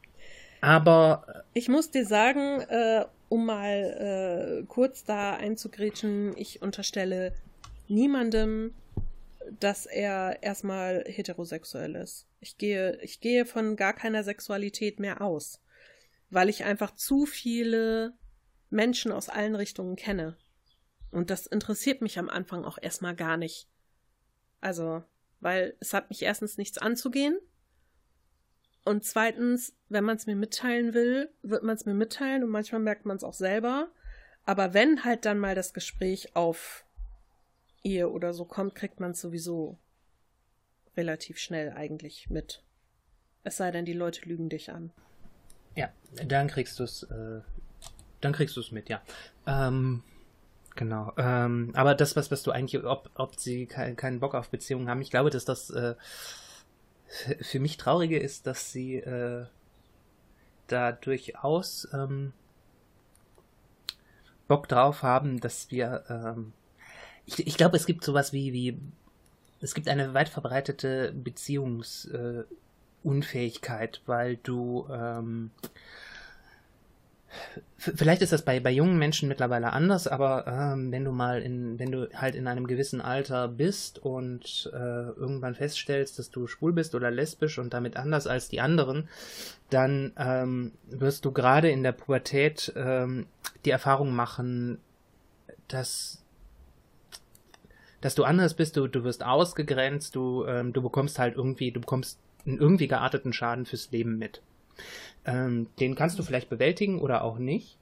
aber 0.61 1.43
Ich 1.53 1.69
muss 1.69 1.89
dir 1.89 2.05
sagen, 2.05 2.61
äh, 2.61 3.05
um 3.29 3.45
mal 3.45 4.61
äh, 4.61 4.65
kurz 4.67 5.03
da 5.03 5.35
einzugrätschen, 5.35 6.35
ich 6.35 6.61
unterstelle 6.61 7.33
niemandem, 7.87 8.73
dass 9.59 9.85
er 9.85 10.43
erstmal 10.43 11.03
heterosexuell 11.07 11.95
ist. 11.95 12.27
Ich 12.39 12.57
gehe, 12.57 12.99
ich 13.01 13.21
gehe 13.21 13.45
von 13.45 13.75
gar 13.75 13.93
keiner 13.93 14.23
Sexualität 14.23 14.99
mehr 14.99 15.21
aus, 15.21 15.61
weil 16.29 16.49
ich 16.49 16.65
einfach 16.65 16.95
zu 16.95 17.25
viele 17.25 18.13
Menschen 18.69 19.11
aus 19.11 19.29
allen 19.29 19.55
Richtungen 19.55 19.95
kenne. 19.95 20.37
Und 21.11 21.29
das 21.29 21.47
interessiert 21.47 22.01
mich 22.01 22.19
am 22.19 22.29
Anfang 22.29 22.65
auch 22.65 22.77
erstmal 22.79 23.15
gar 23.15 23.37
nicht. 23.37 23.67
Also, 24.61 25.03
weil 25.39 25.75
es 25.79 25.93
hat 25.93 26.09
mich 26.09 26.21
erstens 26.21 26.57
nichts 26.57 26.77
anzugehen. 26.77 27.39
Und 28.89 29.03
zweitens, 29.03 29.75
wenn 29.89 30.03
man 30.03 30.17
es 30.17 30.25
mir 30.25 30.35
mitteilen 30.35 30.95
will, 30.95 31.29
wird 31.43 31.61
man 31.61 31.75
es 31.75 31.85
mir 31.85 31.93
mitteilen 31.93 32.43
und 32.43 32.49
manchmal 32.49 32.81
merkt 32.81 33.05
man 33.05 33.17
es 33.17 33.23
auch 33.23 33.35
selber. 33.35 33.89
Aber 34.45 34.73
wenn 34.73 35.03
halt 35.03 35.25
dann 35.25 35.37
mal 35.37 35.53
das 35.53 35.75
Gespräch 35.75 36.35
auf 36.35 36.83
Ehe 37.83 38.09
oder 38.09 38.33
so 38.33 38.45
kommt, 38.45 38.73
kriegt 38.73 38.99
man 38.99 39.11
es 39.11 39.21
sowieso 39.21 39.77
relativ 40.97 41.37
schnell 41.37 41.71
eigentlich 41.71 42.31
mit. 42.31 42.63
Es 43.43 43.57
sei 43.57 43.69
denn, 43.69 43.85
die 43.85 43.93
Leute 43.93 44.27
lügen 44.27 44.49
dich 44.49 44.71
an. 44.71 44.91
Ja, 45.75 45.89
dann 46.25 46.47
kriegst 46.47 46.79
du 46.79 46.83
es, 46.83 47.03
äh, 47.03 47.41
dann 48.21 48.33
kriegst 48.33 48.57
du 48.57 48.59
es 48.59 48.71
mit, 48.71 48.89
ja. 48.89 49.03
Ähm, 49.45 50.01
genau. 50.75 51.13
Ähm, 51.15 51.73
aber 51.75 51.93
das, 51.93 52.15
was, 52.15 52.31
was 52.31 52.41
du 52.41 52.49
eigentlich, 52.49 52.83
ob, 52.83 53.11
ob 53.13 53.35
sie 53.35 53.67
ke 53.67 53.93
keinen 53.93 54.19
Bock 54.19 54.33
auf 54.33 54.49
Beziehungen 54.49 54.89
haben, 54.89 55.01
ich 55.01 55.11
glaube, 55.11 55.29
dass 55.29 55.45
das 55.45 55.69
äh, 55.69 55.93
für 57.41 57.59
mich 57.59 57.77
Traurige 57.77 58.19
ist, 58.19 58.47
dass 58.47 58.71
sie 58.71 58.97
äh, 58.97 59.45
da 60.67 60.91
durchaus 60.91 61.87
ähm, 61.93 62.33
Bock 64.47 64.67
drauf 64.67 65.03
haben, 65.03 65.39
dass 65.39 65.71
wir 65.71 66.03
ähm, 66.09 66.53
ich, 67.37 67.47
ich 67.47 67.57
glaube, 67.57 67.77
es 67.77 67.85
gibt 67.85 68.03
sowas 68.03 68.33
wie, 68.33 68.53
wie 68.53 68.79
es 69.61 69.75
gibt 69.75 69.87
eine 69.87 70.13
weit 70.13 70.27
verbreitete 70.29 71.13
Beziehungsunfähigkeit, 71.13 73.97
äh, 73.97 74.07
weil 74.07 74.37
du 74.37 74.87
ähm, 74.91 75.51
Vielleicht 77.77 78.21
ist 78.21 78.33
das 78.33 78.43
bei, 78.43 78.59
bei 78.59 78.71
jungen 78.71 78.97
Menschen 78.97 79.29
mittlerweile 79.29 79.71
anders, 79.71 80.07
aber 80.07 80.47
ähm, 80.47 80.91
wenn 80.91 81.05
du 81.05 81.11
mal 81.11 81.41
in, 81.41 81.79
wenn 81.79 81.91
du 81.91 82.09
halt 82.13 82.35
in 82.35 82.47
einem 82.47 82.67
gewissen 82.67 83.01
Alter 83.01 83.47
bist 83.47 83.99
und 83.99 84.69
äh, 84.73 84.77
irgendwann 84.77 85.55
feststellst, 85.55 86.19
dass 86.19 86.29
du 86.29 86.47
schwul 86.47 86.73
bist 86.73 86.95
oder 86.95 87.11
lesbisch 87.11 87.59
und 87.59 87.73
damit 87.73 87.95
anders 87.95 88.27
als 88.27 88.49
die 88.49 88.61
anderen, 88.61 89.07
dann 89.69 90.11
ähm, 90.17 90.73
wirst 90.89 91.23
du 91.23 91.31
gerade 91.31 91.69
in 91.69 91.83
der 91.83 91.93
Pubertät 91.93 92.73
ähm, 92.75 93.27
die 93.63 93.71
Erfahrung 93.71 94.13
machen, 94.13 94.79
dass 95.67 96.23
dass 98.01 98.15
du 98.15 98.23
anders 98.23 98.53
bist, 98.53 98.77
du, 98.77 98.87
du 98.87 99.03
wirst 99.03 99.25
ausgegrenzt, 99.25 100.15
du, 100.15 100.45
ähm, 100.45 100.71
du 100.71 100.81
bekommst 100.81 101.19
halt 101.19 101.35
irgendwie, 101.35 101.71
du 101.71 101.81
bekommst 101.81 102.19
einen 102.45 102.57
irgendwie 102.57 102.87
gearteten 102.87 103.33
Schaden 103.33 103.65
fürs 103.65 103.91
Leben 103.91 104.17
mit. 104.17 104.41
Ähm, 105.25 105.67
den 105.79 105.95
kannst 105.95 106.17
du 106.19 106.23
vielleicht 106.23 106.49
bewältigen 106.49 106.99
oder 106.99 107.23
auch 107.23 107.37
nicht. 107.37 107.77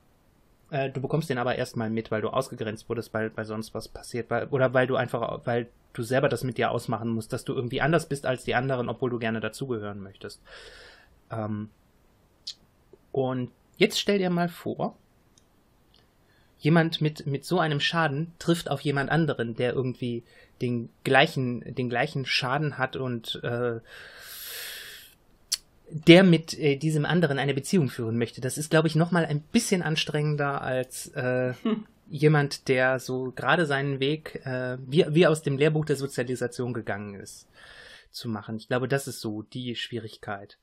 Äh, 0.70 0.90
du 0.90 1.02
bekommst 1.02 1.30
den 1.30 1.38
aber 1.38 1.56
erstmal 1.56 1.90
mit, 1.90 2.12
weil 2.12 2.22
du 2.22 2.30
ausgegrenzt 2.30 2.90
wurdest, 2.90 3.14
weil, 3.14 3.36
weil 3.36 3.46
sonst 3.46 3.74
was 3.74 3.88
passiert, 3.88 4.30
weil, 4.30 4.48
oder 4.48 4.74
weil 4.74 4.88
du 4.88 4.96
einfach, 4.96 5.42
weil 5.46 5.68
du 5.94 6.04
selber 6.04 6.30
das 6.30 6.44
mit 6.44 6.58
dir 6.58 6.72
ausmachen 6.72 7.10
musst, 7.10 7.34
dass 7.34 7.46
du 7.46 7.54
irgendwie 7.54 7.82
anders 7.82 8.08
bist 8.08 8.26
als 8.26 8.44
die 8.44 8.56
anderen, 8.56 8.90
obwohl 8.90 9.10
du 9.10 9.20
gerne 9.20 9.40
dazugehören 9.40 10.02
möchtest. 10.02 10.42
Ähm, 11.32 11.70
und 13.12 13.52
jetzt 13.78 14.00
stell 14.00 14.20
dir 14.20 14.30
mal 14.30 14.50
vor, 14.50 14.96
jemand 16.60 17.02
mit, 17.02 17.26
mit 17.26 17.46
so 17.46 17.60
einem 17.60 17.80
Schaden 17.80 18.34
trifft 18.40 18.70
auf 18.70 18.82
jemand 18.82 19.10
anderen, 19.10 19.56
der 19.56 19.74
irgendwie 19.74 20.24
den 20.62 20.90
gleichen, 21.04 21.76
den 21.76 21.90
gleichen 21.90 22.26
Schaden 22.26 22.78
hat 22.78 22.96
und 22.96 23.42
äh, 23.44 23.80
der 25.90 26.24
mit 26.24 26.58
äh, 26.58 26.76
diesem 26.76 27.06
anderen 27.06 27.40
eine 27.40 27.54
Beziehung 27.54 27.90
führen 27.90 28.18
möchte. 28.18 28.42
Das 28.42 28.58
ist, 28.58 28.70
glaube 28.70 28.88
ich, 28.88 28.96
nochmal 28.96 29.26
ein 29.26 29.42
bisschen 29.42 29.82
anstrengender 29.82 30.62
als 30.62 31.08
äh, 31.16 31.54
hm. 31.64 31.86
jemand, 32.10 32.68
der 32.68 33.00
so 33.00 33.32
gerade 33.36 33.66
seinen 33.66 34.00
Weg, 34.00 34.42
äh, 34.46 34.78
wie, 34.86 35.06
wie 35.10 35.28
aus 35.28 35.42
dem 35.42 35.58
Lehrbuch 35.58 35.86
der 35.86 35.96
Sozialisation 35.96 36.74
gegangen 36.74 37.16
ist, 37.16 37.48
zu 38.12 38.28
machen. 38.30 38.58
Ich 38.58 38.68
glaube, 38.68 38.88
das 38.88 39.08
ist 39.08 39.22
so 39.22 39.44
die 39.44 39.76
Schwierigkeit 39.76 40.58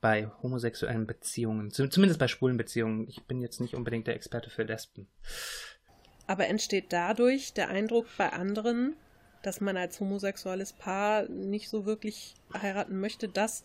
bei 0.00 0.30
homosexuellen 0.42 1.06
Beziehungen, 1.06 1.70
zumindest 1.70 2.20
bei 2.20 2.28
schwulen 2.28 2.58
Beziehungen. 2.58 3.08
Ich 3.08 3.24
bin 3.24 3.40
jetzt 3.40 3.60
nicht 3.60 3.74
unbedingt 3.74 4.06
der 4.06 4.14
Experte 4.14 4.50
für 4.50 4.62
Lesben. 4.62 5.08
Aber 6.26 6.46
entsteht 6.48 6.86
dadurch 6.90 7.54
der 7.54 7.68
Eindruck 7.68 8.06
bei 8.18 8.32
anderen, 8.32 8.94
dass 9.42 9.60
man 9.60 9.76
als 9.76 10.00
homosexuelles 10.00 10.72
Paar 10.74 11.28
nicht 11.28 11.70
so 11.70 11.86
wirklich 11.86 12.34
heiraten 12.52 13.00
möchte, 13.00 13.28
dass 13.28 13.64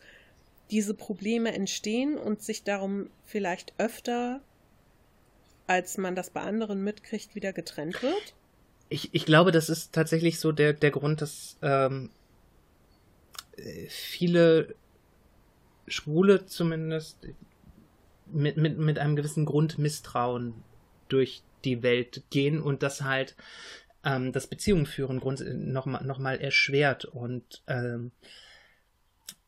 diese 0.72 0.94
Probleme 0.94 1.54
entstehen 1.54 2.18
und 2.18 2.42
sich 2.42 2.64
darum 2.64 3.10
vielleicht 3.24 3.74
öfter, 3.78 4.42
als 5.68 5.98
man 5.98 6.16
das 6.16 6.30
bei 6.30 6.42
anderen 6.42 6.84
mitkriegt, 6.84 7.36
wieder 7.36 7.54
getrennt 7.54 8.02
wird? 8.02 8.36
Ich, 8.90 9.10
ich 9.14 9.26
glaube, 9.26 9.52
das 9.52 9.70
ist 9.70 9.94
tatsächlich 9.94 10.40
so 10.40 10.52
der, 10.52 10.74
der 10.74 10.92
Grund, 10.92 11.22
dass 11.22 11.58
ähm, 11.62 12.10
viele 13.88 14.76
Schwule 15.88 16.46
zumindest 16.46 17.18
mit, 18.28 18.58
mit, 18.58 18.78
mit 18.78 18.98
einem 18.98 19.16
gewissen 19.16 19.46
Grundmisstrauen 19.46 20.54
durch 21.10 21.44
die 21.64 21.84
Welt 21.84 22.24
gehen 22.30 22.62
und 22.62 22.82
das 22.82 23.02
halt 23.02 23.36
ähm, 24.04 24.32
das 24.32 24.48
Beziehungen 24.48 24.86
führen 24.86 25.20
Grund, 25.20 25.44
noch, 25.46 25.86
mal, 25.86 26.04
noch 26.04 26.18
mal 26.18 26.40
erschwert 26.40 27.06
und 27.06 27.62
ähm, 27.68 28.12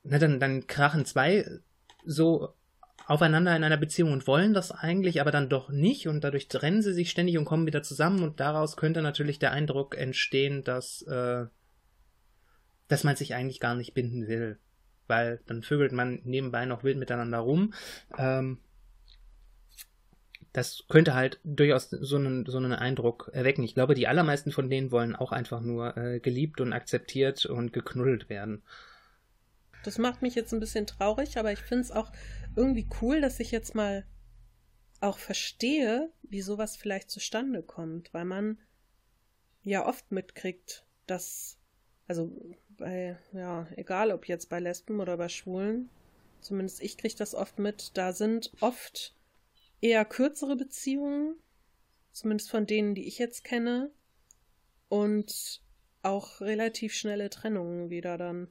na, 0.04 0.20
dann, 0.20 0.40
dann 0.40 0.68
krachen 0.68 1.06
zwei 1.06 1.46
so 2.06 2.54
aufeinander 3.06 3.56
in 3.56 3.64
einer 3.64 3.78
Beziehung 3.78 4.12
und 4.12 4.28
wollen 4.28 4.54
das 4.54 4.72
eigentlich, 4.72 5.20
aber 5.20 5.32
dann 5.32 5.50
doch 5.50 5.70
nicht 5.70 6.08
und 6.08 6.24
dadurch 6.24 6.48
trennen 6.48 6.82
sie 6.82 6.94
sich 6.94 7.10
ständig 7.10 7.38
und 7.38 7.46
kommen 7.46 7.66
wieder 7.66 7.84
zusammen 7.84 8.24
und 8.24 8.40
daraus 8.40 8.78
könnte 8.78 9.02
natürlich 9.02 9.40
der 9.40 9.52
Eindruck 9.52 9.98
entstehen, 9.98 10.64
dass, 10.64 11.02
äh, 11.04 11.46
dass 12.88 13.04
man 13.04 13.16
sich 13.16 13.36
eigentlich 13.36 13.60
gar 13.60 13.76
nicht 13.76 13.94
binden 13.94 14.28
will 14.28 14.58
weil 15.08 15.40
dann 15.46 15.64
vögelt 15.64 15.92
man 15.92 16.22
nebenbei 16.24 16.66
noch 16.66 16.84
wild 16.84 16.98
miteinander 16.98 17.40
rum. 17.40 17.74
Ähm, 18.18 18.60
das 20.52 20.86
könnte 20.88 21.16
halt 21.16 21.40
durchaus 21.44 21.90
so 21.90 22.16
einen, 22.16 22.46
so 22.46 22.58
einen 22.58 22.74
Eindruck 22.74 23.32
erwecken. 23.34 23.64
Ich 23.64 23.74
glaube, 23.74 23.96
die 23.96 24.08
allermeisten 24.08 24.52
von 24.52 24.70
denen 24.70 24.92
wollen 24.92 25.16
auch 25.16 25.32
einfach 25.32 25.62
nur 25.62 25.98
äh, 25.98 26.20
geliebt 26.20 26.62
und 26.62 26.74
akzeptiert 26.74 27.46
und 27.46 27.74
geknuddelt 27.74 28.30
werden. 28.30 28.62
Das 29.84 29.98
macht 29.98 30.22
mich 30.22 30.36
jetzt 30.36 30.54
ein 30.54 30.60
bisschen 30.60 30.88
traurig, 30.88 31.38
aber 31.38 31.52
ich 31.52 31.60
finde 31.60 31.84
es 31.84 31.92
auch 31.92 32.12
irgendwie 32.56 32.88
cool, 33.02 33.22
dass 33.22 33.40
ich 33.40 33.52
jetzt 33.52 33.76
mal 33.76 34.06
auch 35.02 35.18
verstehe, 35.18 36.12
wie 36.22 36.42
sowas 36.42 36.78
vielleicht 36.78 37.12
zustande 37.12 37.62
kommt, 37.62 38.14
weil 38.14 38.26
man 38.26 38.58
ja 39.62 39.86
oft 39.86 40.12
mitkriegt, 40.12 40.86
dass, 41.06 41.58
also 42.08 42.32
bei, 42.70 43.18
ja, 43.34 43.68
egal 43.76 44.12
ob 44.12 44.28
jetzt 44.28 44.50
bei 44.50 44.60
Lesben 44.60 45.00
oder 45.00 45.18
bei 45.18 45.30
Schwulen, 45.30 45.90
zumindest 46.40 46.82
ich 46.82 46.98
kriege 46.98 47.16
das 47.16 47.36
oft 47.36 47.60
mit, 47.60 47.98
da 47.98 48.14
sind 48.14 48.52
oft 48.62 49.16
eher 49.82 50.06
kürzere 50.06 50.56
Beziehungen, 50.56 51.36
zumindest 52.12 52.50
von 52.50 52.66
denen, 52.66 52.96
die 52.96 53.08
ich 53.08 53.18
jetzt 53.18 53.44
kenne, 53.44 53.92
und 54.94 55.62
auch 56.04 56.40
relativ 56.40 56.94
schnelle 56.94 57.32
Trennungen 57.32 57.90
wieder 57.90 58.18
dann. 58.18 58.48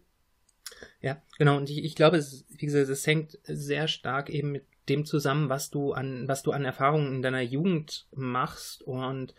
Ja, 1.00 1.20
genau. 1.38 1.56
Und 1.56 1.70
ich, 1.70 1.84
ich 1.84 1.94
glaube, 1.94 2.16
es, 2.16 2.44
wie 2.48 2.66
gesagt, 2.66 2.88
es 2.88 3.06
hängt 3.06 3.38
sehr 3.44 3.88
stark 3.88 4.30
eben 4.30 4.52
mit 4.52 4.64
dem 4.88 5.04
zusammen, 5.04 5.48
was 5.48 5.70
du 5.70 5.92
an, 5.92 6.26
was 6.28 6.42
du 6.42 6.52
an 6.52 6.64
Erfahrungen 6.64 7.14
in 7.14 7.22
deiner 7.22 7.40
Jugend 7.40 8.06
machst 8.14 8.82
und 8.82 9.34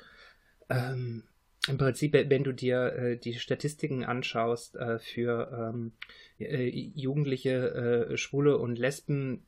ähm, 0.70 1.24
im 1.68 1.78
Prinzip, 1.78 2.14
wenn 2.14 2.44
du 2.44 2.52
dir 2.52 2.94
äh, 2.94 3.18
die 3.18 3.36
Statistiken 3.36 4.04
anschaust 4.04 4.76
äh, 4.76 5.00
für 5.00 5.72
ähm, 5.74 5.94
äh, 6.38 6.68
Jugendliche, 6.68 8.10
äh, 8.12 8.18
Schwule 8.18 8.58
und 8.58 8.78
Lesben, 8.78 9.46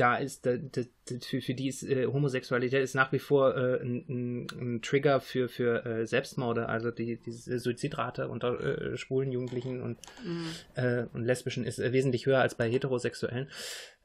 da 0.00 0.16
ist 0.16 0.46
da, 0.46 0.56
da, 0.56 0.82
für, 1.20 1.40
für 1.42 1.54
die 1.54 1.68
ist 1.68 1.82
äh, 1.82 2.06
Homosexualität 2.06 2.82
ist 2.82 2.94
nach 2.94 3.12
wie 3.12 3.18
vor 3.18 3.54
äh, 3.56 3.82
ein, 3.82 4.46
ein, 4.48 4.82
Trigger 4.82 5.20
für, 5.20 5.48
für 5.48 5.84
äh, 5.84 6.06
Selbstmorde, 6.06 6.68
also 6.68 6.90
die, 6.90 7.18
die 7.18 7.32
Suizidrate 7.32 8.28
unter 8.28 8.58
äh, 8.60 8.96
schwulen 8.96 9.30
Jugendlichen 9.30 9.82
und, 9.82 9.98
mhm. 10.24 11.08
und 11.12 11.24
Lesbischen 11.24 11.64
ist 11.64 11.78
wesentlich 11.78 12.26
höher 12.26 12.40
als 12.40 12.54
bei 12.54 12.70
Heterosexuellen. 12.70 13.48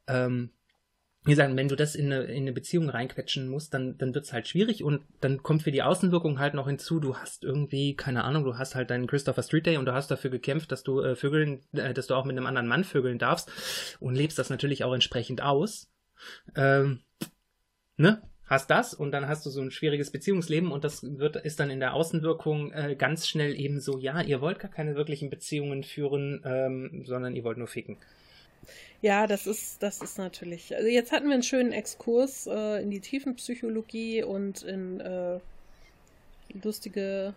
Ähm, 0.07 0.49
wie 1.25 1.31
gesagt, 1.31 1.55
wenn 1.55 1.67
du 1.67 1.75
das 1.75 1.95
in 1.95 2.13
eine, 2.13 2.23
in 2.25 2.43
eine 2.43 2.53
Beziehung 2.53 2.87
reinquetschen 2.87 3.49
musst, 3.49 3.73
dann, 3.73 3.97
dann 3.97 4.13
wird's 4.13 4.31
halt 4.31 4.47
schwierig 4.47 4.83
und 4.83 5.01
dann 5.21 5.41
kommt 5.41 5.63
für 5.63 5.71
die 5.71 5.81
Außenwirkung 5.81 6.37
halt 6.37 6.53
noch 6.53 6.67
hinzu, 6.67 6.99
du 6.99 7.17
hast 7.17 7.43
irgendwie, 7.43 7.95
keine 7.95 8.23
Ahnung, 8.23 8.43
du 8.43 8.59
hast 8.59 8.75
halt 8.75 8.91
deinen 8.91 9.07
Christopher 9.07 9.41
Street 9.41 9.65
Day 9.65 9.77
und 9.77 9.85
du 9.85 9.93
hast 9.93 10.11
dafür 10.11 10.29
gekämpft, 10.29 10.71
dass 10.71 10.83
du 10.83 11.01
äh, 11.01 11.15
Vögeln, 11.15 11.61
äh, 11.73 11.95
dass 11.95 12.05
du 12.05 12.13
auch 12.13 12.25
mit 12.25 12.37
einem 12.37 12.45
anderen 12.45 12.67
Mann 12.67 12.83
vögeln 12.83 13.17
darfst 13.17 13.51
und 13.99 14.13
lebst 14.13 14.37
das 14.37 14.51
natürlich 14.51 14.83
auch 14.83 14.93
entsprechend 14.93 15.41
aus. 15.41 15.89
Ähm, 16.55 17.01
ne? 17.97 18.21
Hast 18.45 18.69
das 18.69 18.93
und 18.93 19.11
dann 19.11 19.27
hast 19.27 19.43
du 19.47 19.49
so 19.49 19.61
ein 19.61 19.71
schwieriges 19.71 20.11
Beziehungsleben 20.11 20.71
und 20.71 20.83
das 20.83 21.01
wird, 21.01 21.37
ist 21.37 21.59
dann 21.59 21.71
in 21.71 21.79
der 21.79 21.95
Außenwirkung 21.95 22.71
äh, 22.71 22.95
ganz 22.95 23.27
schnell 23.27 23.59
eben 23.59 23.79
so, 23.79 23.97
ja, 23.97 24.21
ihr 24.21 24.41
wollt 24.41 24.59
gar 24.59 24.69
keine 24.69 24.95
wirklichen 24.95 25.31
Beziehungen 25.31 25.83
führen, 25.83 26.43
ähm, 26.45 27.01
sondern 27.03 27.35
ihr 27.35 27.43
wollt 27.43 27.57
nur 27.57 27.67
ficken. 27.67 27.97
Ja, 29.05 29.27
das 29.27 29.45
ist, 29.45 29.83
das 29.83 30.01
ist 30.01 30.17
natürlich. 30.17 30.75
Also 30.75 30.87
jetzt 30.87 31.11
hatten 31.11 31.27
wir 31.27 31.35
einen 31.35 31.43
schönen 31.43 31.73
Exkurs 31.73 32.47
äh, 32.47 32.81
in 32.81 32.89
die 32.89 33.01
Tiefenpsychologie 33.01 34.23
und 34.23 34.63
in 34.63 34.99
äh, 34.99 35.39
lustige 36.63 37.35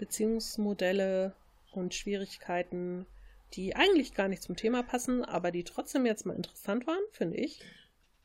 Beziehungsmodelle 0.00 1.32
und 1.70 1.94
Schwierigkeiten, 1.94 3.06
die 3.52 3.76
eigentlich 3.76 4.14
gar 4.14 4.26
nicht 4.26 4.42
zum 4.42 4.56
Thema 4.56 4.82
passen, 4.82 5.24
aber 5.24 5.52
die 5.52 5.62
trotzdem 5.62 6.04
jetzt 6.04 6.26
mal 6.26 6.34
interessant 6.34 6.88
waren, 6.88 7.04
finde 7.12 7.36
ich. 7.36 7.60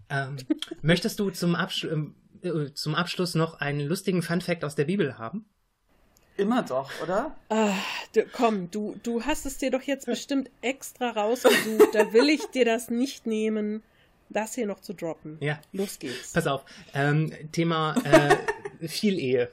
Ähm, 0.10 0.38
möchtest 0.82 1.20
du 1.20 1.30
zum, 1.30 1.54
Absch 1.54 1.84
äh, 1.84 2.74
zum 2.74 2.96
Abschluss 2.96 3.36
noch 3.36 3.60
einen 3.60 3.82
lustigen 3.82 4.24
Fun-Fact 4.24 4.66
aus 4.66 4.74
der 4.74 4.86
Bibel 4.86 5.20
haben? 5.20 5.46
Immer 6.40 6.64
doch, 6.64 6.90
oder? 7.04 7.36
Ah, 7.50 7.74
du, 8.14 8.26
komm, 8.32 8.72
du, 8.72 8.96
du 9.04 9.24
hast 9.24 9.46
es 9.46 9.58
dir 9.58 9.72
doch 9.72 9.82
jetzt 9.82 10.06
bestimmt 10.06 10.50
extra 10.62 11.10
rausgesucht. 11.10 11.94
Da 11.94 12.14
will 12.14 12.30
ich 12.30 12.46
dir 12.48 12.64
das 12.64 12.90
nicht 12.90 13.28
nehmen, 13.28 13.84
das 14.30 14.56
hier 14.56 14.66
noch 14.66 14.80
zu 14.80 14.94
droppen. 14.94 15.38
Ja. 15.42 15.60
Los 15.74 16.00
geht's. 16.00 16.32
Pass 16.32 16.48
auf. 16.48 16.64
Ähm, 16.94 17.34
Thema 17.52 17.96
äh, 18.06 18.88
Vielehe. 18.88 19.50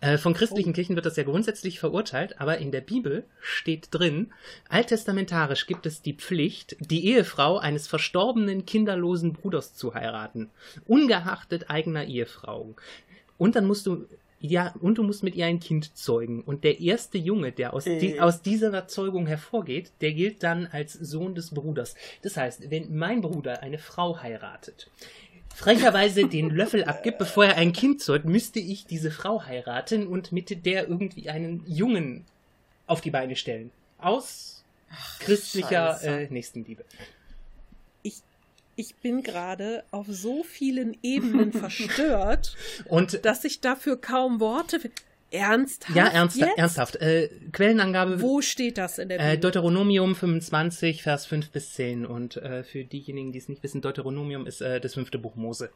Äh, 0.00 0.16
von 0.16 0.32
christlichen 0.32 0.72
Kirchen 0.72 0.96
wird 0.96 1.04
das 1.04 1.16
ja 1.16 1.24
grundsätzlich 1.24 1.78
verurteilt, 1.78 2.40
aber 2.40 2.56
in 2.56 2.72
der 2.72 2.80
Bibel 2.80 3.24
steht 3.42 3.88
drin, 3.90 4.32
alttestamentarisch 4.70 5.66
gibt 5.66 5.84
es 5.84 6.00
die 6.00 6.14
Pflicht, 6.14 6.76
die 6.80 7.06
Ehefrau 7.08 7.58
eines 7.58 7.86
verstorbenen 7.86 8.64
kinderlosen 8.64 9.34
Bruders 9.34 9.74
zu 9.74 9.92
heiraten, 9.92 10.48
ungeachtet 10.86 11.68
eigener 11.68 12.04
Ehefrau. 12.04 12.74
Und 13.36 13.56
dann 13.56 13.66
musst 13.66 13.86
du 13.86 14.06
ja, 14.40 14.74
und 14.80 14.96
du 14.98 15.02
musst 15.02 15.22
mit 15.22 15.34
ihr 15.34 15.44
ein 15.46 15.60
Kind 15.60 15.96
zeugen. 15.96 16.42
Und 16.42 16.64
der 16.64 16.80
erste 16.80 17.18
Junge, 17.18 17.52
der 17.52 17.74
aus, 17.74 17.84
die, 17.84 18.16
Äh. 18.16 18.20
aus 18.20 18.40
dieser 18.42 18.88
Zeugung 18.88 19.26
hervorgeht, 19.26 19.92
der 20.00 20.12
gilt 20.12 20.42
dann 20.42 20.66
als 20.66 20.94
Sohn 20.94 21.34
des 21.34 21.50
Bruders. 21.50 21.94
Das 22.22 22.36
heißt, 22.36 22.70
wenn 22.70 22.96
mein 22.96 23.20
Bruder 23.20 23.62
eine 23.62 23.78
Frau 23.78 24.20
heiratet, 24.22 24.90
frecherweise 25.54 26.26
den 26.26 26.48
Löffel 26.56 26.84
abgibt, 26.84 27.18
bevor 27.18 27.44
er 27.44 27.56
ein 27.56 27.72
Kind 27.72 28.00
zeugt, 28.00 28.24
müsste 28.24 28.60
ich 28.60 28.86
diese 28.86 29.10
Frau 29.10 29.44
heiraten 29.44 30.06
und 30.06 30.32
mit 30.32 30.64
der 30.64 30.88
irgendwie 30.88 31.28
einen 31.28 31.62
Jungen 31.66 32.24
auf 32.86 33.00
die 33.02 33.10
Beine 33.10 33.36
stellen. 33.36 33.70
Aus 33.98 34.64
christlicher 35.20 35.92
Scheiße. 35.94 36.08
äh, 36.08 36.28
Nächstenliebe. 36.30 36.84
Ich 38.80 38.94
bin 38.96 39.22
gerade 39.22 39.84
auf 39.90 40.06
so 40.08 40.42
vielen 40.42 40.96
Ebenen 41.02 41.52
verstört, 41.64 42.56
Und 42.86 43.26
dass 43.26 43.44
ich 43.44 43.60
dafür 43.60 44.00
kaum 44.00 44.40
Worte. 44.40 44.80
Ernsthaft? 45.30 45.94
ja, 45.94 46.06
ernst, 46.06 46.40
ernsthaft. 46.40 46.96
Äh, 46.96 47.28
Quellenangabe 47.52 48.22
Wo 48.22 48.40
steht 48.40 48.78
das 48.78 48.98
in 48.98 49.10
der 49.10 49.20
Äh, 49.20 49.22
Bibel? 49.32 49.40
Deuteronomium 49.42 50.16
25, 50.16 51.02
Vers 51.02 51.26
5 51.26 51.50
bis 51.50 51.74
10. 51.74 52.06
Und 52.06 52.36
äh, 52.38 52.64
für 52.64 52.84
diejenigen, 52.84 53.32
die 53.32 53.38
es 53.38 53.50
nicht 53.50 53.62
wissen, 53.62 53.82
Deuteronomium 53.82 54.46
ist 54.46 54.62
äh, 54.62 54.80
das 54.80 54.94
fünfte 54.94 55.18
Buch 55.18 55.36
Mose. 55.36 55.68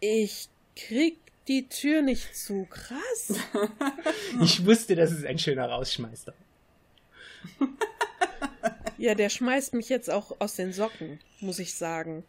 ich 0.00 0.48
krieg 0.74 1.18
die 1.46 1.68
Tür 1.68 2.02
nicht 2.02 2.34
zu. 2.36 2.66
Krass. 2.68 3.38
Ich 4.42 4.64
wusste, 4.66 4.96
das 4.96 5.12
ist 5.12 5.24
ein 5.26 5.38
schöner 5.38 5.66
Rausschmeißer. 5.68 6.32
Ja, 9.00 9.14
der 9.14 9.30
schmeißt 9.30 9.72
mich 9.72 9.88
jetzt 9.88 10.10
auch 10.10 10.42
aus 10.42 10.56
den 10.56 10.74
Socken, 10.74 11.20
muss 11.40 11.58
ich 11.58 11.72
sagen. 11.72 12.22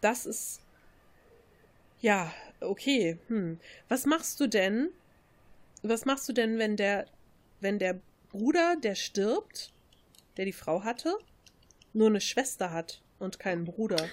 Das 0.00 0.24
ist. 0.24 0.62
Ja, 2.00 2.32
okay. 2.60 3.18
Hm. 3.28 3.60
Was 3.90 4.06
machst 4.06 4.40
du 4.40 4.46
denn? 4.46 4.88
Was 5.82 6.06
machst 6.06 6.26
du 6.26 6.32
denn, 6.32 6.58
wenn 6.58 6.78
der, 6.78 7.04
wenn 7.60 7.78
der 7.78 8.00
Bruder, 8.30 8.76
der 8.82 8.94
stirbt, 8.94 9.70
der 10.38 10.46
die 10.46 10.54
Frau 10.54 10.82
hatte, 10.82 11.14
nur 11.92 12.06
eine 12.06 12.22
Schwester 12.22 12.72
hat 12.72 13.02
und 13.18 13.38
keinen 13.38 13.66
Bruder? 13.66 14.08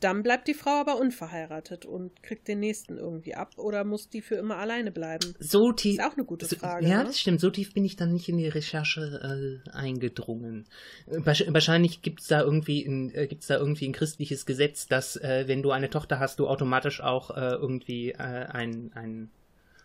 Dann 0.00 0.22
bleibt 0.22 0.46
die 0.46 0.52
Frau 0.54 0.72
aber 0.72 0.98
unverheiratet 1.00 1.86
und 1.86 2.22
kriegt 2.22 2.48
den 2.48 2.60
nächsten 2.60 2.98
irgendwie 2.98 3.34
ab 3.34 3.54
oder 3.56 3.82
muss 3.82 4.10
die 4.10 4.20
für 4.20 4.34
immer 4.34 4.58
alleine 4.58 4.92
bleiben? 4.92 5.34
So 5.38 5.72
tief. 5.72 5.98
Ist 5.98 6.04
auch 6.04 6.12
eine 6.16 6.26
gute 6.26 6.44
so, 6.44 6.56
Frage. 6.56 6.86
ja, 6.86 6.98
ne? 6.98 7.04
das 7.04 7.18
stimmt. 7.18 7.40
So 7.40 7.48
tief 7.48 7.72
bin 7.72 7.82
ich 7.84 7.96
dann 7.96 8.12
nicht 8.12 8.28
in 8.28 8.36
die 8.36 8.46
Recherche 8.48 9.62
äh, 9.64 9.70
eingedrungen. 9.70 10.66
Wahrsch- 11.08 11.50
wahrscheinlich 11.52 12.02
gibt's 12.02 12.26
da 12.26 12.42
irgendwie 12.42 12.84
ein, 12.84 13.14
äh, 13.14 13.26
gibt's 13.26 13.46
da 13.46 13.56
irgendwie 13.56 13.88
ein 13.88 13.92
christliches 13.92 14.44
Gesetz, 14.44 14.86
dass 14.86 15.16
äh, 15.16 15.44
wenn 15.46 15.62
du 15.62 15.70
eine 15.70 15.88
Tochter 15.88 16.18
hast, 16.18 16.40
du 16.40 16.46
automatisch 16.46 17.00
auch 17.00 17.30
äh, 17.30 17.54
irgendwie 17.54 18.10
äh, 18.10 18.16
einen, 18.18 18.92
einen 18.92 19.30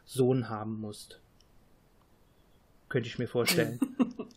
Sohn 0.06 0.50
haben 0.50 0.80
musst. 0.82 1.22
Könnte 2.90 3.08
ich 3.08 3.18
mir 3.18 3.28
vorstellen. 3.28 3.80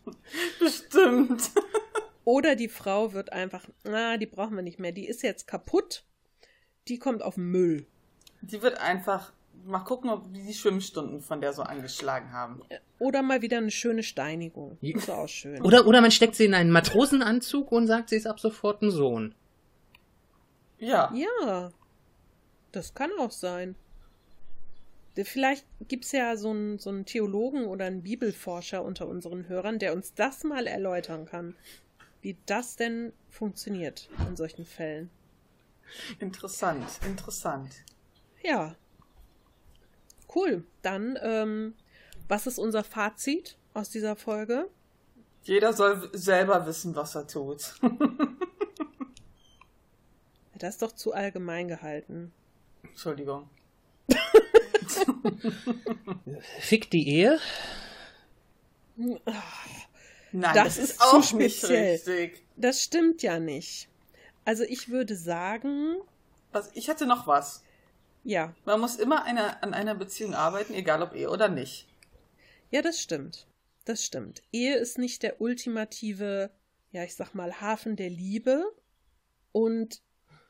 Bestimmt. 0.61 1.51
Oder 2.25 2.57
die 2.57 2.69
Frau 2.69 3.13
wird 3.13 3.33
einfach, 3.33 3.69
na, 3.85 4.17
die 4.17 4.27
brauchen 4.27 4.57
wir 4.57 4.63
nicht 4.63 4.79
mehr, 4.79 4.93
die 4.93 5.07
ist 5.07 5.23
jetzt 5.23 5.47
kaputt, 5.47 6.05
die 6.89 6.99
kommt 6.99 7.23
auf 7.23 7.35
den 7.35 7.51
Müll. 7.51 7.87
Die 8.43 8.63
wird 8.63 8.81
einfach. 8.81 9.33
Mal 9.67 9.79
gucken, 9.79 10.11
ob 10.11 10.31
wie 10.33 10.43
die 10.43 10.53
Schwimmstunden 10.53 11.23
von 11.23 11.41
der 11.41 11.53
so 11.55 11.63
angeschlagen 11.63 12.33
haben. 12.33 12.61
Oder 12.99 13.23
mal 13.23 13.41
wieder 13.41 13.59
eine 13.59 13.71
schöne 13.71 14.03
Steinigung. 14.03 14.77
Ist 14.83 15.09
auch 15.09 15.29
schön. 15.29 15.63
Oder, 15.63 15.87
oder 15.87 16.03
man 16.03 16.11
steckt 16.11 16.35
sie 16.35 16.45
in 16.45 16.55
einen 16.55 16.71
Matrosenanzug 16.71 17.73
und 17.73 17.87
sagt, 17.87 18.11
sie 18.11 18.17
ist 18.17 18.27
ab 18.27 18.41
sofort 18.41 18.83
ein 18.83 18.91
Sohn. 18.91 19.35
Ja. 20.79 21.11
Ja, 21.15 21.71
das 22.73 22.93
kann 22.95 23.11
auch 23.19 23.31
sein. 23.31 23.77
Vielleicht 25.17 25.65
gibt's 25.87 26.13
ja 26.13 26.37
so 26.37 26.51
einen, 26.51 26.79
so 26.79 26.91
einen 26.91 27.07
Theologen 27.07 27.67
oder 27.67 27.85
einen 27.87 28.03
Bibelforscher 28.03 28.85
unter 28.85 29.07
unseren 29.07 29.49
Hörern, 29.49 29.79
der 29.79 29.95
uns 29.95 30.13
das 30.15 30.43
mal 30.43 30.67
erläutern 30.67 31.25
kann, 31.25 31.55
wie 32.25 32.39
das 32.47 32.77
denn 32.77 33.13
funktioniert 33.29 34.09
in 34.27 34.35
solchen 34.35 34.65
Fällen. 34.65 35.11
Interessant, 36.19 36.89
interessant. 37.07 37.71
Ja. 38.43 38.75
Cool. 40.35 40.65
Dann, 40.81 41.19
ähm, 41.21 41.75
was 42.27 42.47
ist 42.47 42.59
unser 42.59 42.83
Fazit 42.83 43.59
aus 43.75 43.91
dieser 43.91 44.17
Folge? 44.17 44.71
Jeder 45.43 45.75
soll 45.75 46.09
selber 46.15 46.67
wissen, 46.67 46.97
was 46.97 47.15
er 47.15 47.29
tut. 47.29 47.75
Das 50.57 50.75
ist 50.77 50.83
doch 50.83 50.93
zu 50.93 51.13
allgemein 51.13 51.69
gehalten. 51.69 52.33
Entschuldigung. 52.85 53.51
Fick 56.61 56.91
die 56.91 57.07
Ehe. 57.07 57.39
Nein, 60.36 60.55
Das 60.55 60.77
das, 60.77 60.78
ist 60.78 60.90
ist 60.90 61.01
zu 61.01 61.05
auch 61.06 61.32
nicht 61.32 61.59
speziell. 61.59 61.93
richtig. 61.93 62.43
Das 62.56 62.82
stimmt 62.82 63.23
ja 63.23 63.39
nicht. 63.39 63.89
Also 64.44 64.65
ich 64.65 64.89
würde 64.90 65.16
sagen, 65.16 65.97
Was, 66.52 66.70
ich 66.74 66.89
hätte 66.89 67.06
noch 67.06 67.27
was. 67.27 67.62
ja, 68.24 68.55
Man 68.65 68.81
muss 68.81 68.97
immer 68.97 69.24
eine, 69.24 69.62
an 69.62 69.73
einer 69.74 69.94
Beziehung 69.94 70.35
arbeiten, 70.35 70.74
egal 70.74 71.02
ob 71.02 71.15
Ehe 71.15 71.31
oder 71.31 71.48
nicht. 71.48 71.86
ja, 72.70 72.82
das 72.82 73.01
stimmt. 73.01 73.47
Das 73.86 74.05
stimmt. 74.05 74.43
Ehe 74.52 74.77
ist 74.77 74.98
nicht 74.98 75.23
der 75.23 75.40
ultimative, 75.40 76.51
ja, 76.90 77.05
ich 77.05 77.15
sag 77.15 77.35
mal, 77.35 77.61
Hafen 77.61 77.97
der 77.97 78.09
Liebe. 78.11 78.65
Und 79.52 80.01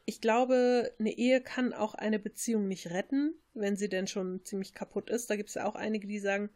ich 0.06 0.20
glaube, 0.20 0.93
eine 0.98 1.11
Ehe 1.12 1.40
kann 1.40 1.73
auch 1.73 1.94
eine 1.94 2.19
Beziehung 2.19 2.69
nicht 2.69 2.90
retten, 2.90 3.35
wenn 3.55 3.77
sie 3.77 3.89
denn 3.89 4.06
schon 4.06 4.44
ziemlich 4.44 4.73
kaputt 4.73 5.11
ist. 5.11 5.31
Da 5.31 5.36
gibt 5.36 5.48
es 5.48 5.56
ja 5.56 5.66
auch 5.66 5.74
einige, 5.74 6.06
die 6.06 6.19
sagen, 6.20 6.48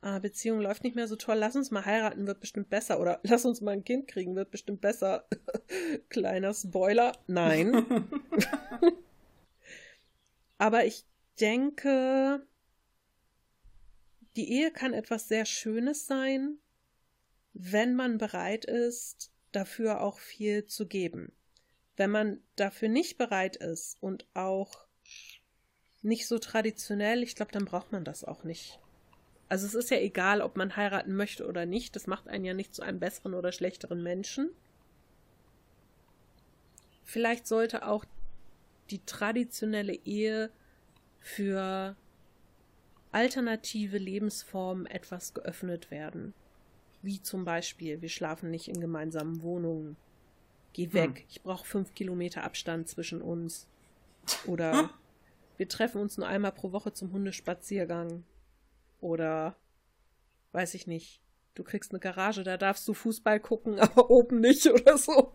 ah, 0.00 0.18
Beziehung 0.18 0.60
läuft 0.60 0.84
nicht 0.84 0.96
mehr 0.96 1.08
so 1.08 1.16
toll, 1.16 1.36
lass 1.36 1.56
uns 1.56 1.70
mal 1.70 1.84
heiraten, 1.84 2.26
wird 2.26 2.40
bestimmt 2.40 2.68
besser. 2.70 3.00
Oder 3.00 3.20
lass 3.22 3.44
uns 3.44 3.60
mal 3.60 3.72
ein 3.72 3.84
Kind 3.84 4.08
kriegen, 4.08 4.36
wird 4.36 4.50
bestimmt 4.50 4.80
besser. 4.80 5.26
Kleiner 6.08 6.54
Spoiler. 6.54 7.12
Nein. 7.26 7.86
Aber 10.58 10.86
ich 10.86 11.04
denke, 11.40 12.46
die 14.36 14.50
Ehe 14.52 14.70
kann 14.70 14.94
etwas 14.94 15.28
sehr 15.28 15.44
Schönes 15.44 16.06
sein, 16.06 16.58
wenn 17.52 17.94
man 17.94 18.18
bereit 18.18 18.64
ist, 18.64 19.32
dafür 19.52 20.02
auch 20.02 20.18
viel 20.18 20.66
zu 20.66 20.86
geben. 20.86 21.32
Wenn 21.96 22.10
man 22.10 22.42
dafür 22.56 22.88
nicht 22.88 23.16
bereit 23.16 23.56
ist 23.56 23.96
und 24.02 24.26
auch 24.34 24.86
nicht 26.02 26.26
so 26.26 26.38
traditionell, 26.38 27.22
ich 27.22 27.34
glaube, 27.34 27.52
dann 27.52 27.64
braucht 27.64 27.92
man 27.92 28.04
das 28.04 28.22
auch 28.24 28.44
nicht. 28.44 28.78
Also 29.48 29.66
es 29.66 29.74
ist 29.74 29.90
ja 29.90 29.98
egal, 29.98 30.40
ob 30.40 30.56
man 30.56 30.76
heiraten 30.76 31.14
möchte 31.14 31.46
oder 31.46 31.66
nicht, 31.66 31.94
das 31.94 32.06
macht 32.06 32.28
einen 32.28 32.44
ja 32.44 32.54
nicht 32.54 32.74
zu 32.74 32.82
einem 32.82 32.98
besseren 32.98 33.34
oder 33.34 33.52
schlechteren 33.52 34.02
Menschen. 34.02 34.50
Vielleicht 37.04 37.46
sollte 37.46 37.86
auch 37.86 38.04
die 38.90 39.04
traditionelle 39.04 39.94
Ehe 39.94 40.50
für 41.20 41.96
alternative 43.12 43.98
Lebensformen 43.98 44.86
etwas 44.86 45.32
geöffnet 45.32 45.90
werden. 45.90 46.34
Wie 47.02 47.22
zum 47.22 47.44
Beispiel, 47.44 48.02
wir 48.02 48.08
schlafen 48.08 48.50
nicht 48.50 48.68
in 48.68 48.80
gemeinsamen 48.80 49.42
Wohnungen. 49.42 49.96
Geh 50.72 50.92
weg, 50.92 51.24
ich 51.30 51.42
brauche 51.42 51.64
fünf 51.64 51.94
Kilometer 51.94 52.42
Abstand 52.42 52.88
zwischen 52.88 53.22
uns. 53.22 53.66
Oder 54.46 54.90
wir 55.56 55.68
treffen 55.68 56.00
uns 56.00 56.18
nur 56.18 56.26
einmal 56.26 56.52
pro 56.52 56.72
Woche 56.72 56.92
zum 56.92 57.12
Hundespaziergang. 57.12 58.24
Oder 59.00 59.56
weiß 60.52 60.74
ich 60.74 60.86
nicht. 60.86 61.20
Du 61.54 61.62
kriegst 61.64 61.92
eine 61.92 62.00
Garage, 62.00 62.42
da 62.42 62.56
darfst 62.56 62.86
du 62.86 62.94
Fußball 62.94 63.40
gucken, 63.40 63.78
aber 63.80 64.10
oben 64.10 64.40
nicht 64.40 64.66
oder 64.66 64.98
so. 64.98 65.32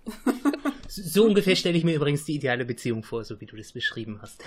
So 0.88 1.25
ungefähr 1.25 1.55
stelle 1.55 1.77
ich 1.77 1.83
mir 1.83 1.95
übrigens 1.95 2.25
die 2.25 2.35
ideale 2.35 2.65
Beziehung 2.65 3.03
vor, 3.03 3.23
so 3.23 3.39
wie 3.41 3.45
du 3.45 3.55
das 3.55 3.71
beschrieben 3.71 4.19
hast. 4.21 4.43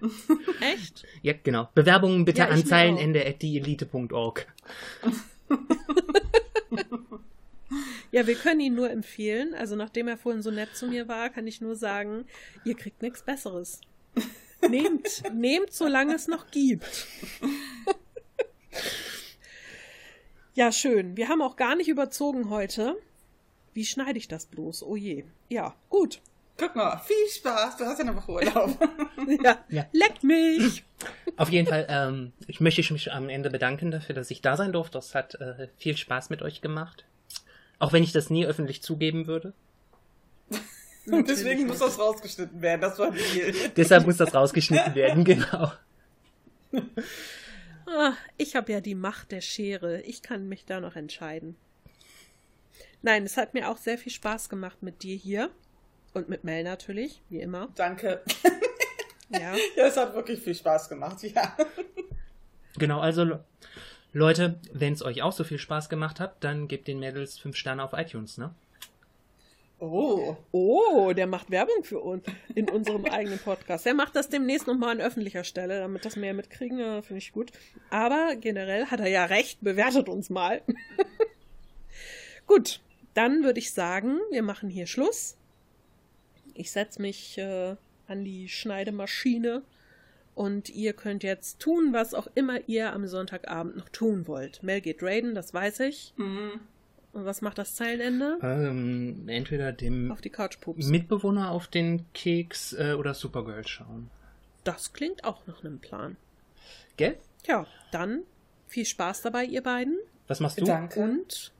Echt? 0.60 1.04
Ja, 1.22 1.34
genau. 1.42 1.68
Bewerbungen 1.74 2.24
bitte 2.24 2.40
Ja, 2.40 2.48
an 2.48 2.64
zeilenende.dieelite.org. 2.64 4.46
Ja, 8.12 8.26
wir 8.26 8.34
können 8.34 8.60
ihn 8.60 8.74
nur 8.74 8.90
empfehlen. 8.90 9.54
Also 9.54 9.76
nachdem 9.76 10.08
er 10.08 10.16
vorhin 10.16 10.42
so 10.42 10.50
nett 10.50 10.74
zu 10.74 10.88
mir 10.88 11.06
war, 11.06 11.30
kann 11.30 11.46
ich 11.46 11.60
nur 11.60 11.76
sagen, 11.76 12.24
ihr 12.64 12.74
kriegt 12.74 13.02
nichts 13.02 13.22
Besseres. 13.22 13.80
Nehmt, 14.68 15.22
nehmt, 15.32 15.72
solange 15.72 16.14
es 16.14 16.26
noch 16.26 16.50
gibt. 16.50 17.06
Ja, 20.54 20.72
schön. 20.72 21.16
Wir 21.16 21.28
haben 21.28 21.42
auch 21.42 21.56
gar 21.56 21.76
nicht 21.76 21.88
überzogen 21.88 22.50
heute. 22.50 22.96
Wie 23.72 23.84
schneide 23.84 24.18
ich 24.18 24.28
das 24.28 24.46
bloß? 24.46 24.82
Oh 24.82 24.96
je. 24.96 25.24
Ja, 25.48 25.74
gut. 25.88 26.20
Guck 26.56 26.76
mal, 26.76 26.98
viel 27.06 27.28
Spaß. 27.34 27.76
Du 27.78 27.84
hast 27.86 27.98
ja 27.98 28.04
eine 28.04 28.16
Woche 28.16 28.32
Urlaub. 28.32 28.76
Ja, 29.42 29.58
Ja. 29.68 29.86
leck 29.92 30.22
mich. 30.22 30.82
Auf 31.36 31.50
jeden 31.50 31.66
Fall, 31.68 31.86
ähm, 31.88 32.32
ich 32.48 32.60
möchte 32.60 32.92
mich 32.92 33.12
am 33.12 33.28
Ende 33.28 33.48
bedanken 33.48 33.90
dafür, 33.90 34.14
dass 34.14 34.30
ich 34.30 34.42
da 34.42 34.56
sein 34.56 34.72
durfte. 34.72 34.98
Das 34.98 35.14
hat 35.14 35.36
äh, 35.36 35.68
viel 35.78 35.96
Spaß 35.96 36.28
mit 36.30 36.42
euch 36.42 36.60
gemacht. 36.60 37.04
Auch 37.78 37.92
wenn 37.92 38.02
ich 38.02 38.12
das 38.12 38.28
nie 38.28 38.44
öffentlich 38.44 38.82
zugeben 38.82 39.26
würde. 39.26 39.54
Und 41.06 41.28
deswegen 41.28 41.66
muss 41.66 41.78
das 41.78 41.98
rausgeschnitten 41.98 42.60
werden. 42.60 42.80
Das 42.82 42.98
war 42.98 43.10
Deal. 43.12 43.54
Deshalb 43.76 44.04
muss 44.06 44.18
das 44.18 44.34
rausgeschnitten 44.34 44.94
werden, 44.94 45.24
genau. 45.24 45.72
Ah, 47.90 48.14
ich 48.36 48.54
habe 48.56 48.72
ja 48.72 48.80
die 48.80 48.94
Macht 48.94 49.32
der 49.32 49.40
Schere. 49.40 50.00
Ich 50.02 50.22
kann 50.22 50.48
mich 50.48 50.64
da 50.64 50.80
noch 50.80 50.96
entscheiden. 50.96 51.56
Nein, 53.02 53.24
es 53.24 53.36
hat 53.36 53.54
mir 53.54 53.68
auch 53.70 53.78
sehr 53.78 53.98
viel 53.98 54.12
Spaß 54.12 54.48
gemacht 54.48 54.82
mit 54.82 55.02
dir 55.02 55.16
hier. 55.16 55.50
Und 56.14 56.28
mit 56.28 56.44
Mel 56.44 56.62
natürlich, 56.64 57.22
wie 57.28 57.40
immer. 57.40 57.68
Danke. 57.74 58.22
Ja. 59.32 59.54
Ja, 59.76 59.86
es 59.86 59.96
hat 59.96 60.12
wirklich 60.16 60.40
viel 60.40 60.56
Spaß 60.56 60.88
gemacht, 60.88 61.22
ja. 61.22 61.56
Genau, 62.78 62.98
also 62.98 63.22
Le- 63.22 63.44
Leute, 64.12 64.58
wenn 64.72 64.92
es 64.92 65.02
euch 65.04 65.22
auch 65.22 65.30
so 65.30 65.44
viel 65.44 65.58
Spaß 65.60 65.88
gemacht 65.88 66.18
hat, 66.18 66.42
dann 66.42 66.66
gebt 66.66 66.88
den 66.88 66.98
Mädels 66.98 67.38
5 67.38 67.54
Sterne 67.54 67.84
auf 67.84 67.92
iTunes, 67.92 68.38
ne? 68.38 68.52
Oh. 69.80 70.36
Oh, 70.52 71.12
der 71.14 71.26
macht 71.26 71.50
Werbung 71.50 71.82
für 71.84 72.00
uns 72.00 72.24
in 72.54 72.68
unserem 72.68 73.04
eigenen 73.06 73.38
Podcast. 73.38 73.86
Er 73.86 73.94
macht 73.94 74.14
das 74.14 74.28
demnächst 74.28 74.66
nochmal 74.66 74.90
an 74.90 75.00
öffentlicher 75.00 75.42
Stelle, 75.42 75.80
damit 75.80 76.04
das 76.04 76.16
mehr 76.16 76.34
mitkriegen, 76.34 76.78
äh, 76.78 77.02
finde 77.02 77.18
ich 77.18 77.32
gut. 77.32 77.50
Aber 77.88 78.36
generell 78.36 78.86
hat 78.86 79.00
er 79.00 79.08
ja 79.08 79.24
recht, 79.24 79.60
bewertet 79.62 80.08
uns 80.08 80.28
mal. 80.28 80.60
gut, 82.46 82.80
dann 83.14 83.42
würde 83.42 83.58
ich 83.58 83.72
sagen, 83.72 84.18
wir 84.30 84.42
machen 84.42 84.68
hier 84.68 84.86
Schluss. 84.86 85.36
Ich 86.54 86.70
setze 86.70 87.00
mich 87.00 87.38
äh, 87.38 87.76
an 88.06 88.24
die 88.24 88.48
Schneidemaschine 88.50 89.62
und 90.34 90.68
ihr 90.68 90.92
könnt 90.92 91.22
jetzt 91.22 91.58
tun, 91.58 91.92
was 91.92 92.12
auch 92.12 92.28
immer 92.34 92.68
ihr 92.68 92.92
am 92.92 93.06
Sonntagabend 93.06 93.76
noch 93.76 93.88
tun 93.88 94.26
wollt. 94.26 94.62
Mel 94.62 94.82
geht 94.82 95.02
raiden, 95.02 95.34
das 95.34 95.54
weiß 95.54 95.80
ich. 95.80 96.12
Mhm. 96.16 96.60
Und 97.12 97.24
was 97.24 97.42
macht 97.42 97.58
das 97.58 97.74
Zeilenende? 97.74 98.38
Ähm, 98.42 99.28
entweder 99.28 99.72
dem 99.72 100.12
Auf 100.12 100.20
die 100.20 100.30
Couch. 100.30 100.58
Mitbewohner 100.76 101.50
auf 101.50 101.66
den 101.66 102.04
Keks 102.12 102.72
äh, 102.74 102.94
oder 102.96 103.14
Supergirl 103.14 103.66
schauen. 103.66 104.10
Das 104.62 104.92
klingt 104.92 105.24
auch 105.24 105.46
nach 105.46 105.64
einem 105.64 105.80
Plan. 105.80 106.16
Gell? 106.96 107.16
Ja, 107.46 107.66
dann 107.90 108.22
viel 108.68 108.84
Spaß 108.84 109.22
dabei, 109.22 109.44
ihr 109.44 109.62
beiden. 109.62 109.98
Was 110.28 110.38
machst 110.38 110.60
du? 110.60 110.64
Danke. 110.64 111.00
Und 111.00 111.52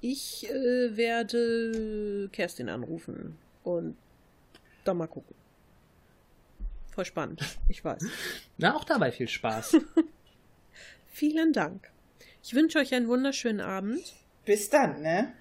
ich 0.00 0.48
äh, 0.48 0.96
werde 0.96 2.28
Kerstin 2.32 2.68
anrufen 2.68 3.36
und 3.64 3.96
dann 4.84 4.96
mal 4.96 5.08
gucken. 5.08 5.34
Voll 6.92 7.04
spannend, 7.04 7.42
ich 7.68 7.84
weiß. 7.84 8.04
Na, 8.58 8.76
auch 8.76 8.84
dabei 8.84 9.10
viel 9.10 9.28
Spaß. 9.28 9.76
Vielen 11.06 11.52
Dank. 11.52 11.90
Ich 12.42 12.54
wünsche 12.54 12.78
euch 12.78 12.94
einen 12.94 13.08
wunderschönen 13.08 13.60
Abend. 13.60 14.14
Bis 14.44 14.70
dann, 14.70 15.02
ne? 15.02 15.32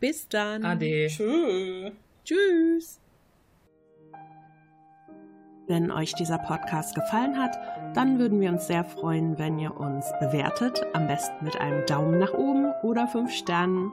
Bis 0.00 0.28
dann. 0.28 0.64
Ade. 0.64 1.06
Tschüss. 1.08 1.92
Tschüss. 2.24 3.00
Wenn 5.66 5.90
euch 5.90 6.12
dieser 6.14 6.36
Podcast 6.36 6.94
gefallen 6.94 7.38
hat, 7.38 7.56
dann 7.94 8.18
würden 8.18 8.38
wir 8.38 8.50
uns 8.50 8.66
sehr 8.66 8.84
freuen, 8.84 9.38
wenn 9.38 9.58
ihr 9.58 9.74
uns 9.74 10.06
bewertet, 10.20 10.84
am 10.92 11.06
besten 11.06 11.42
mit 11.42 11.58
einem 11.58 11.86
Daumen 11.86 12.18
nach 12.18 12.34
oben 12.34 12.70
oder 12.82 13.08
fünf 13.08 13.32
Sternen. 13.32 13.92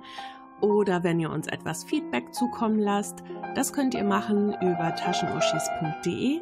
Oder 0.60 1.04
wenn 1.04 1.20
ihr 1.20 1.32
uns 1.32 1.48
etwas 1.48 1.86
Feedback 1.86 2.34
zukommen 2.34 2.80
lasst, 2.80 3.24
das 3.56 3.72
könnt 3.72 3.94
ihr 3.94 4.04
machen 4.04 4.54
über 4.62 4.94
taschenuschis.de. 4.96 6.42